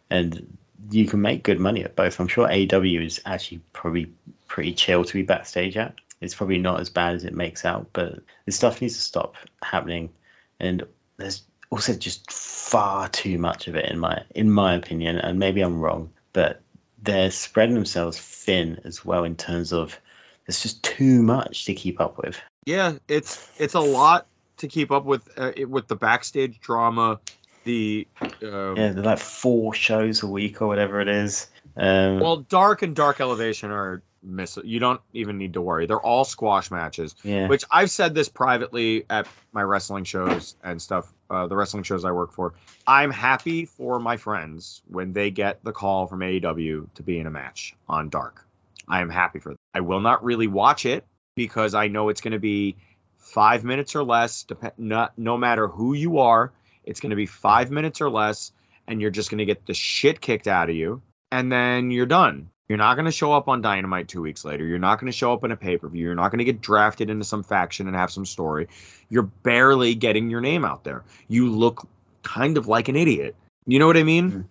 and 0.09 0.57
you 0.91 1.07
can 1.07 1.20
make 1.20 1.43
good 1.43 1.59
money 1.59 1.85
at 1.85 1.97
both. 1.97 2.20
I'm 2.20 2.29
sure 2.29 2.47
AW 2.47 2.83
is 2.83 3.20
actually 3.27 3.61
probably 3.72 4.12
pretty 4.47 4.72
chill 4.72 5.05
to 5.05 5.12
be 5.12 5.22
backstage 5.22 5.77
at. 5.77 5.95
It's 6.21 6.35
probably 6.35 6.59
not 6.59 6.81
as 6.81 6.91
bad 6.91 7.14
as 7.14 7.25
it 7.25 7.35
makes 7.35 7.64
out, 7.64 7.89
but 7.93 8.21
this 8.47 8.57
stuff 8.57 8.81
needs 8.81 8.95
to 8.95 9.01
stop 9.01 9.37
happening. 9.62 10.11
And 10.59 10.87
there's 11.17 11.43
also 11.71 11.95
just 11.95 12.31
far 12.31 13.09
too 13.09 13.39
much 13.39 13.69
of 13.69 13.77
it 13.77 13.91
in 13.91 13.99
my 13.99 14.23
in 14.35 14.49
my 14.51 14.75
opinion 14.75 15.17
and 15.19 15.39
maybe 15.39 15.61
i'm 15.62 15.81
wrong 15.81 16.11
but 16.33 16.61
they're 17.03 17.31
spreading 17.31 17.75
themselves 17.75 18.19
thin 18.19 18.81
as 18.85 19.05
well 19.05 19.25
in 19.25 19.37
terms 19.37 19.73
of 19.73 19.99
there's 20.47 20.62
just 20.62 20.83
too 20.83 21.23
much 21.23 21.64
to 21.67 21.75
keep 21.75 22.01
up 22.01 22.19
with. 22.19 22.39
Yeah, 22.64 22.95
it's 23.09 23.51
it's 23.59 23.75
a 23.75 23.81
lot 23.81 24.27
to 24.59 24.69
keep 24.69 24.91
up 24.91 25.05
with 25.05 25.29
uh, 25.37 25.53
with 25.69 25.89
the 25.89 25.97
backstage 25.97 26.61
drama, 26.61 27.21
the 27.64 28.07
um, 28.43 28.77
yeah 28.77 28.93
they're 28.93 29.05
like 29.05 29.19
four 29.19 29.75
shows 29.75 30.23
a 30.23 30.27
week 30.27 30.62
or 30.62 30.69
whatever 30.69 31.01
it 31.01 31.09
is. 31.09 31.49
Um 31.77 32.21
well, 32.21 32.39
dark 32.39 32.83
and 32.83 32.95
dark 32.95 33.21
elevation 33.21 33.71
are 33.71 34.03
miss. 34.23 34.59
You 34.62 34.81
don't 34.81 35.01
even 35.12 35.39
need 35.39 35.55
to 35.55 35.61
worry. 35.61 35.87
They're 35.87 36.01
all 36.01 36.25
squash 36.25 36.71
matches. 36.71 37.14
yeah 37.23 37.49
Which 37.49 37.64
I've 37.71 37.91
said 37.91 38.14
this 38.14 38.29
privately 38.29 39.05
at 39.09 39.27
my 39.53 39.62
wrestling 39.62 40.05
shows 40.05 40.57
and 40.62 40.81
stuff. 40.81 41.12
Uh, 41.29 41.47
the 41.47 41.57
wrestling 41.57 41.83
shows 41.83 42.05
I 42.05 42.12
work 42.12 42.33
for. 42.33 42.55
I'm 42.87 43.11
happy 43.11 43.64
for 43.64 43.99
my 43.99 44.17
friends 44.17 44.83
when 44.89 45.12
they 45.12 45.31
get 45.31 45.62
the 45.64 45.73
call 45.73 46.07
from 46.07 46.21
AEW 46.21 46.89
to 46.95 47.03
be 47.03 47.19
in 47.19 47.27
a 47.27 47.31
match 47.31 47.75
on 47.89 48.09
Dark. 48.09 48.47
I 48.89 49.01
am 49.01 49.11
happy 49.11 49.41
for 49.41 49.51
them. 49.51 49.59
I 49.75 49.81
will 49.81 50.01
not 50.01 50.25
really 50.25 50.47
watch 50.47 50.87
it 50.87 51.05
because 51.35 51.75
I 51.75 51.89
know 51.89 52.09
it's 52.09 52.21
going 52.21 52.33
to 52.33 52.39
be 52.39 52.77
five 53.17 53.64
minutes 53.64 53.97
or 53.97 54.05
less. 54.05 54.45
Dep- 54.45 54.79
not, 54.79 55.19
no 55.19 55.37
matter 55.37 55.67
who 55.67 55.95
you 55.95 56.19
are, 56.19 56.53
it's 56.85 57.01
going 57.01 57.11
to 57.11 57.17
be 57.17 57.27
five 57.27 57.71
minutes 57.71 58.01
or 58.01 58.09
less, 58.09 58.53
and 58.87 59.01
you're 59.01 59.11
just 59.11 59.31
going 59.31 59.39
to 59.39 59.45
get 59.45 59.67
the 59.67 59.75
shit 59.75 60.21
kicked 60.21 60.47
out 60.47 60.71
of 60.71 60.77
you, 60.77 61.03
and 61.33 61.51
then 61.51 61.91
you're 61.91 62.07
done. 62.07 62.51
You're 62.69 62.79
not 62.79 62.95
going 62.95 63.05
to 63.05 63.12
show 63.12 63.33
up 63.33 63.49
on 63.49 63.62
Dynamite 63.62 64.09
two 64.09 64.23
weeks 64.23 64.45
later. 64.45 64.64
You're 64.64 64.79
not 64.81 64.99
going 65.01 65.11
to 65.11 65.17
show 65.17 65.33
up 65.33 65.45
in 65.45 65.53
a 65.53 65.57
pay 65.57 65.77
per 65.77 65.89
view. 65.89 66.05
You're 66.05 66.14
not 66.17 66.31
going 66.31 66.39
to 66.39 66.45
get 66.45 66.61
drafted 66.61 67.11
into 67.11 67.25
some 67.25 67.43
faction 67.45 67.87
and 67.87 67.95
have 67.95 68.11
some 68.11 68.27
story. 68.27 68.69
You're 69.09 69.23
barely 69.23 69.95
getting 69.95 70.31
your 70.31 70.41
name 70.41 70.64
out 70.64 70.83
there. 70.83 71.05
You 71.29 71.51
look 71.51 71.87
kind 72.23 72.59
of 72.59 72.67
like 72.67 72.89
an 72.89 72.97
idiot. 72.97 73.37
You 73.67 73.79
know 73.79 73.87
what 73.87 73.97
I 73.97 74.03
mean? 74.03 74.47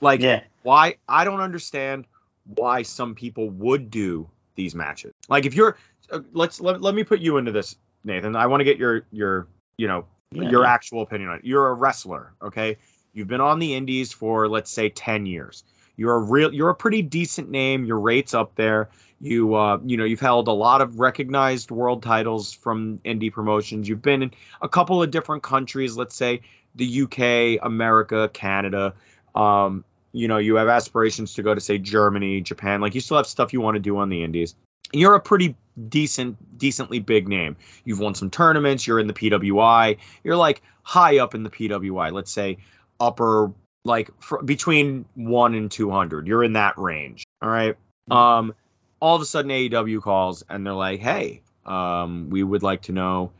Like, 0.00 0.20
yeah 0.20 0.42
why? 0.62 0.96
I 1.08 1.24
don't 1.24 1.40
understand 1.40 2.06
why 2.44 2.82
some 2.82 3.14
people 3.14 3.50
would 3.50 3.90
do 3.90 4.28
these 4.54 4.74
matches. 4.74 5.12
Like, 5.28 5.44
if 5.46 5.54
you're, 5.54 5.76
uh, 6.10 6.20
let's 6.32 6.60
let, 6.60 6.80
let 6.80 6.94
me 6.94 7.04
put 7.04 7.20
you 7.20 7.36
into 7.38 7.52
this, 7.52 7.76
Nathan. 8.04 8.36
I 8.36 8.46
want 8.46 8.60
to 8.60 8.64
get 8.64 8.78
your 8.78 9.02
your 9.10 9.46
you 9.76 9.88
know 9.88 10.06
Yeah. 10.30 10.50
your 10.50 10.64
actual 10.64 11.02
opinion 11.02 11.30
on 11.30 11.36
it. 11.38 11.44
You're 11.44 11.68
a 11.68 11.74
wrestler, 11.74 12.32
okay? 12.40 12.78
You've 13.12 13.28
been 13.28 13.40
on 13.40 13.58
the 13.58 13.74
indies 13.74 14.12
for 14.12 14.48
let's 14.48 14.70
say 14.70 14.88
10 14.88 15.26
years. 15.26 15.64
You're 15.96 16.14
a 16.14 16.18
real 16.18 16.52
you're 16.52 16.70
a 16.70 16.74
pretty 16.74 17.02
decent 17.02 17.50
name. 17.50 17.84
Your 17.84 18.00
rates 18.00 18.34
up 18.34 18.54
there. 18.54 18.90
You 19.20 19.54
uh 19.54 19.78
you 19.84 19.96
know, 19.96 20.04
you've 20.04 20.20
held 20.20 20.48
a 20.48 20.52
lot 20.52 20.80
of 20.80 20.98
recognized 20.98 21.70
world 21.70 22.02
titles 22.02 22.52
from 22.52 22.98
indie 22.98 23.32
promotions. 23.32 23.88
You've 23.88 24.02
been 24.02 24.22
in 24.22 24.30
a 24.60 24.68
couple 24.68 25.02
of 25.02 25.10
different 25.10 25.42
countries, 25.42 25.96
let's 25.96 26.16
say 26.16 26.42
the 26.74 27.02
UK, 27.02 27.64
America, 27.64 28.30
Canada. 28.32 28.94
Um 29.34 29.84
you 30.14 30.28
know, 30.28 30.38
you 30.38 30.56
have 30.56 30.68
aspirations 30.68 31.34
to 31.34 31.42
go 31.42 31.54
to 31.54 31.60
say 31.60 31.78
Germany, 31.78 32.42
Japan. 32.42 32.80
Like 32.80 32.94
you 32.94 33.00
still 33.00 33.16
have 33.16 33.26
stuff 33.26 33.52
you 33.52 33.60
want 33.60 33.76
to 33.76 33.80
do 33.80 33.96
on 33.98 34.08
the 34.08 34.22
indies. 34.22 34.54
You're 34.92 35.14
a 35.14 35.20
pretty 35.20 35.56
decent 35.88 36.58
decently 36.58 36.98
big 36.98 37.28
name. 37.28 37.56
You've 37.84 38.00
won 38.00 38.14
some 38.14 38.30
tournaments, 38.30 38.86
you're 38.86 38.98
in 38.98 39.06
the 39.06 39.14
PWI. 39.14 39.98
You're 40.24 40.36
like 40.36 40.62
high 40.82 41.18
up 41.18 41.34
in 41.34 41.42
the 41.44 41.50
PWI. 41.50 42.12
Let's 42.12 42.30
say 42.32 42.58
upper 43.00 43.52
like 43.84 44.10
fr- 44.20 44.42
between 44.42 45.04
1 45.14 45.54
and 45.54 45.70
200 45.70 46.26
you're 46.26 46.44
in 46.44 46.54
that 46.54 46.78
range 46.78 47.24
all 47.40 47.48
right 47.48 47.76
um 48.10 48.54
all 49.00 49.16
of 49.16 49.22
a 49.22 49.24
sudden 49.24 49.50
AEW 49.50 50.00
calls 50.02 50.44
and 50.48 50.66
they're 50.66 50.72
like 50.72 51.00
hey 51.00 51.42
um 51.66 52.30
we 52.30 52.42
would 52.42 52.62
like 52.62 52.82
to 52.82 52.92
know 52.92 53.32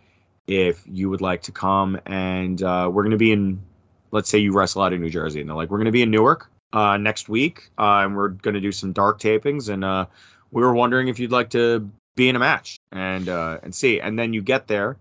if 0.47 0.83
you 0.87 1.09
would 1.11 1.21
like 1.21 1.43
to 1.43 1.53
come 1.53 2.01
and 2.07 2.63
uh 2.63 2.91
we're 2.93 3.03
going 3.03 3.13
to 3.13 3.17
be 3.17 3.33
in 3.33 3.63
let's 4.11 4.29
say 4.29 4.39
you 4.39 4.53
wrestle 4.53 4.83
out 4.83 4.93
of 4.93 5.01
New 5.01 5.11
Jersey 5.11 5.41
and 5.41 5.49
they're 5.49 5.57
like 5.57 5.71
we're 5.71 5.79
going 5.79 5.87
to 5.87 5.93
be 5.93 6.03
in 6.03 6.11
Newark 6.11 6.51
uh 6.73 6.97
next 6.97 7.29
week 7.29 7.71
uh, 7.79 8.03
and 8.05 8.17
we're 8.17 8.29
going 8.29 8.55
to 8.55 8.61
do 8.61 8.73
some 8.73 8.93
dark 8.93 9.21
tapings 9.21 9.69
and 9.69 9.85
uh 9.85 10.07
we 10.51 10.63
were 10.63 10.75
wondering 10.75 11.09
if 11.09 11.19
you'd 11.19 11.33
like 11.33 11.51
to 11.51 11.91
be 12.15 12.29
in 12.29 12.37
a 12.37 12.39
match 12.39 12.79
and 12.93 13.29
uh, 13.29 13.59
and 13.63 13.75
see. 13.75 14.01
And 14.01 14.19
then 14.19 14.33
you 14.33 14.43
get 14.43 14.67
there, 14.69 14.97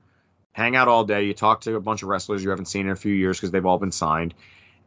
hang 0.53 0.75
out 0.75 0.87
all 0.87 1.03
day. 1.03 1.25
You 1.25 1.33
talk 1.33 1.61
to 1.61 1.75
a 1.75 1.81
bunch 1.81 2.03
of 2.03 2.09
wrestlers 2.09 2.43
you 2.43 2.49
haven't 2.49 2.65
seen 2.65 2.85
in 2.85 2.91
a 2.91 2.95
few 2.95 3.13
years 3.13 3.37
because 3.37 3.51
they've 3.51 3.65
all 3.65 3.77
been 3.77 3.91
signed. 3.91 4.33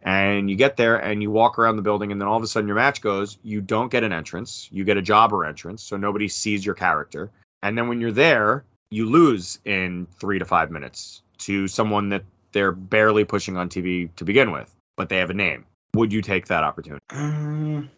And 0.05 0.51
you 0.51 0.57
get 0.57 0.77
there 0.77 0.97
and 0.97 1.23
you 1.23 1.31
walk 1.31 1.59
around 1.59 1.77
the 1.77 1.83
building, 1.83 2.13
and 2.13 2.21
then 2.21 2.29
all 2.29 2.37
of 2.37 2.43
a 2.43 2.47
sudden 2.47 2.69
your 2.69 2.77
match 2.77 3.01
goes. 3.01 3.39
You 3.43 3.63
don't 3.63 3.91
get 3.91 4.05
an 4.05 4.13
entrance. 4.13 4.69
You 4.71 4.85
get 4.85 4.99
a 4.99 5.03
jobber 5.03 5.47
entrance, 5.47 5.83
so 5.83 5.97
nobody 5.97 6.29
sees 6.29 6.65
your 6.65 6.75
character. 6.75 7.31
And 7.63 7.77
then 7.77 7.89
when 7.89 8.03
you're 8.03 8.13
there, 8.13 8.65
you 8.91 9.09
lose 9.09 9.59
in 9.65 10.07
three 10.21 10.39
to 10.39 10.45
five 10.45 10.71
minutes 10.71 11.23
to 11.39 11.67
someone 11.69 12.11
that 12.11 12.25
they're 12.53 12.73
barely 12.73 13.25
pushing 13.25 13.57
on 13.57 13.71
TV 13.71 14.15
to 14.17 14.25
begin 14.25 14.53
with, 14.53 14.73
but 14.97 15.09
they 15.09 15.19
have 15.19 15.31
a 15.31 15.35
name. 15.35 15.65
Would 15.95 16.13
you 16.13 16.23
take 16.23 16.49
that 16.49 16.65
opportunity? 16.65 17.05
Um, 17.11 17.91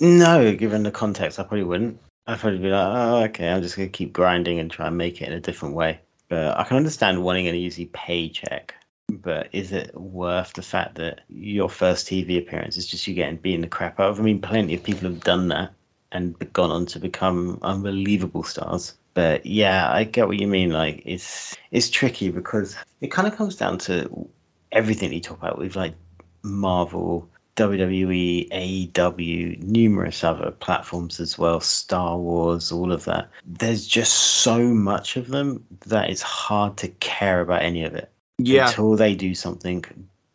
no, 0.00 0.54
given 0.54 0.82
the 0.82 0.90
context, 0.90 1.38
I 1.38 1.42
probably 1.42 1.64
wouldn't. 1.64 2.00
I'd 2.26 2.40
probably 2.40 2.58
be 2.58 2.70
like, 2.70 2.96
oh, 2.96 3.24
okay, 3.24 3.48
I'm 3.48 3.62
just 3.62 3.76
gonna 3.76 3.88
keep 3.88 4.12
grinding 4.12 4.58
and 4.58 4.70
try 4.70 4.88
and 4.88 4.98
make 4.98 5.22
it 5.22 5.28
in 5.28 5.32
a 5.32 5.40
different 5.40 5.74
way. 5.74 6.00
But 6.28 6.58
I 6.58 6.64
can 6.64 6.76
understand 6.76 7.22
wanting 7.22 7.46
an 7.46 7.54
easy 7.54 7.86
paycheck. 7.86 8.74
But 9.08 9.48
is 9.52 9.72
it 9.72 9.94
worth 9.94 10.52
the 10.52 10.62
fact 10.62 10.96
that 10.96 11.22
your 11.28 11.68
first 11.68 12.06
TV 12.06 12.38
appearance 12.38 12.76
is 12.76 12.86
just 12.86 13.06
you 13.06 13.14
getting 13.14 13.36
beaten 13.36 13.62
the 13.62 13.66
crap 13.66 13.98
out 13.98 14.10
of? 14.10 14.20
I 14.20 14.22
mean, 14.22 14.40
plenty 14.40 14.74
of 14.74 14.82
people 14.82 15.08
have 15.08 15.20
done 15.20 15.48
that 15.48 15.72
and 16.12 16.36
gone 16.52 16.70
on 16.70 16.86
to 16.86 17.00
become 17.00 17.58
unbelievable 17.62 18.42
stars. 18.42 18.94
But 19.14 19.46
yeah, 19.46 19.90
I 19.90 20.04
get 20.04 20.28
what 20.28 20.38
you 20.38 20.46
mean. 20.46 20.70
Like 20.70 21.02
it's 21.06 21.56
it's 21.70 21.90
tricky 21.90 22.30
because 22.30 22.76
it 23.00 23.10
kind 23.10 23.26
of 23.26 23.36
comes 23.36 23.56
down 23.56 23.78
to 23.78 24.28
everything 24.70 25.12
you 25.12 25.20
talk 25.20 25.38
about 25.38 25.58
with 25.58 25.74
like 25.74 25.94
Marvel, 26.42 27.28
WWE, 27.56 28.48
AEW, 28.92 29.62
numerous 29.62 30.22
other 30.22 30.52
platforms 30.52 31.18
as 31.18 31.36
well, 31.36 31.60
Star 31.60 32.16
Wars, 32.16 32.70
all 32.70 32.92
of 32.92 33.06
that. 33.06 33.30
There's 33.44 33.86
just 33.86 34.12
so 34.12 34.62
much 34.62 35.16
of 35.16 35.26
them 35.28 35.64
that 35.86 36.10
it's 36.10 36.22
hard 36.22 36.76
to 36.78 36.88
care 36.88 37.40
about 37.40 37.62
any 37.62 37.84
of 37.84 37.94
it. 37.94 38.12
Yeah. 38.38 38.68
Until 38.68 38.96
they 38.96 39.14
do 39.14 39.34
something 39.34 39.84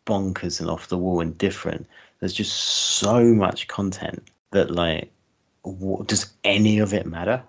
bonkers 0.06 0.60
and 0.60 0.70
off 0.70 0.88
the 0.88 0.98
wall 0.98 1.20
and 1.20 1.36
different. 1.36 1.86
There's 2.20 2.34
just 2.34 2.52
so 2.54 3.24
much 3.24 3.66
content 3.66 4.22
that 4.50 4.70
like 4.70 5.10
what, 5.62 6.06
does 6.06 6.32
any 6.42 6.80
of 6.80 6.92
it 6.92 7.06
matter? 7.06 7.42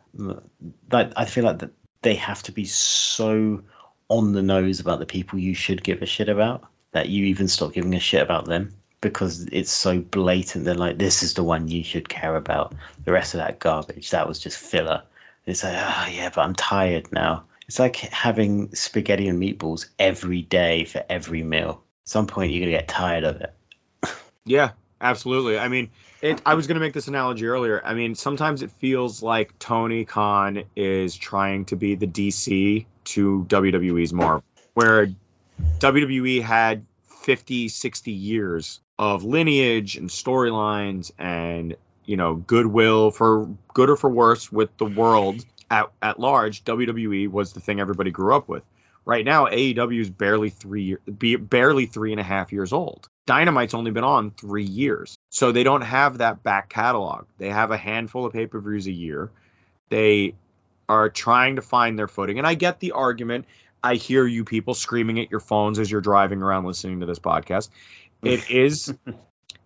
Like 0.91 1.11
I 1.15 1.25
feel 1.25 1.43
like 1.43 1.59
that 1.59 1.71
they 2.01 2.15
have 2.15 2.41
to 2.43 2.51
be 2.51 2.65
so 2.65 3.63
on 4.07 4.31
the 4.31 4.41
nose 4.41 4.79
about 4.79 4.99
the 4.99 5.05
people 5.05 5.39
you 5.39 5.53
should 5.53 5.83
give 5.83 6.01
a 6.01 6.05
shit 6.05 6.29
about 6.29 6.63
that 6.91 7.09
you 7.09 7.25
even 7.25 7.47
stop 7.47 7.73
giving 7.73 7.95
a 7.95 7.99
shit 7.99 8.21
about 8.21 8.45
them 8.45 8.73
because 9.01 9.47
it's 9.51 9.71
so 9.71 9.99
blatant. 9.99 10.65
They're 10.65 10.75
like, 10.75 10.97
this 10.97 11.23
is 11.23 11.33
the 11.33 11.43
one 11.43 11.67
you 11.67 11.83
should 11.83 12.07
care 12.07 12.35
about. 12.35 12.73
The 13.03 13.11
rest 13.11 13.33
of 13.33 13.39
that 13.39 13.59
garbage, 13.59 14.11
that 14.11 14.27
was 14.27 14.39
just 14.39 14.57
filler. 14.57 15.03
It's 15.45 15.63
like, 15.63 15.75
oh 15.75 16.07
yeah, 16.11 16.29
but 16.33 16.41
I'm 16.41 16.55
tired 16.55 17.11
now. 17.11 17.43
It's 17.68 17.80
like 17.80 17.95
having 17.95 18.76
spaghetti 18.76 19.28
and 19.28 19.41
meatballs 19.41 19.88
every 19.97 20.41
day 20.41 20.86
for 20.86 21.03
every 21.09 21.43
meal. 21.43 21.84
At 22.03 22.09
some 22.09 22.28
point, 22.28 22.51
you're 22.51 22.61
gonna 22.61 22.78
get 22.78 22.88
tired 22.88 23.24
of 23.24 23.41
it. 23.41 23.53
Yeah, 24.45 24.72
absolutely. 25.01 25.57
I 25.57 25.68
mean, 25.68 25.89
it, 26.22 26.41
I 26.45 26.53
was 26.53 26.68
going 26.68 26.76
to 26.76 26.80
make 26.80 26.93
this 26.93 27.07
analogy 27.07 27.47
earlier. 27.47 27.82
I 27.84 27.93
mean, 27.93 28.16
sometimes 28.16 28.61
it 28.61 28.72
feels 28.72 29.22
like 29.24 29.57
Tony 29.59 30.05
Khan 30.05 30.63
is 30.76 31.16
trying 31.16 31.66
to 31.66 31.76
be 31.76 31.95
the 31.95 32.07
DC 32.07 32.86
to 33.05 33.45
WWE's 33.49 34.13
Marvel, 34.13 34.43
where 34.74 35.09
WWE 35.80 36.41
had 36.41 36.86
50, 37.24 37.70
60 37.70 38.11
years 38.11 38.80
of 38.97 39.24
lineage 39.24 39.97
and 39.97 40.09
storylines 40.09 41.11
and, 41.18 41.76
you 42.05 42.18
know, 42.18 42.36
goodwill 42.36 43.11
for 43.11 43.49
good 43.74 43.89
or 43.89 43.97
for 43.97 44.09
worse 44.09 44.51
with 44.51 44.76
the 44.78 44.86
world 44.86 45.43
at, 45.70 45.91
at 46.01 46.20
large. 46.20 46.63
WWE 46.63 47.30
was 47.30 47.53
the 47.53 47.59
thing 47.59 47.80
everybody 47.80 48.11
grew 48.11 48.36
up 48.36 48.47
with. 48.47 48.63
Right 49.05 49.24
now, 49.24 49.45
AEW 49.45 50.01
is 50.01 50.09
barely 50.09 50.49
three, 50.49 50.97
barely 51.05 51.86
three 51.86 52.11
and 52.11 52.20
a 52.20 52.24
half 52.24 52.51
years 52.51 52.74
old. 52.74 53.07
Dynamite's 53.28 53.76
only 53.76 53.91
been 53.91 54.03
on 54.03 54.32
three 54.32 54.63
years. 54.63 55.16
So 55.30 55.51
they 55.51 55.63
don't 55.63 55.82
have 55.82 56.20
that 56.20 56.43
back 56.43 56.70
catalog. 56.70 57.26
They 57.38 57.49
have 57.49 57.72
a 57.72 57.78
handful 57.78 58.26
of 58.26 58.34
pay 58.34 58.47
per 58.47 58.59
views 58.59 58.88
a 58.88 58.91
year. 58.91 59.30
They 59.89 60.34
are 60.89 61.09
trying 61.09 61.57
to 61.57 61.61
find 61.61 61.97
their 61.97 62.07
footing. 62.07 62.38
And 62.38 62.47
I 62.47 62.55
get 62.55 62.80
the 62.80 62.93
argument. 62.93 63.45
I 63.84 63.95
hear 63.95 64.26
you 64.26 64.43
people 64.43 64.74
screaming 64.74 65.20
at 65.20 65.30
your 65.30 65.39
phones 65.39 65.78
as 65.78 65.89
you're 65.89 66.01
driving 66.01 66.41
around 66.41 66.66
listening 66.66 67.01
to 67.01 67.05
this 67.05 67.20
podcast. 67.20 67.70
It 68.24 68.49
is 68.49 68.93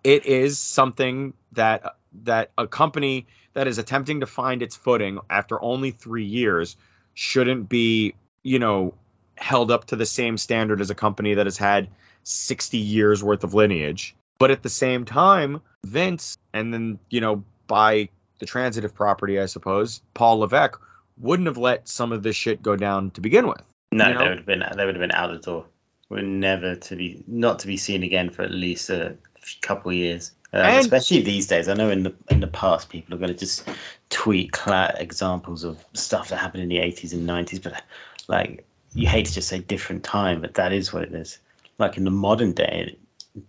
it 0.04 0.26
is 0.26 0.58
something 0.58 1.34
that 1.52 1.96
that 2.24 2.50
a 2.58 2.66
company 2.66 3.26
that 3.54 3.66
is 3.66 3.78
attempting 3.78 4.20
to 4.20 4.26
find 4.26 4.62
its 4.62 4.76
footing 4.76 5.20
after 5.28 5.62
only 5.62 5.90
3 5.90 6.24
years 6.24 6.76
shouldn't 7.14 7.68
be, 7.68 8.14
you 8.42 8.58
know, 8.58 8.94
held 9.36 9.70
up 9.70 9.86
to 9.86 9.96
the 9.96 10.06
same 10.06 10.36
standard 10.38 10.80
as 10.80 10.90
a 10.90 10.94
company 10.94 11.34
that 11.34 11.46
has 11.46 11.56
had 11.56 11.88
60 12.24 12.78
years 12.78 13.24
worth 13.24 13.44
of 13.44 13.54
lineage. 13.54 14.14
But 14.38 14.50
at 14.50 14.62
the 14.62 14.68
same 14.68 15.04
time, 15.04 15.60
Vince, 15.84 16.36
and 16.52 16.72
then, 16.72 16.98
you 17.10 17.20
know, 17.20 17.44
by 17.66 18.08
the 18.38 18.46
transitive 18.46 18.94
property, 18.94 19.38
I 19.38 19.46
suppose, 19.46 20.02
Paul 20.14 20.38
Levesque 20.38 20.80
wouldn't 21.18 21.46
have 21.46 21.58
let 21.58 21.88
some 21.88 22.12
of 22.12 22.22
this 22.22 22.36
shit 22.36 22.62
go 22.62 22.76
down 22.76 23.10
to 23.12 23.20
begin 23.20 23.46
with. 23.46 23.62
No, 23.92 24.08
you 24.08 24.14
know? 24.14 24.18
they 24.18 24.28
would 24.28 24.38
have 24.38 24.46
been 24.46 24.64
they 24.76 24.86
would 24.86 24.94
have 24.94 25.00
been 25.02 25.12
out 25.12 25.30
of 25.30 25.36
the 25.40 25.42
door. 25.42 25.66
We're 26.10 26.22
never 26.22 26.74
to 26.74 26.96
be 26.96 27.22
not 27.26 27.60
to 27.60 27.66
be 27.66 27.76
seen 27.78 28.02
again 28.02 28.30
for 28.30 28.42
at 28.42 28.50
least 28.50 28.90
a 28.90 29.16
couple 29.62 29.92
of 29.92 29.96
years. 29.96 30.32
Um, 30.52 30.62
And- 30.66 30.80
especially 30.80 31.22
these 31.22 31.46
days, 31.46 31.68
I 31.68 31.74
know 31.74 31.88
in 31.90 32.02
the 32.02 32.14
in 32.28 32.40
the 32.40 32.48
past 32.48 32.90
people 32.90 33.14
are 33.14 33.18
going 33.18 33.32
to 33.32 33.38
just 33.38 33.66
tweet 34.10 34.52
cla 34.52 34.92
examples 34.98 35.64
of 35.64 35.82
stuff 35.94 36.28
that 36.28 36.36
happened 36.38 36.64
in 36.64 36.68
the 36.68 36.78
80s 36.78 37.12
and 37.12 37.26
90s, 37.26 37.62
but 37.62 37.82
like 38.28 38.66
you 38.92 39.06
hate 39.06 39.26
to 39.26 39.32
just 39.32 39.48
say 39.48 39.60
different 39.60 40.02
time, 40.02 40.40
but 40.40 40.54
that 40.54 40.72
is 40.72 40.92
what 40.92 41.04
it 41.04 41.14
is. 41.14 41.38
Like 41.78 41.96
in 41.96 42.04
the 42.04 42.10
modern 42.10 42.52
day 42.52 42.96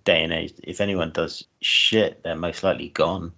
day 0.05 0.23
and 0.23 0.31
age, 0.31 0.53
if 0.63 0.79
anyone 0.79 1.11
does 1.11 1.43
shit, 1.59 2.21
they're 2.23 2.35
most 2.35 2.63
likely 2.63 2.89
gone. 2.89 3.33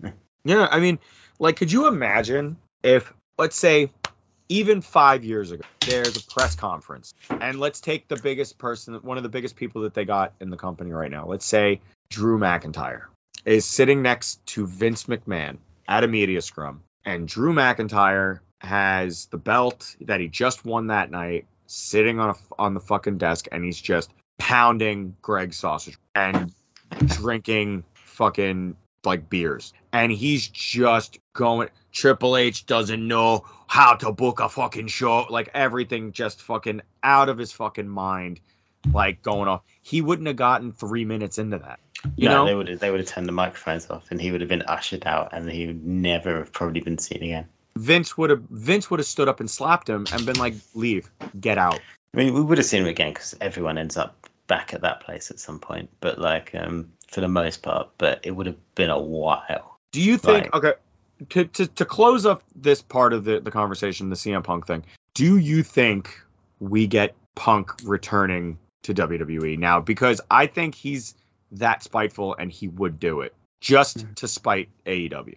Yeah, 0.42 0.68
I 0.70 0.80
mean, 0.80 0.98
like, 1.38 1.56
could 1.56 1.70
you 1.70 1.86
imagine 1.86 2.56
if, 2.82 3.12
let's 3.36 3.56
say, 3.56 3.90
even 4.50 4.82
five 4.82 5.24
years 5.24 5.52
ago, 5.52 5.62
there's 5.86 6.16
a 6.16 6.26
press 6.26 6.56
conference, 6.56 7.14
and 7.30 7.60
let's 7.60 7.80
take 7.80 8.08
the 8.08 8.16
biggest 8.16 8.58
person, 8.58 8.94
one 8.96 9.16
of 9.16 9.22
the 9.22 9.28
biggest 9.28 9.56
people 9.56 9.82
that 9.82 9.94
they 9.94 10.04
got 10.04 10.34
in 10.40 10.50
the 10.50 10.56
company 10.56 10.90
right 10.90 11.10
now. 11.10 11.26
Let's 11.26 11.46
say 11.46 11.80
Drew 12.10 12.38
McIntyre 12.38 13.04
is 13.44 13.64
sitting 13.64 14.02
next 14.02 14.44
to 14.46 14.66
Vince 14.66 15.04
McMahon 15.04 15.58
at 15.88 16.04
a 16.04 16.08
media 16.08 16.42
scrum, 16.42 16.82
and 17.04 17.28
Drew 17.28 17.54
McIntyre 17.54 18.40
has 18.58 19.26
the 19.26 19.38
belt 19.38 19.96
that 20.02 20.20
he 20.20 20.26
just 20.26 20.64
won 20.64 20.88
that 20.88 21.10
night 21.10 21.46
sitting 21.66 22.18
on 22.18 22.30
a, 22.30 22.34
on 22.58 22.74
the 22.74 22.80
fucking 22.80 23.18
desk, 23.18 23.46
and 23.52 23.64
he's 23.64 23.80
just 23.80 24.10
pounding 24.36 25.16
Greg 25.22 25.54
sausage 25.54 25.96
and 26.14 26.52
drinking 27.06 27.84
fucking 27.94 28.74
like 29.04 29.28
beers. 29.28 29.72
And 29.92 30.12
he's 30.12 30.48
just 30.48 31.18
going 31.32 31.68
Triple 31.92 32.36
H 32.36 32.66
doesn't 32.66 33.06
know 33.06 33.44
how 33.66 33.94
to 33.94 34.12
book 34.12 34.40
a 34.40 34.48
fucking 34.48 34.88
show. 34.88 35.26
Like 35.28 35.50
everything 35.54 36.12
just 36.12 36.42
fucking 36.42 36.82
out 37.02 37.28
of 37.28 37.38
his 37.38 37.52
fucking 37.52 37.88
mind. 37.88 38.40
Like 38.92 39.22
going 39.22 39.48
off. 39.48 39.62
He 39.82 40.00
wouldn't 40.00 40.26
have 40.26 40.36
gotten 40.36 40.72
three 40.72 41.04
minutes 41.04 41.38
into 41.38 41.58
that. 41.58 41.80
You 42.16 42.28
no, 42.28 42.38
know? 42.38 42.46
they 42.46 42.54
would 42.54 42.68
have 42.68 42.80
they 42.80 42.90
would 42.90 43.00
have 43.00 43.08
turned 43.08 43.28
the 43.28 43.32
microphones 43.32 43.90
off, 43.90 44.10
and 44.10 44.20
he 44.20 44.32
would 44.32 44.40
have 44.40 44.48
been 44.48 44.62
ushered 44.62 45.06
out, 45.06 45.30
and 45.32 45.50
he 45.50 45.66
would 45.66 45.84
never 45.84 46.38
have 46.38 46.52
probably 46.52 46.80
been 46.80 46.96
seen 46.96 47.22
again. 47.22 47.46
Vince 47.76 48.16
would 48.16 48.30
have 48.30 48.42
Vince 48.48 48.90
would 48.90 49.00
have 49.00 49.06
stood 49.06 49.28
up 49.28 49.40
and 49.40 49.50
slapped 49.50 49.88
him 49.88 50.06
and 50.12 50.24
been 50.24 50.38
like, 50.38 50.54
leave, 50.74 51.10
get 51.38 51.58
out. 51.58 51.80
I 52.14 52.16
mean, 52.16 52.32
we 52.32 52.40
would 52.40 52.58
have 52.58 52.66
seen 52.66 52.82
him 52.82 52.88
again 52.88 53.12
because 53.12 53.36
everyone 53.40 53.76
ends 53.76 53.96
up 53.96 54.28
back 54.46 54.74
at 54.74 54.80
that 54.80 55.00
place 55.00 55.30
at 55.30 55.38
some 55.38 55.60
point. 55.60 55.90
But 56.00 56.18
like, 56.18 56.54
um, 56.54 56.92
for 57.10 57.20
the 57.20 57.28
most 57.28 57.62
part, 57.62 57.90
but 57.98 58.20
it 58.24 58.30
would 58.30 58.46
have 58.46 58.74
been 58.74 58.90
a 58.90 59.00
while. 59.00 59.78
Do 59.92 60.00
you 60.00 60.16
think 60.16 60.52
Right. 60.52 60.54
okay 60.54 60.72
to, 61.30 61.44
to 61.44 61.66
to 61.66 61.84
close 61.84 62.24
up 62.24 62.42
this 62.54 62.80
part 62.80 63.12
of 63.12 63.24
the, 63.24 63.40
the 63.40 63.50
conversation, 63.50 64.08
the 64.08 64.16
CM 64.16 64.42
Punk 64.42 64.66
thing, 64.66 64.84
do 65.14 65.36
you 65.36 65.62
think 65.62 66.18
we 66.60 66.86
get 66.86 67.14
Punk 67.34 67.72
returning 67.84 68.58
to 68.84 68.94
WWE 68.94 69.58
now? 69.58 69.80
Because 69.80 70.20
I 70.30 70.46
think 70.46 70.74
he's 70.74 71.14
that 71.52 71.82
spiteful 71.82 72.36
and 72.38 72.50
he 72.50 72.68
would 72.68 72.98
do 72.98 73.20
it 73.20 73.34
just 73.60 74.02
hmm. 74.02 74.12
to 74.14 74.28
spite 74.28 74.68
AEW. 74.86 75.36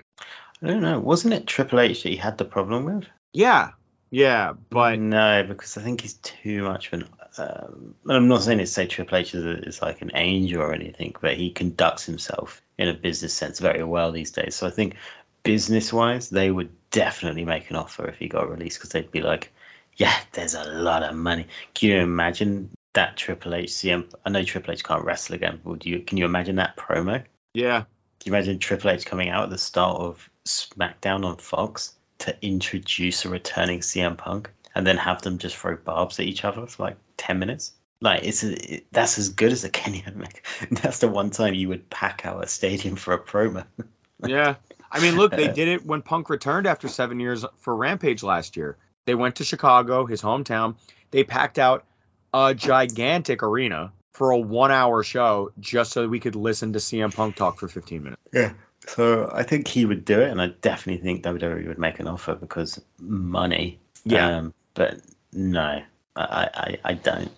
I 0.62 0.68
don't 0.68 0.82
know. 0.82 1.00
Wasn't 1.00 1.34
it 1.34 1.46
Triple 1.46 1.82
H 1.82 2.04
that 2.04 2.10
he 2.10 2.16
had 2.16 2.38
the 2.38 2.46
problem 2.46 2.86
with? 2.86 3.06
Yeah. 3.34 3.72
Yeah, 4.14 4.54
but 4.70 5.00
no, 5.00 5.44
because 5.44 5.76
I 5.76 5.82
think 5.82 6.02
he's 6.02 6.14
too 6.14 6.62
much 6.62 6.94
of 6.94 7.02
an. 7.02 7.10
Um, 7.36 7.96
I'm 8.08 8.28
not 8.28 8.44
saying 8.44 8.60
to 8.60 8.68
say 8.68 8.86
Triple 8.86 9.18
H 9.18 9.34
is, 9.34 9.44
is 9.66 9.82
like 9.82 10.04
an 10.04 10.12
angel 10.14 10.62
or 10.62 10.72
anything, 10.72 11.16
but 11.20 11.36
he 11.36 11.50
conducts 11.50 12.06
himself 12.06 12.62
in 12.78 12.90
a 12.90 12.94
business 12.94 13.34
sense 13.34 13.58
very 13.58 13.84
well 13.84 14.12
these 14.12 14.30
days. 14.30 14.54
So 14.54 14.68
I 14.68 14.70
think 14.70 14.98
business 15.42 15.92
wise, 15.92 16.30
they 16.30 16.52
would 16.52 16.70
definitely 16.92 17.44
make 17.44 17.72
an 17.72 17.76
offer 17.76 18.08
if 18.08 18.20
he 18.20 18.28
got 18.28 18.52
released 18.52 18.78
because 18.78 18.92
they'd 18.92 19.10
be 19.10 19.24
like, 19.24 19.52
yeah, 19.96 20.14
there's 20.34 20.54
a 20.54 20.64
lot 20.64 21.02
of 21.02 21.16
money. 21.16 21.48
Can 21.74 21.90
you 21.90 21.98
imagine 21.98 22.70
that 22.94 23.18
Triple 23.18 23.56
H 23.56 23.72
CM? 23.72 24.14
I 24.24 24.30
know 24.30 24.44
Triple 24.44 24.74
H 24.74 24.84
can't 24.84 25.06
wrestle 25.06 25.34
again, 25.34 25.60
but 25.64 25.72
would 25.72 25.86
you? 25.88 26.02
Can 26.02 26.20
you 26.20 26.26
imagine 26.26 26.58
that 26.58 26.78
promo? 26.78 27.24
yeah. 27.56 27.86
Can 28.20 28.32
you 28.32 28.38
imagine 28.38 28.60
Triple 28.60 28.92
H 28.92 29.08
coming 29.08 29.30
out 29.30 29.46
at 29.46 29.50
the 29.50 29.58
start 29.58 30.00
of 30.00 30.30
SmackDown 30.46 31.26
on 31.26 31.38
Fox 31.38 31.96
to 32.24 32.36
introduce 32.42 33.26
a 33.26 33.30
returning 33.30 33.80
CM 33.80 34.18
Punk 34.18 34.52
and 34.76 34.86
then 34.86 34.98
have 34.98 35.22
them 35.22 35.38
just 35.38 35.56
throw 35.56 35.76
barbs 35.76 36.20
at 36.20 36.26
each 36.26 36.44
other 36.44 36.66
for 36.66 36.84
like 36.84 36.98
10 37.18 37.40
minutes. 37.40 37.74
Like 38.02 38.24
it's 38.24 38.44
a, 38.44 38.74
it, 38.76 38.86
that's 38.92 39.18
as 39.18 39.30
good 39.30 39.52
as 39.52 39.64
a 39.64 39.70
Kenny 39.70 40.04
Omega. 40.06 40.40
That's 40.72 41.00
the 41.00 41.08
one 41.08 41.30
time 41.30 41.54
you 41.54 41.70
would 41.70 41.90
pack 41.90 42.26
out 42.26 42.44
a 42.44 42.48
stadium 42.48 42.98
for 42.98 43.14
a 43.14 43.20
promo. 43.20 43.66
yeah, 44.28 44.56
I 44.92 45.00
mean, 45.00 45.16
look, 45.16 45.32
they 45.32 45.48
did 45.48 45.70
it 45.70 45.86
when 45.86 46.02
Punk 46.02 46.30
returned 46.30 46.68
after 46.68 46.90
seven 46.90 47.22
years 47.22 47.46
for 47.60 47.74
Rampage 47.74 48.22
last 48.22 48.58
year. 48.58 48.78
They 49.06 49.16
went 49.16 49.38
to 49.38 49.46
Chicago, 49.46 50.06
his 50.06 50.22
hometown. 50.22 50.76
They 51.12 51.24
packed 51.24 51.60
out 51.60 51.86
a 52.34 52.54
gigantic 52.54 53.42
arena 53.42 53.94
for 54.12 54.32
a 54.32 54.38
one-hour 54.38 55.04
show 55.04 55.52
just 55.60 55.94
so 55.94 56.02
that 56.02 56.10
we 56.10 56.20
could 56.20 56.36
listen 56.36 56.74
to 56.74 56.80
CM 56.80 57.14
Punk 57.14 57.38
talk 57.38 57.58
for 57.58 57.70
15 57.70 58.04
minutes. 58.04 58.22
Yeah. 58.34 58.54
So 58.88 59.30
I 59.34 59.44
think 59.44 59.68
he 59.68 59.86
would 59.86 60.06
do 60.06 60.22
it, 60.22 60.30
and 60.30 60.42
I 60.42 60.48
definitely 60.48 61.02
think 61.04 61.24
WWE 61.24 61.68
would 61.68 61.80
make 61.80 62.00
an 62.00 62.08
offer 62.08 62.36
because 62.36 62.82
money. 63.00 63.80
Yeah. 64.06 64.38
Um, 64.38 64.54
but 64.74 65.00
no, 65.32 65.82
I, 66.16 66.50
I, 66.54 66.78
I 66.84 66.94
don't. 66.94 67.32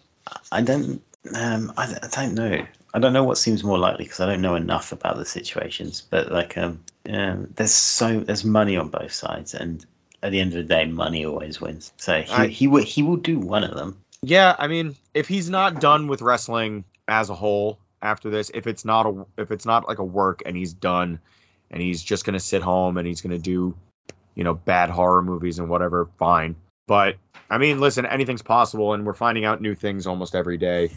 I 0.51 0.61
don't. 0.61 1.01
Um, 1.33 1.73
I, 1.77 1.95
I 2.01 2.07
don't 2.07 2.35
know. 2.35 2.65
I 2.93 2.99
don't 2.99 3.13
know 3.13 3.23
what 3.23 3.37
seems 3.37 3.63
more 3.63 3.77
likely 3.77 4.05
because 4.05 4.19
I 4.21 4.25
don't 4.25 4.41
know 4.41 4.55
enough 4.55 4.91
about 4.91 5.17
the 5.17 5.25
situations. 5.25 6.01
But 6.01 6.31
like, 6.31 6.57
um, 6.57 6.83
um, 7.09 7.53
there's 7.55 7.73
so 7.73 8.19
there's 8.19 8.43
money 8.45 8.77
on 8.77 8.89
both 8.89 9.13
sides, 9.13 9.53
and 9.53 9.85
at 10.23 10.31
the 10.31 10.39
end 10.39 10.53
of 10.53 10.57
the 10.57 10.63
day, 10.63 10.85
money 10.85 11.25
always 11.25 11.61
wins. 11.61 11.91
So 11.97 12.21
he 12.21 12.33
I- 12.33 12.47
he 12.47 12.67
will 12.67 12.83
he 12.83 13.03
will 13.03 13.17
do 13.17 13.39
one 13.39 13.63
of 13.63 13.75
them. 13.75 13.97
Yeah, 14.21 14.55
I 14.57 14.67
mean, 14.67 14.95
if 15.13 15.27
he's 15.27 15.49
not 15.49 15.79
done 15.79 16.07
with 16.07 16.21
wrestling 16.21 16.85
as 17.07 17.29
a 17.29 17.35
whole 17.35 17.77
after 18.01 18.29
this, 18.29 18.49
if 18.53 18.65
it's 18.65 18.83
not 18.83 19.05
a 19.05 19.25
if 19.37 19.51
it's 19.51 19.65
not 19.65 19.87
like 19.87 19.99
a 19.99 20.03
work 20.03 20.41
and 20.45 20.57
he's 20.57 20.73
done 20.73 21.19
and 21.71 21.81
he's 21.81 22.01
just 22.03 22.25
gonna 22.25 22.39
sit 22.39 22.61
home 22.61 22.97
and 22.97 23.07
he's 23.07 23.21
gonna 23.21 23.37
do, 23.39 23.75
you 24.35 24.43
know, 24.43 24.53
bad 24.53 24.89
horror 24.89 25.21
movies 25.21 25.59
and 25.59 25.69
whatever, 25.69 26.07
fine. 26.17 26.55
But 26.87 27.15
I 27.49 27.57
mean, 27.57 27.79
listen, 27.79 28.05
anything's 28.05 28.41
possible 28.41 28.93
and 28.93 29.05
we're 29.05 29.13
finding 29.13 29.45
out 29.45 29.61
new 29.61 29.75
things 29.75 30.07
almost 30.07 30.35
every 30.35 30.57
day 30.57 30.91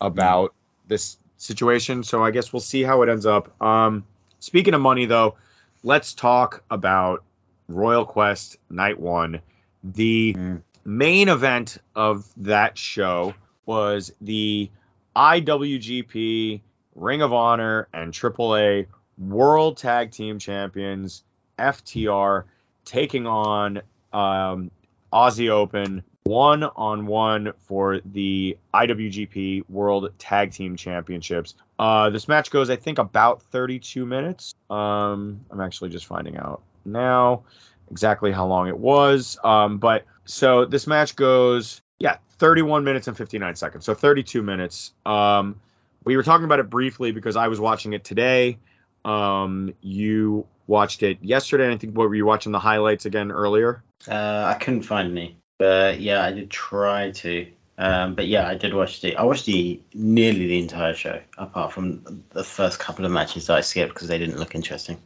about 0.00 0.54
this 0.86 1.16
situation. 1.36 2.02
So 2.04 2.22
I 2.24 2.30
guess 2.30 2.52
we'll 2.52 2.60
see 2.60 2.82
how 2.82 3.02
it 3.02 3.08
ends 3.08 3.26
up. 3.26 3.60
Um 3.62 4.04
speaking 4.40 4.74
of 4.74 4.80
money 4.80 5.06
though, 5.06 5.36
let's 5.82 6.14
talk 6.14 6.62
about 6.70 7.24
Royal 7.68 8.04
Quest 8.04 8.56
Night 8.70 8.98
One. 8.98 9.40
The 9.84 10.34
Mm. 10.34 10.62
main 10.84 11.28
event 11.28 11.78
of 11.94 12.26
that 12.38 12.76
show 12.78 13.34
was 13.66 14.12
the 14.20 14.70
IWGP 15.14 16.60
Ring 16.94 17.22
of 17.22 17.32
Honor 17.32 17.88
and 17.92 18.12
AAA 18.12 18.86
World 19.18 19.76
Tag 19.76 20.12
Team 20.12 20.38
Champions 20.38 21.24
FTR 21.58 22.44
taking 22.84 23.26
on 23.26 23.82
um, 24.12 24.70
Aussie 25.12 25.50
Open 25.50 26.04
one 26.28 26.62
on 26.62 27.06
one 27.06 27.52
for 27.66 28.00
the 28.04 28.58
IWGP 28.74 29.64
World 29.70 30.10
Tag 30.18 30.52
Team 30.52 30.76
Championships. 30.76 31.54
Uh, 31.78 32.10
this 32.10 32.28
match 32.28 32.50
goes, 32.50 32.68
I 32.68 32.76
think, 32.76 32.98
about 32.98 33.42
32 33.44 34.04
minutes. 34.04 34.54
Um, 34.68 35.40
I'm 35.50 35.60
actually 35.60 35.88
just 35.88 36.04
finding 36.04 36.36
out 36.36 36.60
now 36.84 37.44
exactly 37.90 38.30
how 38.30 38.46
long 38.46 38.68
it 38.68 38.78
was. 38.78 39.38
Um, 39.42 39.78
but 39.78 40.04
so 40.26 40.66
this 40.66 40.86
match 40.86 41.16
goes, 41.16 41.80
yeah, 41.98 42.18
31 42.38 42.84
minutes 42.84 43.08
and 43.08 43.16
59 43.16 43.56
seconds. 43.56 43.86
So 43.86 43.94
32 43.94 44.42
minutes. 44.42 44.92
Um, 45.06 45.58
we 46.04 46.16
were 46.16 46.22
talking 46.22 46.44
about 46.44 46.60
it 46.60 46.68
briefly 46.68 47.12
because 47.12 47.36
I 47.36 47.48
was 47.48 47.58
watching 47.58 47.94
it 47.94 48.04
today. 48.04 48.58
Um, 49.04 49.74
you 49.80 50.46
watched 50.66 51.02
it 51.02 51.18
yesterday. 51.22 51.72
I 51.72 51.76
think 51.76 51.96
what 51.96 52.08
were 52.08 52.14
you 52.14 52.26
watching 52.26 52.52
the 52.52 52.58
highlights 52.58 53.06
again 53.06 53.32
earlier? 53.32 53.82
Uh, 54.06 54.44
I 54.46 54.54
couldn't 54.54 54.82
find 54.82 55.10
any, 55.10 55.36
but 55.58 56.00
yeah, 56.00 56.24
I 56.24 56.32
did 56.32 56.50
try 56.50 57.10
to. 57.10 57.46
Um, 57.78 58.14
but 58.14 58.26
yeah, 58.26 58.46
I 58.46 58.54
did 58.54 58.74
watch 58.74 59.00
the. 59.00 59.16
I 59.16 59.22
watched 59.22 59.46
the 59.46 59.80
nearly 59.94 60.48
the 60.48 60.58
entire 60.58 60.94
show, 60.94 61.20
apart 61.36 61.72
from 61.72 62.24
the 62.30 62.44
first 62.44 62.78
couple 62.80 63.04
of 63.04 63.12
matches 63.12 63.46
that 63.46 63.56
I 63.56 63.60
skipped 63.60 63.94
because 63.94 64.08
they 64.08 64.18
didn't 64.18 64.38
look 64.38 64.54
interesting. 64.54 64.98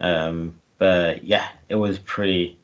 Um, 0.00 0.60
but 0.78 1.24
yeah, 1.24 1.48
it 1.68 1.76
was 1.76 1.98
pretty. 1.98 2.58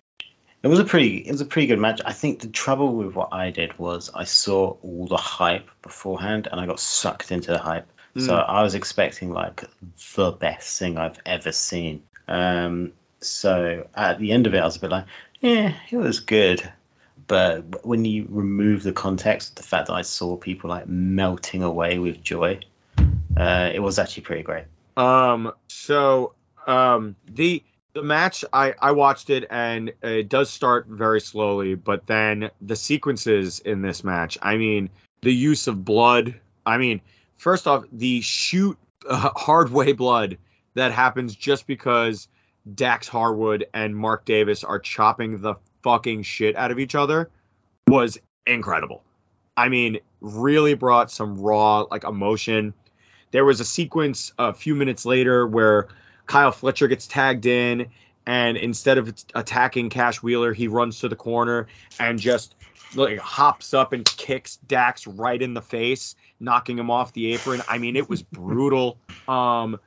It 0.62 0.68
was 0.68 0.78
a 0.78 0.84
pretty. 0.84 1.18
It 1.18 1.32
was 1.32 1.40
a 1.40 1.46
pretty 1.46 1.66
good 1.66 1.78
match. 1.78 2.00
I 2.04 2.12
think 2.12 2.40
the 2.40 2.48
trouble 2.48 2.94
with 2.94 3.14
what 3.14 3.30
I 3.32 3.50
did 3.50 3.78
was 3.78 4.10
I 4.14 4.24
saw 4.24 4.76
all 4.82 5.06
the 5.06 5.16
hype 5.16 5.68
beforehand, 5.82 6.48
and 6.50 6.60
I 6.60 6.66
got 6.66 6.80
sucked 6.80 7.32
into 7.32 7.50
the 7.50 7.58
hype. 7.58 7.88
So 8.16 8.32
Mm. 8.32 8.49
I 8.49 8.62
was 8.62 8.74
expecting 8.74 9.32
like 9.32 9.65
the 10.15 10.31
best 10.31 10.78
thing 10.78 10.99
I've 10.99 11.19
ever 11.27 11.51
seen. 11.51 12.03
Um, 12.28 12.93
so 13.20 13.89
at 13.95 14.19
the 14.19 14.32
end 14.32 14.47
of 14.47 14.55
it, 14.55 14.59
I 14.59 14.65
was 14.65 14.77
a 14.77 14.81
bit 14.81 14.91
like, 14.91 15.07
yeah, 15.41 15.74
it 15.91 15.97
was 15.97 16.20
good. 16.20 16.62
But 17.27 17.85
when 17.85 18.05
you 18.05 18.27
remove 18.28 18.82
the 18.82 18.93
context, 18.93 19.57
the 19.57 19.62
fact 19.62 19.89
that 19.89 19.95
I 19.95 20.03
saw 20.03 20.36
people 20.36 20.70
like 20.70 20.86
melting 20.86 21.62
away 21.62 21.99
with 21.99 22.23
joy, 22.23 22.61
uh, 23.36 23.70
it 23.73 23.81
was 23.81 23.99
actually 23.99 24.24
pretty 24.24 24.43
great. 24.43 24.65
Um, 24.97 25.53
so 25.69 26.35
um, 26.66 27.16
the 27.27 27.62
the 27.95 28.03
match 28.03 28.45
I 28.53 28.74
I 28.81 28.93
watched 28.93 29.31
it 29.31 29.47
and 29.51 29.93
it 30.03 30.28
does 30.28 30.51
start 30.51 30.86
very 30.86 31.20
slowly, 31.20 31.74
but 31.74 32.07
then 32.07 32.51
the 32.61 32.77
sequences 32.77 33.61
in 33.61 33.82
this 33.82 34.05
match. 34.05 34.36
I 34.43 34.57
mean, 34.57 34.91
the 35.23 35.32
use 35.32 35.66
of 35.66 35.85
blood. 35.85 36.35
I 36.66 36.78
mean, 36.78 37.01
first 37.36 37.66
off, 37.66 37.85
the 37.93 38.20
shoot 38.20 38.78
uh, 39.09 39.31
hard 39.35 39.70
way 39.70 39.93
blood 39.93 40.39
that 40.74 40.93
happens 40.93 41.35
just 41.35 41.66
because 41.66 42.28
Dax 42.73 43.09
Harwood 43.09 43.66
and 43.74 43.97
Mark 43.97 44.24
Davis 44.24 44.65
are 44.65 44.78
chopping 44.78 45.40
the 45.40 45.55
fucking 45.82 46.23
shit 46.23 46.56
out 46.56 46.70
of 46.70 46.78
each 46.78 46.94
other 46.94 47.31
was 47.86 48.19
incredible. 48.47 49.02
I 49.56 49.69
mean, 49.69 49.98
really 50.20 50.74
brought 50.74 51.11
some 51.11 51.39
raw 51.39 51.81
like 51.90 52.05
emotion. 52.05 52.74
There 53.31 53.44
was 53.44 53.61
a 53.61 53.65
sequence 53.65 54.32
a 54.39 54.52
few 54.52 54.74
minutes 54.74 55.05
later 55.05 55.47
where 55.47 55.89
Kyle 56.27 56.52
Fletcher 56.52 56.89
gets 56.89 57.06
tagged 57.06 57.47
in, 57.47 57.89
and 58.27 58.56
instead 58.56 58.97
of 58.98 59.15
attacking 59.35 59.90
Cash 59.90 60.23
Wheeler, 60.23 60.55
he 60.55 60.69
runs 60.69 61.01
to 61.01 61.09
the 61.09 61.16
corner 61.16 61.66
and 62.01 62.19
just 62.19 62.55
like 62.96 63.18
hops 63.18 63.74
up 63.74 63.92
and 63.92 64.04
kicks 64.04 64.56
Dax 64.66 65.06
right 65.06 65.40
in 65.40 65.54
the 65.54 65.62
face, 65.62 66.14
knocking 66.40 66.78
him 66.78 66.90
off 66.90 67.12
the 67.12 67.34
apron. 67.34 67.62
I 67.68 67.78
mean, 67.78 67.96
it 67.96 68.08
was 68.08 68.22
brutal. 68.32 68.98
Um, 69.28 69.78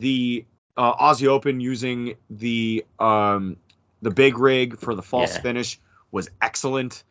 the 0.00 0.44
uh, 0.76 0.94
Aussie 0.96 1.26
Open 1.26 1.60
using 1.60 2.14
the 2.30 2.84
um, 2.98 3.56
the 4.02 4.10
big 4.10 4.38
rig 4.38 4.78
for 4.78 4.94
the 4.94 5.02
false 5.02 5.34
Yeah. 5.36 5.42
finish 5.42 5.80
was 6.10 6.30
excellent. 6.40 7.02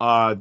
Uh, 0.00 0.36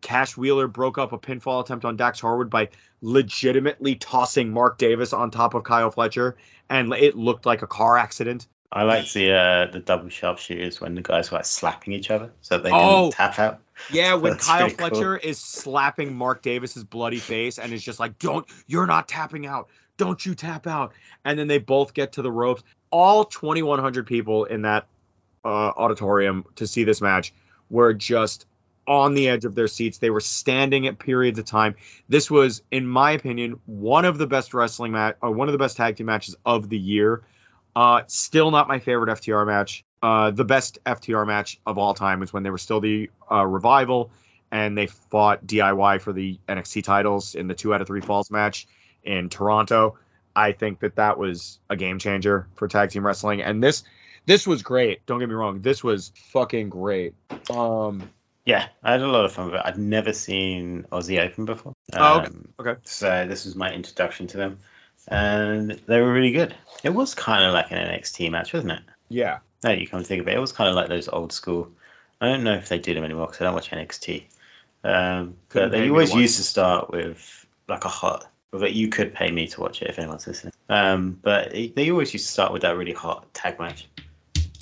Cash 0.00 0.36
Wheeler 0.36 0.66
broke 0.66 0.98
up 0.98 1.12
a 1.12 1.18
pinfall 1.18 1.62
attempt 1.62 1.84
on 1.84 1.96
Dax 1.96 2.18
Harwood 2.20 2.50
by 2.50 2.70
legitimately 3.02 3.94
tossing 3.96 4.50
Mark 4.50 4.78
Davis 4.78 5.12
on 5.12 5.30
top 5.30 5.54
of 5.54 5.62
Kyle 5.62 5.90
Fletcher, 5.90 6.36
and 6.68 6.92
it 6.94 7.16
looked 7.16 7.46
like 7.46 7.62
a 7.62 7.66
car 7.66 7.96
accident. 7.98 8.46
I 8.74 8.82
like 8.82 9.10
the 9.12 9.32
uh, 9.32 9.66
the 9.70 9.78
double 9.78 10.08
sharpshooters 10.08 10.80
when 10.80 10.96
the 10.96 11.00
guys 11.00 11.30
were 11.30 11.38
like 11.38 11.44
slapping 11.44 11.92
each 11.92 12.10
other 12.10 12.32
so 12.40 12.58
they 12.58 12.70
Oh. 12.72 13.10
can 13.10 13.12
tap 13.12 13.38
out. 13.38 13.60
Yeah, 13.92 14.14
when 14.16 14.36
Kyle 14.36 14.62
pretty 14.62 14.74
cool. 14.74 14.88
Fletcher 14.88 15.16
is 15.16 15.38
slapping 15.38 16.14
Mark 16.16 16.42
Davis's 16.42 16.82
bloody 16.82 17.18
face 17.18 17.58
and 17.58 17.72
is 17.72 17.84
just 17.84 18.00
like, 18.00 18.18
"Don't, 18.18 18.46
you're 18.66 18.86
not 18.86 19.06
tapping 19.06 19.46
out. 19.46 19.68
Don't 19.96 20.24
you 20.26 20.34
tap 20.34 20.66
out." 20.66 20.92
And 21.24 21.38
then 21.38 21.46
they 21.46 21.58
both 21.58 21.94
get 21.94 22.14
to 22.14 22.22
the 22.22 22.32
ropes. 22.32 22.64
All 22.90 23.24
2,100 23.24 24.06
people 24.08 24.44
in 24.44 24.62
that 24.62 24.86
uh, 25.44 25.48
auditorium 25.48 26.44
to 26.56 26.66
see 26.66 26.82
this 26.84 27.00
match 27.00 27.32
were 27.70 27.94
just 27.94 28.46
on 28.86 29.14
the 29.14 29.28
edge 29.28 29.44
of 29.44 29.54
their 29.54 29.68
seats. 29.68 29.98
They 29.98 30.10
were 30.10 30.20
standing 30.20 30.86
at 30.88 30.98
periods 30.98 31.38
of 31.38 31.44
time. 31.44 31.76
This 32.08 32.30
was, 32.30 32.62
in 32.70 32.86
my 32.86 33.12
opinion, 33.12 33.60
one 33.66 34.04
of 34.04 34.18
the 34.18 34.26
best 34.26 34.52
wrestling 34.52 34.92
match, 34.92 35.16
or 35.22 35.30
one 35.30 35.48
of 35.48 35.52
the 35.52 35.58
best 35.58 35.76
tag 35.76 35.96
team 35.96 36.06
matches 36.06 36.36
of 36.44 36.68
the 36.68 36.78
year. 36.78 37.22
Uh, 37.76 38.02
still 38.06 38.50
not 38.50 38.68
my 38.68 38.78
favorite 38.78 39.10
FTR 39.18 39.46
match. 39.46 39.84
Uh, 40.02 40.30
the 40.30 40.44
best 40.44 40.78
FTR 40.84 41.26
match 41.26 41.58
of 41.66 41.78
all 41.78 41.94
time 41.94 42.20
was 42.20 42.32
when 42.32 42.42
they 42.42 42.50
were 42.50 42.58
still 42.58 42.80
the 42.80 43.10
uh, 43.30 43.44
revival 43.44 44.10
and 44.52 44.76
they 44.78 44.86
fought 44.86 45.44
DIY 45.46 46.00
for 46.00 46.12
the 46.12 46.38
NXT 46.48 46.84
titles 46.84 47.34
in 47.34 47.48
the 47.48 47.54
two 47.54 47.74
out 47.74 47.80
of 47.80 47.86
three 47.86 48.00
falls 48.00 48.30
match 48.30 48.68
in 49.02 49.28
Toronto. 49.28 49.96
I 50.36 50.52
think 50.52 50.80
that 50.80 50.96
that 50.96 51.18
was 51.18 51.58
a 51.70 51.76
game 51.76 51.98
changer 51.98 52.46
for 52.54 52.68
tag 52.68 52.90
team 52.90 53.04
wrestling, 53.06 53.42
and 53.42 53.62
this 53.62 53.84
this 54.26 54.46
was 54.46 54.62
great. 54.62 55.04
Don't 55.06 55.20
get 55.20 55.28
me 55.28 55.34
wrong, 55.34 55.60
this 55.60 55.82
was 55.82 56.12
fucking 56.32 56.70
great. 56.70 57.14
Um, 57.50 58.08
Yeah, 58.44 58.68
I 58.82 58.92
had 58.92 59.02
a 59.02 59.08
lot 59.08 59.24
of 59.24 59.32
fun 59.32 59.46
with 59.46 59.54
it. 59.56 59.62
I'd 59.64 59.78
never 59.78 60.12
seen 60.12 60.86
Aussie 60.92 61.18
Open 61.24 61.44
before. 61.44 61.74
Oh, 61.94 62.18
okay. 62.18 62.26
Um, 62.26 62.48
Okay. 62.58 62.74
So 62.84 63.26
this 63.26 63.44
was 63.44 63.56
my 63.56 63.72
introduction 63.72 64.26
to 64.28 64.36
them, 64.36 64.58
and 65.08 65.70
they 65.86 66.00
were 66.00 66.12
really 66.12 66.32
good. 66.32 66.54
It 66.82 66.90
was 66.94 67.14
kind 67.14 67.44
of 67.44 67.52
like 67.52 67.70
an 67.70 67.78
NXT 67.78 68.30
match, 68.30 68.52
wasn't 68.52 68.72
it? 68.72 68.80
yeah, 69.08 69.38
No, 69.62 69.70
you 69.70 69.86
come 69.86 70.00
to 70.00 70.04
think 70.06 70.22
of 70.22 70.28
it, 70.28 70.34
it 70.34 70.40
was 70.40 70.52
kind 70.52 70.68
of 70.70 70.76
like 70.76 70.88
those 70.88 71.08
old 71.08 71.32
school. 71.32 71.70
I 72.20 72.28
don't 72.28 72.44
know 72.44 72.54
if 72.54 72.68
they 72.68 72.78
do 72.78 72.94
them 72.94 73.04
anymore 73.04 73.26
because 73.26 73.40
I 73.40 73.44
don't 73.44 73.54
watch 73.54 73.70
NXT. 73.70 74.24
Um, 74.82 75.36
but 75.62 75.70
they 75.72 75.88
always 75.90 76.10
used 76.22 76.36
to 76.36 76.42
start 76.42 76.90
with 76.90 77.46
like 77.68 77.84
a 77.84 77.88
hot. 77.88 78.26
But 78.50 78.72
you 78.72 78.88
could 78.88 79.14
pay 79.14 79.30
me 79.30 79.48
to 79.48 79.60
watch 79.60 79.82
it 79.82 79.88
if 79.90 79.98
anyone's 79.98 80.26
listening. 80.26 80.52
Um, 80.68 81.18
but 81.22 81.54
it- 81.54 81.74
they 81.74 81.90
always 81.90 82.12
used 82.12 82.26
to 82.26 82.32
start 82.32 82.52
with 82.52 82.62
that 82.62 82.76
really 82.76 82.92
hot 82.92 83.32
tag 83.34 83.58
match. 83.58 83.88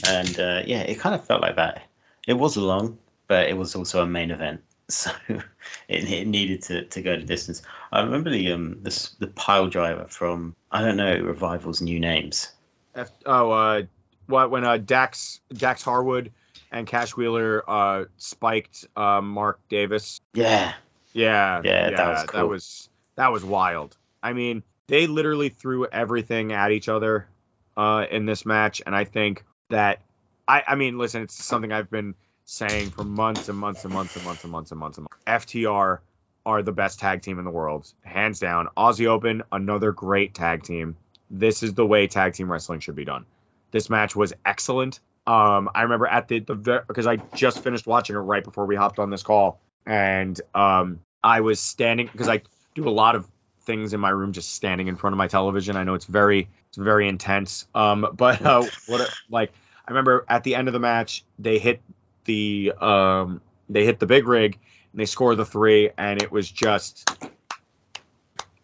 And 0.09 0.39
uh, 0.40 0.62
yeah, 0.66 0.81
it 0.82 0.98
kind 0.98 1.14
of 1.14 1.24
felt 1.24 1.43
like 1.43 1.56
that. 1.56 1.82
It 2.27 2.35
was 2.35 2.56
long, 2.56 2.98
but 3.28 3.48
it 3.48 3.56
was 3.56 3.74
also 3.77 4.02
a 4.02 4.06
main 4.06 4.31
event, 4.31 4.62
so 4.93 5.10
it, 5.28 5.43
it 5.89 6.27
needed 6.27 6.62
to, 6.64 6.85
to 6.86 7.02
go 7.02 7.16
the 7.16 7.24
distance. 7.24 7.62
I 7.90 8.02
remember 8.02 8.31
the 8.31 8.52
um 8.52 8.78
the, 8.82 9.10
the 9.19 9.27
pile 9.28 9.69
driver 9.69 10.06
from 10.09 10.55
I 10.70 10.82
don't 10.82 10.97
know 10.97 11.16
Revival's 11.19 11.81
new 11.81 12.01
names. 12.01 12.52
F- 12.94 13.10
oh, 13.27 13.51
uh, 13.51 13.82
what 14.27 14.51
when 14.51 14.64
uh, 14.64 14.77
Dax 14.77 15.40
Dax 15.52 15.82
Harwood 15.82 16.32
and 16.70 16.86
Cash 16.86 17.16
Wheeler 17.16 17.62
uh, 17.69 18.05
spiked 18.16 18.86
uh, 18.97 19.20
Mark 19.20 19.60
Davis. 19.69 20.20
Yeah, 20.35 20.74
Yeah, 21.12 21.62
Yeah, 21.64 21.90
that 21.90 22.09
was 22.09 22.27
that 22.32 22.48
was 22.48 22.89
that 23.16 23.32
was 23.32 23.44
wild. 23.44 23.97
I 24.23 24.32
mean, 24.32 24.62
they 24.89 25.06
literally 25.06 25.48
threw 25.48 25.86
everything 25.86 26.52
at 26.52 26.70
each 26.70 26.89
other 26.89 27.28
uh, 27.77 28.06
in 28.10 28.27
this 28.27 28.47
match, 28.47 28.82
and 28.85 28.94
I 28.94 29.05
think 29.05 29.44
that 29.70 30.01
I 30.48 30.62
I 30.66 30.74
mean, 30.74 30.98
listen, 30.98 31.23
it's 31.23 31.43
something 31.43 31.73
I've 31.73 31.90
been 31.90 32.14
saying 32.44 32.90
for 32.90 33.05
months 33.05 33.48
and 33.48 33.59
months 33.59 33.85
and 33.85 33.93
months 33.93 34.14
and 34.16 34.24
months 34.24 34.43
and 34.43 34.52
months 34.52 34.70
and 34.70 34.81
months 34.81 34.98
and 34.98 35.06
months. 35.10 35.47
FTR 35.47 35.98
are 36.44 36.62
the 36.62 36.73
best 36.73 36.98
tag 36.98 37.23
team 37.23 37.39
in 37.39 37.44
the 37.44 37.51
world, 37.51 37.93
hands 38.02 38.40
down. 38.40 38.69
Aussie 38.77 39.06
Open, 39.06 39.43
another 39.52 39.93
great 39.93 40.35
tag 40.35 40.62
team. 40.62 40.97
This 41.31 41.62
is 41.62 41.74
the 41.74 41.86
way 41.86 42.06
tag 42.06 42.35
team 42.35 42.51
wrestling 42.51 42.81
should 42.81 42.97
be 42.97 43.05
done. 43.05 43.27
This 43.70 43.89
match 43.89 44.14
was 44.16 44.32
excellent. 44.44 45.01
Um, 45.27 45.70
I 45.74 45.82
remember 45.82 46.06
at 46.06 46.28
the 46.28 46.40
the 46.40 46.85
because 46.86 47.06
I 47.06 47.16
just 47.16 47.62
finished 47.62 47.86
watching 47.86 48.16
it 48.16 48.20
right 48.20 48.43
before 48.43 48.66
we 48.66 48.74
hopped 48.74 48.98
on 48.98 49.09
this 49.10 49.23
call, 49.23 49.60
and 49.86 50.39
um, 50.55 51.01
I 51.23 51.40
was 51.40 51.60
standing 51.60 52.09
because 52.10 52.28
I 52.28 52.43
do 52.74 52.89
a 52.89 52.90
lot 52.90 53.14
of 53.14 53.27
things 53.64 53.94
in 53.94 54.01
my 54.01 54.10
room 54.10 54.32
just 54.32 54.52
standing 54.52 54.89
in 54.89 54.97
front 54.97 55.14
of 55.14 55.19
my 55.19 55.28
television. 55.28 55.77
I 55.77 55.85
know 55.85 55.94
it's 55.94 56.06
very 56.06 56.48
it's 56.69 56.77
very 56.77 57.09
intense. 57.09 57.66
Um, 57.74 58.06
but 58.14 58.43
uh, 58.43 58.64
what 58.86 59.09
like 59.31 59.52
I 59.86 59.93
remember 59.93 60.24
at 60.28 60.43
the 60.43 60.56
end 60.56 60.69
of 60.69 60.74
the 60.74 60.81
match 60.81 61.24
they 61.39 61.59
hit 61.59 61.81
the 62.24 62.73
um 62.81 63.40
they 63.69 63.85
hit 63.85 63.99
the 63.99 64.07
big 64.07 64.27
rig 64.27 64.59
and 64.93 65.01
they 65.01 65.07
score 65.07 65.35
the 65.35 65.44
three 65.44 65.90
and 65.97 66.23
it 66.23 66.31
was 66.31 66.51
just 66.51 67.09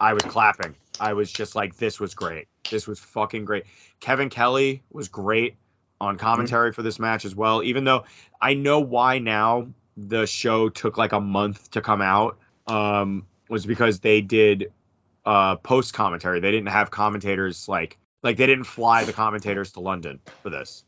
I 0.01 0.13
was 0.13 0.23
clapping. 0.23 0.77
I 1.01 1.13
was 1.15 1.31
just 1.33 1.57
like 1.57 1.77
this 1.77 1.99
was 1.99 2.15
great. 2.15 2.49
This 2.71 2.87
was 2.87 2.99
fucking 2.99 3.45
great. 3.45 3.65
Kevin 4.01 4.31
Kelly 4.31 4.83
was 4.93 5.09
great 5.09 5.57
on 6.01 6.17
commentary 6.17 6.73
for 6.73 6.83
this 6.83 6.99
match 6.99 7.25
as 7.25 7.35
well. 7.35 7.63
Even 7.63 7.85
though 7.85 8.05
I 8.41 8.55
know 8.55 8.81
why 8.81 9.19
now 9.19 9.69
the 9.97 10.27
show 10.27 10.69
took 10.69 10.97
like 10.97 11.13
a 11.13 11.21
month 11.21 11.73
to 11.73 11.81
come 11.81 12.01
out 12.01 12.39
um 12.67 13.27
was 13.49 13.67
because 13.67 14.01
they 14.01 14.21
did 14.21 14.73
uh 15.25 15.57
post 15.57 15.95
commentary. 15.95 16.41
They 16.41 16.53
didn't 16.53 16.69
have 16.69 16.91
commentators 16.91 17.69
like 17.69 17.99
like 18.23 18.37
they 18.37 18.47
didn't 18.47 18.65
fly 18.65 19.05
the 19.05 19.13
commentators 19.13 19.73
to 19.73 19.81
London 19.81 20.21
for 20.43 20.51
this. 20.51 20.85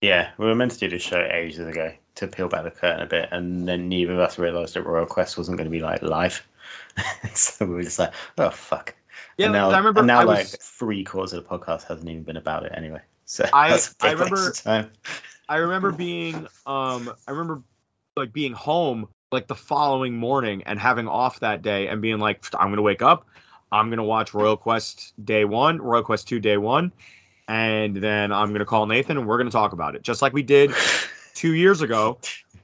Yeah. 0.00 0.30
We 0.38 0.46
were 0.46 0.54
meant 0.54 0.72
to 0.72 0.78
do 0.78 0.88
this 0.88 1.02
show 1.02 1.20
ages 1.20 1.66
ago 1.66 1.92
to 2.16 2.26
peel 2.26 2.48
back 2.48 2.64
the 2.64 2.70
curtain 2.70 3.00
a 3.00 3.06
bit, 3.06 3.28
and 3.30 3.66
then 3.66 3.88
neither 3.88 4.14
of 4.14 4.18
us 4.20 4.38
realised 4.38 4.74
that 4.74 4.82
Royal 4.82 5.06
Quest 5.06 5.38
wasn't 5.38 5.56
going 5.56 5.66
to 5.66 5.70
be 5.70 5.80
like 5.80 6.02
live. 6.02 6.46
so 7.34 7.66
we 7.66 7.74
were 7.74 7.82
just 7.82 7.98
like, 7.98 8.12
oh 8.36 8.50
fuck. 8.50 8.94
Yeah, 9.36 9.46
and 9.46 9.52
now, 9.54 9.70
I 9.70 9.78
remember 9.78 10.00
and 10.00 10.06
now 10.08 10.20
I 10.20 10.24
like 10.24 10.38
was 10.38 10.56
three 10.60 11.04
quarters 11.04 11.32
of 11.32 11.44
the 11.44 11.48
podcast 11.48 11.84
hasn't 11.84 12.08
even 12.08 12.24
been 12.24 12.36
about 12.36 12.66
it 12.66 12.72
anyway. 12.74 13.00
So 13.24 13.44
I- 13.52 13.70
that's 13.70 13.94
a 14.02 14.06
I 14.06 14.12
remember-. 14.12 14.52
I 15.48 15.56
remember 15.56 15.92
being 15.92 16.46
um 16.66 17.12
I 17.26 17.30
remember 17.30 17.62
like 18.16 18.32
being 18.32 18.52
home 18.52 19.08
like 19.32 19.46
the 19.46 19.54
following 19.54 20.14
morning 20.16 20.62
and 20.64 20.78
having 20.78 21.08
off 21.08 21.40
that 21.40 21.62
day 21.62 21.88
and 21.88 22.02
being 22.02 22.18
like 22.18 22.44
I'm 22.58 22.70
gonna 22.70 22.82
wake 22.82 23.02
up, 23.02 23.26
I'm 23.70 23.90
gonna 23.90 24.04
watch 24.04 24.34
Royal 24.34 24.56
Quest 24.56 25.12
day 25.22 25.44
one, 25.44 25.80
Royal 25.80 26.02
Quest 26.02 26.28
two 26.28 26.40
day 26.40 26.56
one, 26.56 26.92
and 27.48 27.96
then 27.96 28.30
I'm 28.32 28.52
gonna 28.52 28.64
call 28.66 28.86
Nathan 28.86 29.16
and 29.18 29.26
we're 29.26 29.38
gonna 29.38 29.50
talk 29.50 29.72
about 29.72 29.94
it 29.96 30.02
just 30.02 30.22
like 30.22 30.32
we 30.32 30.42
did 30.42 30.70
two 31.34 31.52
years 31.54 31.80
ago 31.80 32.18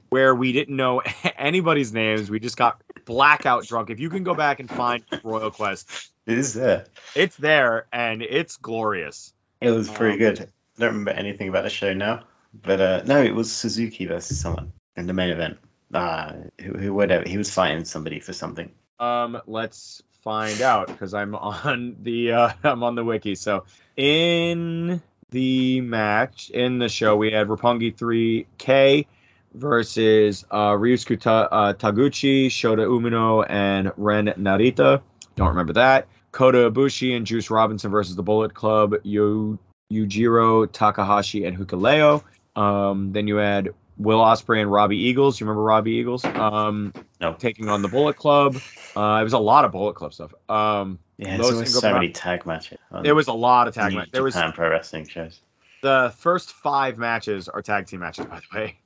where 0.09 0.33
we 0.33 0.51
didn't 0.53 0.75
know 0.77 1.01
anybody's 1.37 1.91
names. 1.91 2.29
We 2.29 2.39
just 2.39 2.55
got 2.57 2.79
blackout 3.05 3.65
drunk. 3.65 3.89
If 3.89 3.99
you 3.99 4.09
can 4.09 4.23
go 4.23 4.33
back 4.35 4.59
and 4.59 4.69
find 4.69 5.03
Royal 5.23 5.51
Quest, 5.51 6.11
It 6.25 6.37
is 6.37 6.53
there. 6.53 6.85
it's 7.15 7.35
there 7.37 7.87
and 7.91 8.21
it's 8.21 8.57
glorious. 8.57 9.33
It 9.59 9.71
was 9.71 9.89
pretty 9.89 10.13
Um, 10.13 10.19
good. 10.35 10.39
I 10.41 10.81
don't 10.81 10.89
remember 10.89 11.11
anything 11.11 11.49
about 11.49 11.63
the 11.63 11.69
show 11.69 11.93
now, 11.93 12.23
but 12.53 12.79
uh, 12.81 13.01
no, 13.05 13.21
it 13.23 13.33
was 13.33 13.51
Suzuki 13.51 14.05
versus 14.05 14.39
someone 14.39 14.73
in 14.95 15.07
the 15.07 15.13
main 15.13 15.29
event. 15.31 15.57
Uh, 15.93 16.33
who, 16.61 16.73
who 16.73 16.93
whatever 16.93 17.27
he 17.29 17.37
was 17.37 17.49
fighting 17.53 17.85
somebody 17.85 18.19
for 18.19 18.33
something. 18.33 18.71
Um, 18.99 19.39
let's 19.47 20.01
find 20.25 20.61
out 20.61 20.87
because 20.87 21.13
I'm 21.13 21.35
on 21.35 21.95
the 22.01 22.33
uh, 22.33 22.49
I'm 22.63 22.83
on 22.83 22.95
the 22.95 23.05
wiki. 23.05 23.35
So 23.35 23.63
in 23.95 25.01
the 25.29 25.79
match 25.79 26.49
in 26.49 26.79
the 26.79 26.89
show, 26.89 27.15
we 27.15 27.31
had 27.31 27.47
Roppongi 27.47 27.95
3K 27.95 29.05
versus 29.53 30.43
uh, 30.51 30.71
Ryusuke 30.71 31.21
Ta- 31.21 31.47
uh, 31.49 31.73
Taguchi, 31.73 32.47
Shota 32.47 32.85
Umino, 32.85 33.45
and 33.47 33.93
Ren 33.95 34.25
Narita. 34.37 35.01
Don't 35.37 35.49
remember 35.49 35.73
that. 35.73 36.07
Kota 36.31 36.69
Ibushi 36.69 37.15
and 37.15 37.25
Juice 37.25 37.49
Robinson 37.49 37.91
versus 37.91 38.17
the 38.17 38.23
Bullet 38.23 38.53
Club, 38.53 38.95
Yu- 39.03 39.57
Yujiro 39.89 40.69
Takahashi 40.69 41.45
and 41.45 41.57
Hikuleo. 41.57 42.23
Um, 42.57 43.13
then 43.13 43.27
you 43.27 43.37
had 43.37 43.69
Will 43.97 44.19
Ospreay 44.19 44.61
and 44.61 44.71
Robbie 44.71 44.97
Eagles. 44.97 45.39
You 45.39 45.45
remember 45.45 45.63
Robbie 45.63 45.91
Eagles? 45.91 46.23
Um, 46.25 46.93
No. 47.21 47.33
taking 47.33 47.69
on 47.69 47.81
the 47.81 47.87
Bullet 47.89 48.15
Club. 48.15 48.57
Uh, 48.95 49.17
it 49.21 49.23
was 49.23 49.33
a 49.33 49.37
lot 49.39 49.65
of 49.65 49.71
Bullet 49.71 49.95
Club 49.95 50.13
stuff. 50.13 50.33
Um, 50.49 50.99
Yeah, 51.17 51.31
Low 51.37 51.43
there's 51.43 51.51
always 51.53 51.79
so 51.79 51.93
many 51.93 52.09
tag 52.09 52.45
matches. 52.45 52.77
there 53.01 53.15
was 53.15 53.27
a 53.27 53.33
lot 53.33 53.67
of 53.67 53.73
tag 53.73 53.93
matches. 53.93 54.11
There 54.11 54.23
was 54.23 54.33
Japan 54.33 54.51
Pro 54.53 54.69
Wrestling 54.69 55.07
shows. 55.07 55.39
the 55.81 56.13
first 56.17 56.51
five 56.53 56.97
matches 56.97 57.47
are 57.49 57.61
tag 57.61 57.87
team 57.87 58.01
matches, 58.01 58.25
by 58.25 58.39
the 58.39 58.57
way. 58.57 58.77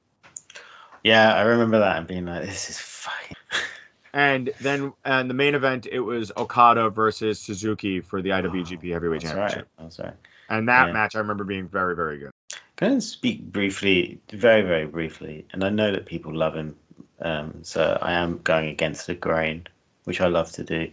Yeah, 1.03 1.33
I 1.33 1.41
remember 1.41 1.79
that 1.79 1.97
and 1.97 2.07
being 2.07 2.25
like, 2.25 2.45
this 2.45 2.69
is 2.69 2.77
fucking. 2.77 3.35
And 4.11 4.51
then 4.59 4.91
and 5.05 5.29
the 5.29 5.35
main 5.35 5.53
event 5.53 5.85
it 5.85 5.99
was 5.99 6.31
Okada 6.35 6.89
versus 6.89 7.39
Suzuki 7.39 8.01
for 8.01 8.23
the 8.23 8.29
IWGP 8.29 8.91
Heavyweight 8.91 9.21
That's 9.21 9.33
Championship. 9.33 9.67
right. 9.77 9.83
That's 9.85 9.99
right. 9.99 10.13
And 10.49 10.67
that 10.67 10.87
Yeah. 10.87 10.93
match 10.93 11.15
I 11.15 11.19
remember 11.19 11.43
being 11.43 11.67
very 11.67 11.95
very 11.95 12.17
good. 12.17 12.31
Can 12.79 12.95
I 12.95 12.99
speak 12.99 13.43
briefly, 13.43 14.21
very, 14.31 14.61
very 14.61 14.85
briefly? 14.85 15.45
And 15.51 15.65
I 15.65 15.69
know 15.69 15.91
that 15.91 16.05
people 16.05 16.33
love 16.33 16.55
him, 16.55 16.77
um, 17.19 17.55
so 17.63 17.99
I 18.01 18.13
am 18.13 18.37
going 18.37 18.69
against 18.69 19.05
the 19.05 19.15
grain, 19.15 19.67
which 20.05 20.21
I 20.21 20.27
love 20.27 20.49
to 20.53 20.63
do. 20.63 20.89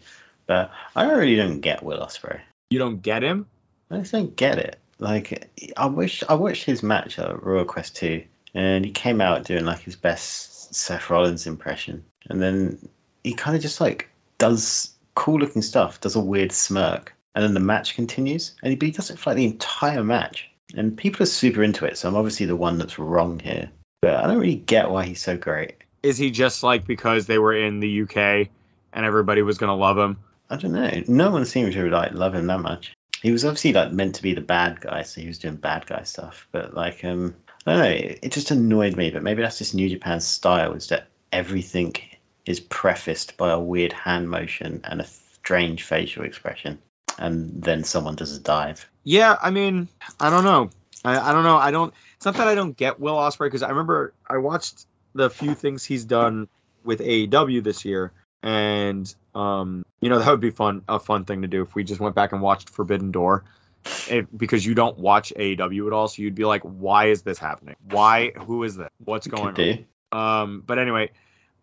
But 0.48 0.72
I 0.96 1.08
really 1.08 1.36
don't 1.36 1.60
get 1.60 1.84
Will 1.84 2.00
Ospreay. 2.00 2.40
You 2.70 2.80
don't 2.80 3.02
get 3.02 3.22
him? 3.22 3.46
I 3.88 3.98
just 3.98 4.10
don't 4.10 4.34
get 4.34 4.58
it. 4.58 4.80
Like, 4.98 5.48
I 5.76 5.86
wish 5.86 6.24
I 6.28 6.34
watched 6.34 6.64
his 6.64 6.82
match 6.82 7.20
at 7.20 7.40
Royal 7.40 7.64
Quest 7.64 7.94
2, 7.94 8.24
and 8.52 8.84
he 8.84 8.90
came 8.90 9.20
out 9.20 9.44
doing 9.44 9.64
like 9.64 9.82
his 9.82 9.94
best 9.94 10.74
Seth 10.74 11.08
Rollins 11.08 11.46
impression, 11.46 12.04
and 12.28 12.42
then 12.42 12.88
he 13.22 13.34
kind 13.34 13.54
of 13.54 13.62
just 13.62 13.80
like 13.80 14.08
does 14.38 14.92
cool 15.14 15.38
looking 15.38 15.62
stuff, 15.62 16.00
does 16.00 16.16
a 16.16 16.20
weird 16.20 16.50
smirk, 16.50 17.14
and 17.36 17.44
then 17.44 17.54
the 17.54 17.60
match 17.60 17.94
continues, 17.94 18.56
and 18.60 18.70
he, 18.70 18.76
but 18.76 18.86
he 18.86 18.92
does 18.92 19.10
it 19.10 19.20
for 19.20 19.30
like 19.30 19.36
the 19.36 19.44
entire 19.44 20.02
match, 20.02 20.50
and 20.74 20.96
people 20.96 21.22
are 21.22 21.26
super 21.26 21.62
into 21.62 21.84
it. 21.84 21.98
So 21.98 22.08
I'm 22.08 22.16
obviously 22.16 22.46
the 22.46 22.56
one 22.56 22.78
that's 22.78 22.98
wrong 22.98 23.38
here, 23.38 23.70
but 24.02 24.14
I 24.14 24.26
don't 24.26 24.38
really 24.38 24.56
get 24.56 24.90
why 24.90 25.04
he's 25.04 25.22
so 25.22 25.36
great. 25.36 25.76
Is 26.02 26.18
he 26.18 26.30
just 26.30 26.62
like 26.62 26.86
because 26.86 27.26
they 27.26 27.38
were 27.38 27.54
in 27.54 27.80
the 27.80 28.02
UK 28.02 28.48
and 28.92 29.04
everybody 29.04 29.42
was 29.42 29.58
gonna 29.58 29.76
love 29.76 29.98
him? 29.98 30.18
I 30.48 30.56
don't 30.56 30.72
know. 30.72 31.02
No 31.08 31.30
one 31.30 31.44
seemed 31.44 31.72
to 31.72 31.90
like 31.90 32.12
love 32.12 32.34
him 32.34 32.46
that 32.46 32.60
much. 32.60 32.94
He 33.22 33.32
was 33.32 33.44
obviously 33.44 33.72
like 33.72 33.92
meant 33.92 34.16
to 34.16 34.22
be 34.22 34.34
the 34.34 34.40
bad 34.40 34.80
guy, 34.80 35.02
so 35.02 35.20
he 35.20 35.26
was 35.26 35.38
doing 35.38 35.56
bad 35.56 35.86
guy 35.86 36.02
stuff. 36.02 36.46
But 36.52 36.74
like, 36.74 37.04
um, 37.04 37.34
I 37.66 37.72
don't 37.72 37.80
know. 37.80 37.90
It, 37.90 38.18
it 38.22 38.32
just 38.32 38.50
annoyed 38.50 38.96
me. 38.96 39.10
But 39.10 39.22
maybe 39.22 39.42
that's 39.42 39.58
just 39.58 39.74
New 39.74 39.88
Japan's 39.88 40.26
style, 40.26 40.74
is 40.74 40.88
that 40.88 41.08
everything 41.32 41.94
is 42.44 42.60
prefaced 42.60 43.36
by 43.36 43.50
a 43.50 43.58
weird 43.58 43.92
hand 43.92 44.30
motion 44.30 44.82
and 44.84 45.00
a 45.00 45.06
strange 45.06 45.82
facial 45.82 46.24
expression, 46.24 46.78
and 47.18 47.62
then 47.62 47.82
someone 47.82 48.14
does 48.14 48.36
a 48.36 48.40
dive. 48.40 48.88
Yeah, 49.06 49.36
I 49.40 49.52
mean, 49.52 49.86
I 50.18 50.30
don't 50.30 50.42
know. 50.42 50.70
I, 51.04 51.30
I 51.30 51.32
don't 51.32 51.44
know. 51.44 51.56
I 51.56 51.70
don't. 51.70 51.94
It's 52.16 52.26
not 52.26 52.34
that 52.38 52.48
I 52.48 52.56
don't 52.56 52.76
get 52.76 52.98
Will 52.98 53.14
Ospreay 53.14 53.46
because 53.46 53.62
I 53.62 53.68
remember 53.68 54.12
I 54.28 54.38
watched 54.38 54.84
the 55.14 55.30
few 55.30 55.54
things 55.54 55.84
he's 55.84 56.04
done 56.04 56.48
with 56.82 56.98
AEW 56.98 57.62
this 57.62 57.84
year, 57.84 58.10
and 58.42 59.14
um, 59.32 59.86
you 60.00 60.08
know 60.08 60.18
that 60.18 60.28
would 60.28 60.40
be 60.40 60.50
fun, 60.50 60.82
a 60.88 60.98
fun 60.98 61.24
thing 61.24 61.42
to 61.42 61.48
do 61.48 61.62
if 61.62 61.72
we 61.76 61.84
just 61.84 62.00
went 62.00 62.16
back 62.16 62.32
and 62.32 62.42
watched 62.42 62.68
Forbidden 62.68 63.12
Door, 63.12 63.44
it, 64.08 64.36
because 64.36 64.66
you 64.66 64.74
don't 64.74 64.98
watch 64.98 65.32
AEW 65.36 65.86
at 65.86 65.92
all, 65.92 66.08
so 66.08 66.22
you'd 66.22 66.34
be 66.34 66.44
like, 66.44 66.62
why 66.62 67.06
is 67.06 67.22
this 67.22 67.38
happening? 67.38 67.76
Why? 67.88 68.32
Who 68.32 68.64
is 68.64 68.74
this? 68.74 68.90
What's 69.04 69.28
going 69.28 69.54
Could 69.54 69.86
on? 70.12 70.42
Um, 70.42 70.64
but 70.66 70.80
anyway, 70.80 71.12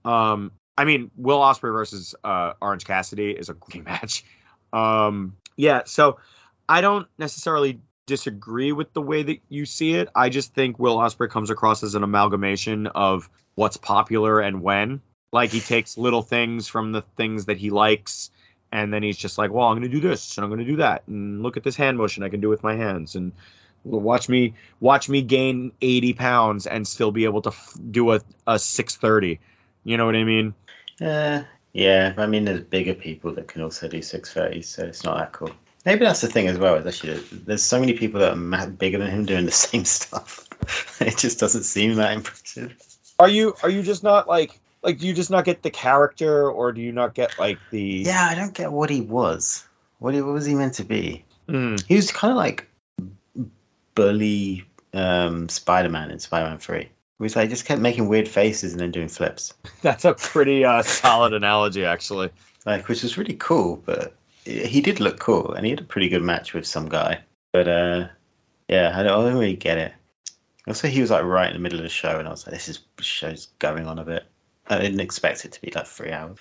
um, 0.05 0.53
I 0.77 0.85
mean, 0.85 1.11
Will 1.17 1.39
Ospreay 1.39 1.73
versus 1.73 2.15
uh, 2.23 2.53
Orange 2.61 2.85
Cassidy 2.85 3.31
is 3.31 3.49
a 3.49 3.53
great 3.53 3.83
match. 3.85 4.23
Um, 4.71 5.35
yeah, 5.57 5.81
so 5.85 6.19
I 6.67 6.81
don't 6.81 7.07
necessarily 7.17 7.79
disagree 8.05 8.71
with 8.71 8.93
the 8.93 9.01
way 9.01 9.23
that 9.23 9.39
you 9.49 9.65
see 9.65 9.93
it. 9.95 10.09
I 10.13 10.29
just 10.29 10.53
think 10.53 10.79
Will 10.79 10.97
Ospreay 10.97 11.29
comes 11.29 11.49
across 11.49 11.83
as 11.83 11.95
an 11.95 12.03
amalgamation 12.03 12.87
of 12.87 13.29
what's 13.55 13.77
popular 13.77 14.39
and 14.39 14.61
when. 14.61 15.01
Like 15.31 15.51
he 15.51 15.59
takes 15.61 15.97
little 15.97 16.21
things 16.21 16.67
from 16.67 16.91
the 16.91 17.01
things 17.17 17.45
that 17.45 17.57
he 17.57 17.69
likes, 17.69 18.31
and 18.71 18.93
then 18.93 19.03
he's 19.03 19.17
just 19.17 19.37
like, 19.37 19.51
"Well, 19.51 19.67
I'm 19.67 19.77
going 19.77 19.89
to 19.89 19.99
do 19.99 20.07
this 20.07 20.37
and 20.37 20.43
I'm 20.43 20.49
going 20.49 20.65
to 20.65 20.71
do 20.71 20.77
that, 20.77 21.03
and 21.07 21.43
look 21.43 21.57
at 21.57 21.63
this 21.63 21.75
hand 21.75 21.97
motion 21.97 22.23
I 22.23 22.29
can 22.29 22.41
do 22.41 22.49
with 22.49 22.63
my 22.63 22.75
hands." 22.75 23.15
And 23.15 23.33
Watch 23.83 24.29
me 24.29 24.53
watch 24.79 25.09
me 25.09 25.21
gain 25.21 25.73
80 25.81 26.13
pounds 26.13 26.67
and 26.67 26.87
still 26.87 27.11
be 27.11 27.25
able 27.25 27.41
to 27.41 27.49
f- 27.49 27.77
do 27.91 28.13
a, 28.13 28.21
a 28.47 28.57
630. 28.57 29.39
You 29.83 29.97
know 29.97 30.05
what 30.05 30.15
I 30.15 30.23
mean? 30.23 30.53
Uh, 31.01 31.43
yeah, 31.73 32.13
I 32.17 32.27
mean, 32.27 32.45
there's 32.45 32.61
bigger 32.61 32.93
people 32.93 33.33
that 33.33 33.49
can 33.49 33.61
also 33.61 33.89
do 33.89 34.01
630, 34.01 34.61
so 34.61 34.85
it's 34.85 35.03
not 35.03 35.17
that 35.17 35.31
cool. 35.33 35.51
Maybe 35.85 36.05
that's 36.05 36.21
the 36.21 36.27
thing 36.27 36.47
as 36.47 36.57
well. 36.57 36.75
Is 36.75 36.85
actually 36.85 37.19
there's 37.31 37.63
so 37.63 37.79
many 37.79 37.93
people 37.93 38.21
that 38.21 38.37
are 38.37 38.67
bigger 38.67 38.97
than 38.99 39.09
him 39.09 39.25
doing 39.25 39.45
the 39.45 39.51
same 39.67 39.85
stuff. 39.85 40.47
it 41.01 41.17
just 41.17 41.39
doesn't 41.39 41.63
seem 41.63 41.95
that 41.95 42.13
impressive. 42.13 42.75
Are 43.19 43.29
you 43.29 43.55
are 43.63 43.69
you 43.69 43.83
just 43.83 44.03
not 44.03 44.27
like 44.27 44.59
like 44.81 44.97
do 44.99 45.07
you 45.07 45.13
just 45.13 45.29
not 45.29 45.45
get 45.45 45.61
the 45.61 45.69
character 45.71 46.49
or 46.49 46.71
do 46.71 46.81
you 46.81 46.91
not 46.91 47.13
get 47.13 47.37
like 47.37 47.59
the 47.69 47.81
Yeah, 47.81 48.27
I 48.31 48.35
don't 48.35 48.53
get 48.53 48.71
what 48.71 48.89
he 48.89 49.01
was. 49.01 49.65
What, 49.99 50.13
he, 50.13 50.21
what 50.21 50.33
was 50.33 50.45
he 50.45 50.55
meant 50.55 50.75
to 50.75 50.83
be? 50.83 51.23
Mm, 51.47 51.81
He 51.85 51.95
was 51.95 52.11
kind 52.11 52.31
of 52.31 52.37
like 52.37 52.67
bully 53.95 54.65
um, 54.93 55.49
Spider-Man 55.49 56.11
in 56.11 56.19
Spider-Man 56.19 56.57
3. 56.57 56.81
He 56.81 56.89
was 57.19 57.35
like 57.35 57.49
just 57.49 57.65
kept 57.65 57.79
making 57.81 58.07
weird 58.09 58.27
faces 58.27 58.73
and 58.73 58.81
then 58.81 58.91
doing 58.91 59.07
flips, 59.07 59.53
that's 59.81 60.03
a 60.05 60.13
pretty 60.13 60.65
uh, 60.65 60.81
solid 60.81 61.33
analogy 61.33 61.85
actually. 61.85 62.31
like 62.65 62.87
which 62.89 63.03
was 63.03 63.17
really 63.17 63.35
cool. 63.35 63.81
But 63.85 64.13
he 64.45 64.81
did 64.81 64.99
look 64.99 65.19
cool, 65.19 65.53
and 65.53 65.65
he 65.65 65.71
had 65.71 65.81
a 65.81 65.85
pretty 65.85 66.09
good 66.09 66.21
match 66.23 66.53
with 66.53 66.65
some 66.65 66.89
guy. 66.89 67.21
But 67.51 67.67
uh, 67.67 68.07
yeah, 68.67 68.91
I 68.95 69.03
don't, 69.03 69.11
I 69.19 69.29
don't 69.29 69.39
really 69.39 69.55
get 69.55 69.77
it. 69.77 69.93
Also, 70.67 70.87
he 70.87 71.01
was 71.01 71.11
like 71.11 71.23
right 71.23 71.47
in 71.47 71.53
the 71.53 71.59
middle 71.59 71.79
of 71.79 71.83
the 71.83 71.89
show, 71.89 72.19
and 72.19 72.27
I 72.27 72.31
was 72.31 72.45
like, 72.45 72.53
this 72.53 72.69
is 72.69 72.79
show's 72.99 73.47
going 73.59 73.85
on 73.87 73.99
a 73.99 74.05
bit. 74.05 74.23
I 74.67 74.79
didn't 74.79 75.01
expect 75.01 75.43
it 75.45 75.51
to 75.53 75.61
be 75.61 75.71
like 75.71 75.87
three 75.87 76.11
hours. 76.11 76.37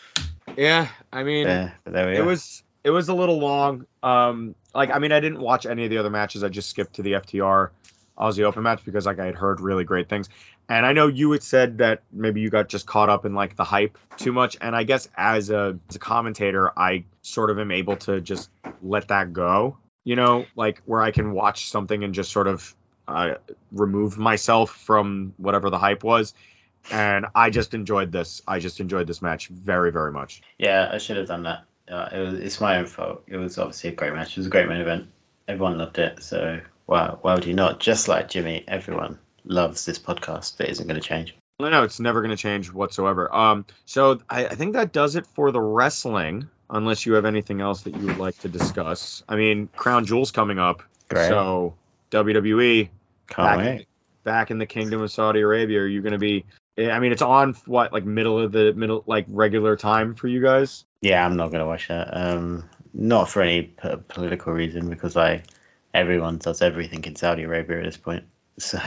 Yeah, 0.56 0.88
I 1.12 1.22
mean 1.24 1.46
Yeah, 1.46 1.72
but 1.84 1.92
there 1.92 2.06
we 2.06 2.16
it 2.16 2.20
are. 2.20 2.24
was 2.24 2.62
it 2.84 2.90
was 2.90 3.08
a 3.08 3.14
little 3.14 3.38
long. 3.38 3.86
Um, 4.02 4.54
like 4.74 4.90
I 4.90 4.98
mean, 4.98 5.12
I 5.12 5.20
didn't 5.20 5.40
watch 5.40 5.66
any 5.66 5.84
of 5.84 5.90
the 5.90 5.98
other 5.98 6.10
matches. 6.10 6.44
I 6.44 6.48
just 6.48 6.70
skipped 6.70 6.94
to 6.94 7.02
the 7.02 7.12
FTR 7.12 7.70
Aussie 8.18 8.44
Open 8.44 8.62
match 8.62 8.84
because 8.84 9.06
like 9.06 9.18
I 9.18 9.26
had 9.26 9.34
heard 9.34 9.60
really 9.60 9.84
great 9.84 10.08
things. 10.08 10.28
And 10.68 10.86
I 10.86 10.92
know 10.92 11.06
you 11.06 11.30
had 11.32 11.42
said 11.42 11.78
that 11.78 12.02
maybe 12.12 12.40
you 12.40 12.48
got 12.48 12.68
just 12.68 12.86
caught 12.86 13.08
up 13.08 13.24
in 13.24 13.34
like 13.34 13.56
the 13.56 13.64
hype 13.64 13.98
too 14.16 14.32
much. 14.32 14.56
And 14.60 14.74
I 14.74 14.84
guess 14.84 15.08
as 15.16 15.50
a 15.50 15.78
as 15.88 15.96
a 15.96 15.98
commentator, 15.98 16.72
I 16.78 17.04
sort 17.22 17.50
of 17.50 17.58
am 17.58 17.70
able 17.70 17.96
to 17.96 18.20
just 18.20 18.48
let 18.82 19.08
that 19.08 19.32
go. 19.32 19.76
You 20.04 20.16
know, 20.16 20.46
like 20.56 20.82
where 20.84 21.02
I 21.02 21.10
can 21.10 21.32
watch 21.32 21.70
something 21.70 22.02
and 22.02 22.14
just 22.14 22.32
sort 22.32 22.48
of 22.48 22.74
uh, 23.06 23.34
remove 23.70 24.18
myself 24.18 24.70
from 24.70 25.34
whatever 25.36 25.70
the 25.70 25.78
hype 25.78 26.04
was. 26.04 26.34
And 26.90 27.26
I 27.34 27.50
just 27.50 27.74
enjoyed 27.74 28.10
this. 28.10 28.42
I 28.46 28.58
just 28.58 28.80
enjoyed 28.80 29.06
this 29.06 29.22
match 29.22 29.48
very, 29.48 29.92
very 29.92 30.10
much. 30.10 30.42
Yeah, 30.58 30.88
I 30.92 30.98
should 30.98 31.16
have 31.16 31.28
done 31.28 31.44
that. 31.44 31.64
Uh, 31.88 32.08
it 32.12 32.18
was, 32.18 32.34
it's 32.34 32.60
my 32.60 32.78
own 32.78 32.86
fault. 32.86 33.24
It 33.28 33.36
was 33.36 33.58
obviously 33.58 33.90
a 33.90 33.94
great 33.94 34.14
match. 34.14 34.32
It 34.32 34.38
was 34.38 34.46
a 34.46 34.50
great 34.50 34.68
main 34.68 34.80
event. 34.80 35.08
Everyone 35.46 35.78
loved 35.78 35.98
it. 35.98 36.22
So 36.22 36.60
why 36.86 37.14
why 37.20 37.34
would 37.34 37.44
you 37.44 37.54
not? 37.54 37.78
Just 37.78 38.08
like 38.08 38.28
Jimmy, 38.28 38.64
everyone 38.66 39.18
loves 39.44 39.84
this 39.84 39.98
podcast. 39.98 40.56
That 40.56 40.70
isn't 40.70 40.86
going 40.86 41.00
to 41.00 41.06
change. 41.06 41.34
No, 41.60 41.70
no, 41.70 41.82
it's 41.84 42.00
never 42.00 42.20
going 42.20 42.30
to 42.30 42.36
change 42.36 42.72
whatsoever. 42.72 43.32
Um, 43.34 43.66
so 43.84 44.20
I, 44.28 44.46
I 44.46 44.54
think 44.54 44.72
that 44.74 44.92
does 44.92 45.16
it 45.16 45.26
for 45.26 45.50
the 45.50 45.60
wrestling. 45.60 46.48
Unless 46.70 47.04
you 47.04 47.12
have 47.14 47.26
anything 47.26 47.60
else 47.60 47.82
that 47.82 47.94
you 47.94 48.06
would 48.06 48.16
like 48.16 48.38
to 48.38 48.48
discuss. 48.48 49.22
I 49.28 49.36
mean, 49.36 49.68
Crown 49.76 50.06
Jewel's 50.06 50.30
coming 50.30 50.58
up, 50.58 50.82
Great. 51.10 51.28
so 51.28 51.74
WWE 52.10 52.88
back, 53.36 53.58
wait. 53.58 53.86
back 54.24 54.50
in 54.50 54.56
the 54.56 54.64
Kingdom 54.64 55.02
of 55.02 55.12
Saudi 55.12 55.40
Arabia. 55.40 55.80
Are 55.80 55.86
you 55.86 56.00
going 56.00 56.12
to 56.12 56.18
be? 56.18 56.46
I 56.78 56.98
mean, 56.98 57.12
it's 57.12 57.20
on 57.20 57.52
what 57.66 57.92
like 57.92 58.06
middle 58.06 58.38
of 58.38 58.52
the 58.52 58.72
middle 58.72 59.04
like 59.06 59.26
regular 59.28 59.76
time 59.76 60.14
for 60.14 60.28
you 60.28 60.40
guys. 60.40 60.86
Yeah, 61.02 61.26
I'm 61.26 61.36
not 61.36 61.48
going 61.48 61.60
to 61.60 61.66
watch 61.66 61.88
that. 61.88 62.08
Um, 62.16 62.70
not 62.94 63.28
for 63.28 63.42
any 63.42 63.64
p- 63.64 63.96
political 64.08 64.54
reason 64.54 64.88
because 64.88 65.14
like 65.14 65.44
everyone 65.92 66.38
does 66.38 66.62
everything 66.62 67.04
in 67.04 67.16
Saudi 67.16 67.42
Arabia 67.42 67.78
at 67.78 67.84
this 67.84 67.96
point. 67.96 68.24
So 68.58 68.78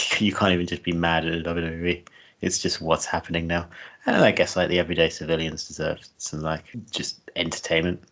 you 0.18 0.32
can't 0.32 0.52
even 0.52 0.66
just 0.66 0.82
be 0.82 0.92
mad 0.92 1.26
at 1.26 1.44
the 1.44 1.50
WWE. 1.50 2.02
It's 2.40 2.58
just 2.58 2.80
what's 2.80 3.06
happening 3.06 3.46
now. 3.46 3.68
And 4.04 4.16
I 4.16 4.32
guess 4.32 4.56
like 4.56 4.68
the 4.68 4.80
everyday 4.80 5.10
civilians 5.10 5.68
deserve 5.68 5.98
some 6.18 6.40
like 6.40 6.64
just 6.90 7.20
entertainment. 7.36 8.02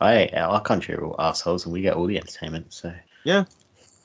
I 0.00 0.28
our 0.28 0.60
country 0.60 0.94
are 0.96 1.04
all 1.04 1.16
assholes 1.18 1.64
and 1.64 1.72
we 1.72 1.82
get 1.82 1.94
all 1.94 2.06
the 2.06 2.16
entertainment. 2.18 2.72
So 2.72 2.92
yeah, 3.24 3.44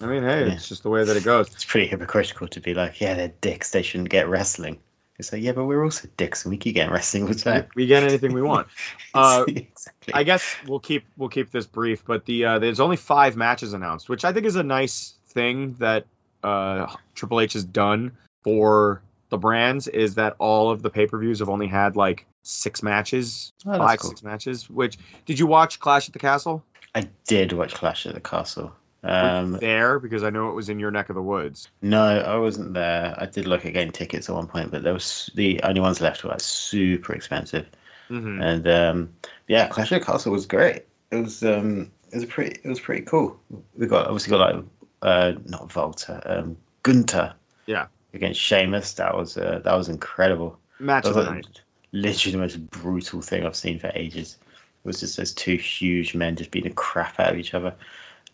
I 0.01 0.05
mean, 0.05 0.23
hey, 0.23 0.45
Yeah. 0.47 0.53
it's 0.53 0.67
just 0.69 0.83
the 0.83 0.89
way 0.89 1.03
that 1.03 1.17
it 1.17 1.23
goes. 1.23 1.47
it's 1.47 1.65
pretty 1.65 1.87
hypocritical 1.87 2.47
to 2.49 2.59
be 2.61 2.73
like, 2.73 3.01
yeah, 3.01 3.15
they're 3.15 3.33
dicks. 3.41 3.71
They 3.71 3.81
shouldn't 3.81 4.09
get 4.09 4.27
wrestling. 4.29 4.79
It's 5.19 5.31
like, 5.31 5.43
yeah, 5.43 5.51
but 5.51 5.65
we're 5.65 5.83
also 5.83 6.07
dicks 6.17 6.43
and 6.43 6.51
we 6.51 6.57
keep 6.57 6.73
getting 6.75 6.91
wrestling 6.91 7.23
all 7.23 7.29
the 7.29 7.35
time. 7.35 7.67
We 7.75 7.85
get 7.85 8.03
anything 8.03 8.33
we 8.33 8.41
want. 8.41 8.67
Uh, 9.15 9.45
exactly. 9.47 10.11
I 10.13 10.23
guess 10.23 10.55
we'll 10.67 10.79
keep 10.79 11.05
we'll 11.17 11.29
keep 11.29 11.51
this 11.51 11.67
brief, 11.67 12.03
but 12.03 12.25
the 12.25 12.45
uh, 12.45 12.59
there's 12.59 12.79
only 12.79 12.97
five 12.97 13.35
matches 13.37 13.73
announced, 13.73 14.09
which 14.09 14.25
I 14.25 14.33
think 14.33 14.47
is 14.47 14.55
a 14.55 14.63
nice 14.63 15.13
thing 15.27 15.75
that 15.79 16.07
uh, 16.43 16.93
Triple 17.15 17.39
H 17.41 17.53
has 17.53 17.63
done 17.63 18.11
for 18.43 19.01
the 19.29 19.37
brands. 19.37 19.87
Is 19.87 20.15
that 20.15 20.35
all 20.39 20.69
of 20.71 20.81
the 20.81 20.89
pay 20.89 21.07
per 21.07 21.17
views 21.19 21.39
have 21.39 21.49
only 21.49 21.67
had 21.67 21.95
like 21.95 22.25
six 22.43 22.83
matches, 22.83 23.51
Oh, 23.65 23.71
that's 23.71 23.79
five 23.83 23.99
cool. 23.99 24.09
six 24.09 24.23
matches. 24.23 24.69
Which 24.69 24.97
did 25.25 25.39
you 25.39 25.47
watch 25.47 25.79
Clash 25.79 26.07
at 26.09 26.13
the 26.13 26.19
Castle? 26.19 26.63
I 26.93 27.07
did 27.27 27.53
watch 27.53 27.73
Clash 27.73 28.05
at 28.05 28.13
the 28.13 28.21
Castle. 28.21 28.73
Um, 29.05 29.53
there 29.59 29.99
because 29.99 30.23
I 30.23 30.29
know 30.29 30.47
it 30.49 30.53
was 30.53 30.69
in 30.69 30.79
your 30.79 30.89
neck 30.89 31.09
of 31.09 31.15
the 31.15 31.21
woods. 31.21 31.67
no, 31.81 32.01
I 32.01 32.37
wasn't 32.37 32.73
there. 32.73 33.13
I 33.17 33.25
did 33.25 33.45
look 33.47 33.65
at 33.65 33.73
getting 33.73 33.91
tickets 33.91 34.29
at 34.29 34.35
one 34.35 34.47
point, 34.47 34.71
but 34.71 34.81
there 34.81 34.93
was 34.93 35.29
the 35.35 35.61
only 35.63 35.81
ones 35.81 35.99
left 35.99 36.23
were 36.23 36.29
like 36.29 36.39
super 36.39 37.13
expensive. 37.13 37.67
hmm 38.07 38.41
And 38.41 38.65
um, 38.67 39.13
yeah, 39.47 39.67
Clash 39.67 39.91
at 39.91 39.99
the 39.99 40.05
Castle 40.05 40.31
was 40.31 40.45
great. 40.45 40.85
It 41.11 41.17
was 41.17 41.43
um, 41.43 41.91
it 42.13 42.15
was 42.15 42.25
pretty 42.25 42.59
it 42.63 42.67
was 42.69 42.79
pretty 42.79 43.01
cool. 43.01 43.37
We 43.77 43.87
got 43.87 44.05
obviously 44.07 44.29
got 44.37 44.55
like 44.55 44.65
uh, 45.03 45.33
not 45.45 45.75
Walter, 45.75 46.21
um, 46.25 46.57
Gunther. 46.81 47.35
Yeah. 47.65 47.87
Against 48.13 48.39
Sheamus, 48.39 48.93
that 48.93 49.15
was 49.15 49.37
uh, 49.37 49.61
that 49.63 49.75
was 49.75 49.89
incredible. 49.89 50.59
Match 50.79 51.05
was 51.05 51.15
the 51.15 51.23
like, 51.23 51.33
night. 51.33 51.61
literally 51.91 52.31
the 52.31 52.41
most 52.41 52.69
brutal 52.69 53.21
thing 53.21 53.45
I've 53.45 53.55
seen 53.55 53.79
for 53.79 53.91
ages. 53.93 54.37
It 54.43 54.87
was 54.87 54.99
just 54.99 55.17
those 55.17 55.33
two 55.33 55.55
huge 55.55 56.13
men 56.13 56.35
just 56.35 56.51
beating 56.51 56.69
the 56.69 56.75
crap 56.75 57.19
out 57.19 57.31
of 57.31 57.39
each 57.39 57.53
other. 57.53 57.75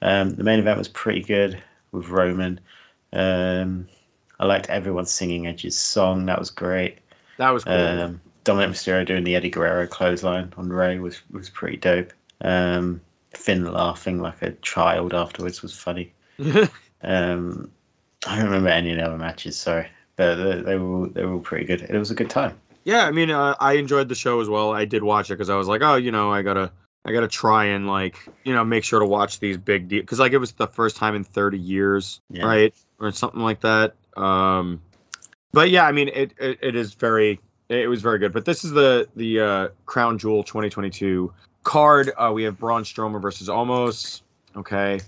Um, 0.01 0.31
the 0.31 0.43
main 0.43 0.59
event 0.59 0.77
was 0.77 0.87
pretty 0.87 1.21
good 1.21 1.61
with 1.91 2.09
Roman. 2.09 2.59
Um, 3.13 3.87
I 4.39 4.45
liked 4.45 4.69
everyone 4.69 5.05
singing 5.05 5.47
Edge's 5.47 5.77
song. 5.77 6.25
That 6.25 6.39
was 6.39 6.49
great. 6.49 6.99
That 7.37 7.51
was 7.51 7.63
cool. 7.63 7.73
Um, 7.73 8.21
Dominik 8.45 8.71
Mysterio 8.71 9.05
doing 9.05 9.23
the 9.23 9.35
Eddie 9.35 9.49
Guerrero 9.49 9.87
clothesline 9.87 10.53
on 10.57 10.69
Rey 10.69 10.99
was 10.99 11.21
was 11.31 11.49
pretty 11.49 11.77
dope. 11.77 12.11
Um, 12.41 13.01
Finn 13.33 13.63
laughing 13.71 14.19
like 14.19 14.41
a 14.41 14.51
child 14.51 15.13
afterwards 15.13 15.61
was 15.61 15.73
funny. 15.73 16.13
Um, 17.01 17.71
I 18.27 18.35
don't 18.35 18.45
remember 18.45 18.67
any 18.69 18.91
of 18.91 18.97
the 18.97 19.05
other 19.05 19.17
matches, 19.17 19.57
sorry, 19.57 19.87
but 20.17 20.35
they, 20.35 20.61
they 20.61 20.75
were 20.77 21.07
they 21.07 21.23
were 21.23 21.33
all 21.35 21.39
pretty 21.39 21.63
good. 21.65 21.81
It 21.81 21.97
was 21.97 22.11
a 22.11 22.15
good 22.15 22.29
time. 22.29 22.59
yeah, 22.83 23.05
I 23.05 23.11
mean, 23.11 23.29
uh, 23.31 23.55
I 23.59 23.73
enjoyed 23.73 24.09
the 24.09 24.15
show 24.15 24.41
as 24.41 24.49
well. 24.49 24.71
I 24.73 24.83
did 24.85 25.01
watch 25.01 25.29
it 25.29 25.35
because 25.35 25.49
I 25.49 25.55
was 25.55 25.67
like, 25.69 25.81
oh, 25.81 25.95
you 25.95 26.11
know, 26.11 26.29
I 26.29 26.41
gotta, 26.41 26.71
I 27.05 27.13
gotta 27.13 27.29
try 27.29 27.65
and 27.67 27.87
like, 27.87 28.17
you 28.43 28.53
know, 28.53 28.65
make 28.65 28.83
sure 28.83 28.99
to 28.99 29.05
watch 29.05 29.39
these 29.39 29.55
big 29.57 29.87
deals 29.87 30.01
because 30.01 30.19
like 30.19 30.33
it 30.33 30.39
was 30.39 30.51
the 30.51 30.67
first 30.67 30.97
time 30.97 31.15
in 31.15 31.23
30 31.23 31.57
years, 31.57 32.19
Yeah. 32.29 32.45
right, 32.45 32.73
or 32.99 33.11
something 33.13 33.39
like 33.41 33.61
that. 33.61 33.95
Um, 34.17 34.81
but 35.53 35.69
yeah, 35.69 35.85
I 35.85 35.93
mean, 35.93 36.09
it, 36.09 36.33
it, 36.37 36.59
it 36.61 36.75
is 36.75 36.95
very, 36.95 37.39
it 37.69 37.87
was 37.87 38.01
very 38.01 38.19
good. 38.19 38.33
But 38.33 38.43
this 38.43 38.65
is 38.65 38.71
the 38.71 39.07
the 39.15 39.39
uh, 39.39 39.67
Crown 39.85 40.17
Jewel 40.19 40.43
2022 40.43 41.31
card. 41.63 42.11
Uh, 42.17 42.31
we 42.33 42.43
have 42.43 42.57
Braun 42.59 42.83
Strowman 42.83 43.21
versus 43.21 43.47
Omos. 43.47 44.21
Okay, 44.57 44.99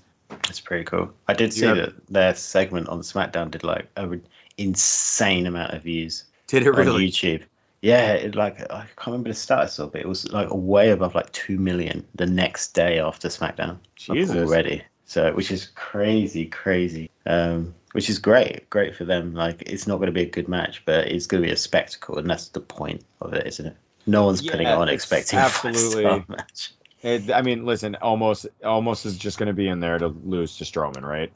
It's 0.50 0.60
pretty 0.60 0.86
cool. 0.86 1.14
I 1.28 1.34
did 1.34 1.54
see 1.54 1.66
Yeah. 1.66 1.74
that 1.74 2.08
their 2.08 2.36
segment 2.36 2.90
on 2.90 3.02
SmackDown 3.02 3.52
did 3.52 3.64
like 3.64 3.88
an 3.96 4.24
insane 4.58 5.48
amount 5.48 5.74
of 5.74 5.84
views 5.84 6.26
did 6.48 6.64
it 6.64 6.72
really? 6.72 7.06
on? 7.06 7.10
YouTube. 7.10 7.44
Yeah, 7.82 8.14
it 8.14 8.36
like 8.36 8.62
I 8.72 8.82
can't 8.96 9.08
remember 9.08 9.30
the 9.30 9.36
status 9.36 9.80
of 9.80 9.96
it. 9.96 10.02
It 10.02 10.08
was 10.08 10.32
like 10.32 10.50
way 10.52 10.92
above 10.92 11.16
like 11.16 11.32
two 11.32 11.58
million 11.58 12.06
the 12.14 12.28
next 12.28 12.74
day 12.74 13.00
after 13.00 13.30
SmackDown 13.30 13.80
like, 14.08 14.20
Jesus. 14.20 14.36
already. 14.36 14.84
So 15.06 15.34
which 15.34 15.52
is 15.52 15.72
crazy, 15.76 16.46
crazy. 16.46 17.10
Um, 17.26 17.74
which 17.94 18.10
is 18.10 18.20
great, 18.20 18.70
great 18.70 18.96
for 18.96 19.06
them. 19.06 19.34
Like 19.34 19.64
it's 19.64 19.88
not 19.88 19.98
going 19.98 20.08
to 20.08 20.14
be 20.14 20.22
a 20.22 20.30
good 20.30 20.48
match, 20.48 20.84
but 20.86 21.08
it's 21.08 21.28
going 21.28 21.42
to 21.42 21.48
be 21.48 21.54
a 21.54 21.58
spectacle, 21.58 22.18
and 22.18 22.30
that's 22.30 22.50
the 22.50 22.62
point 22.62 23.04
of 23.20 23.34
it, 23.34 23.48
isn't 23.48 23.66
it? 23.66 23.76
No 24.06 24.26
one's 24.26 24.42
putting 24.42 24.68
it 24.68 24.72
on 24.72 24.90
expecting 24.90 25.40
a 25.40 25.50
five-star 25.50 26.26
match. 26.28 26.74
It, 27.02 27.32
I 27.32 27.42
mean, 27.42 27.66
listen, 27.66 27.98
Omos 28.02 28.46
Omos 28.64 29.06
is 29.06 29.18
just 29.18 29.38
going 29.38 29.48
to 29.48 29.54
be 29.54 29.68
in 29.68 29.80
there 29.80 29.98
to 29.98 30.08
lose 30.08 30.58
to 30.58 30.66
Strowman, 30.66 31.04
right? 31.04 31.32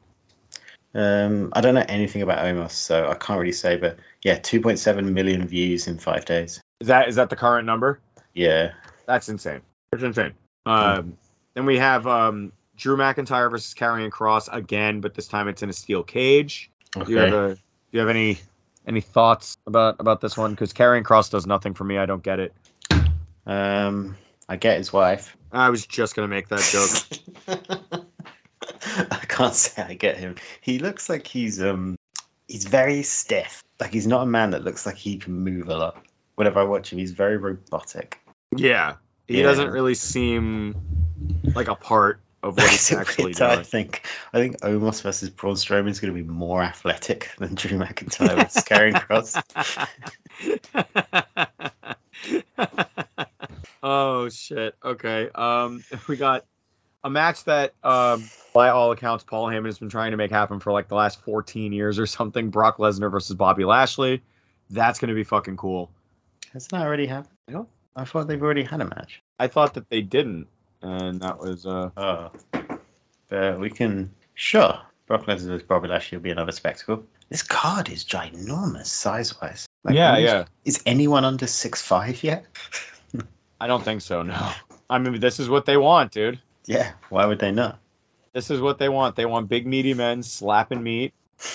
Um, 0.93 1.49
I 1.53 1.61
don't 1.61 1.75
know 1.75 1.85
anything 1.87 2.21
about 2.21 2.39
Omos, 2.45 2.71
so 2.71 3.09
I 3.09 3.15
can't 3.15 3.39
really 3.39 3.51
say. 3.51 3.77
But 3.77 3.97
yeah, 4.23 4.37
2.7 4.37 5.11
million 5.11 5.47
views 5.47 5.87
in 5.87 5.97
five 5.97 6.25
days. 6.25 6.61
Is 6.79 6.87
that 6.87 7.09
is 7.09 7.15
that 7.15 7.29
the 7.29 7.35
current 7.35 7.65
number? 7.65 7.99
Yeah, 8.33 8.73
That's 9.05 9.29
insane. 9.29 9.61
It's 9.93 10.03
insane. 10.03 10.33
Um, 10.65 11.17
then 11.53 11.65
we 11.65 11.77
have 11.77 12.05
um, 12.05 12.51
Drew 12.75 12.97
McIntyre 12.97 13.49
versus 13.49 13.73
Karrion 13.73 14.09
Kross 14.09 14.49
again, 14.51 15.01
but 15.01 15.13
this 15.13 15.27
time 15.27 15.47
it's 15.47 15.63
in 15.63 15.69
a 15.69 15.73
steel 15.73 16.03
cage. 16.03 16.69
Do 16.91 17.11
you 17.11 17.17
have 17.17 17.33
okay. 17.33 17.53
a, 17.53 17.55
do 17.55 17.61
you 17.91 17.99
have 17.99 18.09
any 18.09 18.39
any 18.85 19.01
thoughts 19.01 19.57
about 19.65 19.97
about 19.99 20.21
this 20.21 20.37
one? 20.37 20.51
Because 20.51 20.73
Karrion 20.73 21.03
Kross 21.03 21.31
does 21.31 21.47
nothing 21.47 21.73
for 21.73 21.83
me. 21.83 21.97
I 21.97 22.05
don't 22.05 22.23
get 22.23 22.39
it. 22.39 22.53
Um, 23.45 24.15
I 24.47 24.57
get 24.57 24.77
his 24.77 24.91
wife. 24.91 25.35
I 25.55 25.69
was 25.69 25.85
just 25.85 26.15
gonna 26.15 26.27
make 26.27 26.49
that 26.49 26.61
joke. 27.47 28.05
I 29.11 29.25
can't 29.27 29.53
say 29.53 29.81
I 29.81 29.93
get 29.93 30.17
him. 30.17 30.35
He 30.61 30.79
looks 30.79 31.09
like 31.09 31.25
he's 31.27 31.61
um 31.61 31.95
he's 32.47 32.65
very 32.65 33.03
stiff. 33.03 33.63
Like 33.79 33.91
he's 33.91 34.07
not 34.07 34.23
a 34.23 34.25
man 34.25 34.51
that 34.51 34.63
looks 34.63 34.85
like 34.85 34.95
he 34.97 35.17
can 35.17 35.33
move 35.33 35.69
a 35.69 35.77
lot. 35.77 36.05
Whenever 36.35 36.59
I 36.59 36.63
watch 36.63 36.91
him, 36.91 36.99
he's 36.99 37.11
very 37.11 37.37
robotic. 37.37 38.19
Yeah, 38.55 38.95
he 39.27 39.37
Yeah. 39.39 39.43
doesn't 39.43 39.71
really 39.71 39.95
seem 39.95 40.75
like 41.55 41.67
a 41.67 41.75
part 41.75 42.19
of 42.43 42.57
what 42.57 42.69
he's 42.69 42.91
actually 42.93 43.33
I 43.35 43.53
doing. 43.55 43.63
think 43.65 44.01
I 44.33 44.37
think 44.39 44.59
Omos 44.61 45.01
versus 45.01 45.29
Braun 45.29 45.55
Strowman 45.55 45.89
is 45.89 45.99
going 45.99 46.13
to 46.13 46.21
be 46.21 46.27
more 46.27 46.61
athletic 46.61 47.31
than 47.37 47.55
Drew 47.55 47.79
McIntyre 47.79 48.35
with 48.37 48.53
Karrion 48.67 48.93
Kross. 48.93 49.41
Oh 53.85 54.27
shit. 54.29 54.75
Okay. 54.83 55.29
Um, 55.33 55.83
we 56.07 56.17
got 56.17 56.43
a 57.03 57.09
match 57.09 57.43
that, 57.43 57.73
um, 57.83 58.27
by 58.53 58.69
all 58.69 58.91
accounts, 58.91 59.23
Paul 59.23 59.45
Heyman 59.47 59.65
has 59.67 59.77
been 59.79 59.89
trying 59.89 60.11
to 60.11 60.17
make 60.17 60.31
happen 60.31 60.59
for 60.59 60.71
like 60.73 60.87
the 60.87 60.95
last 60.95 61.21
14 61.21 61.71
years 61.71 61.99
or 61.99 62.07
something. 62.07 62.49
Brock 62.49 62.77
Lesnar 62.77 63.11
versus 63.11 63.35
Bobby 63.35 63.63
Lashley. 63.63 64.23
That's 64.71 64.97
gonna 64.99 65.13
be 65.13 65.23
fucking 65.23 65.57
cool. 65.57 65.91
Hasn't 66.51 66.71
that 66.71 66.81
already 66.81 67.05
happened? 67.05 67.37
I 67.47 67.51
don't- 67.51 67.69
I 67.97 68.03
thought 68.03 68.27
they've 68.27 68.41
already 68.41 68.63
had 68.63 68.81
a 68.81 68.85
match. 68.85 69.21
I 69.39 69.47
thought 69.47 69.75
that 69.75 69.89
they 69.89 70.01
didn't, 70.01 70.47
and 70.81 71.21
that 71.21 71.39
was 71.39 71.65
uh. 71.65 71.91
Oh, 71.95 72.31
but 73.29 73.59
we 73.59 73.69
can 73.69 74.11
sure. 74.33 74.79
Brock 75.07 75.25
Lesnar 75.27 75.47
versus 75.47 75.63
Bobby 75.63 75.87
Lashley 75.87 76.17
will 76.17 76.23
be 76.23 76.31
another 76.31 76.51
spectacle. 76.51 77.05
This 77.29 77.43
card 77.43 77.89
is 77.89 78.03
ginormous 78.03 78.87
size 78.87 79.39
wise. 79.39 79.67
Like, 79.83 79.95
yeah, 79.95 80.17
yeah. 80.17 80.45
Is 80.65 80.81
anyone 80.85 81.23
under 81.23 81.47
six 81.47 81.81
five 81.81 82.23
yet? 82.23 82.45
I 83.59 83.67
don't 83.67 83.83
think 83.83 84.01
so. 84.01 84.23
No. 84.23 84.51
I 84.89 84.99
mean, 84.99 85.19
this 85.19 85.39
is 85.39 85.49
what 85.49 85.65
they 85.65 85.77
want, 85.77 86.11
dude. 86.11 86.39
Yeah. 86.65 86.91
Why 87.09 87.25
would 87.25 87.39
they 87.39 87.51
not? 87.51 87.79
This 88.33 88.51
is 88.51 88.59
what 88.59 88.77
they 88.77 88.89
want. 88.89 89.15
They 89.15 89.25
want 89.25 89.49
big 89.49 89.65
meaty 89.65 89.93
men 89.93 90.23
slapping 90.23 90.83
meat. 90.83 91.13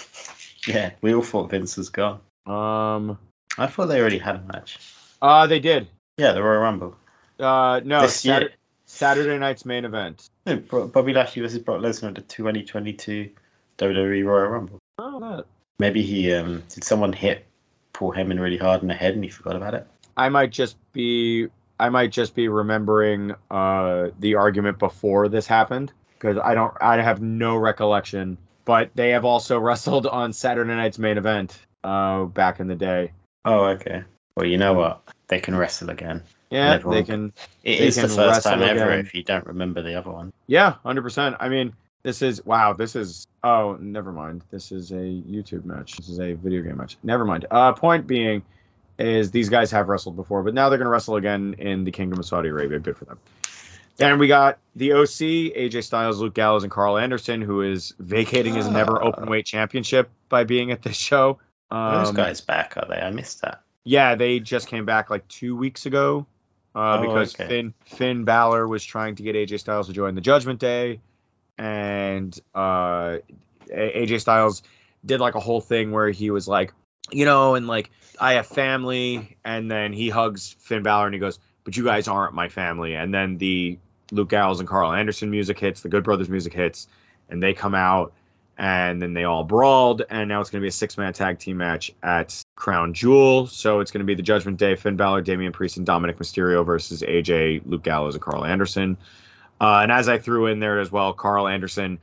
Yeah. 0.66 0.90
We 1.00 1.14
all 1.14 1.22
thought 1.22 1.48
Vince 1.50 1.78
was 1.78 1.88
gone. 1.88 2.20
Um. 2.44 3.18
I 3.56 3.66
thought 3.66 3.86
they 3.86 3.98
already 3.98 4.18
had 4.18 4.36
a 4.36 4.40
match. 4.42 4.78
Uh, 5.22 5.46
they 5.46 5.58
did. 5.58 5.88
Yeah, 6.18 6.32
the 6.32 6.42
Royal 6.42 6.60
Rumble. 6.60 6.96
Uh, 7.38 7.80
no. 7.82 8.02
This 8.02 8.26
year. 8.26 8.50
Saturday, 8.84 9.38
night's 9.38 9.64
main 9.64 9.84
event. 9.84 10.28
No, 10.44 10.56
Bobby 10.56 11.14
Lashley 11.14 11.42
versus 11.42 11.60
Brock 11.60 11.80
Lesnar 11.80 12.08
at 12.08 12.16
the 12.16 12.20
2022 12.22 13.30
WWE 13.78 14.24
Royal 14.26 14.48
Rumble. 14.48 14.78
Oh, 14.98 15.20
that. 15.20 15.46
Maybe 15.78 16.02
he 16.02 16.34
um 16.34 16.62
did 16.68 16.84
someone 16.84 17.12
hit 17.12 17.46
Paul 17.92 18.12
Heyman 18.12 18.40
really 18.40 18.58
hard 18.58 18.82
in 18.82 18.88
the 18.88 18.94
head 18.94 19.14
and 19.14 19.24
he 19.24 19.30
forgot 19.30 19.56
about 19.56 19.74
it. 19.74 19.86
I 20.16 20.28
might 20.28 20.50
just 20.50 20.76
be. 20.92 21.48
I 21.80 21.88
might 21.88 22.12
just 22.12 22.34
be 22.34 22.48
remembering 22.48 23.34
uh 23.50 24.08
the 24.18 24.36
argument 24.36 24.78
before 24.78 25.28
this 25.28 25.46
happened 25.46 25.92
because 26.18 26.36
I 26.38 26.54
don't. 26.54 26.74
I 26.80 27.00
have 27.00 27.20
no 27.20 27.56
recollection. 27.56 28.38
But 28.64 28.90
they 28.94 29.10
have 29.10 29.24
also 29.24 29.58
wrestled 29.66 30.06
on 30.06 30.32
Saturday 30.32 30.74
night's 30.74 30.98
main 30.98 31.18
event. 31.18 31.58
Uh, 31.82 32.24
back 32.24 32.60
in 32.60 32.68
the 32.68 32.74
day. 32.74 33.12
Oh, 33.44 33.64
okay. 33.68 34.04
Well, 34.36 34.46
you 34.46 34.58
know 34.58 34.74
what? 34.74 35.02
They 35.28 35.40
can 35.40 35.56
wrestle 35.56 35.88
again. 35.90 36.22
Yeah, 36.50 36.76
they 36.78 37.04
can. 37.04 37.32
It 37.64 37.78
They 37.78 37.86
is 37.86 37.96
the 37.96 38.08
first 38.08 38.42
time 38.44 38.60
wrestle 38.60 38.78
ever 38.80 38.90
again. 38.90 39.06
if 39.06 39.14
you 39.14 39.22
don't 39.22 39.46
remember 39.46 39.80
the 39.82 39.94
other 39.94 40.10
one. 40.10 40.32
Yeah, 40.46 40.74
hundred 40.84 41.02
percent. 41.02 41.36
I 41.40 41.48
mean, 41.48 41.72
this 42.02 42.20
is 42.22 42.44
wow. 42.44 42.74
This 42.74 42.96
is 42.96 43.26
oh, 43.42 43.78
never 43.80 44.12
mind. 44.12 44.42
This 44.50 44.72
is 44.72 44.90
a 44.90 44.96
YouTube 44.96 45.64
match. 45.64 45.96
This 45.96 46.08
is 46.10 46.20
a 46.20 46.34
video 46.34 46.62
game 46.62 46.76
match. 46.76 46.98
Never 47.02 47.24
mind. 47.24 47.46
Uh, 47.50 47.72
point 47.72 48.06
being, 48.06 48.42
is 49.00 49.30
these 49.30 49.48
guys 49.48 49.70
have 49.70 49.88
wrestled 49.88 50.16
before, 50.16 50.42
but 50.42 50.54
now 50.54 50.68
they're 50.68 50.78
gonna 50.78 50.90
wrestle 50.90 51.16
again 51.16 51.54
in 51.58 51.84
the 51.84 51.90
Kingdom 51.90 52.18
of 52.18 52.26
Saudi 52.26 52.48
Arabia. 52.48 52.78
Good 52.78 52.96
for 52.96 53.04
them. 53.06 53.18
Then 53.96 54.18
we 54.18 54.28
got 54.28 54.58
the 54.76 54.92
OC, 54.94 55.52
AJ 55.54 55.82
Styles, 55.84 56.20
Luke 56.20 56.32
Gallows, 56.34 56.62
and 56.62 56.70
Karl 56.72 56.96
Anderson, 56.96 57.42
who 57.42 57.60
is 57.62 57.92
vacating 57.98 58.54
his 58.54 58.66
never 58.68 59.02
Ah. 59.02 59.10
openweight 59.10 59.44
championship 59.44 60.08
by 60.30 60.44
being 60.44 60.70
at 60.70 60.82
this 60.82 60.96
show. 60.96 61.38
Are 61.70 61.98
Those 61.98 62.08
Um, 62.08 62.14
guys 62.14 62.40
back, 62.40 62.76
are 62.76 62.86
they? 62.88 62.96
I 63.00 63.10
missed 63.10 63.42
that. 63.42 63.60
yeah, 63.84 64.14
they 64.14 64.40
just 64.40 64.68
came 64.68 64.86
back 64.86 65.10
like 65.10 65.28
two 65.28 65.54
weeks 65.54 65.84
ago 65.86 66.26
uh, 66.74 66.98
Oh, 66.98 67.02
because 67.06 67.34
okay. 67.34 67.46
Finn 67.48 67.74
Finn 67.84 68.24
Balor 68.24 68.66
was 68.68 68.84
trying 68.84 69.16
to 69.16 69.22
get 69.22 69.34
AJ 69.36 69.58
Styles 69.60 69.86
to 69.88 69.92
join 69.92 70.14
the 70.14 70.20
Judgment 70.22 70.60
Day, 70.60 71.00
and 71.58 72.38
uh, 72.54 73.18
AJ 73.70 74.20
Styles 74.20 74.62
did 75.04 75.20
like 75.20 75.34
a 75.34 75.40
whole 75.40 75.60
thing 75.60 75.90
where 75.92 76.10
he 76.10 76.30
was 76.30 76.48
like, 76.48 76.72
you 77.12 77.24
know, 77.24 77.54
and 77.54 77.66
like 77.66 77.90
I 78.18 78.34
have 78.34 78.46
family, 78.46 79.36
and 79.44 79.70
then 79.70 79.92
he 79.92 80.08
hugs 80.08 80.56
Finn 80.60 80.82
Balor 80.82 81.06
and 81.06 81.14
he 81.14 81.20
goes, 81.20 81.38
but 81.64 81.76
you 81.76 81.84
guys 81.84 82.08
aren't 82.08 82.34
my 82.34 82.48
family, 82.48 82.94
and 82.94 83.12
then 83.12 83.38
the 83.38 83.78
Luke 84.10 84.30
Gallows 84.30 84.60
and 84.60 84.68
Karl 84.68 84.92
Anderson 84.92 85.30
music 85.30 85.58
hits, 85.58 85.82
the 85.82 85.88
Good 85.88 86.04
Brothers 86.04 86.28
music 86.28 86.52
hits, 86.52 86.88
and 87.28 87.42
they 87.42 87.54
come 87.54 87.74
out. 87.74 88.12
And 88.58 89.00
then 89.00 89.14
they 89.14 89.24
all 89.24 89.42
brawled, 89.42 90.02
and 90.10 90.28
now 90.28 90.42
it's 90.42 90.50
going 90.50 90.60
to 90.60 90.64
be 90.64 90.68
a 90.68 90.72
six-man 90.72 91.14
tag 91.14 91.38
team 91.38 91.56
match 91.56 91.92
at 92.02 92.44
Crown 92.56 92.92
Jewel. 92.92 93.46
So 93.46 93.80
it's 93.80 93.90
going 93.90 94.00
to 94.00 94.04
be 94.04 94.16
the 94.16 94.22
Judgment 94.22 94.58
Day, 94.58 94.76
Finn 94.76 94.96
Balor, 94.96 95.22
Damian 95.22 95.52
Priest, 95.52 95.78
and 95.78 95.86
Dominik 95.86 96.16
Mysterio 96.16 96.62
versus 96.66 97.00
AJ, 97.00 97.62
Luke 97.64 97.82
Gallows, 97.82 98.16
and 98.16 98.22
Karl 98.22 98.44
Anderson. 98.44 98.98
Uh, 99.58 99.80
and 99.82 99.90
as 99.90 100.10
I 100.10 100.18
threw 100.18 100.44
in 100.44 100.60
there 100.60 100.78
as 100.78 100.92
well, 100.92 101.14
Karl 101.14 101.48
Anderson 101.48 102.00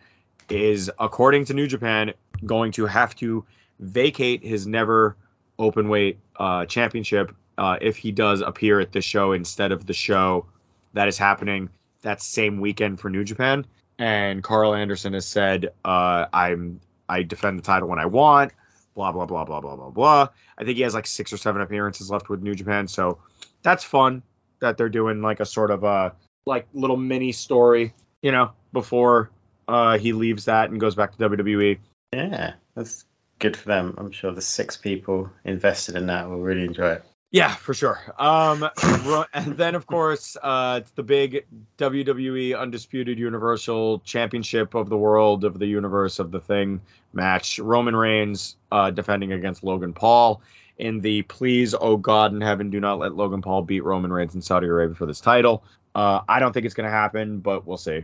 is, 0.50 0.90
according 0.98 1.46
to 1.46 1.54
New 1.54 1.68
Japan, 1.68 2.14
going 2.44 2.72
to 2.72 2.88
have 2.88 3.16
to 3.18 3.46
vacate 3.80 4.44
his 4.44 4.68
never 4.68 5.16
open 5.60 5.90
weight 5.90 6.20
uh, 6.36 6.66
championship 6.66 7.36
uh, 7.58 7.78
if 7.82 7.98
he 7.98 8.12
does 8.12 8.42
appear 8.42 8.80
at 8.80 8.92
the 8.92 9.02
show 9.02 9.32
instead 9.32 9.72
of 9.72 9.86
the 9.86 9.94
show 9.94 10.46
that 10.94 11.08
is 11.08 11.18
happening 11.18 11.70
that 12.02 12.22
same 12.22 12.60
weekend 12.60 13.00
for 13.00 13.10
New 13.10 13.24
Japan. 13.24 13.66
And 14.00 14.44
Karl 14.44 14.76
Anderson 14.76 15.14
has 15.14 15.26
said, 15.26 15.70
uh, 15.84 16.26
"I'm 16.32 16.82
I 17.10 17.24
defend 17.24 17.58
the 17.58 17.64
title 17.64 17.90
when 17.90 18.00
I 18.00 18.06
want." 18.06 18.54
Blah 18.94 19.12
blah 19.12 19.26
blah 19.26 19.44
blah 19.44 19.60
blah 19.60 19.76
blah 19.76 19.90
blah. 19.90 20.30
I 20.58 20.64
think 20.64 20.78
he 20.78 20.84
has 20.84 20.94
like 20.94 21.08
six 21.08 21.34
or 21.34 21.38
seven 21.38 21.62
appearances 21.62 22.10
left 22.10 22.30
with 22.30 22.42
New 22.42 22.56
Japan, 22.56 22.88
so 22.88 23.20
that's 23.64 23.84
fun 23.84 24.22
that 24.60 24.78
they're 24.78 24.90
doing 24.90 25.22
like 25.22 25.40
a 25.40 25.46
sort 25.46 25.72
of 25.72 25.84
uh 25.84 26.12
like 26.46 26.68
little 26.74 26.98
mini 26.98 27.32
story, 27.32 27.94
you 28.22 28.32
know, 28.32 28.52
before 28.72 29.32
uh 29.68 29.98
he 29.98 30.14
leaves 30.14 30.46
that 30.46 30.70
and 30.70 30.80
goes 30.80 30.94
back 30.94 31.18
to 31.18 31.30
WWE. 31.30 31.80
Yeah, 32.14 32.54
that's 32.76 33.06
good 33.40 33.58
for 33.58 33.68
them. 33.68 33.96
I'm 33.98 34.12
sure 34.12 34.32
the 34.32 34.42
six 34.42 34.78
people 34.78 35.30
invested 35.44 35.96
in 35.96 36.08
that 36.08 36.30
will 36.30 36.40
really 36.40 36.66
enjoy 36.66 36.94
it. 36.94 37.04
Yeah, 37.30 37.54
for 37.54 37.74
sure. 37.74 38.00
Um, 38.18 38.68
and 39.34 39.58
then 39.58 39.76
of 39.76 39.86
course, 39.86 40.38
uh, 40.42 40.80
it's 40.82 40.92
the 40.92 41.04
big 41.04 41.46
WWE 41.78 42.58
Undisputed 42.58 43.20
Universal 43.20 44.00
Championship 44.00 44.76
of 44.76 44.90
the 44.90 44.98
World 44.98 45.44
of 45.44 45.60
the 45.60 45.66
Universe 45.66 46.20
of 46.20 46.32
the 46.32 46.40
Thing 46.40 46.82
match. 47.14 47.60
Roman 47.60 47.96
Reigns 47.96 48.56
uh, 48.72 48.92
defending 48.92 49.34
against 49.34 49.64
Logan 49.64 49.94
Paul 49.94 50.42
in 50.78 51.02
the 51.02 51.24
please, 51.24 51.74
oh 51.74 51.98
God 51.98 52.34
in 52.34 52.42
heaven, 52.42 52.70
do 52.70 52.80
not 52.80 53.00
let 53.00 53.16
Logan 53.16 53.42
Paul 53.42 53.64
beat 53.64 53.84
Roman 53.84 54.14
Reigns 54.14 54.36
in 54.36 54.42
Saudi 54.42 54.68
Arabia 54.68 54.96
for 54.96 55.06
this 55.06 55.20
title. 55.20 55.64
Uh, 55.96 56.22
I 56.30 56.40
don't 56.40 56.54
think 56.54 56.66
it's 56.66 56.76
gonna 56.76 56.90
happen, 56.90 57.40
but 57.40 57.66
we'll 57.66 57.78
see. 57.78 58.04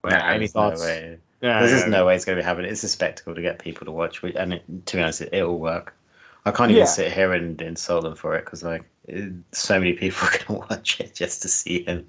But 0.00 0.12
Nah, 0.12 0.28
any 0.28 0.46
thoughts? 0.46 0.82
No. 0.86 1.16
Yeah, 1.44 1.58
There's 1.58 1.72
yeah, 1.72 1.76
just 1.76 1.88
no 1.88 2.06
way 2.06 2.16
it's 2.16 2.24
going 2.24 2.36
to 2.38 2.42
be 2.42 2.46
happening. 2.46 2.70
It's 2.70 2.84
a 2.84 2.88
spectacle 2.88 3.34
to 3.34 3.42
get 3.42 3.58
people 3.58 3.84
to 3.84 3.92
watch, 3.92 4.22
and 4.22 4.54
it, 4.54 4.86
to 4.86 4.96
be 4.96 5.02
honest, 5.02 5.20
it, 5.20 5.34
it'll 5.34 5.58
work. 5.58 5.94
I 6.46 6.52
can't 6.52 6.70
even 6.70 6.80
Yeah. 6.80 6.86
sit 6.86 7.12
here 7.12 7.34
and 7.34 7.60
insult 7.60 8.04
them 8.04 8.14
for 8.14 8.34
it 8.36 8.46
because 8.46 8.62
like 8.62 8.84
it, 9.06 9.30
so 9.52 9.78
many 9.78 9.92
people 9.92 10.26
are 10.26 10.30
going 10.30 10.46
to 10.62 10.66
watch 10.70 11.00
it 11.00 11.14
just 11.14 11.42
to 11.42 11.48
see 11.48 11.84
him. 11.84 12.08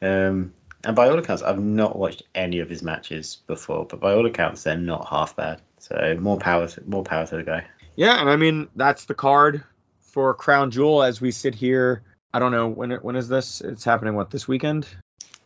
Um, 0.00 0.54
and 0.82 0.96
by 0.96 1.10
all 1.10 1.18
accounts, 1.18 1.42
I've 1.42 1.60
not 1.60 1.94
watched 1.94 2.22
any 2.34 2.60
of 2.60 2.70
his 2.70 2.82
matches 2.82 3.42
before, 3.46 3.84
but 3.84 4.00
by 4.00 4.14
all 4.14 4.24
accounts, 4.24 4.62
they're 4.62 4.78
not 4.78 5.06
half 5.08 5.36
bad. 5.36 5.60
So 5.78 6.16
more 6.18 6.38
power, 6.38 6.66
to, 6.66 6.82
more 6.86 7.04
power 7.04 7.26
to 7.26 7.36
the 7.36 7.42
guy. 7.42 7.66
Yeah, 7.96 8.18
and 8.18 8.30
I 8.30 8.36
mean 8.36 8.68
that's 8.76 9.04
the 9.04 9.14
card 9.14 9.62
for 10.00 10.32
Crown 10.32 10.70
Jewel 10.70 11.02
as 11.02 11.20
we 11.20 11.32
sit 11.32 11.54
here. 11.54 12.02
I 12.32 12.38
don't 12.38 12.52
know 12.52 12.68
when 12.68 12.92
it, 12.92 13.04
when 13.04 13.16
is 13.16 13.28
this? 13.28 13.60
It's 13.60 13.84
happening 13.84 14.14
what 14.14 14.30
this 14.30 14.48
weekend? 14.48 14.88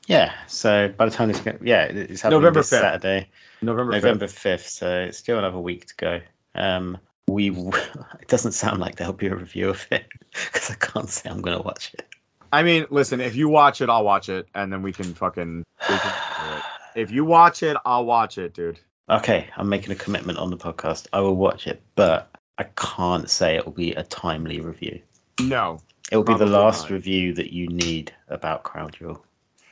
Yeah. 0.07 0.33
So 0.47 0.89
by 0.89 1.07
the 1.07 1.11
time 1.11 1.29
this, 1.29 1.43
yeah, 1.63 1.85
it's 1.85 2.21
happening 2.21 2.41
November 2.41 2.61
this 2.61 2.71
5th. 2.71 2.81
Saturday. 2.81 3.29
November 3.63 3.93
5th. 3.93 3.97
November 3.97 4.27
fifth, 4.29 4.69
so 4.69 5.01
it's 5.01 5.19
still 5.19 5.39
another 5.39 5.59
week 5.59 5.87
to 5.87 5.95
go. 5.97 6.21
Um, 6.55 6.99
we 7.27 7.51
it 8.21 8.29
doesn't 8.29 8.53
sound 8.53 8.81
like 8.81 8.97
there'll 8.97 9.13
be 9.13 9.29
a 9.29 9.35
review 9.35 9.71
of 9.71 9.87
it 9.91 10.07
because 10.33 10.71
I 10.71 10.75
can't 10.75 11.09
say 11.09 11.31
I'm 11.31 11.41
gonna 11.41 11.63
watch 11.63 11.93
it. 11.95 12.07
I 12.53 12.63
mean, 12.63 12.87
listen, 12.91 13.21
if 13.21 13.35
you 13.35 13.49
watch 13.49 13.81
it, 13.81 13.89
I'll 13.89 14.05
watch 14.05 14.29
it, 14.29 14.47
and 14.55 14.73
then 14.73 14.83
we 14.83 14.93
can 14.93 15.15
fucking. 15.15 15.65
We 15.89 15.99
can. 15.99 16.63
If 16.95 17.11
you 17.11 17.25
watch 17.25 17.65
it, 17.65 17.77
I'll 17.85 18.05
watch 18.05 18.39
it, 18.39 18.55
dude. 18.55 18.79
Okay, 19.11 19.49
I'm 19.57 19.69
making 19.69 19.91
a 19.91 19.97
commitment 19.97 20.39
on 20.39 20.51
the 20.51 20.57
podcast. 20.57 21.09
I 21.13 21.21
will 21.21 21.35
watch 21.35 21.67
it, 21.67 21.83
but 21.97 22.31
I 22.57 22.65
can't 22.65 23.29
say 23.29 23.57
it 23.57 23.65
will 23.65 23.73
be 23.73 23.93
a 23.93 24.05
timely 24.05 24.61
review. 24.61 25.01
No. 25.41 25.81
It 26.13 26.17
will 26.17 26.25
be 26.25 26.37
the 26.37 26.47
last 26.47 26.83
not. 26.83 26.91
review 26.93 27.35
that 27.35 27.53
you 27.53 27.67
need 27.67 28.15
about 28.29 28.63
Crown 28.63 28.93
Jewel. 28.93 29.25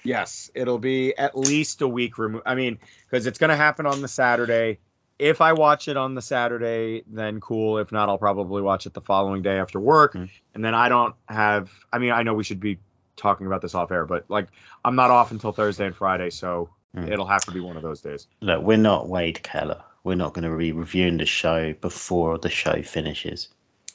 Yes, 0.05 0.51
it'll 0.55 0.79
be 0.79 1.17
at 1.17 1.37
least 1.37 1.83
a 1.83 1.89
week 1.89 2.19
removed. 2.19 2.45
I 2.47 2.55
mean, 2.55 2.79
because 3.11 3.27
it's 3.27 3.39
gonna 3.39 3.57
happen 3.57 3.87
on 3.87 4.03
the 4.03 4.09
Saturday. 4.09 4.79
If 5.19 5.41
I 5.41 5.53
watch 5.53 5.87
it 5.89 5.97
on 5.97 6.15
the 6.15 6.23
Saturday, 6.23 7.05
then 7.07 7.41
cool. 7.41 7.79
If 7.79 7.93
not, 7.93 8.09
I'll 8.09 8.19
probably 8.19 8.63
watch 8.63 8.87
it 8.87 8.95
the 8.95 9.01
following 9.01 9.43
day 9.43 9.59
after 9.59 9.79
work. 9.79 10.15
Mhm. 10.15 10.31
And 10.55 10.65
then 10.65 10.75
I 10.75 10.89
don't 10.89 11.15
have. 11.29 11.71
I 11.93 11.99
mean, 11.99 12.11
I 12.11 12.23
know 12.25 12.35
we 12.35 12.45
should 12.45 12.61
be 12.61 12.79
talking 13.17 13.47
about 13.47 13.63
this 13.63 13.75
off 13.75 13.93
air, 13.93 14.05
but 14.07 14.25
like, 14.29 14.49
I'm 14.85 14.97
not 14.97 15.11
off 15.11 15.31
until 15.31 15.53
Thursday 15.53 15.87
and 15.87 15.95
Friday, 15.95 16.31
so 16.31 16.71
Mm. 16.97 17.11
It'll 17.11 17.27
have 17.27 17.45
to 17.47 17.53
be 17.53 17.61
one 17.61 17.77
of 17.77 17.83
those 17.83 18.03
days. 18.03 18.27
Look, 18.41 18.63
we're 18.63 18.77
not 18.77 19.09
Wade 19.09 19.43
Keller. 19.43 19.83
We're 20.05 20.17
not 20.17 20.35
going 20.35 20.51
to 20.51 20.57
be 20.57 20.73
reviewing 20.73 21.17
the 21.17 21.25
show 21.25 21.73
before 21.73 22.37
the 22.39 22.51
show 22.51 22.83
finishes. 22.83 23.49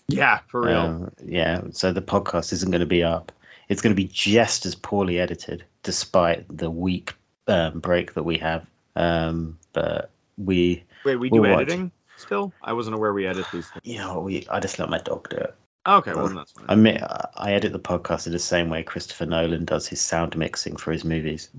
Yeah, 0.08 0.40
for 0.48 0.62
real. 0.62 0.78
Um, 0.78 1.12
yeah, 1.24 1.62
so 1.72 1.92
the 1.92 2.02
podcast 2.02 2.54
isn't 2.54 2.72
going 2.72 2.80
to 2.80 2.88
be 2.88 3.04
up. 3.04 3.32
It's 3.70 3.82
going 3.82 3.96
to 3.96 4.02
be 4.02 4.08
just 4.08 4.66
as 4.66 4.74
poorly 4.74 5.20
edited, 5.20 5.66
despite 5.88 6.46
the 6.50 6.70
week 6.70 7.14
um, 7.48 7.80
break 7.80 8.14
that 8.16 8.24
we 8.24 8.40
have. 8.40 8.66
Um, 8.94 9.58
but 9.72 10.12
we, 10.38 10.84
Wait, 11.06 11.16
we 11.16 11.30
do 11.30 11.42
watch. 11.42 11.62
editing 11.62 11.92
still? 12.18 12.52
I 12.62 12.74
wasn't 12.74 12.96
aware 12.98 13.14
we 13.14 13.26
edit 13.26 13.46
these 13.54 13.70
things. 13.70 13.82
you 13.86 14.00
know, 14.00 14.20
we. 14.20 14.46
I 14.52 14.60
just 14.60 14.80
let 14.80 14.90
my 14.90 14.98
dog 14.98 15.30
do 15.30 15.38
it. 15.38 15.56
Okay, 15.88 16.14
well, 16.14 16.28
then 16.28 16.36
that's 16.36 16.52
fine. 16.52 16.66
I 16.68 16.76
mean, 16.76 17.00
I 17.02 17.54
edit 17.54 17.72
the 17.72 17.80
podcast 17.80 18.28
in 18.28 18.34
the 18.34 18.40
same 18.40 18.70
way 18.70 18.84
Christopher 18.84 19.26
Nolan 19.26 19.64
does 19.64 19.88
his 19.88 20.02
sound 20.02 20.36
mixing 20.36 20.76
for 20.76 20.92
his 20.92 21.06
movies. 21.06 21.50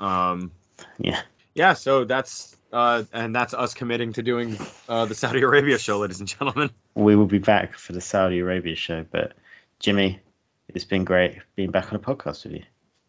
Um, 0.00 0.50
Yeah. 0.98 1.20
yeah, 1.54 1.74
so 1.74 2.04
that's 2.04 2.56
uh, 2.72 3.04
and 3.12 3.36
that's 3.36 3.52
us 3.52 3.74
committing 3.74 4.14
to 4.14 4.22
doing 4.22 4.56
uh, 4.88 5.04
the 5.04 5.14
Saudi 5.14 5.42
Arabia 5.42 5.78
show, 5.78 5.98
ladies 5.98 6.20
and 6.20 6.28
gentlemen. 6.28 6.70
We 6.94 7.14
will 7.16 7.26
be 7.26 7.38
back 7.38 7.74
for 7.74 7.92
the 7.92 8.00
Saudi 8.00 8.38
Arabia 8.38 8.76
show, 8.76 9.04
but 9.10 9.34
Jimmy, 9.80 10.20
it's 10.68 10.84
been 10.86 11.04
great 11.04 11.40
being 11.54 11.70
back 11.70 11.92
on 11.92 11.96
a 11.96 12.02
podcast 12.02 12.44
with 12.44 12.54
you. 12.54 12.62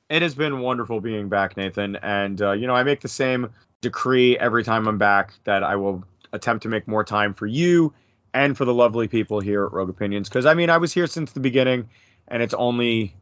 It 0.09 0.21
has 0.21 0.35
been 0.35 0.59
wonderful 0.59 1.01
being 1.01 1.29
back, 1.29 1.57
Nathan, 1.57 1.95
and 1.95 2.39
uh, 2.41 2.51
you 2.51 2.67
know 2.67 2.75
I 2.75 2.83
make 2.83 3.01
the 3.01 3.07
same 3.07 3.49
decree 3.81 4.37
every 4.37 4.63
time 4.63 4.87
I'm 4.87 4.97
back 4.97 5.33
that 5.45 5.63
I 5.63 5.75
will 5.75 6.03
attempt 6.31 6.63
to 6.63 6.69
make 6.69 6.87
more 6.87 7.03
time 7.03 7.33
for 7.33 7.47
you 7.47 7.93
and 8.33 8.57
for 8.57 8.65
the 8.65 8.73
lovely 8.73 9.07
people 9.07 9.39
here 9.39 9.65
at 9.65 9.71
Rogue 9.71 9.89
Opinions 9.89 10.29
because 10.29 10.45
I 10.45 10.53
mean 10.53 10.69
I 10.69 10.77
was 10.77 10.93
here 10.93 11.07
since 11.07 11.31
the 11.31 11.39
beginning, 11.39 11.89
and 12.27 12.43
it's 12.43 12.53
only 12.53 13.15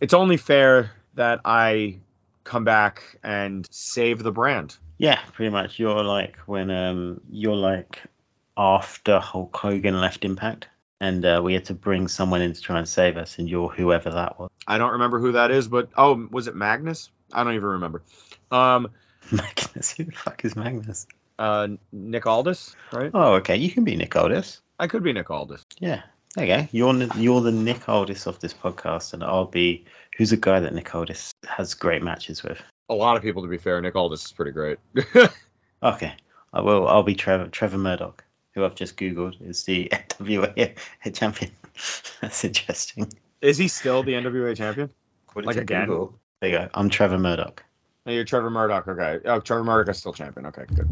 it's 0.00 0.14
only 0.14 0.36
fair 0.36 0.92
that 1.14 1.40
I 1.44 1.98
come 2.44 2.64
back 2.64 3.18
and 3.22 3.66
save 3.70 4.22
the 4.22 4.32
brand. 4.32 4.76
Yeah, 4.96 5.20
pretty 5.32 5.50
much. 5.50 5.78
You're 5.78 6.02
like 6.04 6.36
when 6.46 6.70
um 6.70 7.20
you're 7.30 7.54
like 7.54 8.00
after 8.56 9.18
Hulk 9.20 9.56
Hogan 9.56 10.00
left 10.00 10.24
Impact, 10.24 10.68
and 11.00 11.24
uh, 11.24 11.40
we 11.44 11.54
had 11.54 11.66
to 11.66 11.74
bring 11.74 12.08
someone 12.08 12.42
in 12.42 12.52
to 12.52 12.60
try 12.60 12.78
and 12.78 12.88
save 12.88 13.16
us, 13.16 13.38
and 13.38 13.48
you're 13.48 13.68
whoever 13.68 14.10
that 14.10 14.38
was. 14.38 14.50
I 14.66 14.78
don't 14.78 14.92
remember 14.92 15.18
who 15.18 15.32
that 15.32 15.50
is, 15.50 15.68
but 15.68 15.88
oh, 15.96 16.26
was 16.30 16.46
it 16.48 16.54
Magnus? 16.54 17.10
I 17.32 17.44
don't 17.44 17.54
even 17.54 17.68
remember. 17.68 18.02
Um, 18.50 18.90
Magnus, 19.30 19.92
who 19.92 20.04
the 20.04 20.12
fuck 20.12 20.44
is 20.44 20.56
Magnus? 20.56 21.06
uh, 21.38 21.68
Nick 21.92 22.26
Aldis, 22.26 22.74
right? 22.92 23.10
Oh, 23.14 23.34
okay, 23.34 23.56
you 23.56 23.70
can 23.70 23.84
be 23.84 23.96
Nick 23.96 24.16
Aldis. 24.16 24.60
I 24.78 24.86
could 24.86 25.02
be 25.02 25.12
Nick 25.12 25.30
Aldis. 25.30 25.64
Yeah, 25.78 26.02
there 26.34 26.46
you 26.46 26.56
go. 26.56 26.68
You're 26.72 27.16
you're 27.16 27.40
the 27.40 27.52
Nick 27.52 27.88
Aldis 27.88 28.26
of 28.26 28.40
this 28.40 28.54
podcast, 28.54 29.12
and 29.14 29.22
I'll 29.22 29.44
be 29.46 29.84
who's 30.16 30.32
a 30.32 30.36
guy 30.36 30.60
that 30.60 30.74
Nick 30.74 30.94
Aldis 30.94 31.32
has 31.46 31.74
great 31.74 32.02
matches 32.02 32.42
with. 32.42 32.60
A 32.88 32.94
lot 32.94 33.16
of 33.16 33.22
people, 33.22 33.42
to 33.42 33.48
be 33.48 33.58
fair. 33.58 33.80
Nick 33.80 33.94
Aldis 33.94 34.24
is 34.24 34.32
pretty 34.32 34.52
great. 34.52 34.78
Okay, 35.80 36.12
I 36.52 36.60
will. 36.60 36.88
I'll 36.88 37.04
be 37.04 37.14
Trevor 37.14 37.46
Trevor 37.48 37.78
Murdoch, 37.78 38.24
who 38.58 38.64
I've 38.64 38.74
just 38.74 38.96
googled 38.96 39.40
is 39.40 39.64
the 39.64 39.88
NWA 39.92 40.76
champion. 41.14 41.52
That's 42.20 42.44
interesting. 42.44 43.12
is 43.40 43.56
he 43.56 43.68
still 43.68 44.02
the 44.02 44.12
NWA 44.14 44.56
champion? 44.56 44.90
Like 45.34 45.56
again? 45.56 45.86
Google? 45.86 46.18
There 46.40 46.50
you 46.50 46.58
go. 46.58 46.68
I'm 46.74 46.90
Trevor 46.90 47.18
Murdoch. 47.18 47.62
No, 48.04 48.12
you're 48.12 48.24
Trevor 48.24 48.50
Murdoch. 48.50 48.88
Okay. 48.88 49.20
Oh, 49.24 49.38
Trevor 49.40 49.62
Murdoch 49.64 49.92
is 49.92 49.98
still 49.98 50.12
champion. 50.12 50.46
Okay, 50.46 50.64
good. 50.74 50.88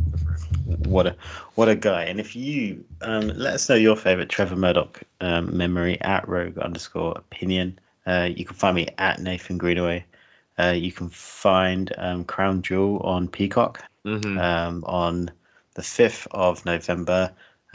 Good. 0.67 0.87
What 0.87 1.07
a 1.09 1.17
what 1.57 1.69
a 1.69 1.75
guy! 1.75 2.05
And 2.05 2.21
if 2.21 2.37
you 2.37 2.85
um, 3.01 3.29
let 3.29 3.55
us 3.55 3.69
know 3.69 3.75
your 3.75 3.97
favorite 3.97 4.29
Trevor 4.29 4.57
Murdoch 4.57 5.01
um, 5.21 5.57
memory 5.57 6.01
at 6.01 6.29
Rogue 6.29 6.59
underscore 6.59 7.13
Opinion. 7.17 7.79
Uh, 8.07 8.29
you 8.33 8.45
can 8.45 8.55
find 8.55 8.77
me 8.77 8.87
at 8.99 9.21
Nathan 9.21 9.59
Greenaway. 9.59 10.05
Uh, 10.59 10.75
you 10.77 10.93
can 10.93 11.09
find 11.09 11.93
um, 11.99 12.25
Crown 12.25 12.63
Jewel 12.63 13.01
on 13.01 13.27
Peacock 13.27 13.83
Mhm. 14.05 14.39
um, 14.41 14.85
on 14.87 15.31
the 15.75 15.83
5th 15.83 16.29
of 16.31 16.65
November, 16.65 17.33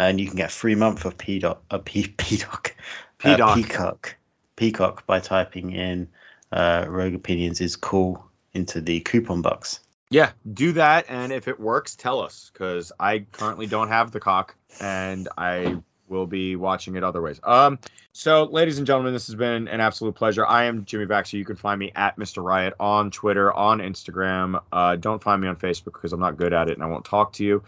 and 0.10 0.20
you 0.20 0.28
can 0.28 0.36
get 0.36 0.50
a 0.50 0.54
free 0.54 0.76
month 0.76 1.06
of 1.06 1.18
Peacock, 1.18 1.64
uh, 1.72 1.78
P- 1.80 2.08
Peacock, 2.08 2.76
uh, 3.24 3.36
Peacock. 3.36 3.56
Peacock, 3.56 4.16
Peacock 4.56 5.06
by 5.06 5.20
typing 5.20 5.72
in 5.72 6.10
uh, 6.52 6.86
Rogue 6.88 7.16
Opinions 7.16 7.62
is 7.62 7.76
cool 7.76 8.26
into 8.54 8.82
the 8.82 9.00
coupon 9.00 9.42
box. 9.42 9.80
Yeah, 10.10 10.32
do 10.52 10.74
that, 10.74 11.06
and 11.08 11.32
if 11.32 11.48
it 11.48 11.58
works, 11.58 11.96
tell 11.96 12.20
us, 12.20 12.52
because 12.52 12.92
I 13.00 13.20
currently 13.20 13.66
don't 13.66 13.88
have 13.88 14.12
the 14.12 14.20
cock, 14.20 14.56
and 14.82 15.30
I 15.38 15.78
will 16.10 16.28
be 16.28 16.58
watching 16.58 16.98
it 16.98 17.04
other 17.04 17.22
ways. 17.22 17.40
Um, 17.42 17.80
so, 18.12 18.44
ladies 18.44 18.78
and 18.78 18.86
gentlemen, 18.86 19.14
this 19.14 19.28
has 19.28 19.36
been 19.36 19.70
an 19.70 19.80
absolute 19.80 20.16
pleasure. 20.16 20.46
I 20.46 20.66
am 20.66 20.84
Jimmy 20.84 21.06
Baxter. 21.06 21.38
You 21.38 21.46
can 21.46 21.56
find 21.56 21.80
me 21.80 21.94
at 21.96 22.18
Mr. 22.18 22.44
Riot 22.44 22.74
on 22.78 23.10
Twitter, 23.10 23.52
on 23.54 23.80
Instagram. 23.80 24.62
Uh, 24.70 24.98
don't 24.98 25.24
find 25.24 25.42
me 25.42 25.48
on 25.48 25.56
Facebook 25.56 25.94
because 25.94 26.12
I'm 26.12 26.20
not 26.20 26.36
good 26.36 26.52
at 26.52 26.70
it 26.70 26.74
and 26.74 26.84
I 26.84 26.88
won't 26.88 27.06
talk 27.06 27.32
to 27.34 27.46
you. 27.46 27.64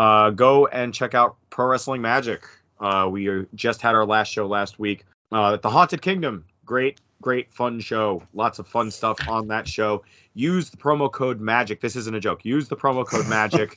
Uh, 0.00 0.30
go 0.30 0.66
and 0.66 0.94
check 0.94 1.14
out 1.14 1.36
Pro 1.50 1.66
Wrestling 1.66 2.00
Magic. 2.00 2.48
Uh, 2.80 3.06
we 3.12 3.44
just 3.54 3.82
had 3.82 3.94
our 3.94 4.06
last 4.06 4.32
show 4.32 4.46
last 4.46 4.78
week 4.78 5.04
uh, 5.30 5.52
at 5.52 5.60
the 5.60 5.68
Haunted 5.68 6.00
Kingdom. 6.00 6.46
Great, 6.64 6.98
great, 7.20 7.52
fun 7.52 7.80
show. 7.80 8.22
Lots 8.32 8.58
of 8.58 8.66
fun 8.66 8.90
stuff 8.92 9.28
on 9.28 9.48
that 9.48 9.68
show. 9.68 10.04
Use 10.32 10.70
the 10.70 10.78
promo 10.78 11.12
code 11.12 11.38
MAGIC. 11.38 11.82
This 11.82 11.96
isn't 11.96 12.16
a 12.16 12.20
joke. 12.20 12.46
Use 12.46 12.66
the 12.66 12.78
promo 12.78 13.06
code 13.06 13.26
MAGIC 13.28 13.76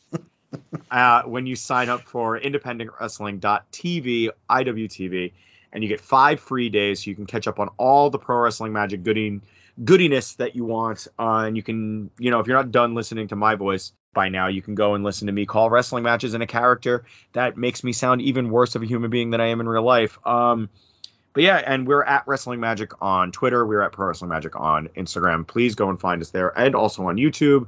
uh, 0.89 1.23
when 1.23 1.45
you 1.45 1.57
sign 1.57 1.89
up 1.89 2.03
for 2.03 2.39
independentwrestling.tv, 2.39 4.29
IWTV, 4.49 5.33
and 5.73 5.83
you 5.83 5.89
get 5.89 5.99
five 5.99 6.39
free 6.39 6.69
days 6.69 7.03
so 7.03 7.09
you 7.09 7.17
can 7.17 7.25
catch 7.25 7.49
up 7.49 7.59
on 7.59 7.67
all 7.75 8.09
the 8.09 8.19
Pro 8.19 8.37
Wrestling 8.37 8.71
Magic 8.71 9.03
gooding, 9.03 9.41
goodiness 9.83 10.35
that 10.35 10.55
you 10.55 10.63
want. 10.63 11.05
Uh, 11.19 11.43
and 11.47 11.57
you 11.57 11.63
can, 11.63 12.11
you 12.17 12.31
know, 12.31 12.39
if 12.39 12.47
you're 12.47 12.55
not 12.55 12.71
done 12.71 12.95
listening 12.95 13.27
to 13.27 13.35
my 13.35 13.55
voice 13.55 13.91
by 14.13 14.29
now, 14.29 14.47
you 14.47 14.61
can 14.61 14.75
go 14.75 14.93
and 14.95 15.03
listen 15.03 15.27
to 15.27 15.33
me 15.33 15.45
call 15.45 15.69
wrestling 15.69 16.03
matches 16.03 16.33
in 16.33 16.41
a 16.41 16.47
character 16.47 17.05
that 17.33 17.57
makes 17.57 17.83
me 17.83 17.93
sound 17.93 18.21
even 18.21 18.49
worse 18.49 18.75
of 18.75 18.83
a 18.83 18.85
human 18.85 19.09
being 19.09 19.31
than 19.31 19.41
I 19.41 19.47
am 19.47 19.59
in 19.59 19.67
real 19.67 19.83
life. 19.83 20.19
Um, 20.25 20.69
but 21.33 21.43
yeah, 21.43 21.57
and 21.57 21.87
we're 21.87 22.03
at 22.03 22.27
Wrestling 22.27 22.59
Magic 22.59 22.91
on 23.01 23.31
Twitter. 23.31 23.65
We're 23.65 23.81
at 23.81 23.91
Pro 23.91 24.07
Wrestling 24.07 24.29
Magic 24.29 24.55
on 24.55 24.89
Instagram. 24.89 25.47
Please 25.47 25.73
go 25.75 25.89
and 25.89 25.99
find 25.99 26.21
us 26.21 26.29
there 26.29 26.49
and 26.57 26.75
also 26.75 27.07
on 27.07 27.17
YouTube. 27.17 27.67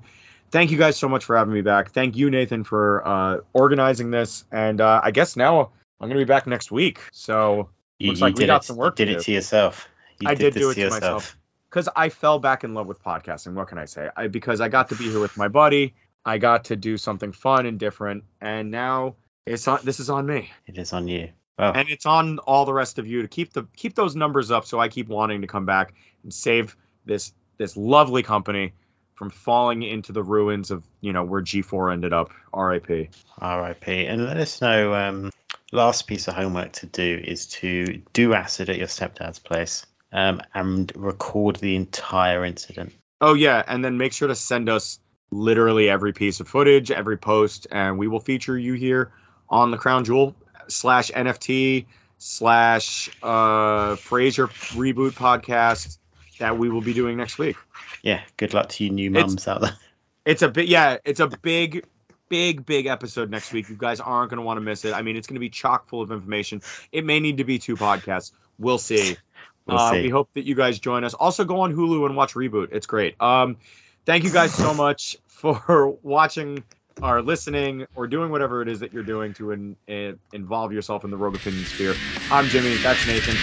Thank 0.52 0.70
you 0.70 0.78
guys 0.78 0.98
so 0.98 1.10
much 1.10 1.26
for 1.26 1.36
having 1.36 1.54
me 1.54 1.62
back. 1.62 1.92
Thank 1.92 2.16
you, 2.16 2.30
Nathan, 2.30 2.64
for 2.64 3.06
uh, 3.08 3.38
organizing 3.54 4.12
this. 4.12 4.46
And 4.52 4.80
uh, 4.80 5.02
I 5.04 5.10
guess 5.12 5.36
now 5.36 5.72
I'm 6.00 6.08
going 6.08 6.20
to 6.20 6.26
be 6.26 6.28
back 6.28 6.46
next 6.46 6.72
week. 6.72 7.00
So, 7.12 7.70
You, 7.98 8.10
Looks 8.10 8.20
you 8.20 8.26
like 8.28 8.36
we 8.36 8.40
did 8.42 8.48
got 8.48 8.62
it, 8.64 8.66
some 8.66 8.76
work 8.78 8.96
Did 8.96 9.10
it 9.10 9.14
do. 9.16 9.20
to 9.24 9.32
yourself. 9.32 9.90
You 10.20 10.30
I 10.30 10.36
did 10.36 10.54
this 10.54 10.62
do 10.62 10.70
it 10.70 10.76
to 10.76 10.90
myself. 10.92 11.36
because 11.70 11.90
I 11.96 12.10
fell 12.10 12.38
back 12.38 12.64
in 12.64 12.76
love 12.76 12.86
with 12.86 13.04
podcasting. 13.04 13.54
What 13.56 13.68
can 13.68 13.80
I 13.80 13.86
say? 13.86 14.10
I, 14.16 14.28
because 14.28 14.62
I 14.62 14.70
got 14.70 14.90
to 14.90 14.96
be 14.96 15.06
here 15.10 15.20
with 15.20 15.36
my 15.38 15.48
buddy. 15.48 15.96
I 16.26 16.38
got 16.38 16.66
to 16.66 16.76
do 16.76 16.98
something 16.98 17.32
fun 17.32 17.66
and 17.66 17.80
different. 17.80 18.24
And 18.42 18.72
now 18.72 19.16
it's 19.46 19.68
on, 19.68 19.80
this 19.84 20.00
is 20.00 20.10
on 20.10 20.26
me. 20.26 20.52
It 20.66 20.78
is 20.78 20.94
on 20.94 21.08
you. 21.08 21.30
Well, 21.58 21.72
and 21.74 21.88
it's 21.90 22.06
on 22.06 22.40
all 22.40 22.66
the 22.66 22.74
rest 22.74 23.00
of 23.00 23.08
you 23.08 23.22
to 23.22 23.28
keep 23.28 23.54
the 23.54 23.66
keep 23.78 23.96
those 23.96 24.16
numbers 24.16 24.52
up 24.52 24.66
so 24.66 24.78
I 24.78 24.90
keep 24.90 25.08
wanting 25.08 25.42
to 25.42 25.48
come 25.48 25.66
back 25.66 25.94
and 26.24 26.34
save 26.34 26.76
this 27.06 27.32
this 27.58 27.78
lovely 27.78 28.24
company 28.24 28.74
from 29.14 29.30
falling 29.30 29.82
into 29.82 30.12
the 30.12 30.24
ruins 30.24 30.72
of 30.72 30.84
you 31.00 31.14
know 31.14 31.24
where 31.24 31.42
G4 31.42 31.94
ended 31.94 32.12
up. 32.12 32.32
R.I.P. 32.54 33.10
RIP. 33.42 33.88
And 33.88 34.26
let 34.26 34.38
us 34.38 34.62
know. 34.62 34.94
Um, 34.94 35.32
last 35.72 36.08
piece 36.08 36.28
of 36.28 36.36
homework 36.36 36.74
to 36.74 36.86
do 36.86 37.22
is 37.24 37.48
to 37.48 38.02
do 38.14 38.34
acid 38.34 38.70
at 38.70 38.78
your 38.78 38.88
stepdad's 38.88 39.40
place 39.40 39.86
um, 40.12 40.42
and 40.54 40.92
record 40.96 41.58
the 41.58 41.76
entire 41.76 42.46
incident. 42.46 42.94
Oh 43.22 43.34
yeah, 43.34 43.64
and 43.66 43.84
then 43.84 43.98
make 43.98 44.14
sure 44.14 44.28
to 44.28 44.36
send 44.36 44.70
us 44.70 45.00
literally 45.32 45.90
every 45.90 46.14
piece 46.14 46.40
of 46.40 46.48
footage, 46.48 46.92
every 46.92 47.18
post, 47.18 47.68
and 47.72 47.98
we 47.98 48.08
will 48.08 48.20
feature 48.20 48.58
you 48.58 48.74
here 48.74 49.12
on 49.50 49.72
the 49.72 49.78
Crown 49.78 50.06
Jewel 50.06 50.36
slash 50.68 51.12
NFT 51.12 51.86
slash 52.18 53.10
uh 53.22 53.96
Frasier 53.96 54.48
reboot 54.76 55.12
podcast 55.12 55.98
that 56.40 56.58
we 56.58 56.70
will 56.70 56.82
be 56.82 56.94
doing 56.94 57.18
next 57.18 57.38
week. 57.38 57.56
Yeah, 58.02 58.22
good 58.38 58.54
luck 58.54 58.70
to 58.70 58.84
you 58.84 58.90
new 58.90 59.12
mums 59.12 59.48
out 59.48 59.62
there. 59.62 59.78
It's 60.26 60.42
a 60.42 60.50
bit, 60.50 60.68
yeah, 60.68 60.98
it's 61.06 61.20
a 61.20 61.28
big, 61.28 61.86
big, 62.30 62.66
big 62.66 62.88
episode 62.88 63.30
next 63.30 63.54
week. 63.54 63.70
You 63.70 63.76
guys 63.76 64.00
aren't 64.00 64.32
going 64.32 64.40
to 64.40 64.44
want 64.44 64.58
to 64.58 64.62
miss 64.62 64.84
it. 64.86 64.94
I 64.94 65.02
mean, 65.02 65.16
it's 65.18 65.28
going 65.28 65.36
to 65.36 65.40
be 65.40 65.50
chock 65.50 65.88
full 65.88 66.02
of 66.02 66.12
information. 66.12 66.62
It 66.92 67.06
may 67.06 67.20
need 67.20 67.38
to 67.38 67.44
be 67.44 67.60
two 67.60 67.76
podcasts. 67.76 68.32
We'll 68.58 68.78
see. 68.78 69.18
We'll 69.66 69.78
uh, 69.78 69.92
see. 69.92 70.02
We 70.04 70.10
hope 70.10 70.30
that 70.34 70.46
you 70.46 70.56
guys 70.56 70.80
join 70.80 71.04
us. 71.04 71.14
Also, 71.14 71.46
go 71.46 71.62
on 71.62 71.76
Hulu 71.76 72.06
and 72.06 72.16
watch 72.16 72.34
Reboot. 72.34 72.70
It's 72.72 72.88
great. 72.88 73.22
Um, 73.22 73.58
thank 74.06 74.23
you 74.23 74.32
guys 74.32 74.53
so 74.53 74.73
much 74.73 75.18
for 75.27 75.98
watching 76.03 76.64
or 77.02 77.22
listening 77.22 77.86
or 77.95 78.07
doing 78.07 78.32
whatever 78.32 78.61
it 78.61 78.69
is 78.69 78.80
that 78.80 78.94
you're 78.94 79.03
doing 79.03 79.34
to 79.34 79.52
in, 79.52 79.76
in, 79.88 80.18
involve 80.34 80.72
yourself 80.72 81.03
in 81.03 81.11
the 81.11 81.18
Rogue 81.18 81.36
Opinion 81.36 81.65
sphere. 81.65 81.94
I'm 82.32 82.45
Jimmy. 82.45 82.77
That's 82.77 83.06
Nathan. 83.06 83.36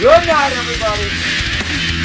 Good 0.00 0.26
night, 0.26 0.52
everybody. 0.56 2.03